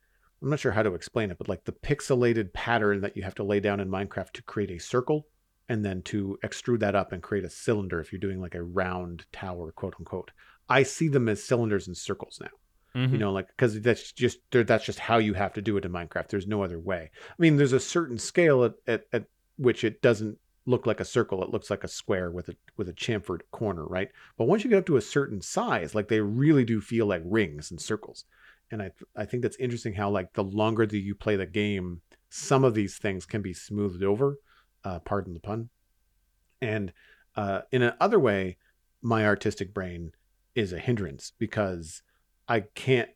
I'm 0.42 0.50
not 0.50 0.60
sure 0.60 0.72
how 0.72 0.84
to 0.84 0.94
explain 0.94 1.32
it, 1.32 1.38
but 1.38 1.50
like 1.50 1.66
the 1.66 1.74
pixelated 1.74 2.54
pattern 2.54 3.02
that 3.02 3.18
you 3.18 3.24
have 3.24 3.36
to 3.36 3.44
lay 3.44 3.60
down 3.60 3.80
in 3.80 3.90
Minecraft 3.90 4.32
to 4.34 4.42
create 4.44 4.72
a 4.72 4.80
circle 4.80 5.28
and 5.68 5.86
then 5.86 6.02
to 6.04 6.40
extrude 6.44 6.80
that 6.80 6.96
up 6.96 7.12
and 7.12 7.22
create 7.22 7.44
a 7.44 7.50
cylinder 7.50 8.00
if 8.00 8.12
you're 8.12 8.20
doing 8.20 8.42
like 8.42 8.56
a 8.56 8.64
round 8.64 9.26
tower, 9.32 9.72
quote 9.72 9.96
unquote. 10.00 10.32
I 10.70 10.84
see 10.84 11.10
them 11.10 11.28
as 11.28 11.44
cylinders 11.44 11.88
and 11.88 11.98
circles 11.98 12.40
now. 12.42 12.50
Mm-hmm. 12.96 13.14
You 13.14 13.20
know, 13.20 13.32
like 13.32 13.48
because 13.48 13.80
that's 13.82 14.12
just 14.12 14.40
that's 14.52 14.86
just 14.86 15.00
how 15.00 15.18
you 15.18 15.34
have 15.34 15.54
to 15.54 15.62
do 15.62 15.78
it 15.78 15.86
in 15.86 15.92
Minecraft. 15.92 16.28
There's 16.28 16.48
no 16.48 16.64
other 16.64 16.80
way. 16.80 17.12
I 17.30 17.36
mean, 17.38 17.58
there's 17.58 17.74
a 17.74 17.80
certain 17.80 18.18
scale 18.18 18.64
at, 18.64 18.74
at, 18.88 19.04
at 19.14 19.26
which 19.58 19.84
it 19.84 20.02
doesn't 20.02 20.38
look 20.66 20.86
like 20.86 21.00
a 21.00 21.06
circle. 21.06 21.44
It 21.44 21.50
looks 21.50 21.70
like 21.70 21.84
a 21.84 21.88
square 21.88 22.32
with 22.32 22.50
a 22.50 22.56
with 22.78 22.90
a 22.90 22.94
chamfered 22.94 23.42
corner, 23.52 23.86
right? 23.86 24.10
But 24.38 24.46
once 24.46 24.64
you 24.64 24.70
get 24.70 24.80
up 24.80 24.86
to 24.88 24.98
a 24.98 25.02
certain 25.02 25.42
size, 25.42 25.94
like 25.94 26.08
they 26.08 26.20
really 26.20 26.66
do 26.66 26.82
feel 26.82 27.06
like 27.06 27.22
rings 27.26 27.72
and 27.72 27.80
circles. 27.80 28.26
And 28.72 28.82
I 28.82 28.92
I 29.16 29.26
think 29.26 29.44
that's 29.44 29.58
interesting 29.58 29.94
how 29.94 30.10
like 30.10 30.34
the 30.34 30.44
longer 30.44 30.86
that 30.86 30.98
you 30.98 31.14
play 31.16 31.36
the 31.36 31.46
game, 31.46 32.02
some 32.30 32.64
of 32.64 32.74
these 32.74 32.98
things 32.98 33.26
can 33.26 33.42
be 33.42 33.54
smoothed 33.54 34.04
over. 34.04 34.38
Uh, 34.84 35.00
pardon 35.00 35.34
the 35.34 35.40
pun. 35.40 35.70
And 36.62 36.94
uh, 37.36 37.62
in 37.72 37.82
another 37.82 38.20
way, 38.20 38.58
my 39.02 39.26
artistic 39.26 39.74
brain 39.74 40.12
is 40.56 40.74
a 40.74 40.80
hindrance 40.80 41.32
because 41.38 42.02
I 42.50 42.62
can't 42.62 43.10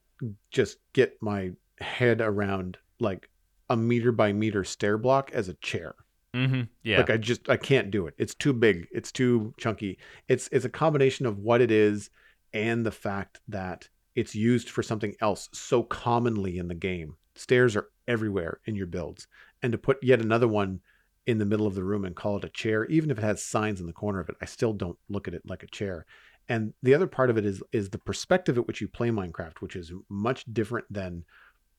just 0.51 0.77
get 0.93 1.21
my 1.21 1.51
head 1.79 2.21
around 2.21 2.77
like 2.99 3.29
a 3.69 3.75
meter 3.75 4.11
by 4.11 4.31
meter 4.31 4.63
stair 4.63 4.97
block 4.97 5.31
as 5.33 5.49
a 5.49 5.55
chair. 5.55 5.95
Mm-hmm. 6.33 6.61
Yeah. 6.83 6.97
Like 6.97 7.09
I 7.09 7.17
just 7.17 7.49
I 7.49 7.57
can't 7.57 7.91
do 7.91 8.07
it. 8.07 8.15
It's 8.17 8.35
too 8.35 8.53
big. 8.53 8.87
It's 8.91 9.11
too 9.11 9.53
chunky. 9.57 9.97
It's 10.27 10.47
it's 10.51 10.65
a 10.65 10.69
combination 10.69 11.25
of 11.25 11.39
what 11.39 11.61
it 11.61 11.71
is 11.71 12.09
and 12.53 12.85
the 12.85 12.91
fact 12.91 13.39
that 13.47 13.89
it's 14.15 14.35
used 14.35 14.69
for 14.69 14.83
something 14.83 15.15
else 15.21 15.49
so 15.53 15.83
commonly 15.83 16.57
in 16.57 16.67
the 16.67 16.75
game. 16.75 17.15
Stairs 17.35 17.75
are 17.75 17.89
everywhere 18.07 18.59
in 18.65 18.75
your 18.75 18.87
builds. 18.87 19.27
And 19.61 19.71
to 19.71 19.77
put 19.77 20.03
yet 20.03 20.21
another 20.21 20.47
one 20.47 20.81
in 21.25 21.37
the 21.37 21.45
middle 21.45 21.65
of 21.65 21.75
the 21.75 21.83
room 21.83 22.05
and 22.05 22.15
call 22.15 22.37
it 22.37 22.43
a 22.43 22.49
chair, 22.49 22.85
even 22.85 23.09
if 23.09 23.17
it 23.17 23.23
has 23.23 23.41
signs 23.41 23.79
in 23.79 23.87
the 23.87 23.93
corner 23.93 24.19
of 24.19 24.29
it, 24.29 24.35
I 24.41 24.45
still 24.45 24.73
don't 24.73 24.97
look 25.09 25.27
at 25.27 25.33
it 25.33 25.43
like 25.45 25.63
a 25.63 25.67
chair. 25.67 26.05
And 26.49 26.73
the 26.83 26.93
other 26.93 27.07
part 27.07 27.29
of 27.29 27.37
it 27.37 27.45
is 27.45 27.63
is 27.71 27.89
the 27.89 27.97
perspective 27.97 28.57
at 28.57 28.67
which 28.67 28.81
you 28.81 28.87
play 28.87 29.09
Minecraft, 29.09 29.61
which 29.61 29.75
is 29.75 29.91
much 30.09 30.45
different 30.51 30.91
than 30.91 31.23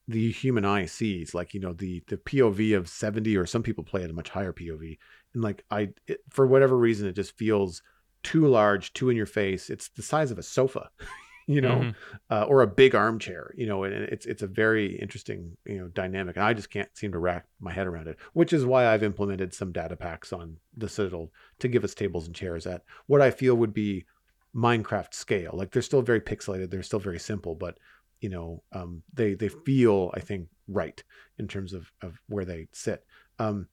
the 0.09 0.31
human 0.31 0.65
eye 0.65 0.87
sees. 0.87 1.35
Like 1.35 1.55
you 1.55 1.61
know 1.61 1.73
the 1.73 2.03
the 2.09 2.17
POV 2.17 2.77
of 2.77 2.89
seventy, 2.89 3.37
or 3.37 3.47
some 3.47 3.63
people 3.63 3.85
play 3.85 4.03
at 4.03 4.11
a 4.11 4.15
much 4.15 4.31
higher 4.31 4.53
POV, 4.53 4.99
and 5.35 5.43
like 5.43 5.65
I 5.71 5.91
it, 6.07 6.21
for 6.31 6.47
whatever 6.47 6.77
reason 6.77 7.07
it 7.07 7.17
just 7.17 7.37
feels 7.37 7.83
too 8.23 8.47
large, 8.47 8.93
too 8.95 9.11
in 9.11 9.17
your 9.17 9.27
face. 9.27 9.69
It's 9.69 9.89
the 9.89 10.03
size 10.03 10.31
of 10.31 10.39
a 10.39 10.43
sofa. 10.43 10.91
you 11.47 11.61
know, 11.61 11.77
mm-hmm. 11.77 11.91
uh, 12.31 12.45
or 12.45 12.63
a 12.63 12.67
big 12.67 12.95
armchair, 12.95 13.53
you 13.57 13.67
know, 13.67 13.85
and 13.85 13.95
it's 13.95 14.25
it's 14.25 14.43
a 14.43 14.47
very 14.47 14.97
interesting, 14.97 15.57
you 15.67 15.79
know, 15.79 15.89
dynamic. 15.89 16.37
And 16.37 16.45
I 16.45 16.55
just 16.55 16.71
can't 16.71 16.89
seem 16.97 17.13
to 17.13 17.19
wrap 17.19 17.47
my 17.61 17.73
head 17.73 17.87
around 17.87 18.09
it, 18.09 18.17
which 18.33 18.53
is 18.53 18.65
why 18.65 18.87
I've 18.87 19.03
implemented 19.03 19.53
some 19.53 19.73
data 19.73 19.97
packs 19.97 20.33
on 20.33 20.57
the 20.77 20.89
Citadel 20.89 21.31
to 21.59 21.69
give 21.69 21.85
us 21.85 21.95
tables 21.95 22.27
and 22.27 22.35
chairs 22.35 22.67
at 22.67 22.83
what 23.07 23.21
I 23.21 23.31
feel 23.31 23.57
would 23.57 23.75
be 23.75 24.07
Minecraft 24.55 25.13
scale. 25.13 25.53
Like 25.53 25.71
they're 25.73 25.83
still 25.83 26.03
very 26.03 26.21
pixelated, 26.21 26.71
they're 26.71 26.83
still 26.83 27.01
very 27.01 27.19
simple, 27.19 27.55
but 27.55 27.79
you 28.21 28.29
know, 28.29 28.63
um, 28.73 29.03
they 29.13 29.35
they 29.35 29.49
feel 29.49 30.11
I 30.15 30.21
think 30.21 30.49
right 30.69 31.03
in 31.39 31.49
terms 31.49 31.73
of 31.73 31.91
of 32.03 32.21
where 32.29 32.45
they 32.45 32.69
sit. 32.73 33.05
Um, 33.39 33.69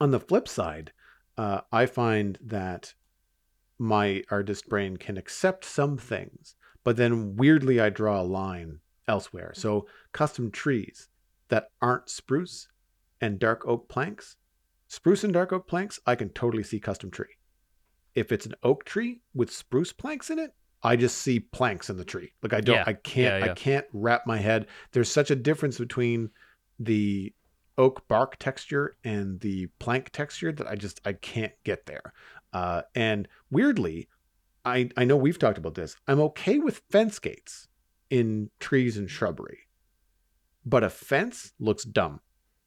on 0.00 0.10
the 0.10 0.20
flip 0.20 0.46
side, 0.48 0.92
uh, 1.38 1.62
I 1.72 1.86
find 1.86 2.38
that 2.44 2.94
my 3.78 4.22
artist 4.30 4.68
brain 4.68 4.96
can 4.96 5.16
accept 5.16 5.64
some 5.64 5.96
things, 5.96 6.54
but 6.84 6.96
then 6.96 7.36
weirdly 7.36 7.80
I 7.80 7.90
draw 7.90 8.20
a 8.20 8.22
line 8.22 8.80
elsewhere. 9.08 9.52
So 9.54 9.86
custom 10.12 10.50
trees 10.50 11.08
that 11.48 11.70
aren't 11.82 12.08
spruce 12.08 12.68
and 13.20 13.38
dark 13.38 13.66
oak 13.66 13.88
planks, 13.88 14.36
spruce 14.86 15.24
and 15.24 15.32
dark 15.32 15.52
oak 15.52 15.66
planks, 15.66 15.98
I 16.06 16.14
can 16.14 16.28
totally 16.30 16.62
see 16.62 16.78
custom 16.78 17.10
tree 17.10 17.36
if 18.14 18.32
it's 18.32 18.46
an 18.46 18.54
oak 18.62 18.84
tree 18.84 19.20
with 19.34 19.52
spruce 19.52 19.92
planks 19.92 20.30
in 20.30 20.38
it, 20.38 20.54
I 20.82 20.96
just 20.96 21.18
see 21.18 21.40
planks 21.40 21.88
in 21.88 21.96
the 21.96 22.04
tree. 22.04 22.32
Like 22.42 22.52
I 22.52 22.60
don't, 22.60 22.76
Yeah. 22.76 22.84
I 22.86 22.92
can't, 22.92 23.40
Yeah, 23.40 23.46
yeah. 23.46 23.52
I 23.52 23.54
can't 23.54 23.86
wrap 23.92 24.26
my 24.26 24.38
head. 24.38 24.66
There's 24.92 25.10
such 25.10 25.30
a 25.30 25.36
difference 25.36 25.78
between 25.78 26.30
the 26.78 27.32
oak 27.78 28.06
bark 28.06 28.36
texture 28.38 28.96
and 29.02 29.40
the 29.40 29.66
plank 29.78 30.10
texture 30.10 30.52
that 30.52 30.66
I 30.66 30.76
just 30.76 31.00
I 31.04 31.14
can't 31.14 31.52
get 31.64 31.86
there. 31.86 32.12
Uh, 32.52 32.82
and 32.94 33.26
weirdly, 33.50 34.08
I 34.64 34.90
I 34.96 35.04
know 35.04 35.16
we've 35.16 35.38
talked 35.38 35.58
about 35.58 35.74
this. 35.74 35.96
I'm 36.06 36.20
okay 36.20 36.58
with 36.58 36.82
fence 36.90 37.18
gates 37.18 37.68
in 38.10 38.50
trees 38.60 38.96
and 38.96 39.10
shrubbery, 39.10 39.60
but 40.64 40.84
a 40.84 40.90
fence 40.90 41.52
looks 41.58 41.84
dumb. 41.84 42.20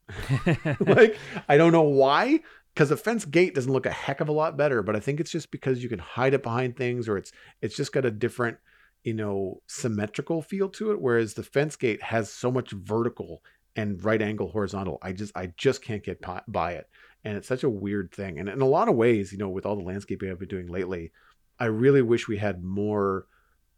like 0.80 1.18
I 1.48 1.58
don't 1.58 1.72
know 1.72 1.84
why, 1.84 2.42
because 2.78 2.92
a 2.92 2.98
fence 2.98 3.26
gate 3.26 3.56
doesn't 3.56 3.74
look 3.74 3.88
a 3.88 3.92
heck 3.92 4.22
of 4.22 4.30
a 4.30 4.32
lot 4.32 4.56
better. 4.56 4.84
But 4.84 4.96
I 4.96 5.00
think 5.00 5.20
it's 5.20 5.32
just 5.32 5.50
because 5.50 5.82
you 5.82 5.90
can 5.90 5.98
hide 5.98 6.36
it 6.36 6.44
behind 6.44 6.78
things, 6.78 7.10
or 7.10 7.18
it's 7.18 7.32
it's 7.60 7.76
just 7.76 7.92
got 7.92 8.06
a 8.06 8.12
different, 8.12 8.58
you 9.04 9.16
know, 9.16 9.64
symmetrical 9.66 10.44
feel 10.44 10.70
to 10.70 10.92
it. 10.92 11.02
Whereas 11.02 11.34
the 11.34 11.42
fence 11.42 11.76
gate 11.76 12.04
has 12.04 12.32
so 12.32 12.52
much 12.52 12.70
vertical 12.70 13.42
and 13.76 14.04
right 14.06 14.22
angle 14.22 14.52
horizontal. 14.52 15.00
I 15.02 15.12
just 15.12 15.36
I 15.36 15.54
just 15.58 15.82
can't 15.82 16.04
get 16.04 16.24
by 16.48 16.74
it, 16.74 16.88
and 17.24 17.36
it's 17.36 17.48
such 17.48 17.64
a 17.64 17.70
weird 17.70 18.12
thing. 18.12 18.38
And 18.38 18.48
in 18.48 18.62
a 18.62 18.68
lot 18.68 18.90
of 18.90 18.96
ways, 18.96 19.32
you 19.32 19.40
know, 19.40 19.50
with 19.50 19.66
all 19.66 19.76
the 19.76 19.82
landscaping 19.82 20.30
I've 20.30 20.38
been 20.38 20.48
doing 20.48 20.68
lately, 20.68 21.12
I 21.60 21.66
really 21.66 22.04
wish 22.04 22.28
we 22.28 22.38
had 22.38 22.64
more 22.64 23.26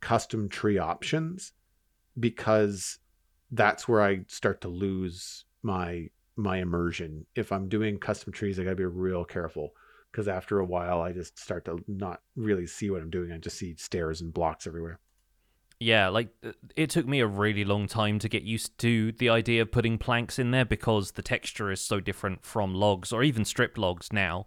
custom 0.02 0.50
tree 0.50 0.78
options 0.78 1.54
because 2.20 3.00
that's 3.50 3.88
where 3.88 4.02
I 4.02 4.26
start 4.28 4.60
to 4.62 4.68
lose 4.68 5.46
my 5.64 6.10
my 6.40 6.58
immersion. 6.58 7.26
If 7.36 7.52
I'm 7.52 7.68
doing 7.68 8.00
custom 8.00 8.34
trees, 8.34 8.60
I 8.60 8.64
gotta 8.64 8.76
be 8.76 8.86
real 8.86 9.26
careful 9.26 9.74
because 10.12 10.28
after 10.28 10.60
a 10.60 10.66
while, 10.66 11.02
I 11.02 11.12
just 11.12 11.38
start 11.38 11.66
to 11.66 11.84
not 11.88 12.22
really 12.36 12.66
see 12.66 12.90
what 12.90 13.02
I'm 13.02 13.10
doing. 13.10 13.32
I 13.32 13.38
just 13.38 13.58
see 13.58 13.76
stairs 13.76 14.22
and 14.22 14.34
blocks 14.34 14.66
everywhere. 14.66 15.00
Yeah, 15.80 16.10
like 16.10 16.30
uh, 16.46 16.52
it 16.76 16.90
took 16.90 17.08
me 17.08 17.20
a 17.20 17.28
really 17.28 17.64
long 17.64 17.88
time 17.88 18.20
to 18.20 18.30
get 18.30 18.44
used 18.44 18.78
to 18.80 19.12
the 19.14 19.30
idea 19.30 19.62
of 19.62 19.72
putting 19.72 19.98
planks 19.98 20.38
in 20.38 20.52
there 20.52 20.66
because 20.66 21.12
the 21.12 21.22
texture 21.22 21.72
is 21.72 21.80
so 21.80 22.00
different 22.00 22.44
from 22.44 22.74
logs 22.74 23.14
or 23.14 23.24
even 23.24 23.46
stripped 23.46 23.78
logs 23.78 24.12
now. 24.12 24.46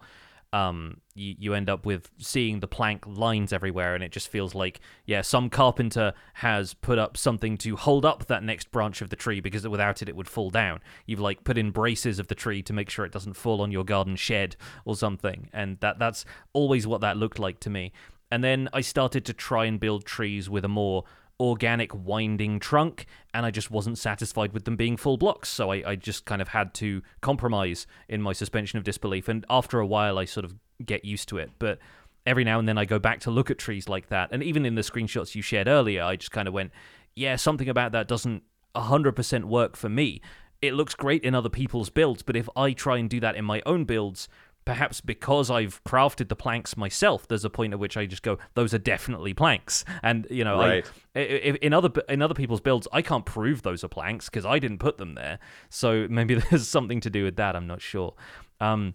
Um, 0.52 0.98
you, 1.14 1.34
you 1.38 1.54
end 1.54 1.70
up 1.70 1.86
with 1.86 2.10
seeing 2.18 2.60
the 2.60 2.66
plank 2.66 3.04
lines 3.06 3.52
everywhere, 3.52 3.94
and 3.94 4.04
it 4.04 4.12
just 4.12 4.28
feels 4.28 4.54
like, 4.54 4.80
yeah, 5.06 5.22
some 5.22 5.48
carpenter 5.48 6.12
has 6.34 6.74
put 6.74 6.98
up 6.98 7.16
something 7.16 7.56
to 7.58 7.76
hold 7.76 8.04
up 8.04 8.26
that 8.26 8.42
next 8.42 8.70
branch 8.70 9.00
of 9.00 9.08
the 9.08 9.16
tree 9.16 9.40
because 9.40 9.66
without 9.66 10.02
it, 10.02 10.08
it 10.08 10.16
would 10.16 10.28
fall 10.28 10.50
down. 10.50 10.80
You've 11.06 11.20
like 11.20 11.44
put 11.44 11.56
in 11.56 11.70
braces 11.70 12.18
of 12.18 12.28
the 12.28 12.34
tree 12.34 12.62
to 12.62 12.72
make 12.72 12.90
sure 12.90 13.04
it 13.04 13.12
doesn't 13.12 13.34
fall 13.34 13.62
on 13.62 13.72
your 13.72 13.84
garden 13.84 14.16
shed 14.16 14.56
or 14.84 14.94
something, 14.94 15.48
and 15.52 15.78
that 15.80 15.98
that's 15.98 16.24
always 16.52 16.86
what 16.86 17.00
that 17.00 17.16
looked 17.16 17.38
like 17.38 17.58
to 17.60 17.70
me. 17.70 17.92
And 18.30 18.42
then 18.42 18.70
I 18.72 18.80
started 18.80 19.26
to 19.26 19.34
try 19.34 19.66
and 19.66 19.78
build 19.78 20.06
trees 20.06 20.48
with 20.48 20.64
a 20.64 20.68
more 20.68 21.04
organic 21.40 21.94
winding 21.94 22.60
trunk 22.60 23.06
and 23.34 23.44
I 23.44 23.50
just 23.50 23.70
wasn't 23.70 23.98
satisfied 23.98 24.52
with 24.52 24.64
them 24.64 24.76
being 24.76 24.96
full 24.96 25.16
blocks. 25.16 25.48
So 25.48 25.72
I, 25.72 25.82
I 25.86 25.96
just 25.96 26.24
kind 26.24 26.40
of 26.40 26.48
had 26.48 26.74
to 26.74 27.02
compromise 27.20 27.86
in 28.08 28.22
my 28.22 28.32
suspension 28.32 28.78
of 28.78 28.84
disbelief 28.84 29.28
and 29.28 29.44
after 29.50 29.80
a 29.80 29.86
while 29.86 30.18
I 30.18 30.24
sort 30.24 30.44
of 30.44 30.54
get 30.84 31.04
used 31.04 31.28
to 31.30 31.38
it. 31.38 31.50
But 31.58 31.78
every 32.26 32.44
now 32.44 32.58
and 32.58 32.68
then 32.68 32.78
I 32.78 32.84
go 32.84 32.98
back 32.98 33.20
to 33.20 33.30
look 33.30 33.50
at 33.50 33.58
trees 33.58 33.88
like 33.88 34.08
that. 34.08 34.30
And 34.32 34.42
even 34.42 34.64
in 34.64 34.74
the 34.74 34.82
screenshots 34.82 35.34
you 35.34 35.42
shared 35.42 35.68
earlier 35.68 36.02
I 36.02 36.16
just 36.16 36.32
kind 36.32 36.48
of 36.48 36.54
went 36.54 36.70
yeah 37.14 37.36
something 37.36 37.68
about 37.68 37.92
that 37.92 38.08
doesn't 38.08 38.42
100% 38.74 39.44
work 39.44 39.76
for 39.76 39.88
me. 39.88 40.20
It 40.60 40.74
looks 40.74 40.94
great 40.94 41.24
in 41.24 41.34
other 41.34 41.50
people's 41.50 41.90
builds 41.90 42.22
but 42.22 42.36
if 42.36 42.48
I 42.56 42.72
try 42.72 42.98
and 42.98 43.10
do 43.10 43.20
that 43.20 43.36
in 43.36 43.44
my 43.44 43.62
own 43.66 43.84
builds 43.84 44.28
perhaps 44.64 45.00
because 45.00 45.50
I've 45.50 45.82
crafted 45.84 46.28
the 46.28 46.36
planks 46.36 46.76
myself, 46.76 47.26
there's 47.28 47.44
a 47.44 47.50
point 47.50 47.72
at 47.72 47.78
which 47.78 47.96
I 47.96 48.06
just 48.06 48.22
go, 48.22 48.38
those 48.54 48.72
are 48.72 48.78
definitely 48.78 49.34
planks. 49.34 49.84
And 50.02 50.26
you 50.30 50.44
know, 50.44 50.58
Right. 50.58 50.90
I, 51.14 51.18
in 51.20 51.72
other 51.72 51.90
in 52.08 52.22
other 52.22 52.34
people's 52.34 52.60
builds, 52.60 52.88
I 52.92 53.02
can't 53.02 53.26
prove 53.26 53.62
those 53.62 53.84
are 53.84 53.88
planks 53.88 54.28
because 54.28 54.46
I 54.46 54.58
didn't 54.58 54.78
put 54.78 54.98
them 54.98 55.14
there. 55.14 55.38
So 55.68 56.06
maybe 56.08 56.34
there's 56.50 56.68
something 56.68 57.00
to 57.00 57.10
do 57.10 57.24
with 57.24 57.36
that. 57.36 57.56
I'm 57.56 57.66
not 57.66 57.80
sure. 57.82 58.14
Um, 58.60 58.94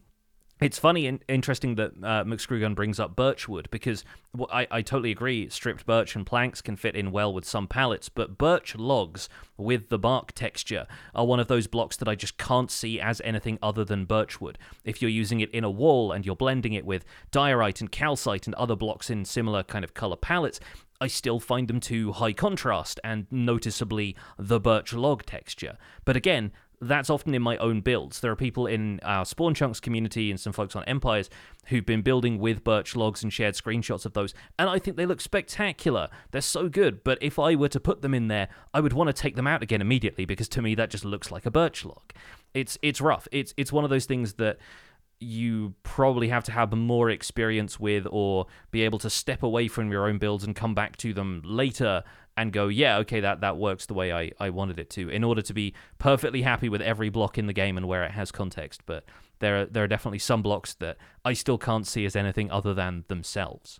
it's 0.59 0.79
funny 0.79 1.05
and 1.05 1.23
interesting 1.27 1.75
that 1.75 1.91
uh, 2.01 2.23
McScrewgun 2.23 2.73
brings 2.73 2.99
up 2.99 3.15
birchwood 3.15 3.69
because 3.69 4.03
wh- 4.37 4.51
I, 4.51 4.67
I 4.71 4.81
totally 4.81 5.11
agree. 5.11 5.49
Stripped 5.49 5.85
birch 5.85 6.15
and 6.15 6.25
planks 6.25 6.61
can 6.61 6.75
fit 6.75 6.95
in 6.95 7.11
well 7.11 7.31
with 7.33 7.45
some 7.45 7.67
palettes, 7.67 8.09
but 8.09 8.37
birch 8.37 8.75
logs 8.75 9.29
with 9.55 9.89
the 9.89 9.99
bark 9.99 10.31
texture 10.31 10.87
are 11.13 11.25
one 11.25 11.39
of 11.39 11.47
those 11.47 11.67
blocks 11.67 11.97
that 11.97 12.07
I 12.07 12.15
just 12.15 12.37
can't 12.37 12.71
see 12.71 12.99
as 12.99 13.21
anything 13.23 13.59
other 13.61 13.85
than 13.85 14.05
birchwood. 14.05 14.57
If 14.83 15.01
you're 15.01 15.11
using 15.11 15.41
it 15.41 15.51
in 15.51 15.63
a 15.63 15.69
wall 15.69 16.11
and 16.11 16.25
you're 16.25 16.35
blending 16.35 16.73
it 16.73 16.85
with 16.85 17.05
diorite 17.31 17.79
and 17.79 17.91
calcite 17.91 18.47
and 18.47 18.55
other 18.55 18.75
blocks 18.75 19.09
in 19.09 19.25
similar 19.25 19.61
kind 19.63 19.83
of 19.83 19.93
color 19.93 20.15
palettes, 20.15 20.59
I 20.99 21.07
still 21.07 21.39
find 21.39 21.67
them 21.67 21.79
too 21.79 22.13
high 22.13 22.33
contrast 22.33 22.99
and 23.03 23.27
noticeably 23.29 24.15
the 24.39 24.59
birch 24.59 24.93
log 24.93 25.25
texture. 25.25 25.77
But 26.05 26.15
again, 26.15 26.51
that's 26.79 27.09
often 27.09 27.33
in 27.33 27.41
my 27.41 27.57
own 27.57 27.81
builds. 27.81 28.19
There 28.19 28.31
are 28.31 28.35
people 28.35 28.67
in 28.67 28.99
our 29.01 29.25
Spawn 29.25 29.53
Chunks 29.53 29.79
community 29.79 30.29
and 30.29 30.39
some 30.39 30.53
folks 30.53 30.75
on 30.75 30.83
Empires 30.85 31.29
who've 31.67 31.85
been 31.85 32.01
building 32.01 32.39
with 32.39 32.63
birch 32.63 32.95
logs 32.95 33.23
and 33.23 33.33
shared 33.33 33.55
screenshots 33.55 34.05
of 34.05 34.13
those, 34.13 34.33
and 34.59 34.69
I 34.69 34.79
think 34.79 34.97
they 34.97 35.05
look 35.05 35.21
spectacular. 35.21 36.09
They're 36.31 36.41
so 36.41 36.69
good, 36.69 37.03
but 37.03 37.17
if 37.21 37.39
I 37.39 37.55
were 37.55 37.69
to 37.69 37.79
put 37.79 38.01
them 38.01 38.13
in 38.13 38.27
there, 38.27 38.47
I 38.73 38.79
would 38.79 38.93
want 38.93 39.07
to 39.07 39.13
take 39.13 39.35
them 39.35 39.47
out 39.47 39.63
again 39.63 39.81
immediately 39.81 40.25
because 40.25 40.47
to 40.49 40.61
me 40.61 40.75
that 40.75 40.89
just 40.89 41.05
looks 41.05 41.31
like 41.31 41.45
a 41.45 41.51
birch 41.51 41.83
log. 41.83 42.13
It's 42.53 42.77
it's 42.81 43.01
rough. 43.01 43.27
It's 43.31 43.53
it's 43.57 43.71
one 43.71 43.83
of 43.83 43.89
those 43.89 44.05
things 44.05 44.33
that 44.33 44.57
you 45.19 45.73
probably 45.83 46.29
have 46.29 46.43
to 46.43 46.51
have 46.51 46.71
more 46.73 47.09
experience 47.09 47.79
with 47.79 48.05
or 48.09 48.45
be 48.71 48.83
able 48.83 48.99
to 48.99 49.09
step 49.09 49.41
away 49.41 49.67
from 49.67 49.91
your 49.91 50.07
own 50.07 50.17
builds 50.17 50.43
and 50.43 50.55
come 50.55 50.75
back 50.75 50.95
to 50.97 51.13
them 51.13 51.41
later 51.43 52.03
and 52.35 52.53
go, 52.53 52.67
yeah, 52.67 52.97
okay, 52.97 53.19
that, 53.19 53.41
that 53.41 53.57
works 53.57 53.87
the 53.87 53.95
way 53.95 54.13
I, 54.13 54.31
I 54.39 54.51
wanted 54.51 54.79
it 54.79 54.91
to, 54.91 55.09
in 55.09 55.23
order 55.23 55.41
to 55.41 55.53
be 55.53 55.73
perfectly 55.97 56.43
happy 56.43 56.69
with 56.69 56.81
every 56.81 57.09
block 57.09 57.37
in 57.37 57.47
the 57.47 57.53
game 57.53 57.77
and 57.77 57.87
where 57.87 58.03
it 58.03 58.11
has 58.11 58.31
context. 58.31 58.81
But 58.85 59.05
there 59.39 59.61
are, 59.61 59.65
there 59.65 59.83
are 59.83 59.87
definitely 59.87 60.19
some 60.19 60.43
blocks 60.43 60.75
that 60.75 60.97
I 61.25 61.33
still 61.33 61.57
can't 61.57 61.87
see 61.87 62.05
as 62.05 62.15
anything 62.15 62.51
other 62.51 62.75
than 62.75 63.05
themselves. 63.07 63.79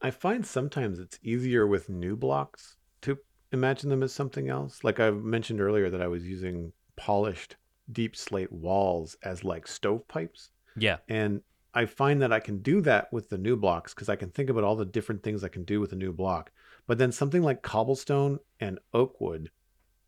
I 0.00 0.10
find 0.10 0.44
sometimes 0.44 0.98
it's 0.98 1.20
easier 1.22 1.64
with 1.64 1.88
new 1.88 2.16
blocks 2.16 2.76
to 3.02 3.18
imagine 3.52 3.90
them 3.90 4.02
as 4.02 4.12
something 4.12 4.48
else. 4.48 4.82
Like 4.82 4.98
I 4.98 5.12
mentioned 5.12 5.60
earlier 5.60 5.88
that 5.90 6.02
I 6.02 6.08
was 6.08 6.26
using 6.26 6.72
polished 6.96 7.54
deepslate 7.90 8.52
walls 8.52 9.16
as 9.22 9.44
like 9.44 9.66
stovepipes. 9.66 10.50
Yeah. 10.76 10.98
And 11.08 11.42
I 11.74 11.86
find 11.86 12.20
that 12.22 12.32
I 12.32 12.40
can 12.40 12.58
do 12.58 12.80
that 12.82 13.12
with 13.12 13.30
the 13.30 13.38
new 13.38 13.56
blocks 13.56 13.94
because 13.94 14.08
I 14.08 14.16
can 14.16 14.30
think 14.30 14.50
about 14.50 14.64
all 14.64 14.76
the 14.76 14.84
different 14.84 15.22
things 15.22 15.42
I 15.42 15.48
can 15.48 15.64
do 15.64 15.80
with 15.80 15.92
a 15.92 15.96
new 15.96 16.12
block. 16.12 16.50
But 16.86 16.98
then 16.98 17.12
something 17.12 17.42
like 17.42 17.62
cobblestone 17.62 18.38
and 18.60 18.78
oak 18.92 19.20
wood, 19.20 19.50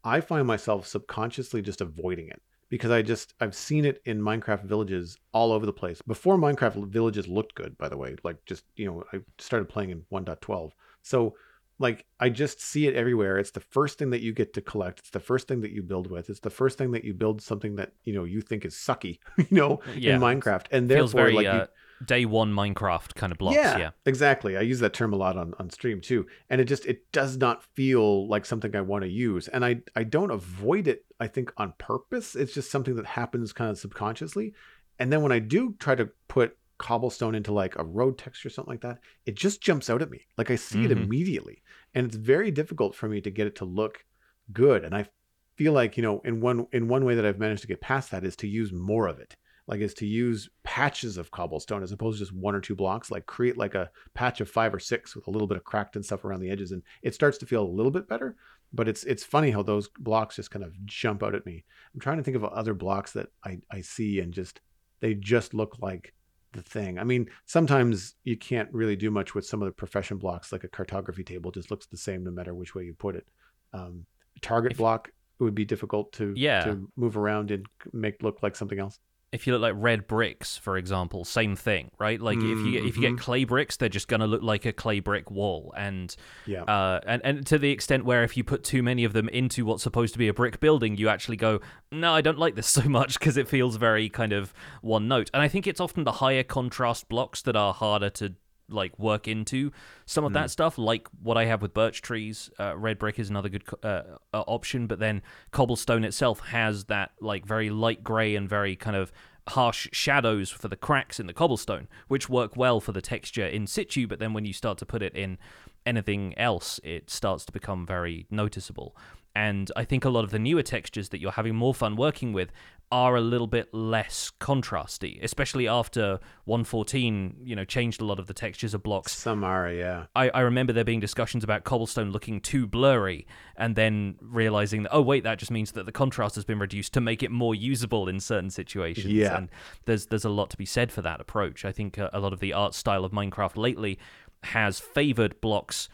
I 0.03 0.21
find 0.21 0.47
myself 0.47 0.87
subconsciously 0.87 1.63
just 1.63 1.81
avoiding 1.81 2.29
it 2.29 2.43
because 2.69 2.91
I 2.91 3.03
just 3.03 3.35
I've 3.41 3.55
seen 3.55 3.85
it 3.85 4.03
in 4.05 4.21
Minecraft 4.21 4.65
villages 4.65 5.17
all 5.33 5.53
over 5.53 5.65
the 5.65 5.73
place. 5.73 6.03
Before 6.03 6.37
Minecraft 6.37 6.89
villages 6.89 7.29
looked 7.29 7.55
good, 7.55 7.79
by 7.79 7.89
the 7.89 7.97
way, 7.97 8.17
like 8.25 8.45
just 8.45 8.65
you 8.77 8.87
know 8.87 9.05
I 9.13 9.21
started 9.39 9.69
playing 9.69 9.91
in 9.91 10.03
1.12, 10.13 10.73
so 11.03 11.35
like 11.79 12.05
I 12.21 12.29
just 12.29 12.61
see 12.61 12.87
it 12.87 12.95
everywhere. 12.95 13.39
It's 13.39 13.51
the 13.51 13.61
first 13.61 13.99
thing 13.99 14.11
that 14.11 14.21
you 14.23 14.33
get 14.33 14.53
to 14.55 14.61
collect. 14.61 15.01
It's 15.01 15.11
the 15.11 15.21
first 15.21 15.49
thing 15.49 15.61
that 15.63 15.73
you 15.73 15.83
build 15.83 16.11
with. 16.11 16.31
It's 16.31 16.41
the 16.41 16.51
first 16.51 16.79
thing 16.79 16.93
that 16.93 17.05
you 17.05 17.15
build 17.15 17.43
something 17.43 17.77
that 17.77 17.93
you 18.05 18.15
know 18.15 18.25
you 18.25 18.41
think 18.41 18.65
is 18.65 18.75
sucky, 18.75 19.19
you 19.39 19.47
know, 19.51 19.81
Yeah. 19.97 20.15
in 20.17 20.21
Minecraft, 20.21 20.67
and 20.71 20.89
therefore 20.89 21.03
Feels 21.03 21.13
very 21.13 21.33
like 21.35 21.45
you, 21.45 21.51
uh, 21.51 21.67
day 22.05 22.25
one 22.27 22.53
Minecraft 22.53 23.15
kind 23.15 23.33
of 23.33 23.39
blocks. 23.39 23.57
yeah, 23.57 23.79
yeah. 23.79 23.91
exactly. 24.07 24.57
I 24.57 24.61
use 24.61 24.81
that 24.81 24.93
term 24.93 25.13
a 25.13 25.17
lot 25.17 25.37
on, 25.37 25.55
on 25.59 25.71
stream 25.71 26.01
too. 26.01 26.27
And 26.49 26.61
it 26.61 26.65
just 26.67 26.87
it 26.87 27.11
does 27.13 27.37
not 27.39 27.65
feel 27.75 28.29
like 28.29 28.47
something 28.47 28.75
I 28.77 28.81
want 28.81 29.03
to 29.03 29.09
use. 29.11 29.49
And 29.49 29.65
I 29.65 29.81
I 29.97 30.05
don't 30.05 30.31
avoid 30.31 30.87
it, 30.87 31.05
I 31.19 31.27
think, 31.27 31.53
on 31.57 31.73
purpose. 31.79 32.37
It's 32.37 32.55
just 32.55 32.71
something 32.71 32.95
that 32.97 33.07
happens 33.07 33.53
kind 33.53 33.71
of 33.71 33.79
subconsciously. 33.79 34.55
And 35.01 35.13
then 35.13 35.23
when 35.23 35.33
I 35.33 35.41
do 35.41 35.75
try 35.81 35.97
to 35.97 36.09
put 36.29 36.57
cobblestone 36.79 37.35
into 37.35 37.53
like 37.53 37.77
a 37.79 37.85
road 37.85 38.19
texture 38.19 38.49
or 38.49 38.51
something 38.51 38.73
like 38.73 38.81
that, 38.83 38.99
it 39.27 39.35
just 39.37 39.63
jumps 39.63 39.89
out 39.91 40.03
at 40.03 40.11
me. 40.11 40.27
Like 40.39 40.51
I 40.51 40.57
see 40.57 40.85
it 40.85 40.91
Mhm. 40.91 40.93
immediately. 40.93 41.63
And 41.95 42.07
it's 42.07 42.17
very 42.17 42.51
difficult 42.51 42.95
for 42.95 43.09
me 43.09 43.21
to 43.21 43.31
get 43.31 43.47
it 43.47 43.57
to 43.57 43.65
look 43.65 44.05
good. 44.53 44.85
And 44.85 44.95
I 44.95 45.09
feel 45.57 45.73
like, 45.73 45.97
you 45.97 46.03
know, 46.03 46.21
in 46.21 46.41
one 46.41 46.67
in 46.73 46.89
one 46.89 47.05
way 47.05 47.15
that 47.15 47.25
I've 47.25 47.39
managed 47.39 47.63
to 47.63 47.69
get 47.69 47.81
past 47.81 48.11
that 48.11 48.25
is 48.25 48.37
to 48.37 48.49
use 48.49 48.73
more 48.73 49.07
of 49.07 49.19
it 49.19 49.37
like 49.67 49.81
is 49.81 49.95
to 49.95 50.07
use 50.07 50.51
patches 50.63 51.17
of 51.17 51.31
cobblestone 51.31 51.83
as 51.83 51.91
opposed 51.91 52.19
to 52.19 52.25
just 52.25 52.37
one 52.37 52.55
or 52.55 52.61
two 52.61 52.75
blocks 52.75 53.11
like 53.11 53.25
create 53.25 53.57
like 53.57 53.75
a 53.75 53.91
patch 54.13 54.43
of 54.43 54.51
five 54.51 54.75
or 54.75 54.79
six 54.79 55.17
with 55.17 55.27
a 55.27 55.31
little 55.31 55.49
bit 55.49 55.57
of 55.57 55.65
cracked 55.65 55.97
and 55.97 56.05
stuff 56.05 56.23
around 56.23 56.41
the 56.41 56.51
edges 56.51 56.71
and 56.73 56.83
it 57.03 57.15
starts 57.15 57.39
to 57.39 57.47
feel 57.47 57.63
a 57.63 57.67
little 57.77 57.91
bit 57.91 58.07
better 58.07 58.37
but 58.75 58.89
it's 58.89 59.05
it's 59.05 59.25
funny 59.25 59.51
how 59.51 59.63
those 59.63 59.89
blocks 60.01 60.37
just 60.37 60.51
kind 60.51 60.67
of 60.67 60.75
jump 60.85 61.23
out 61.23 61.35
at 61.35 61.47
me 61.47 61.65
i'm 61.95 62.01
trying 62.01 62.19
to 62.19 62.23
think 62.23 62.37
of 62.37 62.45
other 62.45 62.75
blocks 62.75 63.13
that 63.13 63.29
i 63.47 63.59
i 63.71 63.81
see 63.81 64.21
and 64.21 64.35
just 64.35 64.61
they 65.01 65.15
just 65.15 65.55
look 65.55 65.79
like 65.79 66.13
the 66.55 66.63
thing. 66.63 66.99
I 66.99 67.05
mean 67.05 67.29
sometimes 67.47 68.15
you 68.25 68.37
can't 68.37 68.69
really 68.73 68.97
do 68.97 69.11
much 69.11 69.35
with 69.35 69.45
some 69.47 69.61
of 69.63 69.67
the 69.67 69.73
profession 69.73 70.17
blocks 70.17 70.53
like 70.53 70.65
a 70.65 70.69
cartography 70.69 71.23
table 71.25 71.51
just 71.51 71.71
looks 71.71 71.87
the 71.87 71.97
same 71.97 72.25
no 72.25 72.31
matter 72.31 72.55
which 72.55 72.75
way 72.75 72.85
you 72.85 72.95
put 72.95 73.17
it. 73.17 73.27
Um 73.73 74.07
target 74.41 74.73
If- 74.73 74.79
block 74.79 75.11
would 75.41 75.55
be 75.55 75.65
difficult 75.65 76.13
to 76.13 76.33
Yeah. 76.37 76.65
to 76.65 76.91
move 76.97 77.17
around 77.17 77.51
and 77.51 77.67
make 77.93 78.23
look 78.23 78.43
like 78.43 78.57
something 78.57 78.79
else 78.79 78.99
if 79.35 79.47
you 79.47 79.53
look 79.53 79.63
like 79.63 79.75
red 79.77 80.07
bricks, 80.07 80.57
for 80.57 80.77
example, 80.77 81.25
same 81.25 81.57
thing, 81.57 81.91
right? 81.99 82.21
Like 82.21 82.39
mm-hmm. 82.39 82.67
if 82.67 82.67
you 82.67 82.89
if 82.89 82.97
you 82.97 83.03
get 83.03 83.13
mm-hmm. 83.13 83.19
clay 83.19 83.45
bricks, 83.45 83.77
they're 83.77 83.89
just 83.89 84.07
gonna 84.07 84.29
look 84.29 84.43
like 84.43 84.65
a 84.65 84.73
clay 84.73 85.01
brick 85.01 85.29
wall, 85.29 85.75
and 85.77 86.15
yeah, 86.47 86.63
uh, 86.63 87.01
and 87.05 87.21
and 87.25 87.47
to 87.49 87.59
the 87.59 87.71
extent 87.71 88.05
where 88.05 88.23
if 88.23 88.37
you 88.37 88.45
put 88.45 88.63
too 88.63 88.81
many 88.83 89.03
of 89.03 89.13
them 89.13 89.29
into 89.29 89.65
what's 89.67 89.83
supposed 89.83 90.13
to 90.13 90.19
be 90.19 90.29
a 90.29 90.35
brick 90.35 90.61
building, 90.61 90.97
you 90.97 91.09
actually 91.09 91.37
go, 91.37 91.61
no, 91.91 92.15
I 92.15 92.21
don't 92.21 92.39
like 92.39 92.55
this 92.55 92.67
so 92.69 92.89
much 92.89 93.19
because 93.19 93.37
it 93.37 93.49
feels 93.49 93.75
very 93.75 94.09
kind 94.09 94.33
of 94.33 94.55
one 94.83 95.09
note. 95.09 95.31
And 95.35 95.43
I 95.43 95.49
think 95.49 95.67
it's 95.67 95.81
often 95.81 96.05
the 96.05 96.13
higher 96.13 96.45
contrast 96.45 97.09
blocks 97.09 97.43
that 97.43 97.57
are 97.57 97.75
harder 97.75 98.11
to 98.11 98.35
like 98.69 98.99
work 98.99 99.29
into 99.29 99.71
some 100.07 100.25
of 100.25 100.31
mm. 100.31 100.35
that 100.35 100.51
stuff 100.51 100.79
like 100.79 101.09
what 101.23 101.37
i 101.37 101.45
have 101.45 101.63
with 101.63 101.75
birch 101.75 102.03
trees 102.03 102.51
uh, 102.59 102.77
red 102.77 102.99
brick 102.99 103.19
is 103.19 103.31
another 103.31 103.49
good 103.49 103.65
uh, 103.83 104.03
uh, 104.33 104.41
option 104.47 104.87
but 104.87 104.99
then 104.99 105.23
cobblestone 105.51 106.05
itself 106.05 106.41
has 106.41 106.85
that 106.85 107.13
like 107.21 107.45
very 107.45 107.71
light 107.71 108.03
gray 108.03 108.35
and 108.35 108.49
very 108.49 108.75
kind 108.77 108.97
of 108.97 109.13
harsh 109.49 109.89
shadows 109.93 110.51
for 110.51 110.69
the 110.69 110.77
cracks 110.77 111.21
in 111.21 111.27
the 111.27 111.35
cobblestone 111.35 111.87
which 112.09 112.29
work 112.31 112.57
well 112.57 112.81
for 112.81 112.93
the 112.93 113.03
texture 113.03 113.47
in 113.47 113.67
situ 113.67 114.07
but 114.07 114.19
then 114.19 114.33
when 114.33 114.45
you 114.45 114.53
start 114.53 114.79
to 114.79 114.87
put 114.87 115.03
it 115.03 115.15
in 115.15 115.37
anything 115.85 116.37
else 116.39 116.81
it 116.83 117.11
starts 117.11 117.45
to 117.45 117.53
become 117.53 117.87
very 117.87 118.27
noticeable 118.31 118.97
and 119.35 119.73
I 119.75 119.85
think 119.85 120.05
a 120.05 120.11
lot 120.11 120.25
of 120.25 120.31
the 120.31 120.39
newer 120.39 120.63
textures 120.63 121.09
that 121.09 121.21
you're 121.21 121.33
having 121.33 121.57
more 121.57 121.75
fun 121.75 121.97
working 121.97 122.33
with 122.33 122.53
are 122.95 123.17
a 123.17 123.21
little 123.21 123.49
bit 123.49 123.75
less 123.75 124.31
contrasty, 124.41 125.21
especially 125.21 125.67
after 125.67 126.21
114, 126.45 127.39
you 127.43 127.57
know, 127.57 127.65
changed 127.65 128.01
a 128.01 128.05
lot 128.05 128.21
of 128.21 128.29
the 128.29 128.33
textures 128.33 128.73
of 128.73 128.85
blocks. 128.85 129.11
Some 129.17 129.43
are, 129.43 129.69
yeah. 129.69 130.07
I, 130.15 130.29
I 130.29 130.41
remember 130.43 130.73
there 130.73 130.85
being 130.85 131.01
discussions 131.01 131.43
about 131.43 131.65
cobblestone 131.65 132.13
looking 132.13 132.41
too 132.41 132.69
blurry 132.69 133.27
and 133.57 133.75
then 133.75 134.15
realizing 134.21 134.85
that, 134.85 134.95
oh, 134.95 135.03
wait, 135.03 135.25
that 135.25 135.41
just 135.41 135.51
means 135.51 135.73
that 135.73 135.87
the 135.87 135.93
contrast 135.93 136.37
has 136.37 136.45
been 136.45 136.61
reduced 136.61 136.95
to 136.95 137.01
make 137.01 137.25
it 137.25 137.33
more 137.33 137.53
usable 137.53 138.09
in 138.09 138.21
certain 138.21 138.51
situations. 138.51 139.13
Yeah. 139.13 139.39
And 139.39 139.49
there's, 139.87 140.07
there's 140.07 140.25
a 140.25 140.31
lot 140.31 140.51
to 140.51 140.57
be 140.57 140.65
said 140.65 140.93
for 140.93 141.03
that 141.03 141.21
approach. 141.21 141.65
I 141.65 141.73
think 141.73 141.99
a, 141.99 142.11
a 142.13 142.21
lot 142.21 142.33
of 142.33 142.39
the 142.39 142.53
art 142.53 142.75
style 142.75 143.05
of 143.05 143.11
Minecraft 143.11 143.57
lately 143.57 143.99
has 144.45 144.79
favored 144.79 145.41
blocks 145.41 145.89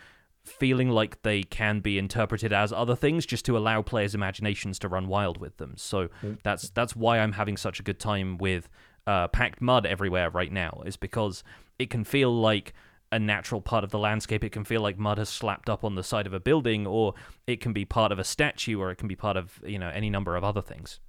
feeling 0.45 0.89
like 0.89 1.23
they 1.23 1.43
can 1.43 1.81
be 1.81 1.99
interpreted 1.99 2.53
as 2.53 2.73
other 2.73 2.97
things 2.97 3.27
just 3.27 3.45
to 3.45 3.57
allow 3.57 3.83
players' 3.83 4.15
imaginations 4.15 4.79
to 4.79 4.89
run 4.89 5.07
wild 5.09 5.39
with 5.39 5.57
them. 5.59 5.75
So 5.77 6.09
mm. 6.23 6.39
that's 6.43 6.71
that's 6.71 6.97
why 6.97 7.19
I'm 7.19 7.33
having 7.33 7.57
such 7.57 7.81
a 7.81 7.83
good 7.83 8.01
time 8.01 8.39
with 8.39 8.69
uh, 9.07 9.29
packed 9.29 9.61
mud 9.61 9.87
everywhere 9.87 10.31
right 10.31 10.53
now, 10.53 10.83
is 10.87 10.97
because 10.97 11.43
it 11.79 11.91
can 11.91 12.05
feel 12.05 12.35
like 12.35 12.73
a 13.13 13.19
natural 13.19 13.61
part 13.61 13.85
of 13.85 13.91
the 13.91 13.99
landscape. 13.99 14.45
It 14.45 14.51
can 14.51 14.65
feel 14.65 14.81
like 14.81 14.99
mud 14.99 15.19
has 15.19 15.29
slapped 15.29 15.69
up 15.69 15.85
on 15.85 15.95
the 15.95 16.03
side 16.03 16.27
of 16.27 16.33
a 16.33 16.41
building, 16.41 16.87
or 16.87 17.15
it 17.47 17.61
can 17.61 17.73
be 17.73 17.85
part 17.85 18.13
of 18.13 18.19
a 18.19 18.25
statue, 18.25 18.79
or 18.79 18.91
it 18.91 18.97
can 18.97 19.09
be 19.09 19.17
part 19.17 19.37
of 19.37 19.61
you 19.65 19.79
know 19.79 19.91
any 19.91 20.11
number 20.11 20.37
of 20.37 20.45
other 20.45 20.63
things. 20.63 21.01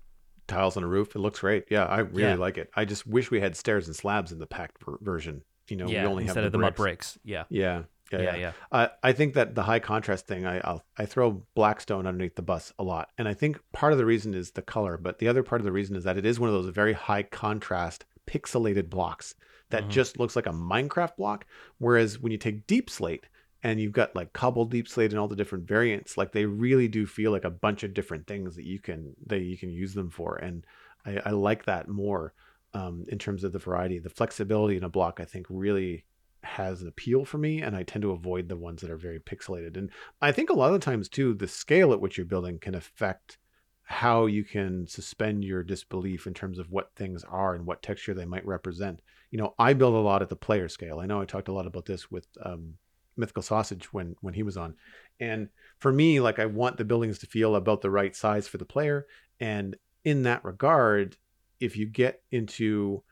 Tiles 0.48 0.76
on 0.76 0.84
a 0.84 0.88
roof. 0.88 1.16
It 1.16 1.20
looks 1.20 1.40
great. 1.40 1.66
Yeah, 1.70 1.86
I 1.86 2.00
really 2.00 2.24
yeah. 2.24 2.36
like 2.36 2.58
it. 2.58 2.70
I 2.76 2.86
just 2.86 3.08
wish 3.08 3.32
we 3.32 3.40
had 3.40 3.56
stairs 3.56 3.88
and 3.88 3.96
slabs 3.96 4.32
in 4.32 4.40
the 4.40 4.48
packed 4.48 4.84
version. 5.02 5.44
You 5.70 5.78
know, 5.78 5.88
yeah, 5.88 6.04
we 6.04 6.10
only 6.10 6.24
instead 6.24 6.44
have 6.44 6.52
the, 6.52 6.58
the 6.58 6.62
mud 6.62 6.76
bricks. 6.76 7.18
Yeah, 7.24 7.44
yeah. 7.50 7.84
Yeah, 8.12 8.22
yeah. 8.22 8.36
yeah. 8.36 8.52
Uh, 8.72 8.88
I 9.04 9.14
think 9.14 9.34
that 9.36 9.56
the 9.56 9.64
high 9.64 9.80
contrast 9.80 10.28
thing, 10.28 10.46
I 10.46 10.60
I'll, 10.60 10.84
I 10.98 11.06
throw 11.06 11.44
Blackstone 11.56 12.08
underneath 12.08 12.36
the 12.36 12.42
bus 12.42 12.74
a 12.78 12.84
lot, 12.84 13.10
and 13.18 13.28
I 13.28 13.34
think 13.34 13.60
part 13.72 13.94
of 13.94 14.00
the 14.00 14.06
reason 14.06 14.34
is 14.34 14.52
the 14.52 14.62
color, 14.62 14.98
but 14.98 15.20
the 15.20 15.28
other 15.28 15.44
part 15.44 15.62
of 15.62 15.66
the 15.66 15.72
reason 15.72 15.96
is 15.96 16.04
that 16.04 16.18
it 16.18 16.26
is 16.26 16.40
one 16.40 16.50
of 16.50 16.56
those 16.56 16.74
very 16.74 16.94
high 16.94 17.24
contrast 17.24 18.06
pixelated 18.28 18.90
blocks 18.90 19.36
that 19.70 19.84
mm-hmm. 19.84 19.92
just 19.92 20.20
looks 20.20 20.36
like 20.36 20.48
a 20.48 20.52
Minecraft 20.52 21.16
block. 21.18 21.46
Whereas 21.80 22.20
when 22.20 22.32
you 22.32 22.38
take 22.38 22.68
Deepslate 22.68 23.24
and 23.64 23.80
you've 23.80 23.92
got 23.92 24.16
like 24.16 24.34
Cobble 24.34 24.68
Deepslate 24.68 25.10
and 25.10 25.20
all 25.20 25.28
the 25.28 25.36
different 25.36 25.68
variants, 25.68 26.18
like 26.18 26.32
they 26.32 26.46
really 26.46 26.88
do 26.88 27.06
feel 27.06 27.32
like 27.32 27.46
a 27.46 27.50
bunch 27.50 27.84
of 27.84 27.94
different 27.94 28.28
things 28.28 28.56
that 28.56 28.66
you 28.66 28.80
can 28.80 29.16
that 29.28 29.40
you 29.40 29.58
can 29.58 29.70
use 29.70 29.94
them 29.94 30.10
for, 30.10 30.36
and 30.36 30.66
I, 31.06 31.22
I 31.26 31.30
like 31.32 31.66
that 31.66 31.88
more. 31.88 32.34
Um, 32.74 33.04
in 33.10 33.20
terms 33.20 33.44
of 33.44 33.52
the 33.52 33.60
variety, 33.60 34.00
the 34.00 34.10
flexibility 34.10 34.78
in 34.78 34.86
a 34.86 34.90
block, 34.90 35.20
I 35.20 35.26
think 35.26 35.46
really 35.50 36.06
has 36.44 36.82
an 36.82 36.88
appeal 36.88 37.26
for 37.26 37.38
me 37.38 37.62
and 37.62 37.76
I 37.76 37.84
tend 37.84 38.02
to 38.04 38.12
avoid 38.12 38.50
the 38.50 38.58
ones 38.58 38.82
that 38.82 38.90
are 38.90 38.98
very 38.98 39.20
pixelated. 39.20 39.78
And 39.78 39.90
I 40.22 40.32
think 40.32 40.50
a 40.50 40.56
lot 40.56 40.74
of 40.74 40.82
times 40.82 41.10
too, 41.10 41.34
the 41.34 41.48
scale 41.48 41.94
at 41.94 42.02
which 42.02 42.18
you're 42.18 42.26
building 42.26 42.60
can 42.60 42.76
affect 42.76 43.38
how 43.84 44.26
you 44.26 44.44
can 44.44 44.88
suspend 44.88 45.44
your 45.44 45.64
disbelief 45.64 46.26
in 46.26 46.34
terms 46.34 46.60
of 46.60 46.72
what 46.72 46.92
things 46.96 47.26
are 47.26 47.54
and 47.56 47.66
what 47.66 47.84
texture 47.84 48.14
they 48.14 48.26
might 48.26 48.46
represent. 48.46 49.02
You 49.32 49.38
know, 49.38 49.54
I 49.60 49.74
build 49.74 49.96
a 49.96 50.00
lot 50.00 50.22
at 50.22 50.30
the 50.30 50.36
player 50.36 50.70
scale. 50.70 51.00
I 51.00 51.06
know 51.06 51.22
I 51.22 51.26
talked 51.26 51.50
a 51.50 51.54
lot 51.54 51.68
about 51.68 51.86
this 51.86 52.10
with 52.10 52.26
um, 52.44 52.76
Mythical 53.18 53.44
Sausage 53.44 53.92
when 53.92 54.16
when 54.22 54.34
he 54.34 54.44
was 54.44 54.56
on, 54.56 54.76
and 55.20 55.50
for 55.80 55.92
me, 55.92 56.22
like 56.22 56.40
I 56.40 56.46
want 56.46 56.78
the 56.78 56.86
buildings 56.86 57.20
to 57.20 57.28
feel 57.28 57.56
about 57.56 57.82
the 57.82 57.90
right 57.90 58.16
size 58.16 58.48
for 58.48 58.58
the 58.58 58.66
player. 58.66 59.08
And 59.42 59.76
in 60.06 60.24
that 60.24 60.46
regard, 60.46 61.18
if 61.60 61.76
you 61.76 61.86
get 61.86 62.22
into 62.32 63.04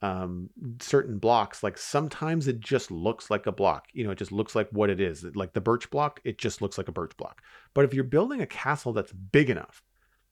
um, 0.00 0.50
certain 0.80 1.18
blocks, 1.18 1.62
like 1.62 1.76
sometimes 1.76 2.46
it 2.46 2.60
just 2.60 2.90
looks 2.90 3.30
like 3.30 3.46
a 3.46 3.52
block. 3.52 3.86
You 3.92 4.04
know, 4.04 4.10
it 4.10 4.18
just 4.18 4.32
looks 4.32 4.54
like 4.54 4.68
what 4.70 4.90
it 4.90 5.00
is. 5.00 5.24
Like 5.34 5.52
the 5.52 5.60
birch 5.60 5.90
block, 5.90 6.20
it 6.24 6.38
just 6.38 6.62
looks 6.62 6.78
like 6.78 6.88
a 6.88 6.92
birch 6.92 7.16
block. 7.16 7.42
But 7.74 7.84
if 7.84 7.94
you're 7.94 8.04
building 8.04 8.40
a 8.40 8.46
castle 8.46 8.92
that's 8.92 9.12
big 9.12 9.50
enough, 9.50 9.82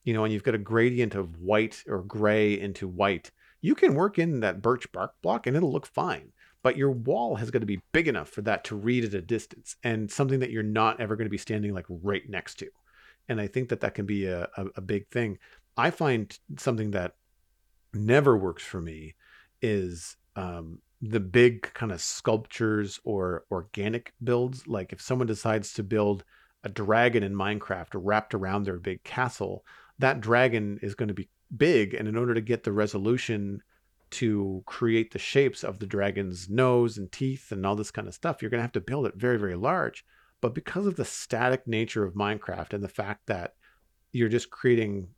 you 0.03 0.13
know, 0.13 0.23
and 0.23 0.31
you've 0.31 0.43
got 0.43 0.55
a 0.55 0.59
gradient 0.59 1.15
of 1.15 1.39
white 1.41 1.83
or 1.87 2.01
gray 2.01 2.57
into 2.59 2.87
white, 2.87 3.31
you 3.61 3.75
can 3.75 3.95
work 3.95 4.17
in 4.17 4.39
that 4.39 4.61
birch 4.61 4.89
bark 4.91 5.13
block 5.21 5.47
and 5.47 5.57
it'll 5.57 5.71
look 5.71 5.85
fine. 5.85 6.31
But 6.63 6.77
your 6.77 6.91
wall 6.91 7.35
has 7.35 7.51
got 7.51 7.59
to 7.59 7.65
be 7.65 7.81
big 7.91 8.07
enough 8.07 8.29
for 8.29 8.41
that 8.43 8.63
to 8.65 8.75
read 8.75 9.03
at 9.03 9.13
a 9.13 9.21
distance 9.21 9.75
and 9.83 10.09
something 10.09 10.39
that 10.39 10.49
you're 10.49 10.63
not 10.63 10.99
ever 10.99 11.15
going 11.15 11.25
to 11.25 11.31
be 11.31 11.37
standing 11.37 11.73
like 11.73 11.85
right 11.89 12.27
next 12.29 12.55
to. 12.59 12.67
And 13.29 13.41
I 13.41 13.47
think 13.47 13.69
that 13.69 13.81
that 13.81 13.95
can 13.95 14.05
be 14.05 14.25
a, 14.25 14.47
a, 14.55 14.65
a 14.77 14.81
big 14.81 15.09
thing. 15.09 15.37
I 15.75 15.91
find 15.91 16.37
something 16.57 16.91
that 16.91 17.15
never 17.93 18.37
works 18.37 18.63
for 18.63 18.81
me 18.81 19.15
is 19.61 20.17
um, 20.35 20.79
the 21.01 21.19
big 21.19 21.73
kind 21.73 21.91
of 21.91 22.01
sculptures 22.01 22.99
or 23.03 23.43
organic 23.51 24.13
builds. 24.23 24.67
Like 24.67 24.93
if 24.93 25.01
someone 25.01 25.27
decides 25.27 25.73
to 25.73 25.83
build 25.83 26.23
a 26.63 26.69
dragon 26.69 27.23
in 27.23 27.33
Minecraft 27.33 27.89
wrapped 27.93 28.33
around 28.33 28.63
their 28.63 28.79
big 28.79 29.03
castle, 29.03 29.63
that 29.99 30.21
dragon 30.21 30.79
is 30.81 30.95
going 30.95 31.07
to 31.07 31.13
be 31.13 31.29
big. 31.55 31.93
And 31.93 32.07
in 32.07 32.17
order 32.17 32.33
to 32.33 32.41
get 32.41 32.63
the 32.63 32.71
resolution 32.71 33.61
to 34.09 34.63
create 34.65 35.11
the 35.11 35.19
shapes 35.19 35.63
of 35.63 35.79
the 35.79 35.85
dragon's 35.85 36.49
nose 36.49 36.97
and 36.97 37.11
teeth 37.11 37.51
and 37.51 37.65
all 37.65 37.75
this 37.75 37.91
kind 37.91 38.07
of 38.07 38.13
stuff, 38.13 38.41
you're 38.41 38.51
going 38.51 38.59
to 38.59 38.63
have 38.63 38.71
to 38.73 38.81
build 38.81 39.05
it 39.05 39.15
very, 39.15 39.37
very 39.37 39.55
large. 39.55 40.05
But 40.41 40.53
because 40.55 40.85
of 40.85 40.95
the 40.95 41.05
static 41.05 41.67
nature 41.67 42.03
of 42.03 42.13
Minecraft 42.13 42.73
and 42.73 42.83
the 42.83 42.89
fact 42.89 43.27
that 43.27 43.55
you're 44.11 44.29
just 44.29 44.49
creating 44.49 45.09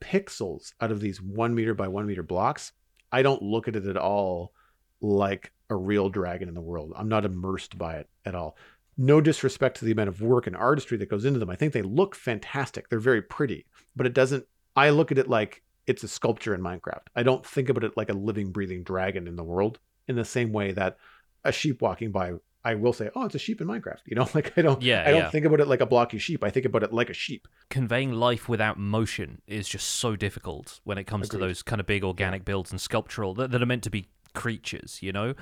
pixels 0.00 0.72
out 0.80 0.92
of 0.92 1.00
these 1.00 1.20
one 1.20 1.54
meter 1.54 1.74
by 1.74 1.88
one 1.88 2.06
meter 2.06 2.22
blocks, 2.22 2.72
I 3.12 3.22
don't 3.22 3.42
look 3.42 3.68
at 3.68 3.76
it 3.76 3.86
at 3.86 3.96
all 3.96 4.52
like 5.00 5.52
a 5.70 5.76
real 5.76 6.08
dragon 6.08 6.48
in 6.48 6.54
the 6.54 6.60
world. 6.60 6.92
I'm 6.96 7.08
not 7.08 7.24
immersed 7.24 7.76
by 7.78 7.96
it 7.96 8.08
at 8.24 8.34
all. 8.34 8.56
No 8.96 9.20
disrespect 9.20 9.78
to 9.78 9.84
the 9.84 9.92
amount 9.92 10.08
of 10.08 10.22
work 10.22 10.46
and 10.46 10.56
artistry 10.56 10.96
that 10.98 11.10
goes 11.10 11.24
into 11.24 11.38
them. 11.38 11.50
I 11.50 11.56
think 11.56 11.72
they 11.72 11.82
look 11.82 12.14
fantastic. 12.14 12.88
They're 12.88 12.98
very 12.98 13.22
pretty, 13.22 13.66
but 13.94 14.06
it 14.06 14.14
doesn't. 14.14 14.46
I 14.74 14.90
look 14.90 15.12
at 15.12 15.18
it 15.18 15.28
like 15.28 15.62
it's 15.86 16.02
a 16.02 16.08
sculpture 16.08 16.54
in 16.54 16.60
Minecraft. 16.60 17.06
I 17.14 17.22
don't 17.22 17.44
think 17.44 17.68
about 17.68 17.84
it 17.84 17.96
like 17.96 18.10
a 18.10 18.14
living, 18.14 18.52
breathing 18.52 18.82
dragon 18.82 19.26
in 19.28 19.36
the 19.36 19.44
world 19.44 19.78
in 20.08 20.16
the 20.16 20.24
same 20.24 20.52
way 20.52 20.72
that 20.72 20.96
a 21.44 21.52
sheep 21.52 21.82
walking 21.82 22.10
by 22.10 22.32
I 22.66 22.74
will 22.74 22.92
say, 22.92 23.10
oh, 23.14 23.26
it's 23.26 23.34
a 23.36 23.38
sheep 23.38 23.60
in 23.60 23.68
Minecraft. 23.68 24.00
You 24.06 24.16
know, 24.16 24.28
like 24.34 24.52
I 24.58 24.62
don't, 24.62 24.82
yeah, 24.82 25.04
I 25.06 25.12
don't 25.12 25.20
yeah. 25.20 25.30
think 25.30 25.46
about 25.46 25.60
it 25.60 25.68
like 25.68 25.80
a 25.80 25.86
blocky 25.86 26.18
sheep. 26.18 26.42
I 26.42 26.50
think 26.50 26.66
about 26.66 26.82
it 26.82 26.92
like 26.92 27.08
a 27.08 27.14
sheep. 27.14 27.46
Conveying 27.70 28.12
life 28.12 28.48
without 28.48 28.76
motion 28.76 29.40
is 29.46 29.68
just 29.68 29.86
so 29.86 30.16
difficult 30.16 30.80
when 30.82 30.98
it 30.98 31.04
comes 31.04 31.28
Agreed. 31.28 31.38
to 31.38 31.46
those 31.46 31.62
kind 31.62 31.78
of 31.78 31.86
big 31.86 32.02
organic 32.02 32.44
builds 32.44 32.72
and 32.72 32.80
sculptural 32.80 33.34
that, 33.34 33.52
that, 33.52 33.62
are 33.62 33.66
meant 33.66 33.84
to 33.84 33.90
be 33.90 34.08
creatures. 34.34 34.98
You 35.00 35.12
know, 35.12 35.34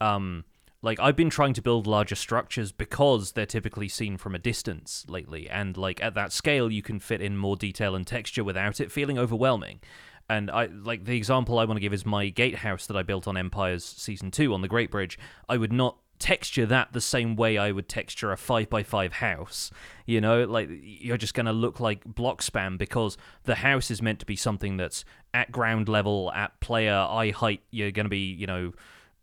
um, 0.00 0.44
like 0.82 0.98
I've 0.98 1.14
been 1.14 1.30
trying 1.30 1.54
to 1.54 1.62
build 1.62 1.86
larger 1.86 2.16
structures 2.16 2.72
because 2.72 3.30
they're 3.32 3.46
typically 3.46 3.88
seen 3.88 4.16
from 4.16 4.34
a 4.34 4.40
distance 4.40 5.06
lately, 5.08 5.48
and 5.48 5.76
like 5.76 6.02
at 6.02 6.14
that 6.14 6.32
scale, 6.32 6.68
you 6.68 6.82
can 6.82 6.98
fit 6.98 7.20
in 7.20 7.36
more 7.36 7.54
detail 7.54 7.94
and 7.94 8.04
texture 8.04 8.42
without 8.42 8.80
it 8.80 8.90
feeling 8.90 9.20
overwhelming. 9.20 9.78
And 10.28 10.50
I 10.50 10.66
like 10.66 11.04
the 11.04 11.16
example 11.16 11.60
I 11.60 11.64
want 11.64 11.76
to 11.76 11.80
give 11.80 11.92
is 11.92 12.04
my 12.04 12.28
gatehouse 12.28 12.86
that 12.86 12.96
I 12.96 13.02
built 13.02 13.28
on 13.28 13.36
Empires 13.36 13.84
Season 13.84 14.32
Two 14.32 14.52
on 14.52 14.62
the 14.62 14.68
Great 14.68 14.90
Bridge. 14.90 15.16
I 15.48 15.56
would 15.56 15.72
not 15.72 15.98
texture 16.22 16.66
that 16.66 16.92
the 16.92 17.00
same 17.00 17.34
way 17.34 17.58
I 17.58 17.72
would 17.72 17.88
texture 17.88 18.30
a 18.30 18.36
5x5 18.36 19.12
house. 19.12 19.72
You 20.06 20.20
know, 20.20 20.44
like 20.44 20.68
you're 20.70 21.16
just 21.16 21.34
going 21.34 21.46
to 21.46 21.52
look 21.52 21.80
like 21.80 22.04
block 22.04 22.42
spam 22.42 22.78
because 22.78 23.18
the 23.42 23.56
house 23.56 23.90
is 23.90 24.00
meant 24.00 24.20
to 24.20 24.26
be 24.26 24.36
something 24.36 24.76
that's 24.76 25.04
at 25.34 25.50
ground 25.50 25.88
level, 25.88 26.30
at 26.32 26.60
player 26.60 26.94
eye 26.94 27.32
height. 27.32 27.62
You're 27.72 27.90
going 27.90 28.06
to 28.06 28.10
be, 28.10 28.32
you 28.32 28.46
know, 28.46 28.72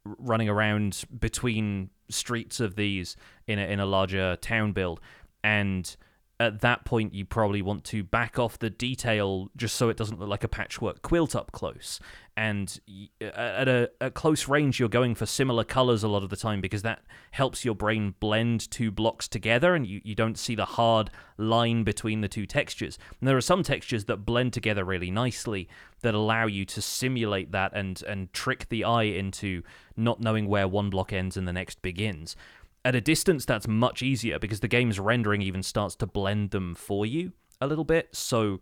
running 0.03 0.49
around 0.49 1.03
between 1.17 1.89
streets 2.09 2.59
of 2.59 2.75
these 2.75 3.15
in 3.47 3.59
a, 3.59 3.63
in 3.63 3.79
a 3.79 3.85
larger 3.85 4.35
town 4.35 4.73
build. 4.73 4.99
And 5.41 5.95
at 6.39 6.61
that 6.61 6.85
point 6.85 7.13
you 7.13 7.25
probably 7.25 7.61
want 7.61 7.83
to 7.83 8.01
back 8.01 8.39
off 8.39 8.57
the 8.57 8.69
detail 8.69 9.49
just 9.57 9.75
so 9.75 9.89
it 9.89 9.97
doesn't 9.97 10.19
look 10.19 10.29
like 10.29 10.43
a 10.43 10.47
patchwork 10.47 11.01
quilt 11.01 11.35
up 11.35 11.51
close. 11.51 11.99
And 12.37 12.79
at 13.19 13.67
a, 13.67 13.91
a 13.99 14.09
close 14.09 14.47
range 14.47 14.79
you're 14.79 14.87
going 14.87 15.15
for 15.15 15.25
similar 15.25 15.65
colors 15.65 16.03
a 16.03 16.07
lot 16.07 16.23
of 16.23 16.29
the 16.29 16.37
time 16.37 16.61
because 16.61 16.83
that 16.83 17.03
helps 17.31 17.65
your 17.65 17.75
brain 17.75 18.15
blend 18.21 18.71
two 18.71 18.91
blocks 18.91 19.27
together 19.27 19.75
and 19.75 19.85
you, 19.85 19.99
you 20.05 20.15
don't 20.15 20.37
see 20.37 20.55
the 20.55 20.63
hard 20.63 21.09
line 21.37 21.83
between 21.83 22.21
the 22.21 22.29
two 22.29 22.45
textures. 22.45 22.97
And 23.19 23.27
there 23.27 23.35
are 23.35 23.41
some 23.41 23.61
textures 23.61 24.05
that 24.05 24.25
blend 24.25 24.53
together 24.53 24.85
really 24.85 25.11
nicely 25.11 25.67
that 26.01 26.13
allow 26.13 26.45
you 26.45 26.63
to 26.63 26.81
simulate 26.81 27.51
that 27.51 27.73
and 27.75 28.01
and 28.03 28.31
trick 28.31 28.69
the 28.69 28.85
eye 28.85 29.03
into 29.03 29.61
not 29.97 30.21
knowing 30.21 30.47
where 30.47 30.69
one 30.69 30.89
block 30.89 31.11
ends 31.11 31.35
and 31.35 31.45
the 31.45 31.51
next 31.51 31.81
begins 31.81 32.37
at 32.85 32.95
a 32.95 33.01
distance, 33.01 33.45
that's 33.45 33.67
much 33.67 34.01
easier 34.01 34.39
because 34.39 34.61
the 34.61 34.67
game's 34.67 34.99
rendering 34.99 35.41
even 35.41 35.63
starts 35.63 35.95
to 35.97 36.07
blend 36.07 36.51
them 36.51 36.75
for 36.75 37.05
you 37.05 37.33
a 37.59 37.67
little 37.67 37.83
bit. 37.83 38.09
So 38.15 38.59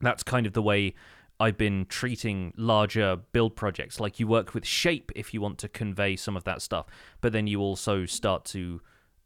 that's 0.00 0.22
kind 0.22 0.46
of 0.46 0.52
the 0.52 0.62
way 0.62 0.94
I've 1.40 1.56
been 1.56 1.86
treating 1.86 2.52
larger 2.56 3.16
build 3.16 3.54
projects. 3.54 4.00
Like 4.00 4.18
you 4.18 4.26
work 4.26 4.54
with 4.54 4.66
shape 4.66 5.12
if 5.14 5.32
you 5.32 5.40
want 5.40 5.58
to 5.58 5.68
convey 5.68 6.16
some 6.16 6.36
of 6.36 6.44
that 6.44 6.62
stuff, 6.62 6.86
but 7.20 7.32
then 7.32 7.46
you 7.46 7.60
also 7.60 8.06
start 8.06 8.44
to 8.46 8.80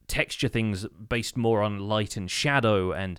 texture 0.09 0.49
things 0.49 0.87
based 1.09 1.37
more 1.37 1.63
on 1.63 1.79
light 1.79 2.17
and 2.17 2.31
shadow 2.31 2.93
and 2.93 3.19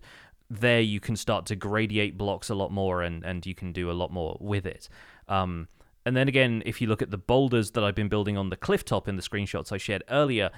there 0.49 0.81
you 0.81 0.99
can 0.99 1.15
start 1.15 1.47
to 1.47 1.55
gradiate 1.55 2.17
blocks 2.17 2.49
a 2.49 2.55
lot 2.55 2.71
more 2.71 3.01
and, 3.01 3.23
and 3.23 3.45
you 3.47 3.55
can 3.55 3.71
do 3.71 3.89
a 3.89 3.93
lot 3.93 4.11
more 4.11 4.37
with 4.39 4.67
it. 4.67 4.89
Um, 5.27 5.67
and 6.05 6.15
then 6.15 6.27
again, 6.27 6.61
if 6.65 6.81
you 6.81 6.87
look 6.87 7.01
at 7.01 7.09
the 7.09 7.17
boulders 7.17 7.71
that 7.71 7.83
I've 7.83 7.95
been 7.95 8.09
building 8.09 8.37
on 8.37 8.49
the 8.49 8.57
cliff 8.57 8.85
top 8.85 9.07
in 9.07 9.15
the 9.15 9.21
screenshots 9.21 9.71
I 9.71 9.77
shared 9.77 10.03
earlier, 10.09 10.51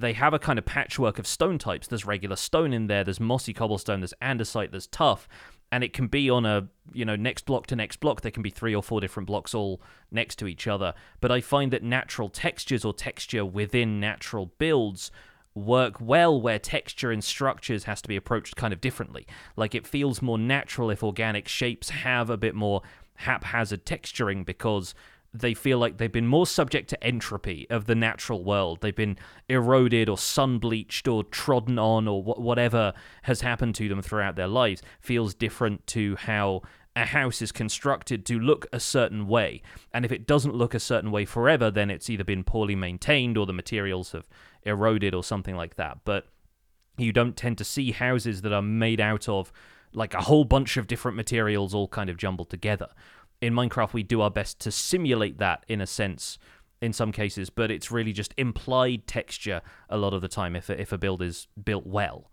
they 0.00 0.12
have 0.12 0.34
a 0.34 0.38
kind 0.38 0.58
of 0.58 0.64
patchwork 0.64 1.18
of 1.18 1.26
stone 1.26 1.58
types. 1.58 1.86
There's 1.86 2.04
regular 2.04 2.36
stone 2.36 2.72
in 2.72 2.86
there, 2.86 3.04
there's 3.04 3.20
mossy 3.20 3.52
cobblestone, 3.52 4.00
there's 4.00 4.14
andesite, 4.22 4.70
there's 4.70 4.86
tuff, 4.86 5.28
and 5.72 5.82
it 5.82 5.92
can 5.92 6.06
be 6.06 6.30
on 6.30 6.46
a, 6.46 6.68
you 6.92 7.04
know, 7.04 7.16
next 7.16 7.46
block 7.46 7.66
to 7.68 7.76
next 7.76 7.96
block. 7.98 8.20
There 8.20 8.30
can 8.30 8.42
be 8.42 8.50
three 8.50 8.74
or 8.74 8.82
four 8.82 9.00
different 9.00 9.26
blocks 9.26 9.54
all 9.54 9.80
next 10.10 10.36
to 10.36 10.46
each 10.46 10.66
other. 10.66 10.94
But 11.20 11.32
I 11.32 11.40
find 11.40 11.72
that 11.72 11.82
natural 11.82 12.28
textures 12.28 12.84
or 12.84 12.92
texture 12.92 13.44
within 13.44 13.98
natural 13.98 14.52
builds 14.58 15.10
work 15.54 16.00
well 16.00 16.40
where 16.40 16.58
texture 16.58 17.10
and 17.10 17.24
structures 17.24 17.84
has 17.84 18.02
to 18.02 18.08
be 18.08 18.16
approached 18.16 18.56
kind 18.56 18.72
of 18.72 18.80
differently. 18.80 19.26
Like 19.56 19.74
it 19.74 19.86
feels 19.86 20.20
more 20.22 20.38
natural 20.38 20.90
if 20.90 21.02
organic 21.02 21.48
shapes 21.48 21.88
have 21.90 22.30
a 22.30 22.36
bit 22.36 22.54
more 22.54 22.82
haphazard 23.16 23.86
texturing 23.86 24.44
because 24.44 24.94
they 25.40 25.54
feel 25.54 25.78
like 25.78 25.98
they've 25.98 26.12
been 26.12 26.26
more 26.26 26.46
subject 26.46 26.88
to 26.90 27.04
entropy 27.04 27.66
of 27.70 27.86
the 27.86 27.94
natural 27.94 28.44
world. 28.44 28.80
They've 28.80 28.94
been 28.94 29.18
eroded 29.48 30.08
or 30.08 30.18
sun 30.18 30.58
bleached 30.58 31.08
or 31.08 31.24
trodden 31.24 31.78
on 31.78 32.08
or 32.08 32.22
wh- 32.22 32.38
whatever 32.38 32.92
has 33.22 33.40
happened 33.40 33.74
to 33.76 33.88
them 33.88 34.02
throughout 34.02 34.36
their 34.36 34.48
lives 34.48 34.82
feels 35.00 35.34
different 35.34 35.86
to 35.88 36.16
how 36.16 36.62
a 36.94 37.04
house 37.04 37.42
is 37.42 37.52
constructed 37.52 38.24
to 38.26 38.38
look 38.38 38.66
a 38.72 38.80
certain 38.80 39.28
way. 39.28 39.62
And 39.92 40.04
if 40.04 40.12
it 40.12 40.26
doesn't 40.26 40.54
look 40.54 40.74
a 40.74 40.80
certain 40.80 41.10
way 41.10 41.26
forever, 41.26 41.70
then 41.70 41.90
it's 41.90 42.08
either 42.08 42.24
been 42.24 42.42
poorly 42.42 42.74
maintained 42.74 43.36
or 43.36 43.44
the 43.44 43.52
materials 43.52 44.12
have 44.12 44.28
eroded 44.62 45.14
or 45.14 45.22
something 45.22 45.54
like 45.54 45.76
that. 45.76 45.98
But 46.04 46.26
you 46.96 47.12
don't 47.12 47.36
tend 47.36 47.58
to 47.58 47.64
see 47.64 47.92
houses 47.92 48.42
that 48.42 48.52
are 48.52 48.62
made 48.62 49.00
out 49.00 49.28
of 49.28 49.52
like 49.92 50.14
a 50.14 50.22
whole 50.22 50.44
bunch 50.44 50.76
of 50.76 50.86
different 50.86 51.16
materials 51.16 51.74
all 51.74 51.88
kind 51.88 52.10
of 52.10 52.16
jumbled 52.16 52.50
together 52.50 52.88
in 53.40 53.54
Minecraft, 53.54 53.92
we 53.92 54.02
do 54.02 54.20
our 54.20 54.30
best 54.30 54.60
to 54.60 54.70
simulate 54.70 55.38
that 55.38 55.64
in 55.68 55.80
a 55.80 55.86
sense 55.86 56.38
in 56.80 56.92
some 56.92 57.12
cases, 57.12 57.50
but 57.50 57.70
it's 57.70 57.90
really 57.90 58.12
just 58.12 58.34
implied 58.36 59.06
texture 59.06 59.62
a 59.88 59.96
lot 59.96 60.12
of 60.12 60.22
the 60.22 60.28
time 60.28 60.54
if 60.54 60.68
a, 60.68 60.80
if 60.80 60.92
a 60.92 60.98
build 60.98 61.22
is 61.22 61.48
built 61.62 61.86
well. 61.86 62.30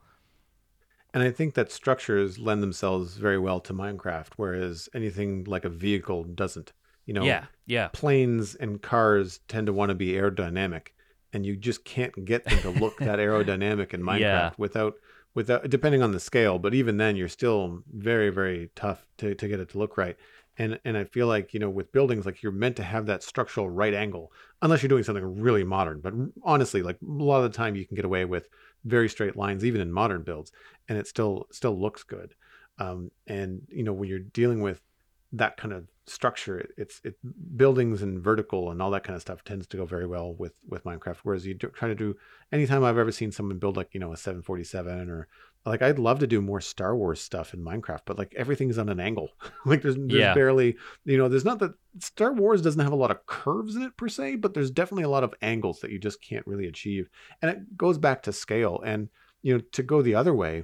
And 1.13 1.21
I 1.21 1.31
think 1.31 1.53
that 1.53 1.71
structures 1.71 2.39
lend 2.39 2.63
themselves 2.63 3.17
very 3.17 3.37
well 3.37 3.59
to 3.61 3.73
Minecraft, 3.73 4.29
whereas 4.35 4.89
anything 4.95 5.43
like 5.45 5.63
a 5.63 5.69
vehicle 5.69 6.23
doesn't. 6.23 6.73
You 7.05 7.13
know, 7.13 7.23
yeah, 7.23 7.45
yeah. 7.65 7.89
Planes 7.89 8.55
and 8.55 8.81
cars 8.81 9.39
tend 9.47 9.67
to 9.67 9.73
want 9.73 9.89
to 9.89 9.95
be 9.95 10.13
aerodynamic, 10.13 10.87
and 11.31 11.45
you 11.45 11.55
just 11.55 11.83
can't 11.83 12.25
get 12.25 12.45
them 12.45 12.59
to 12.61 12.69
look 12.79 12.97
that 12.97 13.19
aerodynamic 13.19 13.93
in 13.93 14.01
Minecraft 14.01 14.19
yeah. 14.19 14.51
without 14.57 14.95
without 15.35 15.69
depending 15.69 16.01
on 16.01 16.13
the 16.13 16.19
scale. 16.19 16.57
But 16.57 16.73
even 16.73 16.97
then, 16.97 17.15
you're 17.15 17.27
still 17.27 17.83
very 17.93 18.29
very 18.29 18.71
tough 18.75 19.05
to 19.17 19.35
to 19.35 19.47
get 19.47 19.59
it 19.59 19.69
to 19.69 19.77
look 19.77 19.97
right 19.97 20.17
and 20.57 20.79
and 20.85 20.97
I 20.97 21.05
feel 21.05 21.27
like 21.27 21.53
you 21.53 21.59
know 21.59 21.69
with 21.69 21.91
buildings 21.91 22.25
like 22.25 22.43
you're 22.43 22.51
meant 22.51 22.75
to 22.77 22.83
have 22.83 23.05
that 23.07 23.23
structural 23.23 23.69
right 23.69 23.93
angle 23.93 24.31
unless 24.61 24.81
you're 24.81 24.89
doing 24.89 25.03
something 25.03 25.41
really 25.41 25.63
modern. 25.63 25.99
But 25.99 26.13
honestly 26.43 26.81
like 26.81 26.97
a 27.01 27.05
lot 27.05 27.43
of 27.43 27.51
the 27.51 27.57
time 27.57 27.75
you 27.75 27.85
can 27.85 27.95
get 27.95 28.05
away 28.05 28.25
with 28.25 28.47
very 28.85 29.09
straight 29.09 29.35
lines 29.35 29.65
even 29.65 29.81
in 29.81 29.91
modern 29.91 30.23
builds 30.23 30.51
and 30.87 30.97
it 30.97 31.07
still 31.07 31.47
still 31.51 31.79
looks 31.79 32.03
good. 32.03 32.33
Um, 32.79 33.11
and 33.27 33.61
you 33.69 33.83
know 33.83 33.93
when 33.93 34.09
you're 34.09 34.19
dealing 34.19 34.61
with 34.61 34.81
that 35.31 35.57
kind 35.57 35.73
of 35.73 35.87
structure 36.05 36.67
it's 36.77 36.99
it 37.03 37.15
buildings 37.55 38.01
and 38.01 38.19
vertical 38.19 38.69
and 38.69 38.81
all 38.81 38.91
that 38.91 39.03
kind 39.03 39.15
of 39.15 39.21
stuff 39.21 39.43
tends 39.43 39.65
to 39.65 39.77
go 39.77 39.85
very 39.85 40.05
well 40.05 40.33
with 40.33 40.53
with 40.67 40.83
minecraft. 40.83 41.17
Whereas 41.23 41.45
you 41.45 41.55
try 41.55 41.87
to 41.87 41.95
do 41.95 42.15
anytime 42.51 42.83
i've 42.83 42.97
ever 42.97 43.11
seen 43.11 43.31
someone 43.31 43.57
build 43.57 43.77
like 43.77 43.93
you 43.93 43.99
know 43.99 44.13
a 44.13 44.17
747 44.17 45.09
or 45.09 45.27
like 45.65 45.81
I'd 45.81 45.99
love 45.99 46.19
to 46.19 46.27
do 46.27 46.41
more 46.41 46.59
Star 46.59 46.95
Wars 46.95 47.21
stuff 47.21 47.53
in 47.53 47.63
Minecraft, 47.63 48.01
but 48.05 48.17
like 48.17 48.33
everything's 48.35 48.77
on 48.77 48.89
an 48.89 48.99
angle. 48.99 49.29
like 49.65 49.81
there's, 49.81 49.95
there's 49.95 50.11
yeah. 50.11 50.33
barely, 50.33 50.75
you 51.05 51.17
know, 51.17 51.29
there's 51.29 51.45
not 51.45 51.59
that 51.59 51.73
Star 51.99 52.33
Wars 52.33 52.61
doesn't 52.61 52.81
have 52.81 52.91
a 52.91 52.97
lot 52.97 53.11
of 53.11 53.25
curves 53.25 53.75
in 53.75 53.83
it 53.83 53.95
per 53.95 54.09
se, 54.09 54.37
but 54.37 54.53
there's 54.53 54.71
definitely 54.71 55.03
a 55.03 55.09
lot 55.09 55.23
of 55.23 55.33
angles 55.41 55.79
that 55.79 55.91
you 55.91 55.99
just 55.99 56.21
can't 56.21 56.45
really 56.45 56.67
achieve. 56.67 57.09
And 57.41 57.49
it 57.49 57.77
goes 57.77 57.97
back 57.97 58.23
to 58.23 58.33
scale. 58.33 58.81
And, 58.85 59.09
you 59.41 59.53
know, 59.53 59.63
to 59.71 59.83
go 59.83 60.01
the 60.01 60.15
other 60.15 60.33
way, 60.33 60.63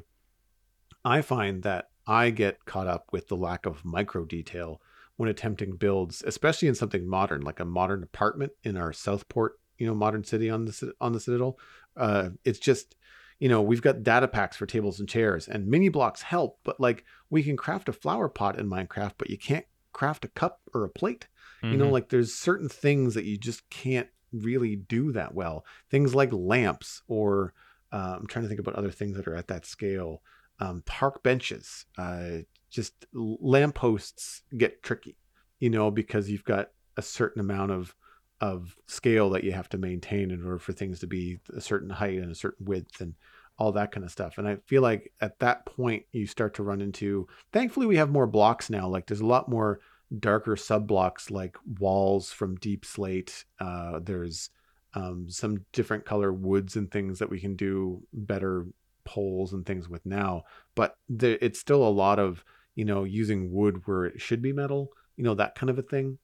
I 1.05 1.21
find 1.21 1.63
that 1.63 1.89
I 2.05 2.29
get 2.31 2.65
caught 2.65 2.87
up 2.87 3.05
with 3.11 3.27
the 3.27 3.37
lack 3.37 3.65
of 3.65 3.85
micro 3.85 4.25
detail 4.25 4.81
when 5.15 5.29
attempting 5.29 5.75
builds, 5.75 6.23
especially 6.25 6.67
in 6.67 6.75
something 6.75 7.07
modern, 7.07 7.41
like 7.41 7.59
a 7.59 7.65
modern 7.65 8.03
apartment 8.03 8.51
in 8.63 8.75
our 8.75 8.91
Southport, 8.91 9.59
you 9.77 9.87
know, 9.87 9.95
modern 9.95 10.23
city 10.23 10.49
on 10.49 10.65
the 10.65 10.93
on 10.99 11.13
the 11.13 11.19
Citadel. 11.19 11.57
Uh, 11.95 12.29
it's 12.43 12.59
just 12.59 12.95
you 13.39 13.47
know, 13.47 13.61
we've 13.61 13.81
got 13.81 14.03
data 14.03 14.27
packs 14.27 14.57
for 14.57 14.65
tables 14.65 14.99
and 14.99 15.07
chairs, 15.07 15.47
and 15.47 15.67
mini 15.67 15.89
blocks 15.89 16.21
help, 16.21 16.59
but 16.63 16.79
like 16.79 17.05
we 17.29 17.41
can 17.41 17.57
craft 17.57 17.89
a 17.89 17.93
flower 17.93 18.29
pot 18.29 18.59
in 18.59 18.69
Minecraft, 18.69 19.13
but 19.17 19.29
you 19.29 19.37
can't 19.37 19.65
craft 19.93 20.25
a 20.25 20.29
cup 20.29 20.61
or 20.73 20.83
a 20.83 20.89
plate. 20.89 21.27
Mm-hmm. 21.63 21.71
You 21.71 21.77
know, 21.77 21.85
mm-hmm. 21.85 21.93
like 21.93 22.09
there's 22.09 22.33
certain 22.33 22.69
things 22.69 23.13
that 23.13 23.25
you 23.25 23.37
just 23.37 23.69
can't 23.69 24.09
really 24.31 24.75
do 24.75 25.11
that 25.13 25.33
well. 25.33 25.65
Things 25.89 26.13
like 26.13 26.31
lamps, 26.33 27.01
or 27.07 27.53
uh, 27.91 28.17
I'm 28.19 28.27
trying 28.27 28.43
to 28.43 28.49
think 28.49 28.59
about 28.59 28.75
other 28.75 28.91
things 28.91 29.17
that 29.17 29.27
are 29.27 29.35
at 29.35 29.47
that 29.47 29.65
scale. 29.65 30.21
Um, 30.59 30.83
park 30.85 31.23
benches, 31.23 31.85
uh, 31.97 32.39
just 32.69 33.05
lampposts 33.13 34.43
get 34.57 34.83
tricky, 34.83 35.15
you 35.59 35.69
know, 35.69 35.89
because 35.89 36.29
you've 36.29 36.43
got 36.43 36.71
a 36.97 37.01
certain 37.01 37.39
amount 37.39 37.71
of 37.71 37.95
of 38.41 38.75
scale 38.87 39.29
that 39.31 39.43
you 39.43 39.51
have 39.51 39.69
to 39.69 39.77
maintain 39.77 40.31
in 40.31 40.43
order 40.43 40.59
for 40.59 40.73
things 40.73 40.99
to 40.99 41.07
be 41.07 41.39
a 41.55 41.61
certain 41.61 41.89
height 41.89 42.19
and 42.19 42.31
a 42.31 42.35
certain 42.35 42.65
width 42.65 43.01
and 43.01 43.15
all 43.57 43.73
that 43.73 43.91
kind 43.91 44.05
of 44.05 44.11
stuff. 44.11 44.37
And 44.37 44.47
I 44.47 44.57
feel 44.65 44.81
like 44.81 45.11
at 45.19 45.39
that 45.39 45.65
point 45.65 46.05
you 46.13 46.25
start 46.25 46.53
to 46.55 46.63
run 46.63 46.81
into 46.81 47.27
thankfully 47.51 47.85
we 47.85 47.97
have 47.97 48.09
more 48.09 48.27
blocks 48.27 48.69
now. 48.69 48.87
Like 48.87 49.05
there's 49.05 49.19
a 49.19 49.25
lot 49.25 49.49
more 49.49 49.81
darker 50.17 50.55
sub 50.55 50.87
blocks 50.87 51.29
like 51.29 51.57
walls 51.79 52.31
from 52.31 52.57
deepslate. 52.57 53.43
Uh, 53.59 53.99
there's 54.01 54.49
um, 54.93 55.29
some 55.29 55.65
different 55.73 56.05
color 56.05 56.31
woods 56.31 56.75
and 56.77 56.89
things 56.89 57.19
that 57.19 57.29
we 57.29 57.39
can 57.39 57.55
do 57.55 58.01
better 58.13 58.65
poles 59.03 59.53
and 59.53 59.65
things 59.65 59.89
with 59.89 60.05
now. 60.05 60.43
But 60.73 60.95
it's 61.09 61.59
still 61.59 61.83
a 61.83 61.89
lot 61.89 62.17
of, 62.17 62.43
you 62.75 62.85
know, 62.85 63.03
using 63.03 63.51
wood 63.51 63.81
where 63.85 64.05
it 64.05 64.21
should 64.21 64.41
be 64.41 64.53
metal, 64.53 64.93
you 65.17 65.23
know, 65.25 65.35
that 65.35 65.55
kind 65.55 65.69
of 65.69 65.77
a 65.77 65.83
thing 65.83 66.17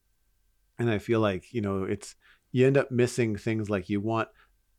and 0.77 0.89
i 0.89 0.97
feel 0.97 1.19
like 1.19 1.53
you 1.53 1.61
know 1.61 1.84
it's 1.84 2.15
you 2.52 2.65
end 2.65 2.77
up 2.77 2.91
missing 2.91 3.35
things 3.35 3.69
like 3.69 3.89
you 3.89 3.99
want 3.99 4.30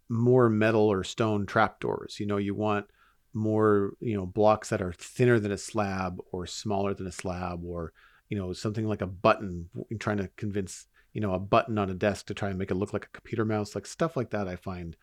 more 0.08 0.48
metal 0.48 0.82
or 0.82 1.02
stone 1.02 1.46
trapdoors 1.46 2.18
you 2.20 2.26
know 2.26 2.36
you 2.36 2.54
want 2.54 2.86
more 3.34 3.92
you 4.00 4.16
know 4.16 4.24
blocks 4.26 4.70
that 4.70 4.80
are 4.80 4.92
thinner 4.92 5.38
than 5.38 5.52
a 5.52 5.58
slab 5.58 6.18
or 6.32 6.46
smaller 6.46 6.94
than 6.94 7.06
a 7.06 7.12
slab 7.12 7.64
or 7.64 7.92
you 8.28 8.38
know 8.38 8.52
something 8.52 8.86
like 8.86 9.02
a 9.02 9.06
button 9.06 9.68
trying 9.98 10.16
to 10.16 10.28
convince 10.36 10.86
you 11.12 11.20
know 11.20 11.32
a 11.32 11.38
button 11.38 11.78
on 11.78 11.90
a 11.90 11.94
desk 11.94 12.26
to 12.26 12.34
try 12.34 12.48
and 12.48 12.58
make 12.58 12.70
it 12.70 12.76
look 12.76 12.92
like 12.92 13.04
a 13.04 13.18
computer 13.18 13.44
mouse 13.44 13.74
like 13.74 13.86
stuff 13.86 14.16
like 14.16 14.30
that 14.30 14.48
i 14.48 14.56
find 14.56 14.96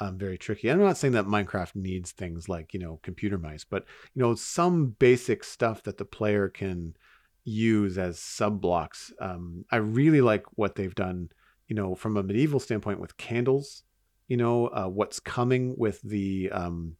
um, 0.00 0.16
very 0.16 0.38
tricky. 0.38 0.70
I'm 0.70 0.78
not 0.78 0.96
saying 0.96 1.12
that 1.12 1.26
minecraft 1.26 1.76
needs 1.76 2.12
things 2.12 2.48
like 2.48 2.72
you 2.72 2.80
know 2.80 2.98
computer 3.02 3.38
mice 3.38 3.64
but 3.64 3.84
you 4.14 4.22
know 4.22 4.34
some 4.34 4.96
basic 4.98 5.44
stuff 5.44 5.82
that 5.82 5.98
the 5.98 6.04
player 6.04 6.48
can 6.48 6.96
use 7.44 7.98
as 7.98 8.18
sub 8.18 8.60
blocks. 8.60 9.12
Um, 9.20 9.64
I 9.70 9.76
really 9.76 10.20
like 10.20 10.44
what 10.54 10.74
they've 10.74 10.94
done, 10.94 11.30
you 11.68 11.76
know, 11.76 11.94
from 11.94 12.16
a 12.16 12.22
medieval 12.22 12.60
standpoint 12.60 13.00
with 13.00 13.16
candles. 13.16 13.82
You 14.28 14.36
know, 14.36 14.68
uh, 14.68 14.86
what's 14.86 15.18
coming 15.18 15.74
with 15.76 16.00
the 16.02 16.50
um, 16.52 16.96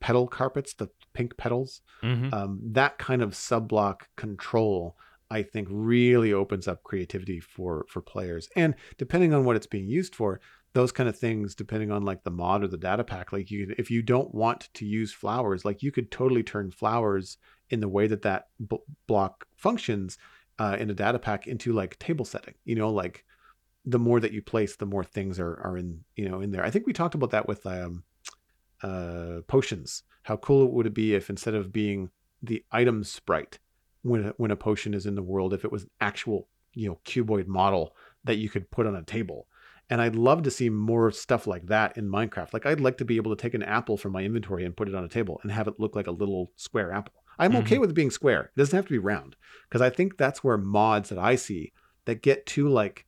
petal 0.00 0.26
carpets, 0.26 0.74
the 0.74 0.88
pink 1.12 1.36
petals. 1.36 1.82
Mm-hmm. 2.02 2.32
Um, 2.32 2.60
that 2.72 2.98
kind 2.98 3.22
of 3.22 3.34
sub 3.34 3.68
block 3.68 4.08
control, 4.16 4.96
I 5.30 5.42
think, 5.42 5.68
really 5.70 6.32
opens 6.32 6.66
up 6.66 6.82
creativity 6.82 7.40
for 7.40 7.84
for 7.88 8.00
players. 8.00 8.48
And 8.56 8.74
depending 8.96 9.34
on 9.34 9.44
what 9.44 9.56
it's 9.56 9.66
being 9.66 9.88
used 9.88 10.14
for, 10.14 10.40
those 10.76 10.92
kind 10.92 11.08
of 11.08 11.18
things 11.18 11.54
depending 11.54 11.90
on 11.90 12.02
like 12.02 12.22
the 12.22 12.30
mod 12.30 12.62
or 12.62 12.68
the 12.68 12.76
data 12.76 13.02
pack 13.02 13.32
like 13.32 13.50
you 13.50 13.74
if 13.78 13.90
you 13.90 14.02
don't 14.02 14.34
want 14.34 14.68
to 14.74 14.84
use 14.84 15.10
flowers 15.10 15.64
like 15.64 15.82
you 15.82 15.90
could 15.90 16.10
totally 16.10 16.42
turn 16.42 16.70
flowers 16.70 17.38
in 17.70 17.80
the 17.80 17.88
way 17.88 18.06
that 18.06 18.22
that 18.22 18.48
b- 18.68 18.78
block 19.06 19.46
functions 19.56 20.18
uh, 20.58 20.76
in 20.78 20.90
a 20.90 20.94
data 20.94 21.18
pack 21.18 21.46
into 21.46 21.72
like 21.72 21.98
table 21.98 22.24
setting 22.24 22.54
you 22.64 22.74
know 22.74 22.90
like 22.90 23.24
the 23.84 23.98
more 23.98 24.20
that 24.20 24.32
you 24.32 24.42
place 24.42 24.76
the 24.76 24.86
more 24.86 25.04
things 25.04 25.38
are 25.38 25.60
are 25.60 25.76
in 25.76 26.00
you 26.16 26.28
know 26.28 26.40
in 26.40 26.50
there 26.50 26.64
i 26.64 26.70
think 26.70 26.86
we 26.86 26.92
talked 26.92 27.14
about 27.14 27.30
that 27.30 27.46
with 27.46 27.64
um 27.66 28.02
uh 28.82 29.40
potions 29.46 30.02
how 30.22 30.36
cool 30.36 30.70
would 30.72 30.86
it 30.86 30.94
be 30.94 31.14
if 31.14 31.30
instead 31.30 31.54
of 31.54 31.72
being 31.72 32.10
the 32.42 32.64
item 32.72 33.04
sprite 33.04 33.58
when 34.02 34.26
a, 34.26 34.34
when 34.36 34.50
a 34.50 34.56
potion 34.56 34.94
is 34.94 35.06
in 35.06 35.14
the 35.14 35.22
world 35.22 35.52
if 35.52 35.64
it 35.64 35.72
was 35.72 35.84
an 35.84 35.90
actual 36.00 36.48
you 36.74 36.88
know 36.88 36.98
cuboid 37.04 37.46
model 37.46 37.94
that 38.24 38.36
you 38.36 38.48
could 38.48 38.70
put 38.70 38.86
on 38.86 38.96
a 38.96 39.02
table 39.02 39.46
and 39.88 40.02
I'd 40.02 40.16
love 40.16 40.42
to 40.42 40.50
see 40.50 40.68
more 40.68 41.10
stuff 41.12 41.46
like 41.46 41.66
that 41.66 41.96
in 41.96 42.08
Minecraft. 42.08 42.52
Like 42.52 42.66
I'd 42.66 42.80
like 42.80 42.98
to 42.98 43.04
be 43.04 43.16
able 43.16 43.34
to 43.34 43.40
take 43.40 43.54
an 43.54 43.62
apple 43.62 43.96
from 43.96 44.12
my 44.12 44.22
inventory 44.22 44.64
and 44.64 44.76
put 44.76 44.88
it 44.88 44.94
on 44.94 45.04
a 45.04 45.08
table 45.08 45.38
and 45.42 45.52
have 45.52 45.68
it 45.68 45.78
look 45.78 45.94
like 45.94 46.08
a 46.08 46.12
little 46.12 46.50
square 46.56 46.92
apple. 46.92 47.22
I'm 47.38 47.52
mm-hmm. 47.52 47.60
okay 47.60 47.78
with 47.78 47.90
it 47.90 47.94
being 47.94 48.10
square. 48.10 48.50
It 48.56 48.58
doesn't 48.58 48.76
have 48.76 48.86
to 48.86 48.92
be 48.92 48.98
round 48.98 49.36
because 49.68 49.82
I 49.82 49.90
think 49.90 50.16
that's 50.16 50.42
where 50.42 50.56
mods 50.56 51.08
that 51.10 51.18
I 51.18 51.36
see 51.36 51.72
that 52.04 52.22
get 52.22 52.46
too 52.46 52.68
like 52.68 53.06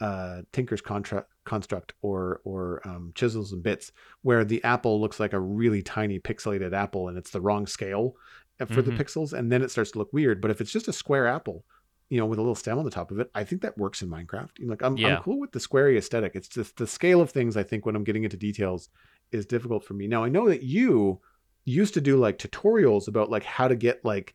uh, 0.00 0.42
Tinker's 0.52 0.80
contra- 0.80 1.26
construct 1.44 1.94
or 2.02 2.40
or 2.44 2.80
um, 2.86 3.12
chisels 3.14 3.52
and 3.52 3.62
bits, 3.62 3.92
where 4.22 4.44
the 4.44 4.62
apple 4.64 5.00
looks 5.00 5.20
like 5.20 5.32
a 5.32 5.40
really 5.40 5.82
tiny 5.82 6.18
pixelated 6.18 6.72
apple 6.72 7.08
and 7.08 7.16
it's 7.16 7.30
the 7.30 7.40
wrong 7.40 7.66
scale 7.66 8.16
for 8.58 8.64
mm-hmm. 8.66 8.96
the 8.96 9.04
pixels, 9.04 9.32
and 9.32 9.50
then 9.50 9.62
it 9.62 9.70
starts 9.70 9.92
to 9.92 9.98
look 9.98 10.12
weird. 10.12 10.40
But 10.40 10.50
if 10.50 10.60
it's 10.60 10.72
just 10.72 10.88
a 10.88 10.92
square 10.92 11.26
apple, 11.26 11.64
you 12.08 12.18
know, 12.18 12.26
with 12.26 12.38
a 12.38 12.42
little 12.42 12.54
stem 12.54 12.78
on 12.78 12.84
the 12.84 12.90
top 12.90 13.10
of 13.10 13.18
it. 13.18 13.30
I 13.34 13.44
think 13.44 13.62
that 13.62 13.78
works 13.78 14.02
in 14.02 14.08
Minecraft. 14.08 14.50
You 14.58 14.66
know, 14.66 14.70
like 14.70 14.82
I'm, 14.82 14.96
yeah. 14.96 15.16
I'm 15.16 15.22
cool 15.22 15.40
with 15.40 15.52
the 15.52 15.58
squarey 15.58 15.96
aesthetic. 15.96 16.32
It's 16.34 16.48
just 16.48 16.76
the 16.76 16.86
scale 16.86 17.20
of 17.20 17.30
things. 17.30 17.56
I 17.56 17.62
think 17.62 17.86
when 17.86 17.96
I'm 17.96 18.04
getting 18.04 18.24
into 18.24 18.36
details 18.36 18.88
is 19.32 19.46
difficult 19.46 19.84
for 19.84 19.94
me. 19.94 20.06
Now 20.06 20.22
I 20.22 20.28
know 20.28 20.48
that 20.48 20.62
you 20.62 21.20
used 21.64 21.94
to 21.94 22.00
do 22.00 22.16
like 22.16 22.38
tutorials 22.38 23.08
about 23.08 23.30
like 23.30 23.44
how 23.44 23.68
to 23.68 23.76
get 23.76 24.04
like 24.04 24.34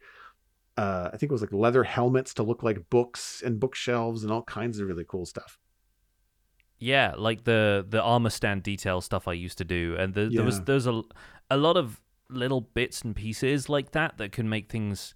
uh, 0.78 1.10
I 1.14 1.18
think 1.18 1.30
it 1.30 1.34
was 1.34 1.42
like 1.42 1.52
leather 1.52 1.84
helmets 1.84 2.34
to 2.36 2.44
look 2.44 2.64
like 2.64 2.90
books 2.90 3.44
and 3.46 3.60
bookshelves 3.60 4.24
and 4.24 4.32
all 4.32 4.44
kinds 4.44 4.80
of 4.80 4.88
really 4.88 5.04
cool 5.06 5.26
stuff. 5.26 5.60
Yeah, 6.80 7.16
like 7.18 7.44
the 7.44 7.86
the 7.88 8.02
armor 8.02 8.30
stand 8.30 8.64
detail 8.64 9.02
stuff 9.02 9.28
I 9.28 9.34
used 9.34 9.58
to 9.58 9.66
do, 9.66 9.98
and 10.00 10.14
the, 10.14 10.24
yeah. 10.24 10.38
there 10.38 10.46
was 10.46 10.62
there's 10.62 10.88
a 10.88 11.02
a 11.50 11.58
lot 11.58 11.76
of 11.76 12.00
little 12.30 12.62
bits 12.62 13.02
and 13.02 13.16
pieces 13.16 13.68
like 13.68 13.92
that 13.92 14.18
that 14.20 14.32
can 14.32 14.48
make 14.48 14.72
things 14.72 15.16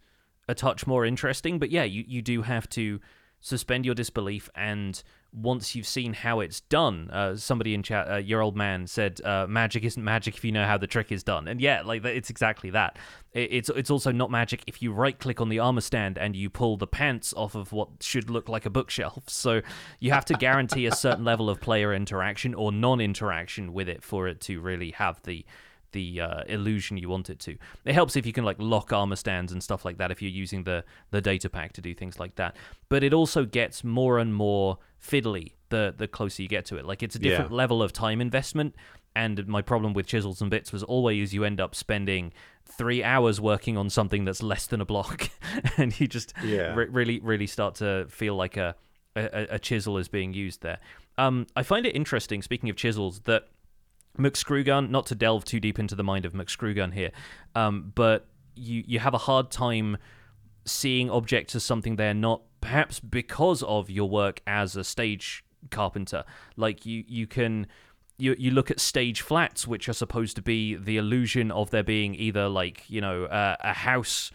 a 0.50 0.54
touch 0.54 0.86
more 0.86 1.06
interesting. 1.06 1.60
But 1.60 1.72
yeah, 1.72 1.84
you, 1.84 2.04
you 2.06 2.22
do 2.22 2.42
have 2.42 2.68
to 2.70 3.00
suspend 3.40 3.86
your 3.86 3.96
disbelief 3.96 4.50
and 4.56 5.02
once 5.34 5.76
you've 5.76 5.88
seen 5.88 6.14
how 6.14 6.40
it's 6.40 6.62
done. 6.62 7.10
Uh, 7.12 7.36
somebody 7.36 7.74
in 7.74 7.84
chat 7.84 8.10
uh, 8.10 8.18
your 8.18 8.42
old 8.42 8.56
man 8.56 8.88
said 8.88 9.20
uh, 9.26 9.46
magic 9.48 9.84
isn't 9.84 10.04
magic 10.04 10.36
if 10.36 10.46
you 10.46 10.52
know 10.52 10.66
how 10.66 10.78
the 10.78 10.88
trick 10.88 11.12
is 11.12 11.24
done. 11.24 11.48
And 11.48 11.60
yeah 11.60 11.82
like 11.82 12.06
it's 12.06 12.30
exactly 12.30 12.70
that. 12.72 12.98
It's 13.34 13.70
it's 13.70 13.90
also 13.90 14.12
not 14.12 14.30
magic 14.30 14.64
if 14.68 14.82
you 14.82 14.94
right 14.94 15.18
click 15.18 15.42
on 15.42 15.50
the 15.50 15.60
armor 15.60 15.82
stand 15.82 16.18
and 16.18 16.36
you 16.36 16.50
pull 16.50 16.78
the 16.78 16.88
pants 16.88 17.34
off 17.36 17.56
of 17.56 17.72
what 17.72 17.90
should 18.02 18.30
look 18.30 18.48
like 18.48 18.66
a 18.66 18.70
bookshelf. 18.70 19.24
So 19.28 19.62
you 20.00 20.12
have 20.12 20.26
to 20.26 20.36
guarantee 20.36 20.86
a 20.86 20.96
certain 20.96 21.26
level 21.26 21.50
of 21.50 21.60
player 21.60 21.94
interaction 21.94 22.54
or 22.54 22.72
non-interaction 22.72 23.74
with 23.74 23.90
it 23.90 24.04
for 24.04 24.28
it 24.28 24.40
to 24.42 24.62
really 24.62 24.92
have 24.92 25.22
the 25.24 25.46
the 25.94 26.22
uh, 26.22 26.44
illusion 26.48 26.98
you 26.98 27.10
want 27.10 27.30
it 27.30 27.40
to. 27.40 27.58
It 27.86 27.94
helps 27.94 28.16
if 28.16 28.26
you 28.26 28.34
can 28.34 28.44
like 28.44 28.58
lock 28.60 28.92
armor 28.92 29.16
stands 29.16 29.52
and 29.52 29.64
stuff 29.64 29.86
like 29.86 29.98
that 29.98 30.12
if 30.12 30.22
you're 30.22 30.32
using 30.32 30.64
the 30.64 30.84
the 31.12 31.22
data 31.22 31.50
pack 31.50 31.74
to 31.74 31.82
do 31.82 31.94
things 31.94 32.20
like 32.20 32.36
that. 32.36 32.58
But 32.90 33.04
it 33.04 33.14
also 33.14 33.46
gets 33.46 33.84
more 33.84 34.20
and 34.20 34.34
more 34.34 34.78
fiddly 35.02 35.54
the 35.70 35.94
the 35.98 36.08
closer 36.08 36.44
you 36.44 36.50
get 36.50 36.66
to 36.66 36.78
it. 36.78 36.86
Like 36.86 37.02
it's 37.02 37.16
a 37.16 37.20
different 37.20 37.52
yeah. 37.52 37.58
level 37.58 37.82
of 37.82 37.94
time 37.94 38.20
investment. 38.20 38.76
And 39.16 39.48
my 39.48 39.62
problem 39.62 39.94
with 39.94 40.08
chisels 40.08 40.42
and 40.42 40.50
bits 40.50 40.74
was 40.74 40.82
always 40.82 41.36
you 41.36 41.44
end 41.44 41.62
up 41.62 41.76
spending 41.76 42.34
three 42.66 43.04
hours 43.04 43.40
working 43.40 43.78
on 43.78 43.90
something 43.92 44.26
that's 44.26 44.42
less 44.42 44.66
than 44.66 44.82
a 44.82 44.86
block, 44.86 45.30
and 45.78 45.98
you 46.00 46.08
just 46.08 46.34
yeah. 46.44 46.74
re- 46.74 46.88
really 46.90 47.20
really 47.20 47.46
start 47.46 47.76
to 47.76 48.08
feel 48.10 48.36
like 48.36 48.58
a, 48.58 48.76
a 49.16 49.48
a 49.52 49.60
chisel 49.60 50.00
is 50.00 50.08
being 50.08 50.34
used 50.34 50.64
there. 50.64 50.80
Um, 51.18 51.46
I 51.56 51.62
find 51.62 51.86
it 51.86 51.96
interesting. 51.96 52.42
Speaking 52.42 52.70
of 52.70 52.76
chisels, 52.76 53.20
that 53.26 53.50
McScrewgun, 54.18 54.90
not 54.90 55.06
to 55.08 55.16
delve 55.16 55.46
too 55.46 55.60
deep 55.60 55.80
into 55.80 55.96
the 55.96 56.04
mind 56.04 56.26
of 56.26 56.34
McScrewgun 56.34 56.94
here, 56.94 57.12
um, 57.56 57.92
but 57.96 58.28
you 58.56 58.84
you 58.86 59.00
have 59.00 59.14
a 59.14 59.20
hard 59.20 59.50
time 59.50 59.98
seeing 60.66 61.10
objects 61.10 61.56
as 61.56 61.64
something 61.64 61.96
they're 61.96 62.14
not, 62.14 62.42
perhaps 62.62 63.00
because 63.00 63.64
of 63.64 63.90
your 63.90 64.10
work 64.10 64.42
as 64.46 64.76
a 64.76 64.84
stage 64.84 65.44
carpenter. 65.72 66.24
Like 66.56 66.86
you 66.86 67.04
you 67.08 67.28
can 67.28 67.68
you 68.18 68.36
you 68.38 68.52
look 68.52 68.70
at 68.70 68.80
stage 68.80 69.22
flats, 69.22 69.68
which 69.68 69.90
are 69.90 69.94
supposed 69.94 70.36
to 70.36 70.42
be 70.42 70.76
the 70.76 70.98
illusion 70.98 71.52
of 71.52 71.72
there 71.72 71.84
being 71.84 72.16
either 72.16 72.48
like 72.48 72.90
you 72.90 73.02
know 73.02 73.26
uh, 73.26 73.56
a 73.62 73.74
house 73.74 74.32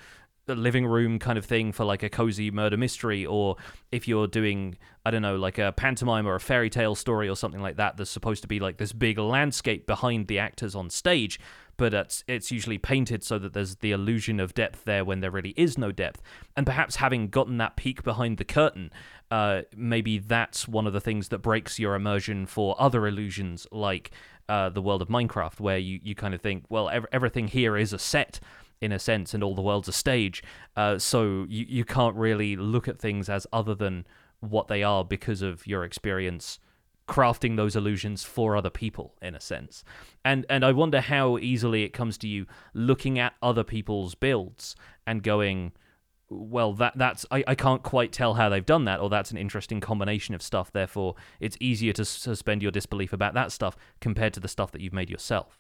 living 0.54 0.86
room 0.86 1.18
kind 1.18 1.38
of 1.38 1.44
thing 1.44 1.72
for 1.72 1.84
like 1.84 2.02
a 2.02 2.08
cozy 2.08 2.50
murder 2.50 2.76
mystery 2.76 3.24
or 3.24 3.56
if 3.92 4.08
you're 4.08 4.26
doing 4.26 4.76
i 5.04 5.10
don't 5.10 5.22
know 5.22 5.36
like 5.36 5.58
a 5.58 5.72
pantomime 5.72 6.26
or 6.26 6.34
a 6.34 6.40
fairy 6.40 6.70
tale 6.70 6.94
story 6.94 7.28
or 7.28 7.36
something 7.36 7.62
like 7.62 7.76
that 7.76 7.96
there's 7.96 8.10
supposed 8.10 8.42
to 8.42 8.48
be 8.48 8.60
like 8.60 8.78
this 8.78 8.92
big 8.92 9.18
landscape 9.18 9.86
behind 9.86 10.26
the 10.28 10.38
actors 10.38 10.74
on 10.74 10.90
stage 10.90 11.38
but 11.78 11.94
it's 11.94 12.24
it's 12.26 12.50
usually 12.50 12.76
painted 12.76 13.22
so 13.22 13.38
that 13.38 13.54
there's 13.54 13.76
the 13.76 13.92
illusion 13.92 14.40
of 14.40 14.52
depth 14.52 14.84
there 14.84 15.04
when 15.04 15.20
there 15.20 15.30
really 15.30 15.54
is 15.56 15.78
no 15.78 15.92
depth. 15.92 16.20
And 16.56 16.66
perhaps 16.66 16.96
having 16.96 17.28
gotten 17.28 17.56
that 17.58 17.76
peek 17.76 18.02
behind 18.02 18.36
the 18.36 18.44
curtain 18.44 18.90
uh, 19.30 19.62
maybe 19.76 20.18
that's 20.18 20.66
one 20.66 20.86
of 20.86 20.92
the 20.92 21.00
things 21.00 21.28
that 21.28 21.38
breaks 21.38 21.78
your 21.78 21.94
immersion 21.94 22.46
for 22.46 22.74
other 22.78 23.06
illusions 23.06 23.66
like 23.70 24.10
uh, 24.48 24.70
the 24.70 24.80
world 24.80 25.02
of 25.02 25.08
minecraft 25.08 25.60
where 25.60 25.78
you, 25.78 26.00
you 26.02 26.14
kind 26.14 26.34
of 26.34 26.40
think 26.40 26.64
well 26.68 26.88
ev- 26.88 27.06
everything 27.12 27.48
here 27.48 27.76
is 27.76 27.92
a 27.92 27.98
set 27.98 28.40
in 28.80 28.92
a 28.92 28.98
sense, 28.98 29.34
and 29.34 29.42
all 29.42 29.55
the 29.55 29.62
world's 29.62 29.88
a 29.88 29.92
stage. 29.92 30.42
Uh, 30.76 30.98
so 30.98 31.46
you, 31.48 31.66
you 31.68 31.84
can't 31.84 32.16
really 32.16 32.56
look 32.56 32.88
at 32.88 32.98
things 32.98 33.28
as 33.28 33.46
other 33.52 33.74
than 33.74 34.06
what 34.40 34.68
they 34.68 34.82
are 34.82 35.05
because 35.05 35.42
of 35.42 35.66
your 35.66 35.84
experience 35.84 36.59
crafting 37.09 37.56
those 37.56 37.74
illusions 37.74 38.22
for 38.22 38.55
other 38.55 38.68
people 38.68 39.14
in 39.22 39.34
a 39.34 39.40
sense 39.40 39.82
and 40.26 40.44
and 40.50 40.62
i 40.62 40.70
wonder 40.70 41.00
how 41.00 41.38
easily 41.38 41.82
it 41.82 41.88
comes 41.88 42.18
to 42.18 42.28
you 42.28 42.46
looking 42.74 43.18
at 43.18 43.32
other 43.42 43.64
people's 43.64 44.14
builds 44.14 44.76
and 45.06 45.22
going 45.22 45.72
well 46.28 46.74
that 46.74 46.92
that's 46.96 47.24
I, 47.30 47.42
I 47.46 47.55
can't 47.55 47.82
quite 47.82 48.12
tell 48.12 48.34
how 48.34 48.50
they've 48.50 48.64
done 48.64 48.84
that 48.84 49.00
or 49.00 49.09
that's 49.09 49.30
an 49.30 49.38
interesting 49.38 49.80
combination 49.80 50.34
of 50.34 50.42
stuff 50.42 50.70
therefore 50.70 51.14
it's 51.40 51.56
easier 51.60 51.94
to 51.94 52.05
suspend 52.05 52.62
your 52.62 52.70
disbelief 52.70 53.14
about 53.14 53.32
that 53.34 53.52
stuff 53.52 53.74
compared 54.02 54.34
to 54.34 54.40
the 54.40 54.48
stuff 54.48 54.70
that 54.72 54.82
you've 54.82 54.92
made 54.92 55.09
yourself 55.09 55.59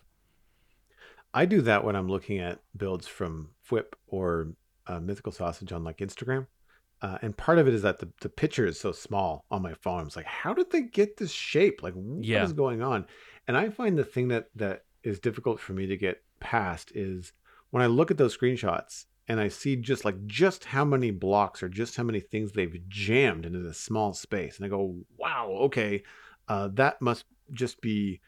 I 1.34 1.46
do 1.46 1.60
that 1.62 1.84
when 1.84 1.96
I'm 1.96 2.08
looking 2.08 2.38
at 2.38 2.60
builds 2.76 3.06
from 3.06 3.50
Fwhip 3.68 3.92
or 4.06 4.48
uh, 4.86 5.00
Mythical 5.00 5.32
Sausage 5.32 5.72
on 5.72 5.84
like 5.84 5.98
Instagram. 5.98 6.46
Uh, 7.00 7.18
and 7.22 7.36
part 7.36 7.58
of 7.58 7.68
it 7.68 7.74
is 7.74 7.82
that 7.82 8.00
the, 8.00 8.08
the 8.22 8.28
picture 8.28 8.66
is 8.66 8.80
so 8.80 8.90
small 8.90 9.44
on 9.50 9.62
my 9.62 9.74
phone. 9.74 10.06
It's 10.06 10.16
like, 10.16 10.26
how 10.26 10.52
did 10.52 10.70
they 10.70 10.82
get 10.82 11.16
this 11.16 11.30
shape? 11.30 11.82
Like, 11.82 11.94
what 11.94 12.24
yeah. 12.24 12.42
is 12.42 12.52
going 12.52 12.82
on? 12.82 13.06
And 13.46 13.56
I 13.56 13.68
find 13.68 13.96
the 13.96 14.04
thing 14.04 14.28
that 14.28 14.48
that 14.56 14.84
is 15.04 15.20
difficult 15.20 15.60
for 15.60 15.74
me 15.74 15.86
to 15.86 15.96
get 15.96 16.22
past 16.40 16.90
is 16.94 17.32
when 17.70 17.82
I 17.82 17.86
look 17.86 18.10
at 18.10 18.16
those 18.16 18.36
screenshots 18.36 19.04
and 19.28 19.38
I 19.38 19.48
see 19.48 19.76
just 19.76 20.04
like 20.04 20.26
just 20.26 20.64
how 20.64 20.84
many 20.84 21.10
blocks 21.10 21.62
or 21.62 21.68
just 21.68 21.96
how 21.96 22.02
many 22.02 22.20
things 22.20 22.52
they've 22.52 22.80
jammed 22.88 23.46
into 23.46 23.60
this 23.60 23.78
small 23.78 24.14
space, 24.14 24.56
and 24.56 24.66
I 24.66 24.68
go, 24.68 24.96
wow, 25.18 25.50
okay, 25.64 26.02
uh, 26.48 26.68
that 26.74 27.00
must 27.02 27.26
just 27.52 27.80
be 27.80 28.20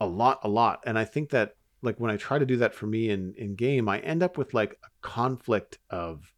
a 0.00 0.06
lot, 0.06 0.40
a 0.42 0.48
lot. 0.48 0.82
And 0.86 0.98
I 0.98 1.04
think 1.04 1.30
that 1.30 1.56
like 1.82 1.98
when 1.98 2.10
I 2.10 2.16
try 2.16 2.38
to 2.38 2.46
do 2.46 2.56
that 2.58 2.74
for 2.74 2.86
me 2.86 3.10
in 3.10 3.34
in 3.36 3.54
game, 3.54 3.88
I 3.88 3.98
end 4.00 4.22
up 4.22 4.36
with 4.38 4.54
like 4.54 4.72
a 4.84 4.88
conflict 5.00 5.78
of 5.88 6.32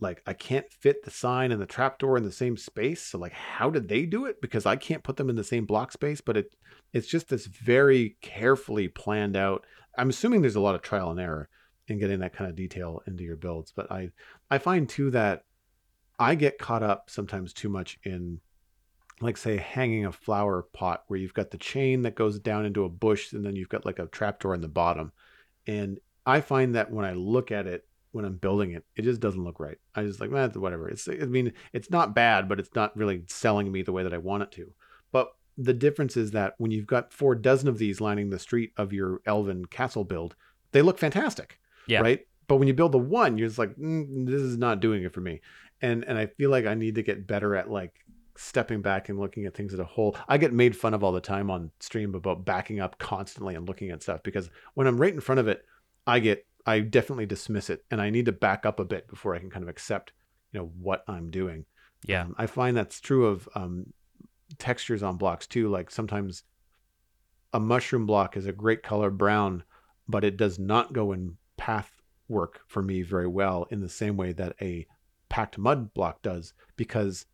like 0.00 0.22
I 0.26 0.34
can't 0.34 0.70
fit 0.70 1.04
the 1.04 1.10
sign 1.10 1.52
and 1.52 1.60
the 1.60 1.66
trapdoor 1.66 2.16
in 2.16 2.22
the 2.24 2.32
same 2.32 2.56
space. 2.56 3.02
So 3.02 3.18
like 3.18 3.32
how 3.32 3.70
did 3.70 3.88
they 3.88 4.04
do 4.04 4.26
it? 4.26 4.40
Because 4.40 4.66
I 4.66 4.76
can't 4.76 5.02
put 5.02 5.16
them 5.16 5.30
in 5.30 5.36
the 5.36 5.44
same 5.44 5.64
block 5.64 5.92
space, 5.92 6.20
but 6.20 6.36
it 6.36 6.54
it's 6.92 7.08
just 7.08 7.28
this 7.28 7.46
very 7.46 8.16
carefully 8.20 8.88
planned 8.88 9.36
out. 9.36 9.64
I'm 9.96 10.10
assuming 10.10 10.42
there's 10.42 10.56
a 10.56 10.60
lot 10.60 10.74
of 10.74 10.82
trial 10.82 11.10
and 11.10 11.20
error 11.20 11.48
in 11.88 11.98
getting 11.98 12.20
that 12.20 12.34
kind 12.34 12.50
of 12.50 12.56
detail 12.56 13.02
into 13.06 13.24
your 13.24 13.36
builds, 13.36 13.72
but 13.72 13.90
I 13.90 14.10
I 14.50 14.58
find 14.58 14.88
too 14.88 15.10
that 15.12 15.44
I 16.18 16.34
get 16.34 16.58
caught 16.58 16.82
up 16.82 17.10
sometimes 17.10 17.52
too 17.52 17.68
much 17.68 17.98
in 18.04 18.40
like 19.20 19.36
say 19.36 19.56
hanging 19.56 20.04
a 20.04 20.12
flower 20.12 20.62
pot 20.72 21.04
where 21.06 21.18
you've 21.18 21.34
got 21.34 21.50
the 21.50 21.58
chain 21.58 22.02
that 22.02 22.14
goes 22.14 22.38
down 22.38 22.66
into 22.66 22.84
a 22.84 22.88
bush 22.88 23.32
and 23.32 23.44
then 23.44 23.56
you've 23.56 23.68
got 23.68 23.86
like 23.86 23.98
a 23.98 24.06
trapdoor 24.06 24.54
in 24.54 24.60
the 24.60 24.68
bottom. 24.68 25.12
And 25.66 25.98
I 26.26 26.40
find 26.40 26.74
that 26.74 26.90
when 26.90 27.04
I 27.04 27.12
look 27.12 27.50
at 27.50 27.66
it 27.66 27.86
when 28.16 28.24
I'm 28.24 28.36
building 28.36 28.72
it, 28.72 28.84
it 28.96 29.02
just 29.02 29.20
doesn't 29.20 29.44
look 29.44 29.60
right. 29.60 29.76
I 29.94 30.02
just 30.02 30.20
like, 30.20 30.30
man, 30.30 30.50
whatever. 30.52 30.88
It's 30.88 31.06
I 31.06 31.26
mean, 31.26 31.52
it's 31.72 31.90
not 31.90 32.14
bad, 32.14 32.48
but 32.48 32.58
it's 32.58 32.74
not 32.74 32.96
really 32.96 33.22
selling 33.28 33.70
me 33.70 33.82
the 33.82 33.92
way 33.92 34.02
that 34.02 34.14
I 34.14 34.18
want 34.18 34.42
it 34.42 34.52
to. 34.52 34.72
But 35.12 35.34
the 35.58 35.74
difference 35.74 36.16
is 36.16 36.30
that 36.30 36.54
when 36.56 36.70
you've 36.70 36.86
got 36.86 37.12
four 37.12 37.34
dozen 37.34 37.68
of 37.68 37.78
these 37.78 38.00
lining 38.00 38.30
the 38.30 38.38
street 38.38 38.72
of 38.78 38.92
your 38.92 39.20
elven 39.26 39.66
castle 39.66 40.04
build, 40.04 40.34
they 40.72 40.80
look 40.82 40.98
fantastic. 40.98 41.60
Yeah. 41.86 42.00
Right. 42.00 42.26
But 42.48 42.56
when 42.56 42.68
you 42.68 42.74
build 42.74 42.92
the 42.92 42.98
one, 42.98 43.36
you're 43.36 43.48
just 43.48 43.58
like, 43.58 43.76
mm, 43.76 44.26
this 44.26 44.40
is 44.40 44.56
not 44.56 44.80
doing 44.80 45.02
it 45.04 45.12
for 45.12 45.20
me. 45.20 45.42
And 45.82 46.04
and 46.04 46.16
I 46.16 46.26
feel 46.26 46.50
like 46.50 46.64
I 46.64 46.74
need 46.74 46.94
to 46.94 47.02
get 47.02 47.26
better 47.26 47.54
at 47.54 47.70
like 47.70 47.92
stepping 48.36 48.82
back 48.82 49.08
and 49.08 49.18
looking 49.18 49.46
at 49.46 49.54
things 49.54 49.72
as 49.72 49.80
a 49.80 49.84
whole. 49.84 50.16
I 50.28 50.38
get 50.38 50.52
made 50.52 50.76
fun 50.76 50.94
of 50.94 51.02
all 51.02 51.12
the 51.12 51.20
time 51.20 51.50
on 51.50 51.70
stream 51.80 52.14
about 52.14 52.44
backing 52.44 52.80
up 52.80 52.98
constantly 52.98 53.54
and 53.54 53.66
looking 53.66 53.90
at 53.90 54.02
stuff 54.02 54.22
because 54.22 54.50
when 54.74 54.86
I'm 54.86 54.98
right 54.98 55.12
in 55.12 55.20
front 55.20 55.40
of 55.40 55.48
it, 55.48 55.64
I 56.06 56.18
get 56.20 56.46
I 56.66 56.80
definitely 56.80 57.26
dismiss 57.26 57.70
it 57.70 57.84
and 57.90 58.00
I 58.00 58.10
need 58.10 58.26
to 58.26 58.32
back 58.32 58.66
up 58.66 58.80
a 58.80 58.84
bit 58.84 59.08
before 59.08 59.34
I 59.34 59.38
can 59.38 59.50
kind 59.50 59.62
of 59.62 59.68
accept, 59.68 60.12
you 60.52 60.60
know, 60.60 60.72
what 60.80 61.04
I'm 61.06 61.30
doing. 61.30 61.64
Yeah. 62.04 62.22
Um, 62.22 62.34
I 62.38 62.46
find 62.46 62.76
that's 62.76 63.00
true 63.00 63.26
of 63.26 63.48
um, 63.54 63.92
textures 64.58 65.02
on 65.02 65.16
blocks 65.16 65.46
too. 65.46 65.68
Like 65.68 65.90
sometimes 65.90 66.42
a 67.52 67.60
mushroom 67.60 68.06
block 68.06 68.36
is 68.36 68.46
a 68.46 68.52
great 68.52 68.82
color 68.82 69.10
brown, 69.10 69.62
but 70.08 70.24
it 70.24 70.36
does 70.36 70.58
not 70.58 70.92
go 70.92 71.12
in 71.12 71.36
path 71.56 71.90
work 72.28 72.60
for 72.66 72.82
me 72.82 73.02
very 73.02 73.28
well 73.28 73.66
in 73.70 73.80
the 73.80 73.88
same 73.88 74.16
way 74.16 74.32
that 74.32 74.56
a 74.60 74.86
packed 75.28 75.58
mud 75.58 75.92
block 75.94 76.22
does 76.22 76.52
because 76.76 77.26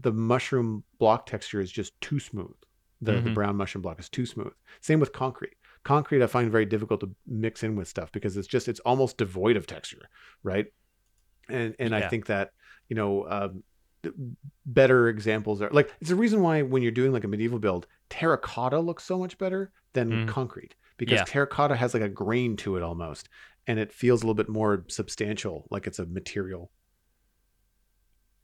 the 0.00 0.12
mushroom 0.12 0.84
block 0.98 1.26
texture 1.26 1.60
is 1.60 1.70
just 1.70 1.98
too 2.00 2.20
smooth. 2.20 2.54
The, 3.00 3.12
mm-hmm. 3.12 3.24
the 3.24 3.30
brown 3.32 3.56
mushroom 3.56 3.82
block 3.82 4.00
is 4.00 4.08
too 4.08 4.26
smooth. 4.26 4.52
Same 4.80 5.00
with 5.00 5.12
concrete. 5.12 5.56
Concrete 5.82 6.22
I 6.22 6.26
find 6.26 6.50
very 6.50 6.64
difficult 6.64 7.00
to 7.00 7.10
mix 7.26 7.62
in 7.62 7.76
with 7.76 7.88
stuff 7.88 8.10
because 8.12 8.36
it's 8.36 8.48
just 8.48 8.68
it's 8.68 8.80
almost 8.80 9.18
devoid 9.18 9.56
of 9.56 9.66
texture, 9.66 10.08
right? 10.42 10.66
And 11.48 11.74
and 11.78 11.90
yeah. 11.90 11.98
I 11.98 12.08
think 12.08 12.26
that 12.26 12.52
you 12.88 12.96
know 12.96 13.28
um, 13.28 13.62
better 14.64 15.08
examples 15.08 15.60
are 15.60 15.68
like 15.70 15.92
it's 16.00 16.08
the 16.08 16.16
reason 16.16 16.40
why 16.42 16.62
when 16.62 16.82
you're 16.82 16.92
doing 16.92 17.12
like 17.12 17.24
a 17.24 17.28
medieval 17.28 17.58
build, 17.58 17.86
terracotta 18.08 18.80
looks 18.80 19.04
so 19.04 19.18
much 19.18 19.36
better 19.36 19.72
than 19.92 20.10
mm. 20.10 20.28
concrete 20.28 20.74
because 20.96 21.18
yeah. 21.18 21.24
terracotta 21.24 21.76
has 21.76 21.92
like 21.92 22.02
a 22.02 22.08
grain 22.08 22.56
to 22.56 22.76
it 22.76 22.82
almost, 22.82 23.28
and 23.66 23.78
it 23.78 23.92
feels 23.92 24.22
a 24.22 24.24
little 24.24 24.34
bit 24.34 24.48
more 24.48 24.84
substantial, 24.88 25.66
like 25.70 25.86
it's 25.86 25.98
a 25.98 26.06
material. 26.06 26.70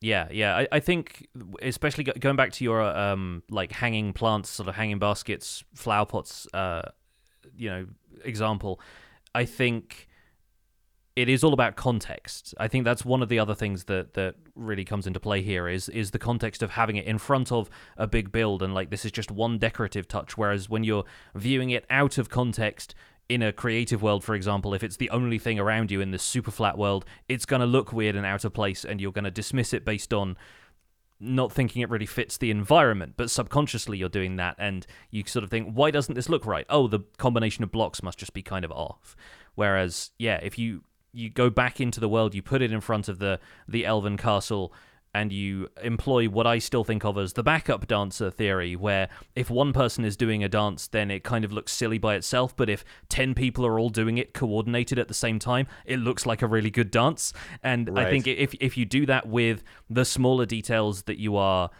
Yeah, 0.01 0.29
yeah. 0.31 0.57
I, 0.57 0.69
I 0.73 0.81
think 0.81 1.29
especially 1.61 2.05
going 2.05 2.37
back 2.37 2.53
to 2.53 2.65
your 2.65 2.81
um 2.83 3.43
like 3.51 3.73
hanging 3.73 4.13
plants, 4.13 4.49
sort 4.49 4.69
of 4.69 4.75
hanging 4.75 4.99
baskets, 4.99 5.63
flower 5.75 6.07
pots, 6.07 6.47
uh, 6.55 6.83
you 7.55 7.69
know, 7.69 7.87
example. 8.25 8.81
I 9.35 9.45
think 9.45 10.09
it 11.17 11.29
is 11.29 11.45
all 11.45 11.53
about 11.53 11.77
context. 11.77 12.55
I 12.59 12.67
think 12.67 12.85
that's 12.85 13.05
one 13.05 13.21
of 13.23 13.29
the 13.29 13.39
other 13.39 13.55
things 13.55 13.85
that 13.85 14.15
that 14.15 14.37
really 14.55 14.85
comes 14.85 15.07
into 15.07 15.21
play 15.21 15.43
here 15.43 15.69
is 15.69 15.89
is 15.91 16.13
the 16.13 16.19
context 16.19 16.63
of 16.63 16.71
having 16.71 16.97
it 16.97 17.05
in 17.05 17.19
front 17.19 17.53
of 17.53 17.69
a 17.99 18.07
big 18.07 18.33
build 18.33 18.63
and 18.63 18.73
like 18.73 18.91
this 18.91 19.05
is 19.05 19.13
just 19.13 19.31
one 19.31 19.59
decorative 19.59 20.09
touch 20.09 20.39
whereas 20.39 20.71
when 20.71 20.85
you're 20.85 21.05
viewing 21.35 21.71
it 21.71 21.85
out 21.91 22.17
of 22.17 22.31
context 22.31 22.95
in 23.31 23.43
a 23.43 23.53
creative 23.53 24.03
world 24.03 24.25
for 24.25 24.35
example 24.35 24.75
if 24.75 24.83
it's 24.83 24.97
the 24.97 25.09
only 25.11 25.39
thing 25.39 25.59
around 25.59 25.91
you 25.91 26.01
in 26.01 26.11
this 26.11 26.23
super 26.23 26.51
flat 26.51 26.77
world 26.77 27.05
it's 27.29 27.47
going 27.47 27.61
to 27.61 27.67
look 27.67 27.93
weird 27.93 28.17
and 28.17 28.27
out 28.27 28.45
of 28.45 28.53
place 28.53 28.85
and 28.85 29.01
you're 29.01 29.13
going 29.13 29.25
to 29.25 29.31
dismiss 29.31 29.73
it 29.73 29.85
based 29.85 30.13
on 30.13 30.37
not 31.21 31.53
thinking 31.53 31.83
it 31.83 31.91
really 31.91 32.07
fits 32.07 32.39
the 32.39 32.51
environment, 32.51 33.13
but 33.17 33.31
subconsciously 33.31 33.99
you're 33.99 34.09
doing 34.09 34.37
that, 34.37 34.57
and 34.59 34.87
you 35.11 35.23
sort 35.27 35.45
of 35.45 35.51
think, 35.51 35.71
why 35.75 35.91
doesn't 35.91 36.15
this 36.15 36.31
look 36.31 36.47
right? 36.47 36.65
Oh, 36.71 36.89
the 36.89 37.01
combination 37.19 37.63
of 37.63 37.71
blocks 37.71 38.03
must 38.03 38.19
just 38.19 38.33
be 38.33 38.43
kind 38.43 38.65
of 38.65 38.73
off. 38.73 39.15
Whereas, 39.55 40.13
yeah, 40.19 40.41
if 40.43 40.59
you 40.59 40.83
you 41.13 41.29
go 41.29 41.51
back 41.51 41.81
into 41.81 42.01
the 42.01 42.09
world, 42.09 42.35
you 42.35 42.41
put 42.41 42.63
it 42.63 42.73
in 42.73 42.81
front 42.81 43.09
of 43.09 43.19
the 43.19 43.39
the 43.69 43.85
elven 43.85 44.17
castle, 44.17 44.73
and 45.15 45.33
you 45.33 45.69
employ 45.83 46.29
what 46.29 46.47
I 46.47 46.59
still 46.59 46.85
think 46.85 47.05
of 47.05 47.19
as 47.19 47.33
the 47.33 47.43
backup 47.43 47.87
dancer 47.87 48.31
theory, 48.31 48.77
where 48.77 49.09
if 49.35 49.51
one 49.51 49.73
person 49.73 50.05
is 50.05 50.17
doing 50.17 50.45
a 50.45 50.49
dance, 50.49 50.87
then 50.87 51.11
it 51.11 51.25
kind 51.25 51.45
of 51.45 51.53
looks 51.53 51.73
silly 51.73 51.99
by 51.99 52.15
itself, 52.15 52.57
but 52.57 52.69
if 52.69 52.85
10 53.09 53.35
people 53.35 53.67
are 53.67 53.79
all 53.79 53.89
doing 53.89 54.19
it 54.19 54.35
coordinated 54.35 54.99
at 54.99 55.09
the 55.09 55.15
same 55.15 55.39
time, 55.39 55.67
it 55.85 55.99
looks 55.99 56.27
like 56.27 56.43
a 56.43 56.47
really 56.47 56.71
good 56.71 56.91
dance. 56.91 57.33
And 57.63 57.89
right. 57.97 58.07
I 58.07 58.11
think 58.11 58.27
if, 58.27 58.55
if 58.61 58.77
you 58.77 58.85
do 58.85 59.07
that 59.07 59.27
with 59.27 59.63
the 59.89 60.05
smaller 60.05 60.47
details 60.47 61.03
that 61.03 61.19
you 61.19 61.37
are 61.37 61.71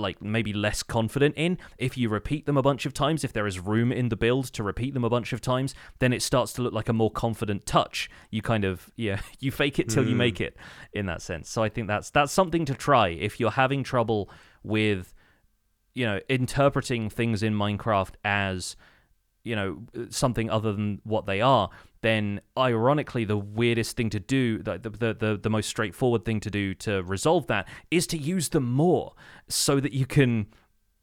like 0.00 0.20
maybe 0.22 0.52
less 0.52 0.82
confident 0.82 1.34
in. 1.36 1.58
If 1.78 1.96
you 1.96 2.08
repeat 2.08 2.46
them 2.46 2.56
a 2.56 2.62
bunch 2.62 2.86
of 2.86 2.94
times, 2.94 3.24
if 3.24 3.32
there 3.32 3.46
is 3.46 3.60
room 3.60 3.92
in 3.92 4.08
the 4.08 4.16
build 4.16 4.46
to 4.46 4.62
repeat 4.62 4.94
them 4.94 5.04
a 5.04 5.10
bunch 5.10 5.32
of 5.32 5.40
times, 5.40 5.74
then 5.98 6.12
it 6.12 6.22
starts 6.22 6.52
to 6.54 6.62
look 6.62 6.72
like 6.72 6.88
a 6.88 6.92
more 6.92 7.10
confident 7.10 7.66
touch. 7.66 8.10
You 8.30 8.42
kind 8.42 8.64
of 8.64 8.90
yeah, 8.96 9.20
you 9.38 9.50
fake 9.50 9.78
it 9.78 9.88
till 9.88 10.04
mm. 10.04 10.10
you 10.10 10.16
make 10.16 10.38
hmm. 10.38 10.44
it 10.44 10.56
in 10.92 11.06
that 11.06 11.22
sense. 11.22 11.48
So 11.48 11.62
I 11.62 11.68
think 11.68 11.88
that's 11.88 12.10
that's 12.10 12.32
something 12.32 12.64
to 12.64 12.74
try 12.74 13.08
if 13.08 13.38
you're 13.38 13.50
having 13.52 13.84
trouble 13.84 14.30
with 14.62 15.14
you 15.94 16.06
know 16.06 16.20
interpreting 16.28 17.10
things 17.10 17.42
in 17.42 17.54
Minecraft 17.54 18.14
as 18.24 18.76
you 19.44 19.56
know 19.56 19.82
something 20.10 20.50
other 20.50 20.72
than 20.72 21.00
what 21.04 21.26
they 21.26 21.40
are 21.40 21.70
then 22.02 22.40
ironically 22.56 23.24
the 23.24 23.36
weirdest 23.36 23.96
thing 23.96 24.10
to 24.10 24.20
do 24.20 24.58
the, 24.58 24.78
the, 24.78 25.14
the, 25.14 25.38
the 25.42 25.50
most 25.50 25.68
straightforward 25.68 26.24
thing 26.24 26.40
to 26.40 26.50
do 26.50 26.74
to 26.74 27.02
resolve 27.02 27.46
that 27.46 27.68
is 27.90 28.06
to 28.06 28.16
use 28.16 28.50
them 28.50 28.70
more 28.70 29.14
so 29.48 29.80
that 29.80 29.92
you 29.92 30.06
can 30.06 30.46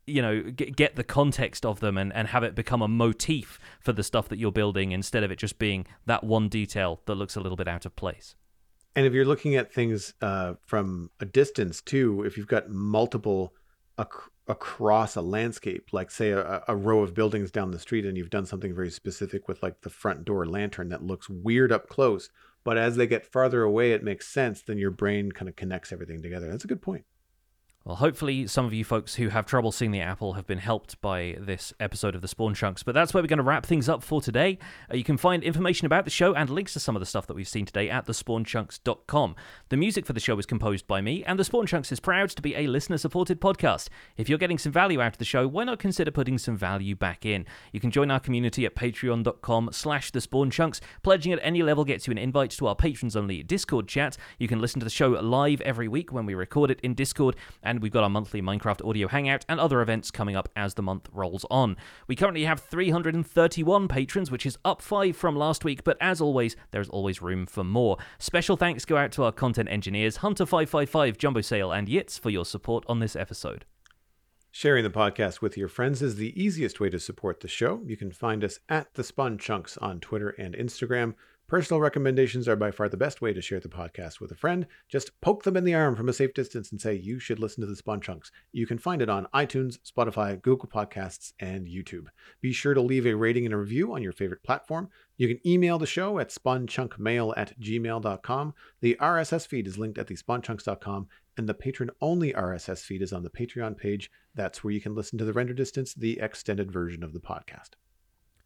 you 0.08 0.22
know 0.22 0.42
get, 0.42 0.76
get 0.76 0.96
the 0.96 1.04
context 1.04 1.66
of 1.66 1.80
them 1.82 1.98
and, 1.98 2.12
and 2.14 2.30
have 2.30 2.44
it 2.44 2.56
become 2.56 2.82
a 2.82 2.88
motif 2.88 3.60
for 3.80 3.92
the 3.92 4.04
stuff 4.04 4.30
that 4.30 4.40
you're 4.40 4.52
building 4.52 4.92
instead 4.92 5.24
of 5.24 5.30
it 5.30 5.38
just 5.38 5.60
being 5.60 5.86
that 6.06 6.24
one 6.24 6.48
detail 6.50 7.02
that 7.06 7.16
looks 7.16 7.36
a 7.36 7.42
little 7.42 7.58
bit 7.58 7.68
out 7.68 7.86
of 7.86 7.96
place. 7.96 8.36
And 8.96 9.06
if 9.06 9.14
you're 9.14 9.26
looking 9.26 9.56
at 9.56 9.72
things 9.72 10.16
uh, 10.22 10.54
from 10.66 11.12
a 11.20 11.26
distance 11.26 11.82
too 11.82 12.24
if 12.24 12.38
you've 12.38 12.48
got 12.48 12.70
multiple 12.70 13.54
across 14.48 15.16
a 15.16 15.22
landscape, 15.22 15.90
like 15.92 16.10
say 16.10 16.32
a, 16.32 16.64
a, 16.68 16.76
row 16.76 17.02
of 17.02 17.14
buildings 17.14 17.52
down 17.52 17.72
the 17.72 17.80
street, 17.80 18.06
and 18.06 18.18
you've 18.18 18.30
done 18.30 18.46
something 18.46 18.74
very 18.74 18.90
specific 18.90 19.48
with 19.48 19.62
like 19.62 19.82
the 19.82 19.90
front 19.90 20.24
door 20.24 20.46
lantern 20.46 20.90
that 20.90 21.04
looks 21.04 21.30
weird 21.30 21.72
up 21.72 21.90
close, 21.90 22.30
but 22.64 22.78
as 22.78 22.96
they 22.96 23.08
get 23.08 23.26
farther 23.26 23.64
away, 23.64 23.92
it 23.92 24.04
makes 24.04 24.28
sense. 24.28 24.62
Then 24.62 24.78
your 24.78 24.92
brain 24.92 25.32
kind 25.32 25.50
of 25.50 25.56
connects 25.56 25.92
everything 25.92 26.22
together. 26.22 26.50
That's 26.50 26.64
a 26.64 26.68
good 26.68 26.82
point. 26.82 27.06
Well, 27.88 27.96
hopefully, 27.96 28.48
some 28.48 28.66
of 28.66 28.74
you 28.74 28.84
folks 28.84 29.16
who 29.16 29.30
have 29.30 29.46
trouble 29.46 29.72
seeing 29.72 29.92
the 29.92 30.02
apple 30.02 30.34
have 30.34 30.46
been 30.46 30.58
helped 30.58 31.00
by 31.00 31.38
this 31.40 31.72
episode 31.80 32.16
of 32.16 32.22
the 32.22 32.28
Spawn 32.28 32.54
Chunks. 32.54 32.84
But 32.84 32.94
that's 32.94 33.14
where 33.14 33.24
we're 33.24 33.28
going 33.28 33.38
to 33.38 33.44
wrap 33.44 33.66
things 33.66 33.88
up 33.88 34.04
for 34.04 34.20
today. 34.20 34.58
Uh, 34.92 34.98
you 34.98 35.06
can 35.06 35.16
find 35.16 35.42
information 35.42 35.86
about 35.86 36.04
the 36.04 36.12
show 36.12 36.34
and 36.34 36.50
links 36.50 36.74
to 36.74 36.82
some 36.82 36.98
of 36.98 37.00
the 37.00 37.06
stuff 37.06 37.28
that 37.28 37.34
we've 37.34 37.48
seen 37.48 37.66
today 37.66 37.90
at 37.90 38.06
thespawnchunks.com. 38.06 39.38
The 39.70 39.78
music 39.78 40.06
for 40.06 40.12
the 40.12 40.20
show 40.20 40.38
is 40.38 40.46
composed 40.46 40.86
by 40.86 41.00
me, 41.00 41.24
and 41.24 41.40
the 41.40 41.46
Spawn 41.46 41.66
Chunks 41.66 41.94
is 41.94 42.02
proud 42.02 42.30
to 42.32 42.42
be 42.42 42.58
a 42.58 42.68
listener 42.68 42.98
supported 42.98 43.40
podcast. 43.40 43.88
If 44.18 44.28
you're 44.28 44.38
getting 44.38 44.58
some 44.58 44.74
value 44.74 45.00
out 45.00 45.14
of 45.14 45.20
the 45.20 45.24
show, 45.24 45.48
why 45.48 45.64
not 45.64 45.80
consider 45.80 46.12
putting 46.12 46.38
some 46.38 46.58
value 46.58 46.94
back 46.94 47.26
in? 47.26 47.46
You 47.72 47.80
can 47.80 47.92
join 47.92 48.12
our 48.12 48.20
community 48.20 48.66
at 48.66 48.76
patreon.com 48.76 49.70
slash 49.72 50.12
the 50.12 50.20
Spawn 50.20 50.52
Chunks. 50.52 50.82
Pledging 51.04 51.32
at 51.32 51.40
any 51.42 51.64
level 51.64 51.86
gets 51.86 52.06
you 52.06 52.12
an 52.12 52.18
invite 52.18 52.52
to 52.52 52.68
our 52.68 52.76
patrons 52.76 53.16
only 53.16 53.44
Discord 53.44 53.88
chat. 53.88 54.18
You 54.40 54.50
can 54.50 54.60
listen 54.60 54.82
to 54.82 54.86
the 54.86 54.90
show 54.90 55.12
live 55.12 55.62
every 55.62 55.88
week 55.88 56.12
when 56.12 56.26
we 56.26 56.36
record 56.36 56.70
it 56.70 56.82
in 56.82 56.94
Discord, 56.94 57.38
and 57.64 57.77
and 57.78 57.84
we've 57.84 57.92
got 57.92 58.04
our 58.04 58.10
monthly 58.10 58.42
Minecraft 58.42 58.84
audio 58.90 59.08
hangout 59.08 59.46
and 59.48 59.60
other 59.60 59.82
events 59.82 60.10
coming 60.10 60.36
up 60.36 60.50
as 60.56 60.74
the 60.74 60.82
month 60.82 61.08
rolls 61.14 61.46
on. 61.52 61.78
We 62.08 62.16
currently 62.16 62.46
have 62.46 62.60
331 62.60 63.88
patrons, 63.88 64.32
which 64.32 64.48
is 64.48 64.58
up 64.66 64.82
5 64.82 65.16
from 65.16 65.36
last 65.36 65.64
week, 65.64 65.84
but 65.84 65.96
as 66.02 66.20
always, 66.20 66.56
there's 66.72 66.90
always 66.90 67.22
room 67.22 67.46
for 67.46 67.64
more. 67.64 67.98
Special 68.18 68.58
thanks 68.58 68.84
go 68.84 68.98
out 68.98 69.12
to 69.12 69.24
our 69.26 69.32
content 69.32 69.70
engineers, 69.70 70.18
Hunter555, 70.18 71.20
Jumbo 71.20 71.42
Sale, 71.42 71.72
and 71.72 71.88
Yitz 71.88 72.20
for 72.20 72.32
your 72.32 72.46
support 72.46 72.84
on 72.90 72.98
this 73.00 73.16
episode. 73.16 73.64
Sharing 74.50 74.84
the 74.84 74.90
podcast 74.90 75.40
with 75.40 75.56
your 75.56 75.68
friends 75.68 76.02
is 76.02 76.16
the 76.16 76.34
easiest 76.42 76.80
way 76.80 76.90
to 76.90 77.00
support 77.00 77.42
the 77.42 77.48
show. 77.48 77.84
You 77.86 77.96
can 77.96 78.12
find 78.12 78.44
us 78.44 78.60
at 78.70 78.96
the 78.96 79.04
Spawn 79.04 79.38
Chunks 79.38 79.78
on 79.78 80.00
Twitter 80.00 80.30
and 80.30 80.56
Instagram. 80.56 81.14
Personal 81.48 81.80
recommendations 81.80 82.46
are 82.50 82.58
by 82.58 82.72
far 82.72 82.90
the 82.90 82.98
best 82.98 83.22
way 83.22 83.32
to 83.32 83.42
share 83.42 83.62
the 83.62 83.70
podcast 83.70 84.20
with 84.20 84.34
a 84.34 84.36
friend. 84.36 84.68
Just 84.90 85.18
poke 85.22 85.44
them 85.44 85.56
in 85.56 85.64
the 85.64 85.76
arm 85.76 85.96
from 85.96 86.10
a 86.10 86.14
safe 86.14 86.34
distance 86.34 86.74
and 86.74 86.82
say, 86.82 86.94
You 86.94 87.20
should 87.20 87.40
listen 87.40 87.62
to 87.62 87.68
the 87.68 87.76
Spawn 87.78 88.02
Chunks. 88.02 88.34
You 88.52 88.68
can 88.68 88.78
find 88.78 89.02
it 89.02 89.08
on 89.08 89.30
iTunes, 89.34 89.80
Spotify, 89.80 90.42
Google 90.42 90.68
Podcasts, 90.68 91.32
and 91.40 91.66
YouTube. 91.66 92.08
Be 92.42 92.52
sure 92.52 92.74
to 92.74 92.82
leave 92.82 93.08
a 93.08 93.14
rating 93.14 93.46
and 93.46 93.54
a 93.54 93.58
review 93.58 93.94
on 93.94 94.04
your 94.04 94.12
favorite 94.12 94.44
platform. 94.44 94.90
You 95.16 95.30
can 95.30 95.40
email 95.48 95.80
the 95.80 95.86
show 95.86 96.20
at 96.20 96.32
spawnchunkmail 96.32 97.34
at 97.38 97.58
gmail.com. 97.62 98.54
The 98.82 98.98
RSS 99.00 99.48
feed 99.48 99.68
is 99.68 99.78
linked 99.78 99.98
at 99.98 100.08
the 100.08 100.18
spawnchunks.com, 100.18 101.08
and 101.38 101.48
the 101.48 101.54
patron 101.54 101.92
only 102.02 102.34
RSS 102.34 102.82
feed 102.82 103.02
is 103.02 103.14
on 103.14 103.24
the 103.24 103.30
Patreon 103.30 103.78
page. 103.78 104.12
That's 104.36 104.66
where 104.66 104.74
you 104.74 104.82
can 104.82 104.96
listen 104.96 105.18
to 105.20 105.24
the 105.24 105.32
render 105.32 105.54
distance, 105.54 105.94
the 105.94 106.20
extended 106.20 106.74
version 106.74 107.06
of 107.06 107.14
the 107.14 107.22
podcast. 107.22 107.76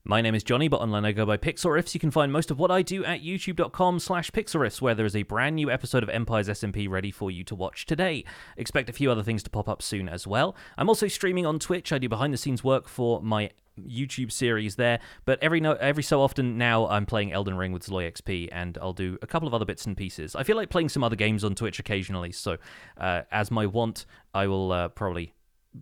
My 0.04 0.20
name 0.20 0.34
is 0.34 0.44
Jonny, 0.44 0.68
but 0.68 0.82
online 0.82 1.06
I 1.06 1.12
go 1.12 1.28
by 1.28 1.38
Pixlriffs. 1.38 1.94
You 1.94 2.00
can 2.00 2.10
find 2.10 2.32
most 2.32 2.50
of 2.50 2.58
what 2.58 2.72
I 2.72 2.82
do 2.82 3.06
at 3.06 3.22
youtube.com 3.22 4.00
slash 4.00 4.32
pixlriffs, 4.32 4.82
where 4.82 4.96
there 4.96 5.06
is 5.06 5.16
a 5.16 5.22
brand 5.22 5.56
new 5.56 5.70
episode 5.70 6.02
of 6.02 6.10
Empires 6.10 6.48
SMP 6.48 6.90
ready 6.90 7.12
for 7.12 7.30
you 7.30 7.44
to 7.44 7.54
watch 7.54 7.86
today. 7.86 8.26
Expect 8.58 8.90
a 8.90 8.94
few 8.94 9.12
other 9.12 9.22
things 9.22 9.44
to 9.44 9.52
pop 9.52 9.70
up 9.70 9.84
soon 9.84 10.10
as 10.10 10.26
well. 10.26 10.56
I'm 10.76 10.90
also 10.90 11.08
streaming 11.08 11.46
on 11.46 11.60
Twitch. 11.60 11.94
I 11.94 12.00
do 12.00 12.10
behind 12.10 12.34
the 12.34 12.38
scenes 12.38 12.64
work 12.64 12.88
for 12.88 13.22
my 13.22 13.52
YouTube 13.80 14.32
series 14.32 14.76
there, 14.76 15.00
but 15.26 15.38
every 15.40 15.60
no, 15.60 15.74
every 15.74 16.04
so 16.04 16.20
often 16.20 16.58
now 16.58 16.88
I'm 16.88 17.06
playing 17.06 17.32
Elden 17.32 17.56
Ring 17.56 17.72
with 17.72 17.86
Zloy 17.86 18.12
XP, 18.12 18.50
and 18.52 18.80
I'll 18.82 18.94
do 18.94 19.20
a 19.22 19.28
couple 19.28 19.48
of 19.48 19.54
other 19.54 19.66
bits 19.66 19.86
and 19.86 19.96
pieces. 19.96 20.36
I 20.36 20.42
feel 20.42 20.58
like 20.58 20.72
playing 20.72 20.90
some 20.90 21.04
other 21.04 21.16
games 21.16 21.44
on 21.44 21.54
Twitch 21.54 21.78
occasionally, 21.78 22.32
so 22.32 22.58
uh, 22.98 23.22
as 23.32 23.52
my 23.52 23.68
want, 23.68 24.08
I 24.34 24.48
will 24.48 24.72
uh, 24.72 24.88
probably 24.90 25.36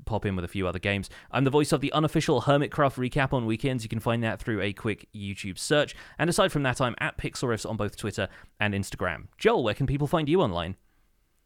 pop 0.05 0.25
in 0.25 0.35
with 0.35 0.45
a 0.45 0.49
few 0.49 0.67
other 0.67 0.79
games. 0.79 1.09
I'm 1.31 1.43
the 1.43 1.49
voice 1.49 1.71
of 1.71 1.81
the 1.81 1.91
unofficial 1.93 2.43
Hermitcraft 2.43 2.95
recap 2.95 3.33
on 3.33 3.45
weekends. 3.45 3.83
You 3.83 3.89
can 3.89 3.99
find 3.99 4.23
that 4.23 4.39
through 4.39 4.61
a 4.61 4.73
quick 4.73 5.07
YouTube 5.15 5.57
search. 5.57 5.95
And 6.17 6.29
aside 6.29 6.51
from 6.51 6.63
that, 6.63 6.81
I'm 6.81 6.95
at 6.99 7.17
Pixlriffs 7.17 7.69
on 7.69 7.77
both 7.77 7.97
Twitter 7.97 8.29
and 8.59 8.73
Instagram. 8.73 9.27
Joel, 9.37 9.63
where 9.63 9.73
can 9.73 9.87
people 9.87 10.07
find 10.07 10.29
you 10.29 10.41
online? 10.41 10.75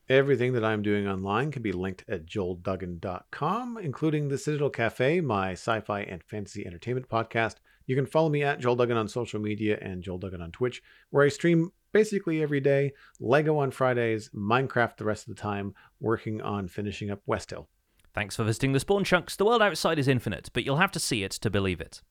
Everything 0.09 0.51
that 0.53 0.65
I'm 0.65 0.81
doing 0.81 1.07
online 1.07 1.49
can 1.49 1.61
be 1.61 1.71
linked 1.71 2.03
at 2.09 2.25
joelduggan.com, 2.25 3.77
including 3.77 4.27
the 4.27 4.37
Citadel 4.37 4.69
Cafe, 4.69 5.21
my 5.21 5.53
sci 5.53 5.79
fi 5.79 6.01
and 6.01 6.21
fantasy 6.23 6.65
entertainment 6.65 7.07
podcast. 7.07 7.55
You 7.85 7.95
can 7.95 8.05
follow 8.05 8.29
me 8.29 8.43
at 8.43 8.59
Joel 8.59 8.75
Duggan 8.75 8.97
on 8.97 9.07
social 9.07 9.39
media 9.39 9.77
and 9.81 10.03
Joel 10.03 10.17
Duggan 10.17 10.41
on 10.41 10.51
Twitch, 10.51 10.81
where 11.09 11.25
I 11.25 11.29
stream 11.29 11.71
basically 11.93 12.41
every 12.41 12.59
day, 12.59 12.91
Lego 13.21 13.57
on 13.57 13.71
Fridays, 13.71 14.29
Minecraft 14.35 14.97
the 14.97 15.05
rest 15.05 15.27
of 15.27 15.35
the 15.35 15.41
time, 15.41 15.73
working 16.01 16.41
on 16.41 16.67
finishing 16.67 17.09
up 17.09 17.21
West 17.25 17.51
Hill. 17.51 17.69
Thanks 18.13 18.35
for 18.35 18.43
visiting 18.43 18.73
the 18.73 18.79
Spawn 18.79 19.03
Chunks. 19.03 19.35
The 19.35 19.45
world 19.45 19.61
outside 19.61 19.97
is 19.97 20.07
infinite, 20.07 20.49
but 20.53 20.63
you'll 20.63 20.77
have 20.77 20.91
to 20.91 20.99
see 20.99 21.23
it 21.23 21.31
to 21.31 21.49
believe 21.49 21.81
it. 21.81 22.01